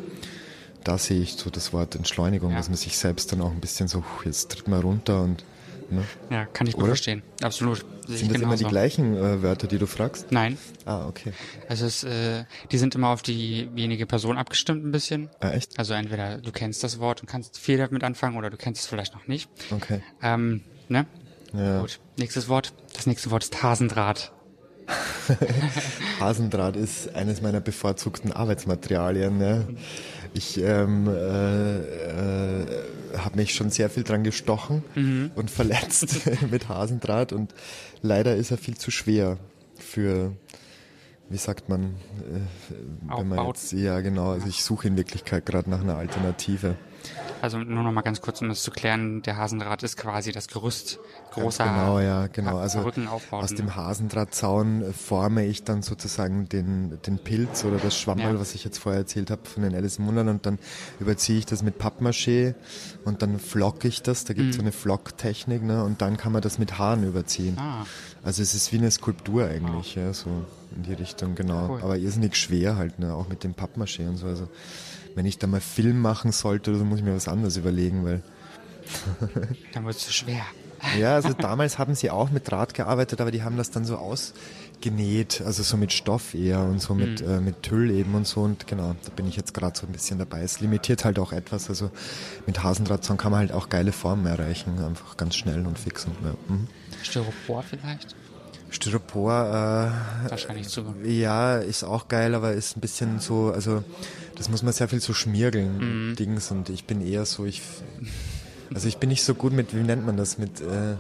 da 0.84 0.98
sehe 0.98 1.22
ich 1.22 1.34
so 1.34 1.50
das 1.52 1.74
Wort 1.74 1.96
Entschleunigung, 1.96 2.52
Ja. 2.52 2.58
dass 2.58 2.70
man 2.70 2.78
sich 2.78 2.98
selbst 2.98 3.32
dann 3.32 3.42
auch 3.42 3.52
ein 3.52 3.60
bisschen 3.60 3.88
so, 3.88 4.02
"Puh, 4.02 4.26
jetzt 4.26 4.50
tritt 4.52 4.68
mal 4.68 4.80
runter 4.82 5.22
und 5.22 5.44
ne? 5.92 6.04
Ja, 6.30 6.46
kann 6.46 6.68
ich 6.68 6.74
gut 6.74 6.84
Oder? 6.84 6.92
verstehen. 6.92 7.24
Absolut. 7.42 7.86
Sehe 8.08 8.18
sind 8.18 8.34
das 8.34 8.42
immer 8.42 8.56
die 8.56 8.66
gleichen 8.66 9.16
äh, 9.16 9.42
Wörter, 9.42 9.68
die 9.68 9.78
du 9.78 9.88
fragst? 9.88 10.32
Nein. 10.32 10.58
Ah, 10.86 11.08
okay. 11.08 11.34
Also 11.68 11.86
es, 11.86 12.04
äh, 12.04 12.46
die 12.72 12.78
sind 12.78 12.96
immer 12.96 13.10
auf 13.10 13.22
diejenige 13.22 14.06
Person 14.06 14.38
abgestimmt 14.38 14.86
ein 14.86 14.92
bisschen. 14.92 15.30
Ah, 15.40 15.52
echt? 15.52 15.78
Also 15.80 15.94
entweder 15.94 16.38
du 16.38 16.52
kennst 16.52 16.84
das 16.84 17.00
Wort 17.00 17.22
und 17.22 17.28
kannst 17.28 17.58
viel 17.58 17.78
damit 17.78 18.04
anfangen 18.04 18.38
oder 18.38 18.50
du 18.50 18.58
kennst 18.58 18.82
es 18.82 18.88
vielleicht 18.88 19.14
noch 19.14 19.28
nicht. 19.28 19.50
Okay. 19.72 20.02
Ähm, 20.22 20.62
ne? 20.90 21.06
Ja. 21.54 21.82
Gut. 21.82 22.00
Nächstes 22.18 22.48
Wort. 22.48 22.74
Das 22.94 23.08
nächste 23.08 23.32
Wort 23.32 23.44
ist 23.44 23.64
Hasendraht. 23.64 24.32
Hasendraht 26.20 26.76
ist 26.76 27.16
eines 27.16 27.42
meiner 27.42 27.60
bevorzugten 27.60 28.32
Arbeitsmaterialien. 28.32 29.42
Ja. 29.42 29.64
Ich 30.38 30.58
ähm, 30.62 31.08
äh, 31.08 31.78
äh, 31.80 32.66
habe 33.18 33.38
mich 33.38 33.54
schon 33.56 33.70
sehr 33.70 33.90
viel 33.90 34.04
dran 34.04 34.24
gestochen 34.26 34.84
Mhm. 34.94 35.32
und 35.36 35.50
verletzt 35.50 36.22
mit 36.52 36.68
Hasendraht 36.68 37.32
und 37.32 37.54
leider 38.02 38.36
ist 38.36 38.52
er 38.52 38.58
viel 38.58 38.76
zu 38.78 38.92
schwer 38.92 39.38
für, 39.78 40.34
wie 41.30 41.38
sagt 41.38 41.70
man, 41.70 41.84
äh, 41.86 42.74
wenn 43.18 43.30
man 43.30 43.48
jetzt, 43.48 43.72
ja 43.72 44.02
genau, 44.02 44.32
also 44.32 44.48
ich 44.48 44.62
suche 44.64 44.90
in 44.90 44.98
Wirklichkeit 44.98 45.46
gerade 45.46 45.70
nach 45.70 45.80
einer 45.82 45.96
Alternative. 45.98 46.76
Also 47.42 47.60
nur 47.60 47.84
noch 47.84 47.92
mal 47.92 48.02
ganz 48.02 48.22
kurz, 48.22 48.42
um 48.42 48.50
das 48.50 48.64
zu 48.64 48.72
klären, 48.72 49.22
der 49.22 49.38
Hasendraht 49.38 49.84
ist 49.84 49.98
quasi 49.98 50.32
das 50.32 50.48
Gerüst 50.48 51.00
großer 51.32 51.66
Genau, 51.66 52.00
ja, 52.00 52.28
genau. 52.28 52.58
Also 52.58 52.80
aus 53.32 53.54
dem 53.54 53.76
Hasendrahtzaun 53.76 54.82
äh, 54.82 54.94
forme 54.94 55.46
ich 55.46 55.64
dann 55.64 55.82
sozusagen 55.82 56.50
den, 56.50 57.00
den 57.06 57.20
Pilz 57.20 57.64
oder 57.66 57.78
das 57.78 57.98
Schwammerl, 57.98 58.34
Ja. 58.34 58.40
was 58.40 58.56
ich 58.56 58.64
jetzt 58.64 58.80
vorher 58.80 59.02
erzählt 59.02 59.30
habe 59.30 59.42
von 59.46 59.64
den 59.64 59.76
Alice 59.76 60.00
im 60.00 60.08
Wunderland 60.08 60.40
und 60.40 60.46
dann 60.46 60.60
überziehe 61.00 61.38
ich 61.38 61.46
das 61.46 61.62
mit 61.62 61.78
Pappmaché 61.80 62.56
und 63.04 63.22
dann 63.22 63.38
flocke 63.40 63.88
ich 63.88 64.02
das, 64.02 64.24
da 64.26 64.34
gibt 64.34 64.52
es 64.52 64.56
so 64.56 64.62
eine 64.62 64.72
Flocktechnik 64.72 65.62
ne, 65.62 65.84
und 65.84 66.02
dann 66.02 66.18
kann 66.18 66.32
man 66.32 66.42
das 66.42 66.58
mit 66.58 66.78
Haaren 66.80 67.04
überziehen. 67.04 67.54
Mhm. 67.56 67.60
Ah. 67.60 67.86
Also 68.24 68.42
es 68.42 68.56
ist 68.56 68.72
wie 68.72 68.78
eine 68.78 68.90
Skulptur 68.90 69.46
eigentlich, 69.46 69.96
ja, 69.96 70.14
so 70.14 70.30
in 70.76 70.84
die 70.84 70.94
Richtung, 70.94 71.36
genau. 71.36 71.70
Cool. 71.70 71.82
Aber 71.84 71.98
irrsinnig 71.98 72.36
schwer 72.36 72.76
halt, 72.76 72.98
ne, 72.98 73.14
auch 73.14 73.28
mit 73.28 73.44
dem 73.44 73.54
Pappmaché 73.54 74.08
und 74.08 74.18
so. 74.18 74.26
Also 74.28 74.48
wenn 75.16 75.26
ich 75.26 75.38
da 75.40 75.48
mal 75.48 75.62
Film 75.62 76.00
machen 76.00 76.32
sollte, 76.32 76.76
so 76.76 76.86
muss 76.86 77.00
ich 77.00 77.06
mir 77.06 77.16
was 77.16 77.28
anderes 77.28 77.58
überlegen, 77.58 78.06
weil 78.06 78.22
Dann 79.74 79.86
wird 79.86 79.96
es 79.96 80.06
zu 80.06 80.14
schwer. 80.14 80.44
Ja, 81.00 81.16
also 81.16 81.34
damals 81.34 81.80
haben 81.80 81.96
sie 81.96 82.12
auch 82.12 82.30
mit 82.30 82.52
Draht 82.52 82.76
gearbeitet, 82.76 83.20
aber 83.20 83.32
die 83.32 83.42
haben 83.42 83.58
das 83.58 83.72
dann 83.72 83.86
so 83.86 83.96
ausgenäht, 83.98 85.42
also 85.44 85.64
so 85.64 85.78
mit 85.78 85.92
Stoff 85.94 86.36
eher 86.36 86.60
und 86.62 86.80
so 86.80 86.94
mit, 86.94 87.22
Mhm. 87.22 87.28
äh, 87.34 87.40
mit 87.40 87.64
Tüll 87.64 87.90
eben 87.90 88.14
und 88.14 88.28
so. 88.28 88.42
Und 88.42 88.68
genau, 88.68 88.96
da 89.04 89.10
bin 89.16 89.28
ich 89.28 89.36
jetzt 89.36 89.56
gerade 89.56 89.76
so 89.80 89.88
ein 89.88 89.92
bisschen 89.94 90.20
dabei. 90.20 90.42
Es 90.42 90.60
limitiert 90.60 91.04
halt 91.06 91.18
auch 91.18 91.32
etwas. 91.32 91.70
Also 91.70 91.90
mit 92.46 92.62
Hasendrahtzaun 92.62 93.18
kann 93.18 93.32
man 93.32 93.40
halt 93.40 93.52
auch 93.52 93.70
geile 93.70 93.92
Formen 93.92 94.28
erreichen, 94.28 94.78
einfach 94.84 95.18
ganz 95.18 95.36
schnell 95.36 95.66
und 95.66 95.80
fix. 95.80 96.06
Und, 96.06 96.16
ja. 96.24 96.36
mhm. 96.50 96.68
Styropor 97.02 97.64
vielleicht? 97.64 98.16
Styropor, 98.72 99.92
Wahrscheinlich 100.30 100.68
zu. 100.70 100.82
äh, 101.04 101.12
ja, 101.12 101.58
ist 101.58 101.84
auch 101.84 102.08
geil, 102.08 102.36
aber 102.36 102.54
ist 102.54 102.76
ein 102.78 102.82
bisschen 102.82 103.20
so, 103.20 103.52
also 103.54 103.84
das 104.36 104.50
muss 104.50 104.64
man 104.64 104.74
sehr 104.74 104.88
viel 104.90 105.00
so 105.00 105.14
schmiergeln, 105.14 106.10
Mhm. 106.12 106.16
Dings. 106.16 106.52
Und 106.52 106.70
ich 106.70 106.86
bin 106.86 107.06
eher 107.06 107.26
so, 107.26 107.46
ich, 107.46 107.62
also 108.74 108.88
ich 108.88 108.98
bin 108.98 109.10
nicht 109.10 109.24
so 109.24 109.34
gut 109.34 109.54
mit, 109.54 109.76
wie 109.76 109.82
nennt 109.84 110.06
man 110.06 110.18
das, 110.18 110.38
mit, 110.38 110.62
äh, 110.62 110.96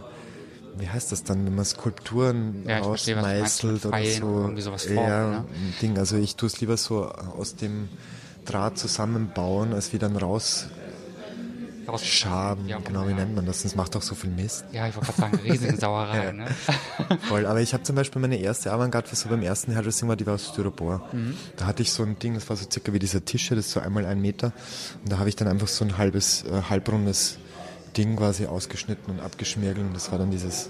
wie 0.77 0.87
heißt 0.89 1.11
das 1.11 1.23
dann, 1.23 1.45
wenn 1.45 1.55
man 1.55 1.65
Skulpturen 1.65 2.63
Ja, 2.67 2.79
ich 2.79 2.85
verstehe, 2.85 3.17
oder 3.17 4.05
so. 4.05 4.25
oder 4.27 4.41
irgendwie 4.43 4.61
sowas 4.61 4.85
formen, 4.85 5.07
ja, 5.09 5.29
ne? 5.39 5.45
Ding. 5.81 5.97
Also 5.97 6.17
ich 6.17 6.35
tue 6.35 6.47
es 6.47 6.59
lieber 6.61 6.77
so 6.77 7.05
aus 7.05 7.55
dem 7.55 7.89
Draht 8.45 8.77
zusammenbauen, 8.77 9.73
als 9.73 9.91
wie 9.93 9.97
dann 9.99 10.15
raus 10.15 10.67
Ja, 12.67 12.79
genau, 12.79 13.05
wie 13.05 13.11
ja. 13.11 13.15
nennt 13.17 13.35
man 13.35 13.45
das? 13.45 13.63
Das 13.63 13.75
macht 13.75 13.95
doch 13.95 14.01
so 14.01 14.15
viel 14.15 14.29
Mist. 14.29 14.65
Ja, 14.71 14.87
ich 14.87 14.95
wollte 14.95 15.11
gerade 15.13 15.21
sagen, 15.33 15.39
riesige 15.43 15.75
Sauerei, 15.79 16.25
Ja. 16.25 16.31
ne? 16.33 16.47
Voll, 17.29 17.45
aber 17.45 17.61
ich 17.61 17.73
habe 17.73 17.83
zum 17.83 17.95
Beispiel 17.95 18.21
meine 18.21 18.37
erste 18.37 18.71
Avantgarde 18.71 19.07
für 19.07 19.15
so 19.15 19.29
beim 19.29 19.41
ersten 19.41 19.73
Hairdressing 19.75 20.07
war, 20.07 20.15
die 20.15 20.25
war 20.25 20.35
aus 20.35 20.47
Styropor. 20.49 21.07
Mhm. 21.11 21.35
Da 21.57 21.65
hatte 21.65 21.81
ich 21.83 21.91
so 21.91 22.03
ein 22.03 22.17
Ding, 22.19 22.33
das 22.35 22.49
war 22.49 22.55
so 22.55 22.65
circa 22.71 22.91
wie 22.93 22.99
dieser 22.99 23.23
Tisch, 23.23 23.47
hier, 23.47 23.57
das 23.57 23.67
ist 23.67 23.71
so 23.73 23.79
einmal 23.79 24.05
ein 24.05 24.21
Meter. 24.21 24.51
Und 25.03 25.11
da 25.11 25.17
habe 25.19 25.29
ich 25.29 25.35
dann 25.35 25.47
einfach 25.47 25.67
so 25.67 25.85
ein 25.85 25.97
halbes, 25.97 26.43
äh, 26.43 26.61
halbrundes 26.69 27.37
Ding 27.97 28.15
quasi 28.17 28.45
ausgeschnitten 28.45 29.13
und 29.13 29.19
abgeschmirgelt. 29.21 29.85
Und 29.87 29.93
das 29.93 30.11
war 30.11 30.17
dann 30.19 30.31
dieses 30.31 30.69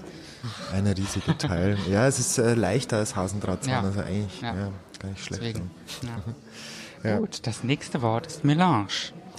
eine 0.72 0.96
riesige 0.96 1.36
Teil. 1.38 1.76
ja, 1.90 2.06
es 2.06 2.18
ist 2.20 2.38
äh, 2.38 2.54
leichter 2.54 2.98
als 2.98 3.16
Hasendrahtzaun, 3.16 3.72
Ja. 3.72 3.80
also 3.82 4.00
eigentlich 4.00 4.40
Ja. 4.42 4.52
gar 5.00 5.08
nicht 5.10 5.24
schlecht. 5.24 5.42
Deswegen. 5.42 7.18
Gut, 7.20 7.46
das 7.46 7.62
nächste 7.64 8.02
Wort 8.02 8.26
ist 8.26 8.44
Melange. 8.44 8.88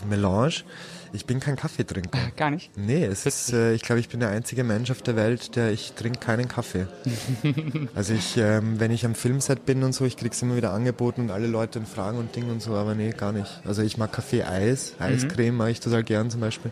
Melange. 0.07 0.53
Ich 1.13 1.25
bin 1.25 1.39
kein 1.39 1.55
Kaffeetrinker. 1.55 2.17
Äh, 2.17 2.31
Gar 2.35 2.51
nicht? 2.51 2.71
Nee, 2.77 3.05
es 3.05 3.25
ist, 3.25 3.53
äh, 3.53 3.73
ich 3.73 3.81
glaube, 3.81 3.99
ich 3.99 4.09
bin 4.09 4.19
der 4.19 4.29
einzige 4.29 4.63
Mensch 4.63 4.91
auf 4.91 5.01
der 5.01 5.15
Welt, 5.15 5.55
der 5.55 5.71
ich 5.71 5.93
trinke 5.93 6.19
keinen 6.19 6.47
Kaffee. 6.47 6.87
also 7.95 8.13
ich, 8.13 8.37
ähm, 8.37 8.79
wenn 8.79 8.91
ich 8.91 9.05
am 9.05 9.15
Filmset 9.15 9.65
bin 9.65 9.83
und 9.83 9.93
so, 9.93 10.05
ich 10.05 10.17
krieg's 10.17 10.41
immer 10.41 10.55
wieder 10.55 10.71
angeboten 10.73 11.21
und 11.21 11.31
alle 11.31 11.47
Leute 11.47 11.81
fragen 11.81 12.17
und 12.17 12.35
Ding 12.35 12.49
und 12.49 12.61
so, 12.61 12.75
aber 12.75 12.95
nee, 12.95 13.11
gar 13.11 13.31
nicht. 13.31 13.61
Also 13.65 13.81
ich 13.81 13.97
mag 13.97 14.11
Kaffee, 14.11 14.43
Eis, 14.43 14.93
Eiscreme 14.99 15.55
mag 15.55 15.71
ich 15.71 15.79
total 15.79 16.03
gern 16.03 16.29
zum 16.29 16.41
Beispiel. 16.41 16.71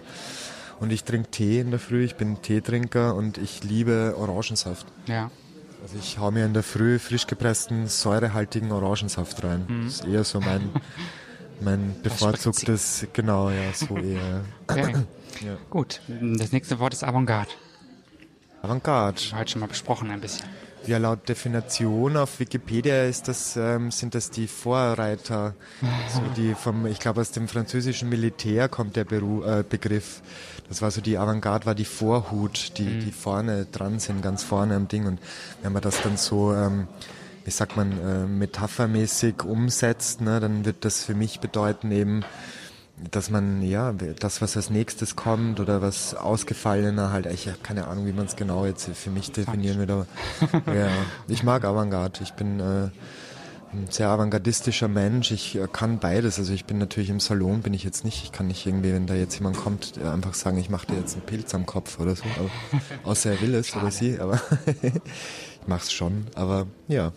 Und 0.80 0.92
ich 0.92 1.04
trinke 1.04 1.32
Tee 1.32 1.60
in 1.60 1.72
der 1.72 1.80
Früh, 1.80 2.04
ich 2.04 2.16
bin 2.16 2.42
Teetrinker 2.42 3.16
und 3.16 3.38
ich 3.38 3.64
liebe 3.64 4.16
Orangensaft. 4.18 4.86
Ja. 5.08 5.32
Also 5.82 5.98
ich 6.00 6.18
hau 6.18 6.32
mir 6.32 6.46
in 6.46 6.54
der 6.54 6.64
Früh 6.64 7.00
frisch 7.00 7.28
gepressten, 7.28 7.88
säurehaltigen 7.88 8.72
Orangensaft 8.72 9.44
rein. 9.44 9.66
Das 9.86 10.02
ist 10.02 10.06
eher 10.06 10.24
so 10.24 10.40
mein, 10.40 10.70
mein 11.62 11.96
bevorzugtes, 12.02 13.08
genau, 13.14 13.50
ja, 13.50 13.74
so 13.74 13.98
eher. 13.98 14.46
Okay. 14.68 14.94
Ja. 15.46 15.58
Gut, 15.70 16.02
das 16.08 16.52
nächste 16.52 16.80
Wort 16.80 16.94
ist 16.94 17.04
Avantgarde. 17.04 17.52
Avantgarde. 18.62 19.22
Heute 19.34 19.52
schon 19.52 19.62
mal 19.62 19.68
besprochen 19.68 20.10
ein 20.10 20.22
bisschen. 20.22 20.48
Ja, 20.88 21.00
laut 21.00 21.28
Definition 21.28 22.16
auf 22.16 22.40
Wikipedia 22.40 23.06
ist 23.06 23.28
das, 23.28 23.58
ähm, 23.58 23.90
sind 23.90 24.14
das 24.14 24.30
die 24.30 24.48
Vorreiter, 24.48 25.56
so 26.14 26.22
die 26.38 26.54
vom, 26.54 26.86
ich 26.86 27.00
glaube 27.00 27.22
aus 27.22 27.32
dem 27.32 27.48
französischen 27.48 28.08
Militär 28.08 28.70
kommt 28.70 28.96
der 28.96 29.04
Beru 29.04 29.44
äh, 29.44 29.64
Begriff. 29.68 30.22
Das 30.68 30.84
war 30.84 30.92
so 30.92 31.02
die 31.02 31.18
Avantgarde, 31.18 31.66
war 31.66 31.74
die 31.74 31.86
Vorhut, 31.86 32.78
die, 32.78 33.00
die 33.00 33.12
vorne 33.12 33.66
dran 33.66 34.00
sind, 34.00 34.22
ganz 34.22 34.44
vorne 34.44 34.76
am 34.76 34.88
Ding. 34.88 35.08
Und 35.08 35.20
wenn 35.64 35.74
man 35.74 35.82
das 35.82 36.02
dann 36.04 36.18
so, 36.18 36.54
ähm, 36.54 36.88
wie 37.46 37.52
sagt 37.52 37.78
man, 37.78 37.92
äh, 37.92 38.26
metaphermäßig 38.26 39.44
umsetzt, 39.44 40.22
ne, 40.22 40.40
dann 40.40 40.66
wird 40.66 40.84
das 40.84 41.04
für 41.04 41.14
mich 41.14 41.40
bedeuten 41.40 41.92
eben, 41.92 42.26
dass 43.12 43.30
man, 43.30 43.62
ja, 43.62 43.94
das, 43.94 44.42
was 44.42 44.56
als 44.56 44.70
nächstes 44.70 45.16
kommt 45.16 45.60
oder 45.60 45.82
was 45.82 46.16
ausgefallener 46.16 47.12
halt, 47.12 47.28
ich 47.28 47.48
habe 47.48 47.58
keine 47.62 47.88
Ahnung, 47.88 48.08
wie 48.08 48.14
man 48.14 48.26
es 48.26 48.36
genau 48.36 48.66
jetzt 48.66 48.90
für 48.94 49.10
mich 49.10 49.32
definieren 49.32 49.80
wird, 49.80 49.92
aber 49.92 50.08
ja, 50.74 50.90
ich 51.28 51.44
mag 51.44 51.66
Avantgarde. 51.66 52.22
Ich 52.24 52.34
bin 52.34 52.60
äh, 52.60 52.90
ein 53.74 53.88
sehr 53.90 54.10
avantgardistischer 54.10 54.88
Mensch. 54.88 55.32
Ich 55.32 55.56
äh, 55.56 55.68
kann 55.72 56.00
beides. 56.00 56.40
Also 56.40 56.54
ich 56.54 56.66
bin 56.66 56.78
natürlich 56.78 57.10
im 57.10 57.20
Salon, 57.20 57.62
bin 57.62 57.74
ich 57.74 57.84
jetzt 57.84 58.06
nicht. 58.06 58.24
Ich 58.24 58.32
kann 58.32 58.48
nicht 58.48 58.66
irgendwie, 58.66 58.94
wenn 58.94 59.08
da 59.08 59.14
jetzt 59.14 59.36
jemand 59.36 59.58
kommt, 59.58 59.98
äh, 59.98 60.08
einfach 60.08 60.34
sagen, 60.34 60.58
ich 60.58 60.70
mache 60.70 60.88
dir 60.88 60.98
jetzt 60.98 61.14
einen 61.14 61.26
Pilz 61.26 61.54
am 61.54 61.66
Kopf 61.66 62.00
oder 62.00 62.16
so. 62.16 62.24
Aber, 62.40 62.50
außer 63.04 63.32
er 63.32 63.42
will 63.42 63.56
es 63.56 63.76
oder 63.76 63.92
sie, 63.92 64.20
aber 64.20 64.40
ich 64.82 65.68
mach's 65.68 65.92
schon. 65.92 66.28
Aber 66.36 66.68
ja, 66.88 67.12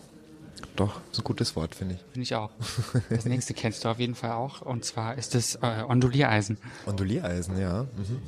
doch, 0.75 1.01
ist 1.11 1.19
ein 1.19 1.23
gutes 1.23 1.55
Wort, 1.55 1.75
finde 1.75 1.95
ich. 1.95 2.01
Finde 2.11 2.21
ich 2.21 2.35
auch. 2.35 2.51
Das 3.09 3.25
nächste 3.25 3.53
kennst 3.53 3.85
du 3.85 3.89
auf 3.89 3.99
jeden 3.99 4.15
Fall 4.15 4.31
auch. 4.31 4.61
Und 4.61 4.85
zwar 4.85 5.17
ist 5.17 5.35
es 5.35 5.55
äh, 5.55 5.83
Onduliereisen. 5.87 6.57
Onduliereisen, 6.85 7.59
ja. 7.59 7.83
Mhm. 7.83 8.21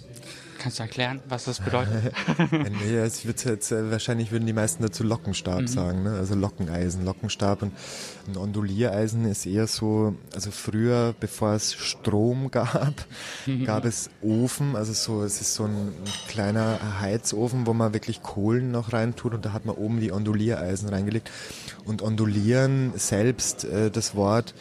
Kannst 0.61 0.77
du 0.77 0.83
erklären, 0.83 1.21
was 1.27 1.45
das 1.45 1.59
bedeutet? 1.59 2.13
nee, 2.51 2.95
es 2.95 3.25
wird 3.25 3.43
jetzt, 3.45 3.71
äh, 3.71 3.89
wahrscheinlich 3.89 4.31
würden 4.31 4.45
die 4.45 4.53
meisten 4.53 4.83
dazu 4.83 5.03
Lockenstab 5.03 5.67
sagen, 5.67 6.03
ne? 6.03 6.11
also 6.11 6.35
Lockeneisen, 6.35 7.03
Lockenstab 7.03 7.63
und 7.63 7.71
ein 8.27 8.37
Onduliereisen 8.37 9.25
ist 9.25 9.47
eher 9.47 9.65
so, 9.65 10.13
also 10.35 10.51
früher, 10.51 11.15
bevor 11.19 11.53
es 11.53 11.73
Strom 11.73 12.51
gab, 12.51 12.93
gab 13.65 13.85
es 13.85 14.11
Ofen, 14.21 14.75
also 14.75 14.93
so, 14.93 15.23
es 15.23 15.41
ist 15.41 15.55
so 15.55 15.63
ein 15.63 15.93
kleiner 16.27 16.77
Heizofen, 16.99 17.65
wo 17.65 17.73
man 17.73 17.95
wirklich 17.95 18.21
Kohlen 18.21 18.69
noch 18.69 18.93
reintut 18.93 19.33
und 19.33 19.43
da 19.43 19.53
hat 19.53 19.65
man 19.65 19.75
oben 19.75 19.99
die 19.99 20.11
Onduliereisen 20.11 20.89
reingelegt 20.89 21.31
und 21.85 22.03
Ondulieren 22.03 22.93
selbst, 22.97 23.63
äh, 23.63 23.89
das 23.89 24.13
Wort, 24.13 24.53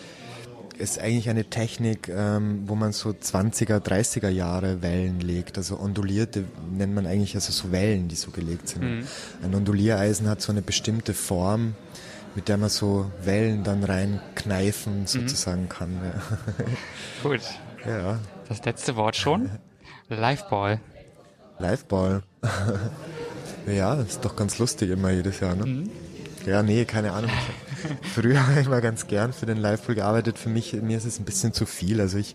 ist 0.81 0.99
eigentlich 0.99 1.28
eine 1.28 1.45
Technik, 1.45 2.09
ähm, 2.09 2.62
wo 2.66 2.74
man 2.74 2.93
so 2.93 3.11
20er, 3.11 3.78
30er 3.78 4.28
Jahre 4.28 4.83
Wellen 4.83 5.20
legt. 5.20 5.59
Also 5.59 5.78
ondulierte 5.78 6.45
nennt 6.72 6.95
man 6.95 7.07
eigentlich 7.07 7.35
also 7.35 7.53
so 7.53 7.70
Wellen, 7.70 8.09
die 8.09 8.16
so 8.16 8.31
gelegt 8.31 8.68
sind. 8.68 9.07
Ein 9.43 9.55
Onduliereisen 9.55 10.28
hat 10.28 10.41
so 10.41 10.51
eine 10.53 10.62
bestimmte 10.62 11.14
Form, 11.14 11.74
mit 12.35 12.49
der 12.49 12.57
man 12.57 12.70
so 12.70 13.11
Wellen 13.22 13.62
dann 13.64 13.85
reinkneifen 13.85 15.07
sozusagen 15.07 15.68
kann. 15.68 16.01
Gut. 17.22 17.43
Ja. 17.85 17.99
ja. 17.99 18.18
Das 18.49 18.64
letzte 18.64 18.97
Wort 18.97 19.16
schon. 19.16 19.51
Liveball. 20.09 20.81
Liveball. 21.59 22.22
ja, 23.66 23.95
ist 23.95 24.24
doch 24.24 24.35
ganz 24.35 24.59
lustig 24.59 24.91
immer 24.91 25.11
jedes 25.11 25.41
Jahr, 25.41 25.55
ne? 25.55 25.85
Ja, 26.47 26.62
nee, 26.62 26.85
keine 26.85 27.12
Ahnung. 27.12 27.31
Früher 28.14 28.47
habe 28.47 28.61
ich 28.61 28.68
mal 28.68 28.81
ganz 28.81 29.07
gern 29.07 29.33
für 29.33 29.47
den 29.47 29.59
Liveball 29.59 29.95
gearbeitet. 29.95 30.39
Für 30.39 30.49
mich, 30.49 30.72
mir 30.74 30.97
ist 30.99 31.05
es 31.07 31.18
ein 31.18 31.24
bisschen 31.24 31.53
zu 31.53 31.66
viel. 31.66 32.01
Also 32.01 32.18
ich 32.18 32.35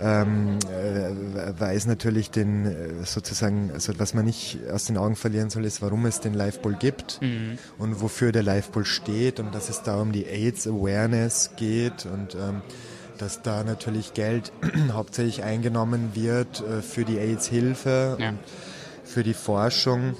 ähm, 0.00 0.58
äh, 0.70 1.60
weiß 1.60 1.86
natürlich 1.86 2.30
den 2.30 2.66
äh, 2.66 3.04
sozusagen, 3.04 3.70
also 3.72 3.92
was 3.98 4.14
man 4.14 4.24
nicht 4.26 4.58
aus 4.72 4.84
den 4.84 4.96
Augen 4.96 5.16
verlieren 5.16 5.50
soll, 5.50 5.64
ist, 5.64 5.82
warum 5.82 6.06
es 6.06 6.20
den 6.20 6.34
Liveball 6.34 6.74
gibt 6.78 7.20
und 7.78 8.00
wofür 8.00 8.30
der 8.30 8.44
Liveball 8.44 8.84
steht 8.84 9.40
und 9.40 9.54
dass 9.54 9.68
es 9.68 9.82
da 9.82 10.00
um 10.00 10.12
die 10.12 10.24
AIDS 10.26 10.66
Awareness 10.68 11.50
geht 11.56 12.06
und 12.06 12.36
ähm, 12.36 12.62
dass 13.18 13.42
da 13.42 13.64
natürlich 13.64 14.14
Geld 14.14 14.52
hauptsächlich 14.92 15.42
eingenommen 15.42 16.10
wird 16.14 16.60
äh, 16.60 16.80
für 16.82 17.04
die 17.04 17.18
AIDS-Hilfe 17.18 18.16
Ja. 18.20 18.28
und 18.28 18.38
für 19.04 19.24
die 19.24 19.34
Forschung 19.34 20.14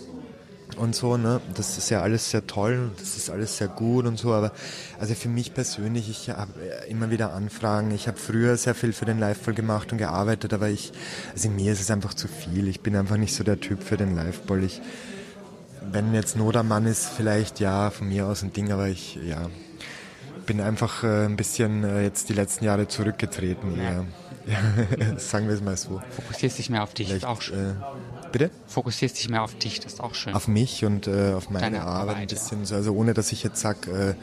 und 0.78 0.94
so, 0.94 1.16
ne? 1.16 1.40
Das 1.54 1.76
ist 1.78 1.90
ja 1.90 2.02
alles 2.02 2.30
sehr 2.30 2.46
toll, 2.46 2.90
das 2.98 3.16
ist 3.16 3.30
alles 3.30 3.58
sehr 3.58 3.68
gut 3.68 4.06
und 4.06 4.18
so, 4.18 4.32
aber 4.32 4.52
also 4.98 5.14
für 5.14 5.28
mich 5.28 5.54
persönlich, 5.54 6.08
ich 6.08 6.30
habe 6.30 6.52
immer 6.88 7.10
wieder 7.10 7.32
Anfragen. 7.32 7.90
Ich 7.90 8.08
habe 8.08 8.18
früher 8.18 8.56
sehr 8.56 8.74
viel 8.74 8.92
für 8.92 9.04
den 9.04 9.18
Liveball 9.18 9.54
gemacht 9.54 9.92
und 9.92 9.98
gearbeitet, 9.98 10.52
aber 10.52 10.68
ich, 10.68 10.92
also 11.32 11.50
mir 11.50 11.72
ist 11.72 11.80
es 11.80 11.90
einfach 11.90 12.14
zu 12.14 12.28
viel. 12.28 12.68
Ich 12.68 12.80
bin 12.80 12.96
einfach 12.96 13.16
nicht 13.16 13.34
so 13.34 13.44
der 13.44 13.60
Typ 13.60 13.82
für 13.82 13.96
den 13.96 14.14
Liveball. 14.14 14.64
Ich, 14.64 14.80
wenn 15.90 16.14
jetzt 16.14 16.36
Not 16.36 16.56
am 16.56 16.68
Mann 16.68 16.86
ist, 16.86 17.08
vielleicht 17.08 17.60
ja, 17.60 17.90
von 17.90 18.08
mir 18.08 18.26
aus 18.26 18.42
ein 18.42 18.52
Ding, 18.52 18.72
aber 18.72 18.88
ich, 18.88 19.18
ja, 19.24 19.48
bin 20.46 20.60
einfach 20.60 21.04
äh, 21.04 21.26
ein 21.26 21.36
bisschen 21.36 21.84
äh, 21.84 22.02
jetzt 22.02 22.28
die 22.30 22.32
letzten 22.32 22.64
Jahre 22.64 22.88
zurückgetreten. 22.88 23.78
Ja. 23.78 24.04
Sagen 25.18 25.46
wir 25.46 25.54
es 25.54 25.60
mal 25.60 25.76
so. 25.76 26.00
Fokussierst 26.10 26.58
dich 26.58 26.70
mehr 26.70 26.82
auf 26.82 26.94
dich. 26.94 27.08
Vielleicht, 27.08 27.26
auch 27.26 27.42
schön. 27.42 27.70
äh, 27.70 27.74
bitte? 28.32 28.50
Fokussierst 28.66 29.18
dich 29.18 29.28
mehr 29.28 29.42
auf 29.42 29.54
dich. 29.56 29.80
Das 29.80 29.94
ist 29.94 30.00
auch 30.00 30.14
schön. 30.14 30.34
auf 30.34 30.48
mich 30.48 30.84
und 30.84 31.06
äh, 31.06 31.32
auf 31.32 31.50
meine 31.50 31.66
Deine 31.66 31.82
Arbeit 31.82 32.16
ein 32.16 32.26
bisschen. 32.26 32.64
So, 32.64 32.74
also 32.74 32.92
ohne, 32.94 33.14
dass 33.14 33.32
ich 33.32 33.42
jetzt 33.42 33.60
sag, 33.60 33.86
äh, 33.86 34.14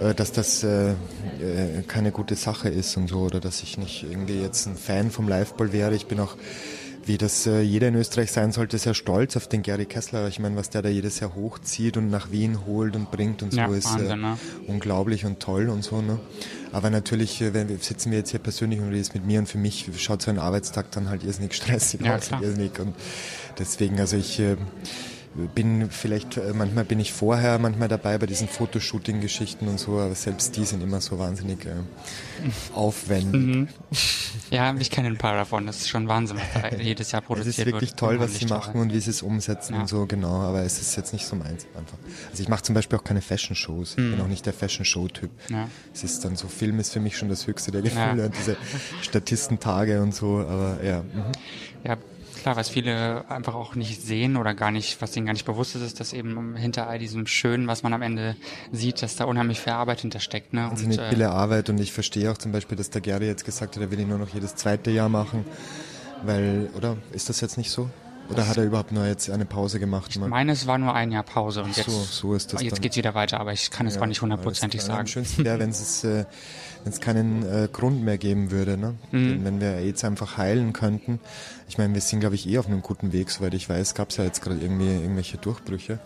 äh, 0.00 0.14
dass 0.14 0.32
das 0.32 0.62
äh, 0.62 0.90
äh, 0.90 1.82
keine 1.86 2.10
gute 2.12 2.34
Sache 2.34 2.68
ist 2.68 2.96
und 2.96 3.08
so 3.08 3.20
oder 3.20 3.40
dass 3.40 3.62
ich 3.62 3.78
nicht 3.78 4.04
irgendwie 4.04 4.40
jetzt 4.40 4.66
ein 4.66 4.76
Fan 4.76 5.10
vom 5.10 5.28
Liveball 5.28 5.72
wäre. 5.72 5.94
Ich 5.94 6.06
bin 6.06 6.20
auch 6.20 6.36
wie 7.06 7.18
das 7.18 7.46
äh, 7.46 7.60
jeder 7.60 7.88
in 7.88 7.94
Österreich 7.96 8.32
sein 8.32 8.52
sollte, 8.52 8.78
sehr 8.78 8.94
stolz 8.94 9.36
auf 9.36 9.46
den 9.48 9.62
Gary 9.62 9.84
Kessler. 9.86 10.26
Ich 10.28 10.38
meine, 10.38 10.56
was 10.56 10.70
der 10.70 10.82
da 10.82 10.88
jedes 10.88 11.20
Jahr 11.20 11.34
hochzieht 11.34 11.96
und 11.96 12.08
nach 12.10 12.30
Wien 12.30 12.64
holt 12.66 12.96
und 12.96 13.10
bringt 13.10 13.42
und 13.42 13.52
so 13.52 13.58
Ja, 13.58 13.66
ist 13.68 13.92
Wahnsinn, 13.92 14.10
äh, 14.10 14.16
ne? 14.16 14.38
unglaublich 14.66 15.24
und 15.24 15.40
toll 15.40 15.68
und 15.68 15.82
so. 15.82 16.00
Ne? 16.00 16.18
Aber 16.72 16.90
natürlich, 16.90 17.40
äh, 17.42 17.52
wenn 17.54 17.68
wir 17.68 17.76
sitzen 17.78 18.10
wir 18.10 18.18
jetzt 18.18 18.30
hier 18.30 18.40
persönlich 18.40 18.80
und 18.80 18.88
redest 18.90 19.14
mit 19.14 19.26
mir 19.26 19.38
und 19.38 19.46
für 19.48 19.58
mich 19.58 19.90
schaut 19.98 20.22
so 20.22 20.30
ein 20.30 20.38
Arbeitstag 20.38 20.90
dann 20.92 21.08
halt 21.08 21.24
irrsinnig 21.24 21.54
stressig 21.54 22.00
Ja, 22.00 22.16
aus 22.16 22.28
klar. 22.28 22.42
irrsinnig 22.42 22.78
und 22.80 22.94
deswegen, 23.58 24.00
also 24.00 24.16
ich 24.16 24.40
äh, 24.40 24.56
bin 25.54 25.90
vielleicht, 25.90 26.36
äh, 26.36 26.52
manchmal 26.54 26.84
bin 26.84 27.00
ich 27.00 27.12
vorher 27.12 27.58
manchmal 27.58 27.88
dabei 27.88 28.18
bei 28.18 28.26
diesen 28.26 28.46
Fotoshooting-Geschichten 28.48 29.66
und 29.68 29.78
so, 29.80 29.98
aber 29.98 30.14
selbst 30.14 30.56
die 30.56 30.64
sind 30.64 30.82
immer 30.82 31.00
so 31.00 31.18
wahnsinnig 31.18 31.66
äh, 31.66 31.70
aufwendig. 32.74 33.40
Mhm. 33.40 33.68
Ja, 34.50 34.74
ich 34.78 34.90
kenne 34.90 35.08
ein 35.08 35.16
paar 35.18 35.34
davon. 35.34 35.66
Das 35.66 35.78
ist 35.78 35.88
schon 35.88 36.08
Wahnsinn, 36.08 36.36
was 36.38 36.62
da 36.62 36.76
jedes 36.80 37.12
Jahr 37.12 37.22
Es 37.22 37.26
produziert 37.26 37.50
ist 37.58 37.58
wird. 37.58 37.74
wirklich 37.74 37.94
toll, 37.94 38.20
was 38.20 38.34
sie 38.34 38.46
machen 38.46 38.80
und 38.80 38.92
wie 38.92 39.00
sie 39.00 39.10
es 39.10 39.22
umsetzen 39.22 39.74
Ja. 39.74 39.80
und 39.80 39.88
so, 39.88 40.06
genau. 40.06 40.40
Aber 40.42 40.62
es 40.62 40.80
ist 40.80 40.96
jetzt 40.96 41.12
nicht 41.12 41.26
so 41.26 41.36
meins 41.36 41.66
einfach. 41.76 41.96
Also 42.30 42.42
ich 42.42 42.48
mache 42.48 42.62
zum 42.62 42.74
Beispiel 42.74 42.98
auch 42.98 43.04
keine 43.04 43.20
Fashion-Shows. 43.22 43.90
Ich 43.90 43.96
bin 43.96 44.20
auch 44.20 44.28
nicht 44.28 44.46
der 44.46 44.52
Fashion-Show-Typ. 44.52 45.30
Mhm. 45.48 45.54
Ja. 45.54 45.68
Es 45.92 46.04
ist 46.04 46.24
dann 46.24 46.36
so, 46.36 46.48
Film 46.48 46.78
ist 46.78 46.92
für 46.92 47.00
mich 47.00 47.16
schon 47.16 47.28
das 47.28 47.46
höchste 47.46 47.70
der 47.72 47.82
Gefühle 47.82 48.18
Ja. 48.18 48.24
und 48.26 48.34
diese 48.38 48.56
Statistentage 49.02 50.00
und 50.00 50.14
so, 50.14 50.38
aber 50.38 50.78
ja. 50.84 51.00
Mhm. 51.02 51.32
Ja, 51.84 51.96
klar, 52.44 52.56
was 52.56 52.68
viele 52.68 53.24
einfach 53.30 53.54
auch 53.54 53.74
nicht 53.74 54.02
sehen 54.02 54.36
oder 54.36 54.52
gar 54.52 54.70
nicht, 54.70 55.00
was 55.00 55.16
ihnen 55.16 55.24
gar 55.24 55.32
nicht 55.32 55.46
bewusst 55.46 55.76
ist, 55.76 55.82
ist, 55.82 55.98
dass 55.98 56.12
eben 56.12 56.56
hinter 56.56 56.86
all 56.86 56.98
diesem 56.98 57.26
Schönen, 57.26 57.66
was 57.68 57.82
man 57.82 57.94
am 57.94 58.02
Ende 58.02 58.36
sieht, 58.70 59.00
dass 59.00 59.16
da 59.16 59.24
unheimlich 59.24 59.60
viel 59.60 59.72
Arbeit 59.72 60.02
hintersteckt. 60.02 60.52
Ne? 60.52 60.68
Also 60.68 60.84
Und, 60.84 60.98
äh, 60.98 61.08
viele 61.08 61.30
Arbeit 61.30 61.70
und 61.70 61.80
ich 61.80 61.90
verstehe 61.90 62.30
auch 62.30 62.36
zum 62.36 62.52
Beispiel, 62.52 62.76
dass 62.76 62.90
der 62.90 63.00
Gary 63.00 63.28
jetzt 63.28 63.46
gesagt 63.46 63.76
hat, 63.76 63.82
er 63.82 63.90
will 63.90 63.98
ihn 63.98 64.08
nur 64.08 64.18
noch 64.18 64.28
jedes 64.28 64.56
zweite 64.56 64.90
Jahr 64.90 65.08
machen, 65.08 65.46
weil, 66.22 66.68
oder 66.76 66.98
ist 67.12 67.30
das 67.30 67.40
jetzt 67.40 67.56
nicht 67.56 67.70
so? 67.70 67.88
Oder 68.30 68.48
hat 68.48 68.56
er 68.56 68.64
überhaupt 68.64 68.90
nur 68.92 69.06
jetzt 69.06 69.28
eine 69.30 69.44
Pause 69.44 69.78
gemacht? 69.78 70.10
ich 70.10 70.18
meine, 70.18 70.52
es 70.52 70.66
war 70.66 70.78
nur 70.78 70.94
ein 70.94 71.12
Jahr 71.12 71.22
Pause 71.22 71.62
und 71.62 71.76
jetzt, 71.76 71.90
so, 71.90 72.00
so 72.00 72.34
ist 72.34 72.52
das 72.52 72.62
jetzt 72.62 72.76
dann. 72.76 72.80
geht's 72.80 72.96
wieder 72.96 73.14
weiter, 73.14 73.38
aber 73.38 73.52
ich 73.52 73.70
kann 73.70 73.86
es 73.86 73.98
auch 73.98 74.06
nicht 74.06 74.22
hundertprozentig 74.22 74.80
sagen. 74.80 75.00
Am 75.00 75.06
schönsten 75.06 75.44
wäre, 75.44 75.58
wenn 75.58 75.70
es 75.70 76.04
äh, 76.04 76.24
es 76.86 77.00
keinen 77.00 77.42
äh, 77.44 77.68
Grund 77.72 78.02
mehr 78.02 78.18
geben 78.18 78.50
würde, 78.50 78.76
ne? 78.76 78.94
Mhm. 79.10 79.44
Wenn 79.44 79.60
wir 79.60 79.76
AIDS 79.76 80.04
einfach 80.04 80.36
heilen 80.36 80.72
könnten. 80.72 81.18
Ich 81.68 81.78
meine, 81.78 81.94
wir 81.94 82.00
sind, 82.00 82.20
glaube 82.20 82.34
ich, 82.34 82.48
eh 82.48 82.58
auf 82.58 82.66
einem 82.66 82.82
guten 82.82 83.12
Weg, 83.12 83.30
soweit 83.30 83.54
ich 83.54 83.68
weiß, 83.68 83.94
gab 83.94 84.10
es 84.10 84.16
ja 84.18 84.24
jetzt 84.24 84.42
gerade 84.42 84.58
irgendwie 84.58 84.86
irgendwelche 84.86 85.38
Durchbrüche. 85.38 85.98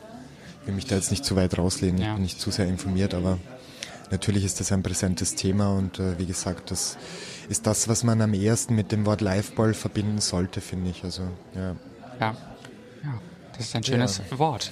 Ich 0.62 0.66
will 0.68 0.74
mich 0.74 0.86
da 0.86 0.96
jetzt 0.96 1.10
nicht 1.10 1.24
zu 1.24 1.34
weit 1.36 1.56
rauslehnen, 1.58 2.00
Ja. 2.00 2.08
ich 2.08 2.14
bin 2.14 2.22
nicht 2.22 2.40
zu 2.40 2.50
sehr 2.50 2.66
informiert, 2.66 3.14
aber 3.14 3.38
natürlich 4.10 4.44
ist 4.44 4.60
das 4.60 4.70
ein 4.70 4.82
präsentes 4.82 5.34
Thema 5.34 5.72
und 5.72 5.98
äh, 5.98 6.18
wie 6.18 6.26
gesagt, 6.26 6.70
das 6.70 6.96
ist 7.48 7.66
das, 7.66 7.88
was 7.88 8.04
man 8.04 8.20
am 8.20 8.34
ehesten 8.34 8.74
mit 8.74 8.92
dem 8.92 9.06
Wort 9.06 9.20
Liveball 9.20 9.72
verbinden 9.74 10.20
sollte, 10.20 10.60
finde 10.60 10.90
ich. 10.90 11.02
Also 11.04 11.22
ja. 11.54 11.74
Ja. 12.20 12.34
ja, 13.04 13.20
das 13.56 13.66
ist 13.66 13.76
ein 13.76 13.82
schönes 13.82 14.22
Wort. 14.30 14.70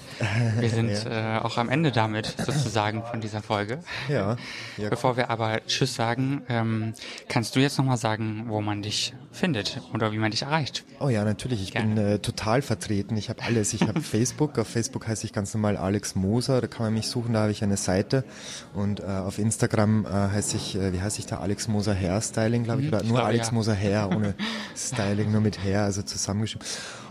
Wir 0.60 0.70
sind 0.70 0.90
äh, 1.10 1.38
auch 1.42 1.58
am 1.58 1.68
Ende 1.68 1.90
damit 1.90 2.34
sozusagen 2.38 3.02
von 3.02 3.20
dieser 3.20 3.42
Folge. 3.42 3.80
Ja, 4.08 4.36
ja 4.76 4.88
Bevor 4.90 5.16
wir 5.16 5.28
aber 5.28 5.60
Tschüss 5.66 5.94
sagen, 5.94 6.42
ähm, 6.48 6.94
kannst 7.28 7.56
du 7.56 7.60
jetzt 7.60 7.78
nochmal 7.78 7.96
sagen, 7.96 8.44
wo 8.48 8.60
man 8.60 8.82
dich 8.82 9.12
findet 9.32 9.80
oder 9.92 10.12
wie 10.12 10.18
man 10.18 10.30
dich 10.30 10.42
erreicht? 10.42 10.84
Oh 11.00 11.08
ja, 11.08 11.24
natürlich. 11.24 11.62
Ich 11.62 11.72
Gerne. 11.72 11.94
bin 11.94 12.04
äh, 12.04 12.18
total 12.20 12.62
vertreten. 12.62 13.16
Ich 13.16 13.28
habe 13.28 13.42
alles. 13.42 13.74
Ich 13.74 13.82
habe 13.82 14.00
Facebook. 14.02 14.56
Auf 14.58 14.68
Facebook 14.68 15.06
heiße 15.08 15.26
ich 15.26 15.32
ganz 15.32 15.52
normal 15.52 15.76
Alex 15.76 16.14
Moser. 16.14 16.60
Da 16.60 16.68
kann 16.68 16.86
man 16.86 16.94
mich 16.94 17.08
suchen. 17.08 17.34
Da 17.34 17.40
habe 17.40 17.50
ich 17.50 17.64
eine 17.64 17.76
Seite. 17.76 18.24
Und 18.72 19.00
äh, 19.00 19.04
auf 19.04 19.38
Instagram 19.38 20.06
äh, 20.06 20.10
heiße 20.10 20.56
ich, 20.56 20.76
äh, 20.76 20.92
wie 20.92 21.00
heiße 21.00 21.18
ich 21.18 21.26
da? 21.26 21.38
Alex 21.38 21.66
Moser 21.66 21.94
Hairstyling, 21.94 22.62
glaube 22.62 22.82
ich. 22.82 22.88
Oder 22.88 22.98
ich 22.98 23.08
nur 23.08 23.16
glaube, 23.16 23.26
Alex 23.26 23.48
ja. 23.48 23.52
Moser 23.54 23.74
Hair 23.74 24.10
ohne 24.14 24.34
Styling, 24.76 25.32
nur 25.32 25.40
mit 25.40 25.62
Hair, 25.62 25.82
also 25.82 26.02
zusammengeschrieben. 26.02 26.66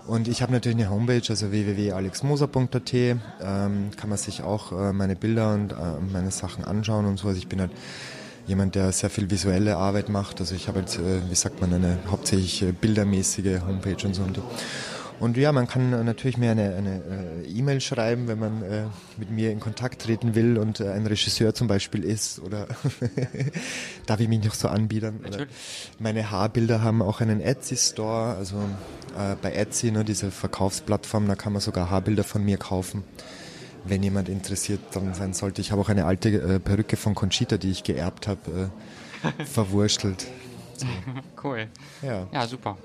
Und 0.08 0.28
ich 0.28 0.43
habe 0.43 0.51
natürlich 0.51 0.78
eine 0.78 0.89
Homepage, 0.89 1.24
also 1.30 1.51
www.alexmoser.at. 1.51 2.93
Ähm, 2.93 3.18
kann 3.97 4.10
man 4.10 4.18
sich 4.18 4.43
auch 4.43 4.72
äh, 4.72 4.93
meine 4.93 5.16
Bilder 5.16 5.53
und 5.53 5.72
äh, 5.72 5.76
meine 6.12 6.30
Sachen 6.30 6.64
anschauen 6.64 7.06
und 7.06 7.18
so. 7.18 7.28
Also 7.28 7.39
ich 7.39 7.47
bin 7.47 7.60
halt 7.60 7.72
jemand, 8.45 8.76
der 8.76 8.91
sehr 8.91 9.10
viel 9.10 9.32
visuelle 9.32 9.78
Arbeit 9.78 10.10
macht. 10.10 10.39
Also 10.39 10.53
ich 10.53 10.68
habe 10.68 10.82
jetzt, 10.82 10.99
äh, 10.99 11.22
wie 11.28 11.36
sagt 11.36 11.60
man, 11.60 11.74
eine 11.74 11.97
hauptsächlich 12.08 12.66
bildermäßige 12.80 13.62
Homepage 13.66 14.06
und 14.06 14.14
so. 14.14 14.22
Und, 14.22 14.39
und 15.20 15.38
ja, 15.38 15.51
man 15.51 15.68
kann 15.68 15.93
äh, 15.93 16.03
natürlich 16.03 16.38
mir 16.38 16.51
eine 16.51 16.76
eine 16.76 17.43
äh, 17.43 17.49
E-Mail 17.49 17.82
schreiben, 17.82 18.28
wenn 18.28 18.39
man 18.39 18.61
äh, 18.63 18.84
mit 19.18 19.30
mir 19.30 19.51
in 19.51 19.59
Kontakt 19.59 20.01
treten 20.03 20.36
will 20.36 20.57
und 20.57 20.80
äh, 20.80 20.91
ein 20.91 21.05
Regisseur 21.07 21.53
zum 21.53 21.68
Beispiel 21.68 22.03
ist 22.03 22.39
oder 22.39 22.68
darf 24.05 24.20
ich 24.20 24.28
mich 24.28 24.43
noch 24.43 24.53
so 24.53 24.68
anbiedern? 24.68 25.20
Meine 25.99 26.32
Haarbilder 26.32 26.82
haben 26.82 27.01
auch 27.01 27.22
einen 27.22 27.41
Etsy-Store, 27.41 28.36
also 28.36 28.57
äh, 29.18 29.36
bei 29.41 29.53
Etsy, 29.53 29.91
ne, 29.91 30.03
diese 30.03 30.32
Verkaufsplattform, 30.32 31.28
da 31.28 31.36
kann 31.36 31.53
man 31.53 31.61
sogar 31.61 31.89
Haarbilder 31.89 32.24
von 32.24 32.43
mir 32.43 32.57
kaufen 32.57 33.03
wenn 33.88 34.01
jemand 34.01 34.30
interessiert 34.30 34.80
dran 34.93 35.13
sein 35.13 35.34
sollte. 35.34 35.61
Ich 35.61 35.72
habe 35.72 35.80
auch 35.80 35.89
eine 35.89 36.05
alte 36.05 36.30
äh, 36.30 36.59
Perücke 36.59 36.97
von 36.97 37.13
Conchita, 37.13 37.57
die 37.57 37.70
ich 37.70 37.84
geerbt 37.84 38.28
habe, 38.28 38.72
verwurstelt. 39.45 40.26
Cool. 41.41 41.68
Ja, 42.01 42.28
Ja, 42.32 42.47
super. 42.47 42.78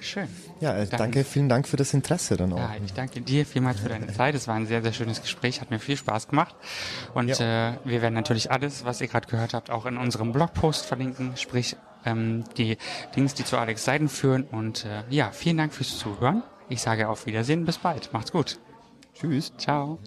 Schön. 0.00 0.28
ja 0.60 0.76
äh, 0.76 0.86
danke, 0.86 1.24
vielen 1.24 1.48
Dank 1.48 1.66
für 1.66 1.76
das 1.76 1.94
Interesse 1.94 2.36
dann 2.36 2.52
auch. 2.52 2.58
Ja, 2.58 2.74
ich 2.84 2.92
danke 2.92 3.20
dir 3.20 3.44
vielmals 3.44 3.80
für 3.80 3.88
deine 3.88 4.06
Zeit. 4.12 4.34
Es 4.34 4.46
war 4.46 4.54
ein 4.54 4.66
sehr, 4.66 4.82
sehr 4.82 4.92
schönes 4.92 5.20
Gespräch, 5.20 5.60
hat 5.60 5.70
mir 5.70 5.78
viel 5.78 5.96
Spaß 5.96 6.28
gemacht. 6.28 6.54
Und 7.14 7.40
äh, 7.40 7.72
wir 7.84 8.02
werden 8.02 8.14
natürlich 8.14 8.50
alles, 8.50 8.84
was 8.84 9.00
ihr 9.00 9.08
gerade 9.08 9.26
gehört 9.26 9.54
habt, 9.54 9.70
auch 9.70 9.86
in 9.86 9.96
unserem 9.96 10.32
Blogpost 10.32 10.86
verlinken, 10.86 11.36
sprich 11.36 11.76
ähm, 12.04 12.44
die 12.56 12.78
Dings, 13.14 13.34
die 13.34 13.44
zu 13.44 13.58
Alex 13.58 13.84
Seiden 13.84 14.08
führen. 14.08 14.44
Und 14.44 14.84
äh, 14.84 15.02
ja, 15.10 15.30
vielen 15.32 15.56
Dank 15.56 15.72
fürs 15.74 15.98
Zuhören. 15.98 16.42
Ich 16.68 16.80
sage 16.80 17.08
auf 17.08 17.26
Wiedersehen, 17.26 17.64
bis 17.64 17.78
bald. 17.78 18.12
Macht's 18.12 18.32
gut. 18.32 18.58
Tschüss. 19.14 19.52
Ciao. 19.56 19.98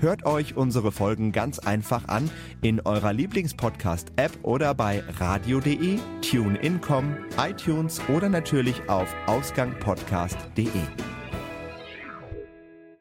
Hört 0.00 0.24
euch 0.26 0.56
unsere 0.56 0.92
Folgen 0.92 1.32
ganz 1.32 1.58
einfach 1.58 2.06
an 2.06 2.30
in 2.62 2.80
eurer 2.80 3.12
Lieblingspodcast-App 3.12 4.30
oder 4.44 4.72
bei 4.72 5.02
radio.de, 5.18 5.98
TuneIn.com, 6.22 7.16
iTunes 7.36 8.00
oder 8.08 8.28
natürlich 8.28 8.88
auf 8.88 9.12
ausgangpodcast.de. 9.26 10.68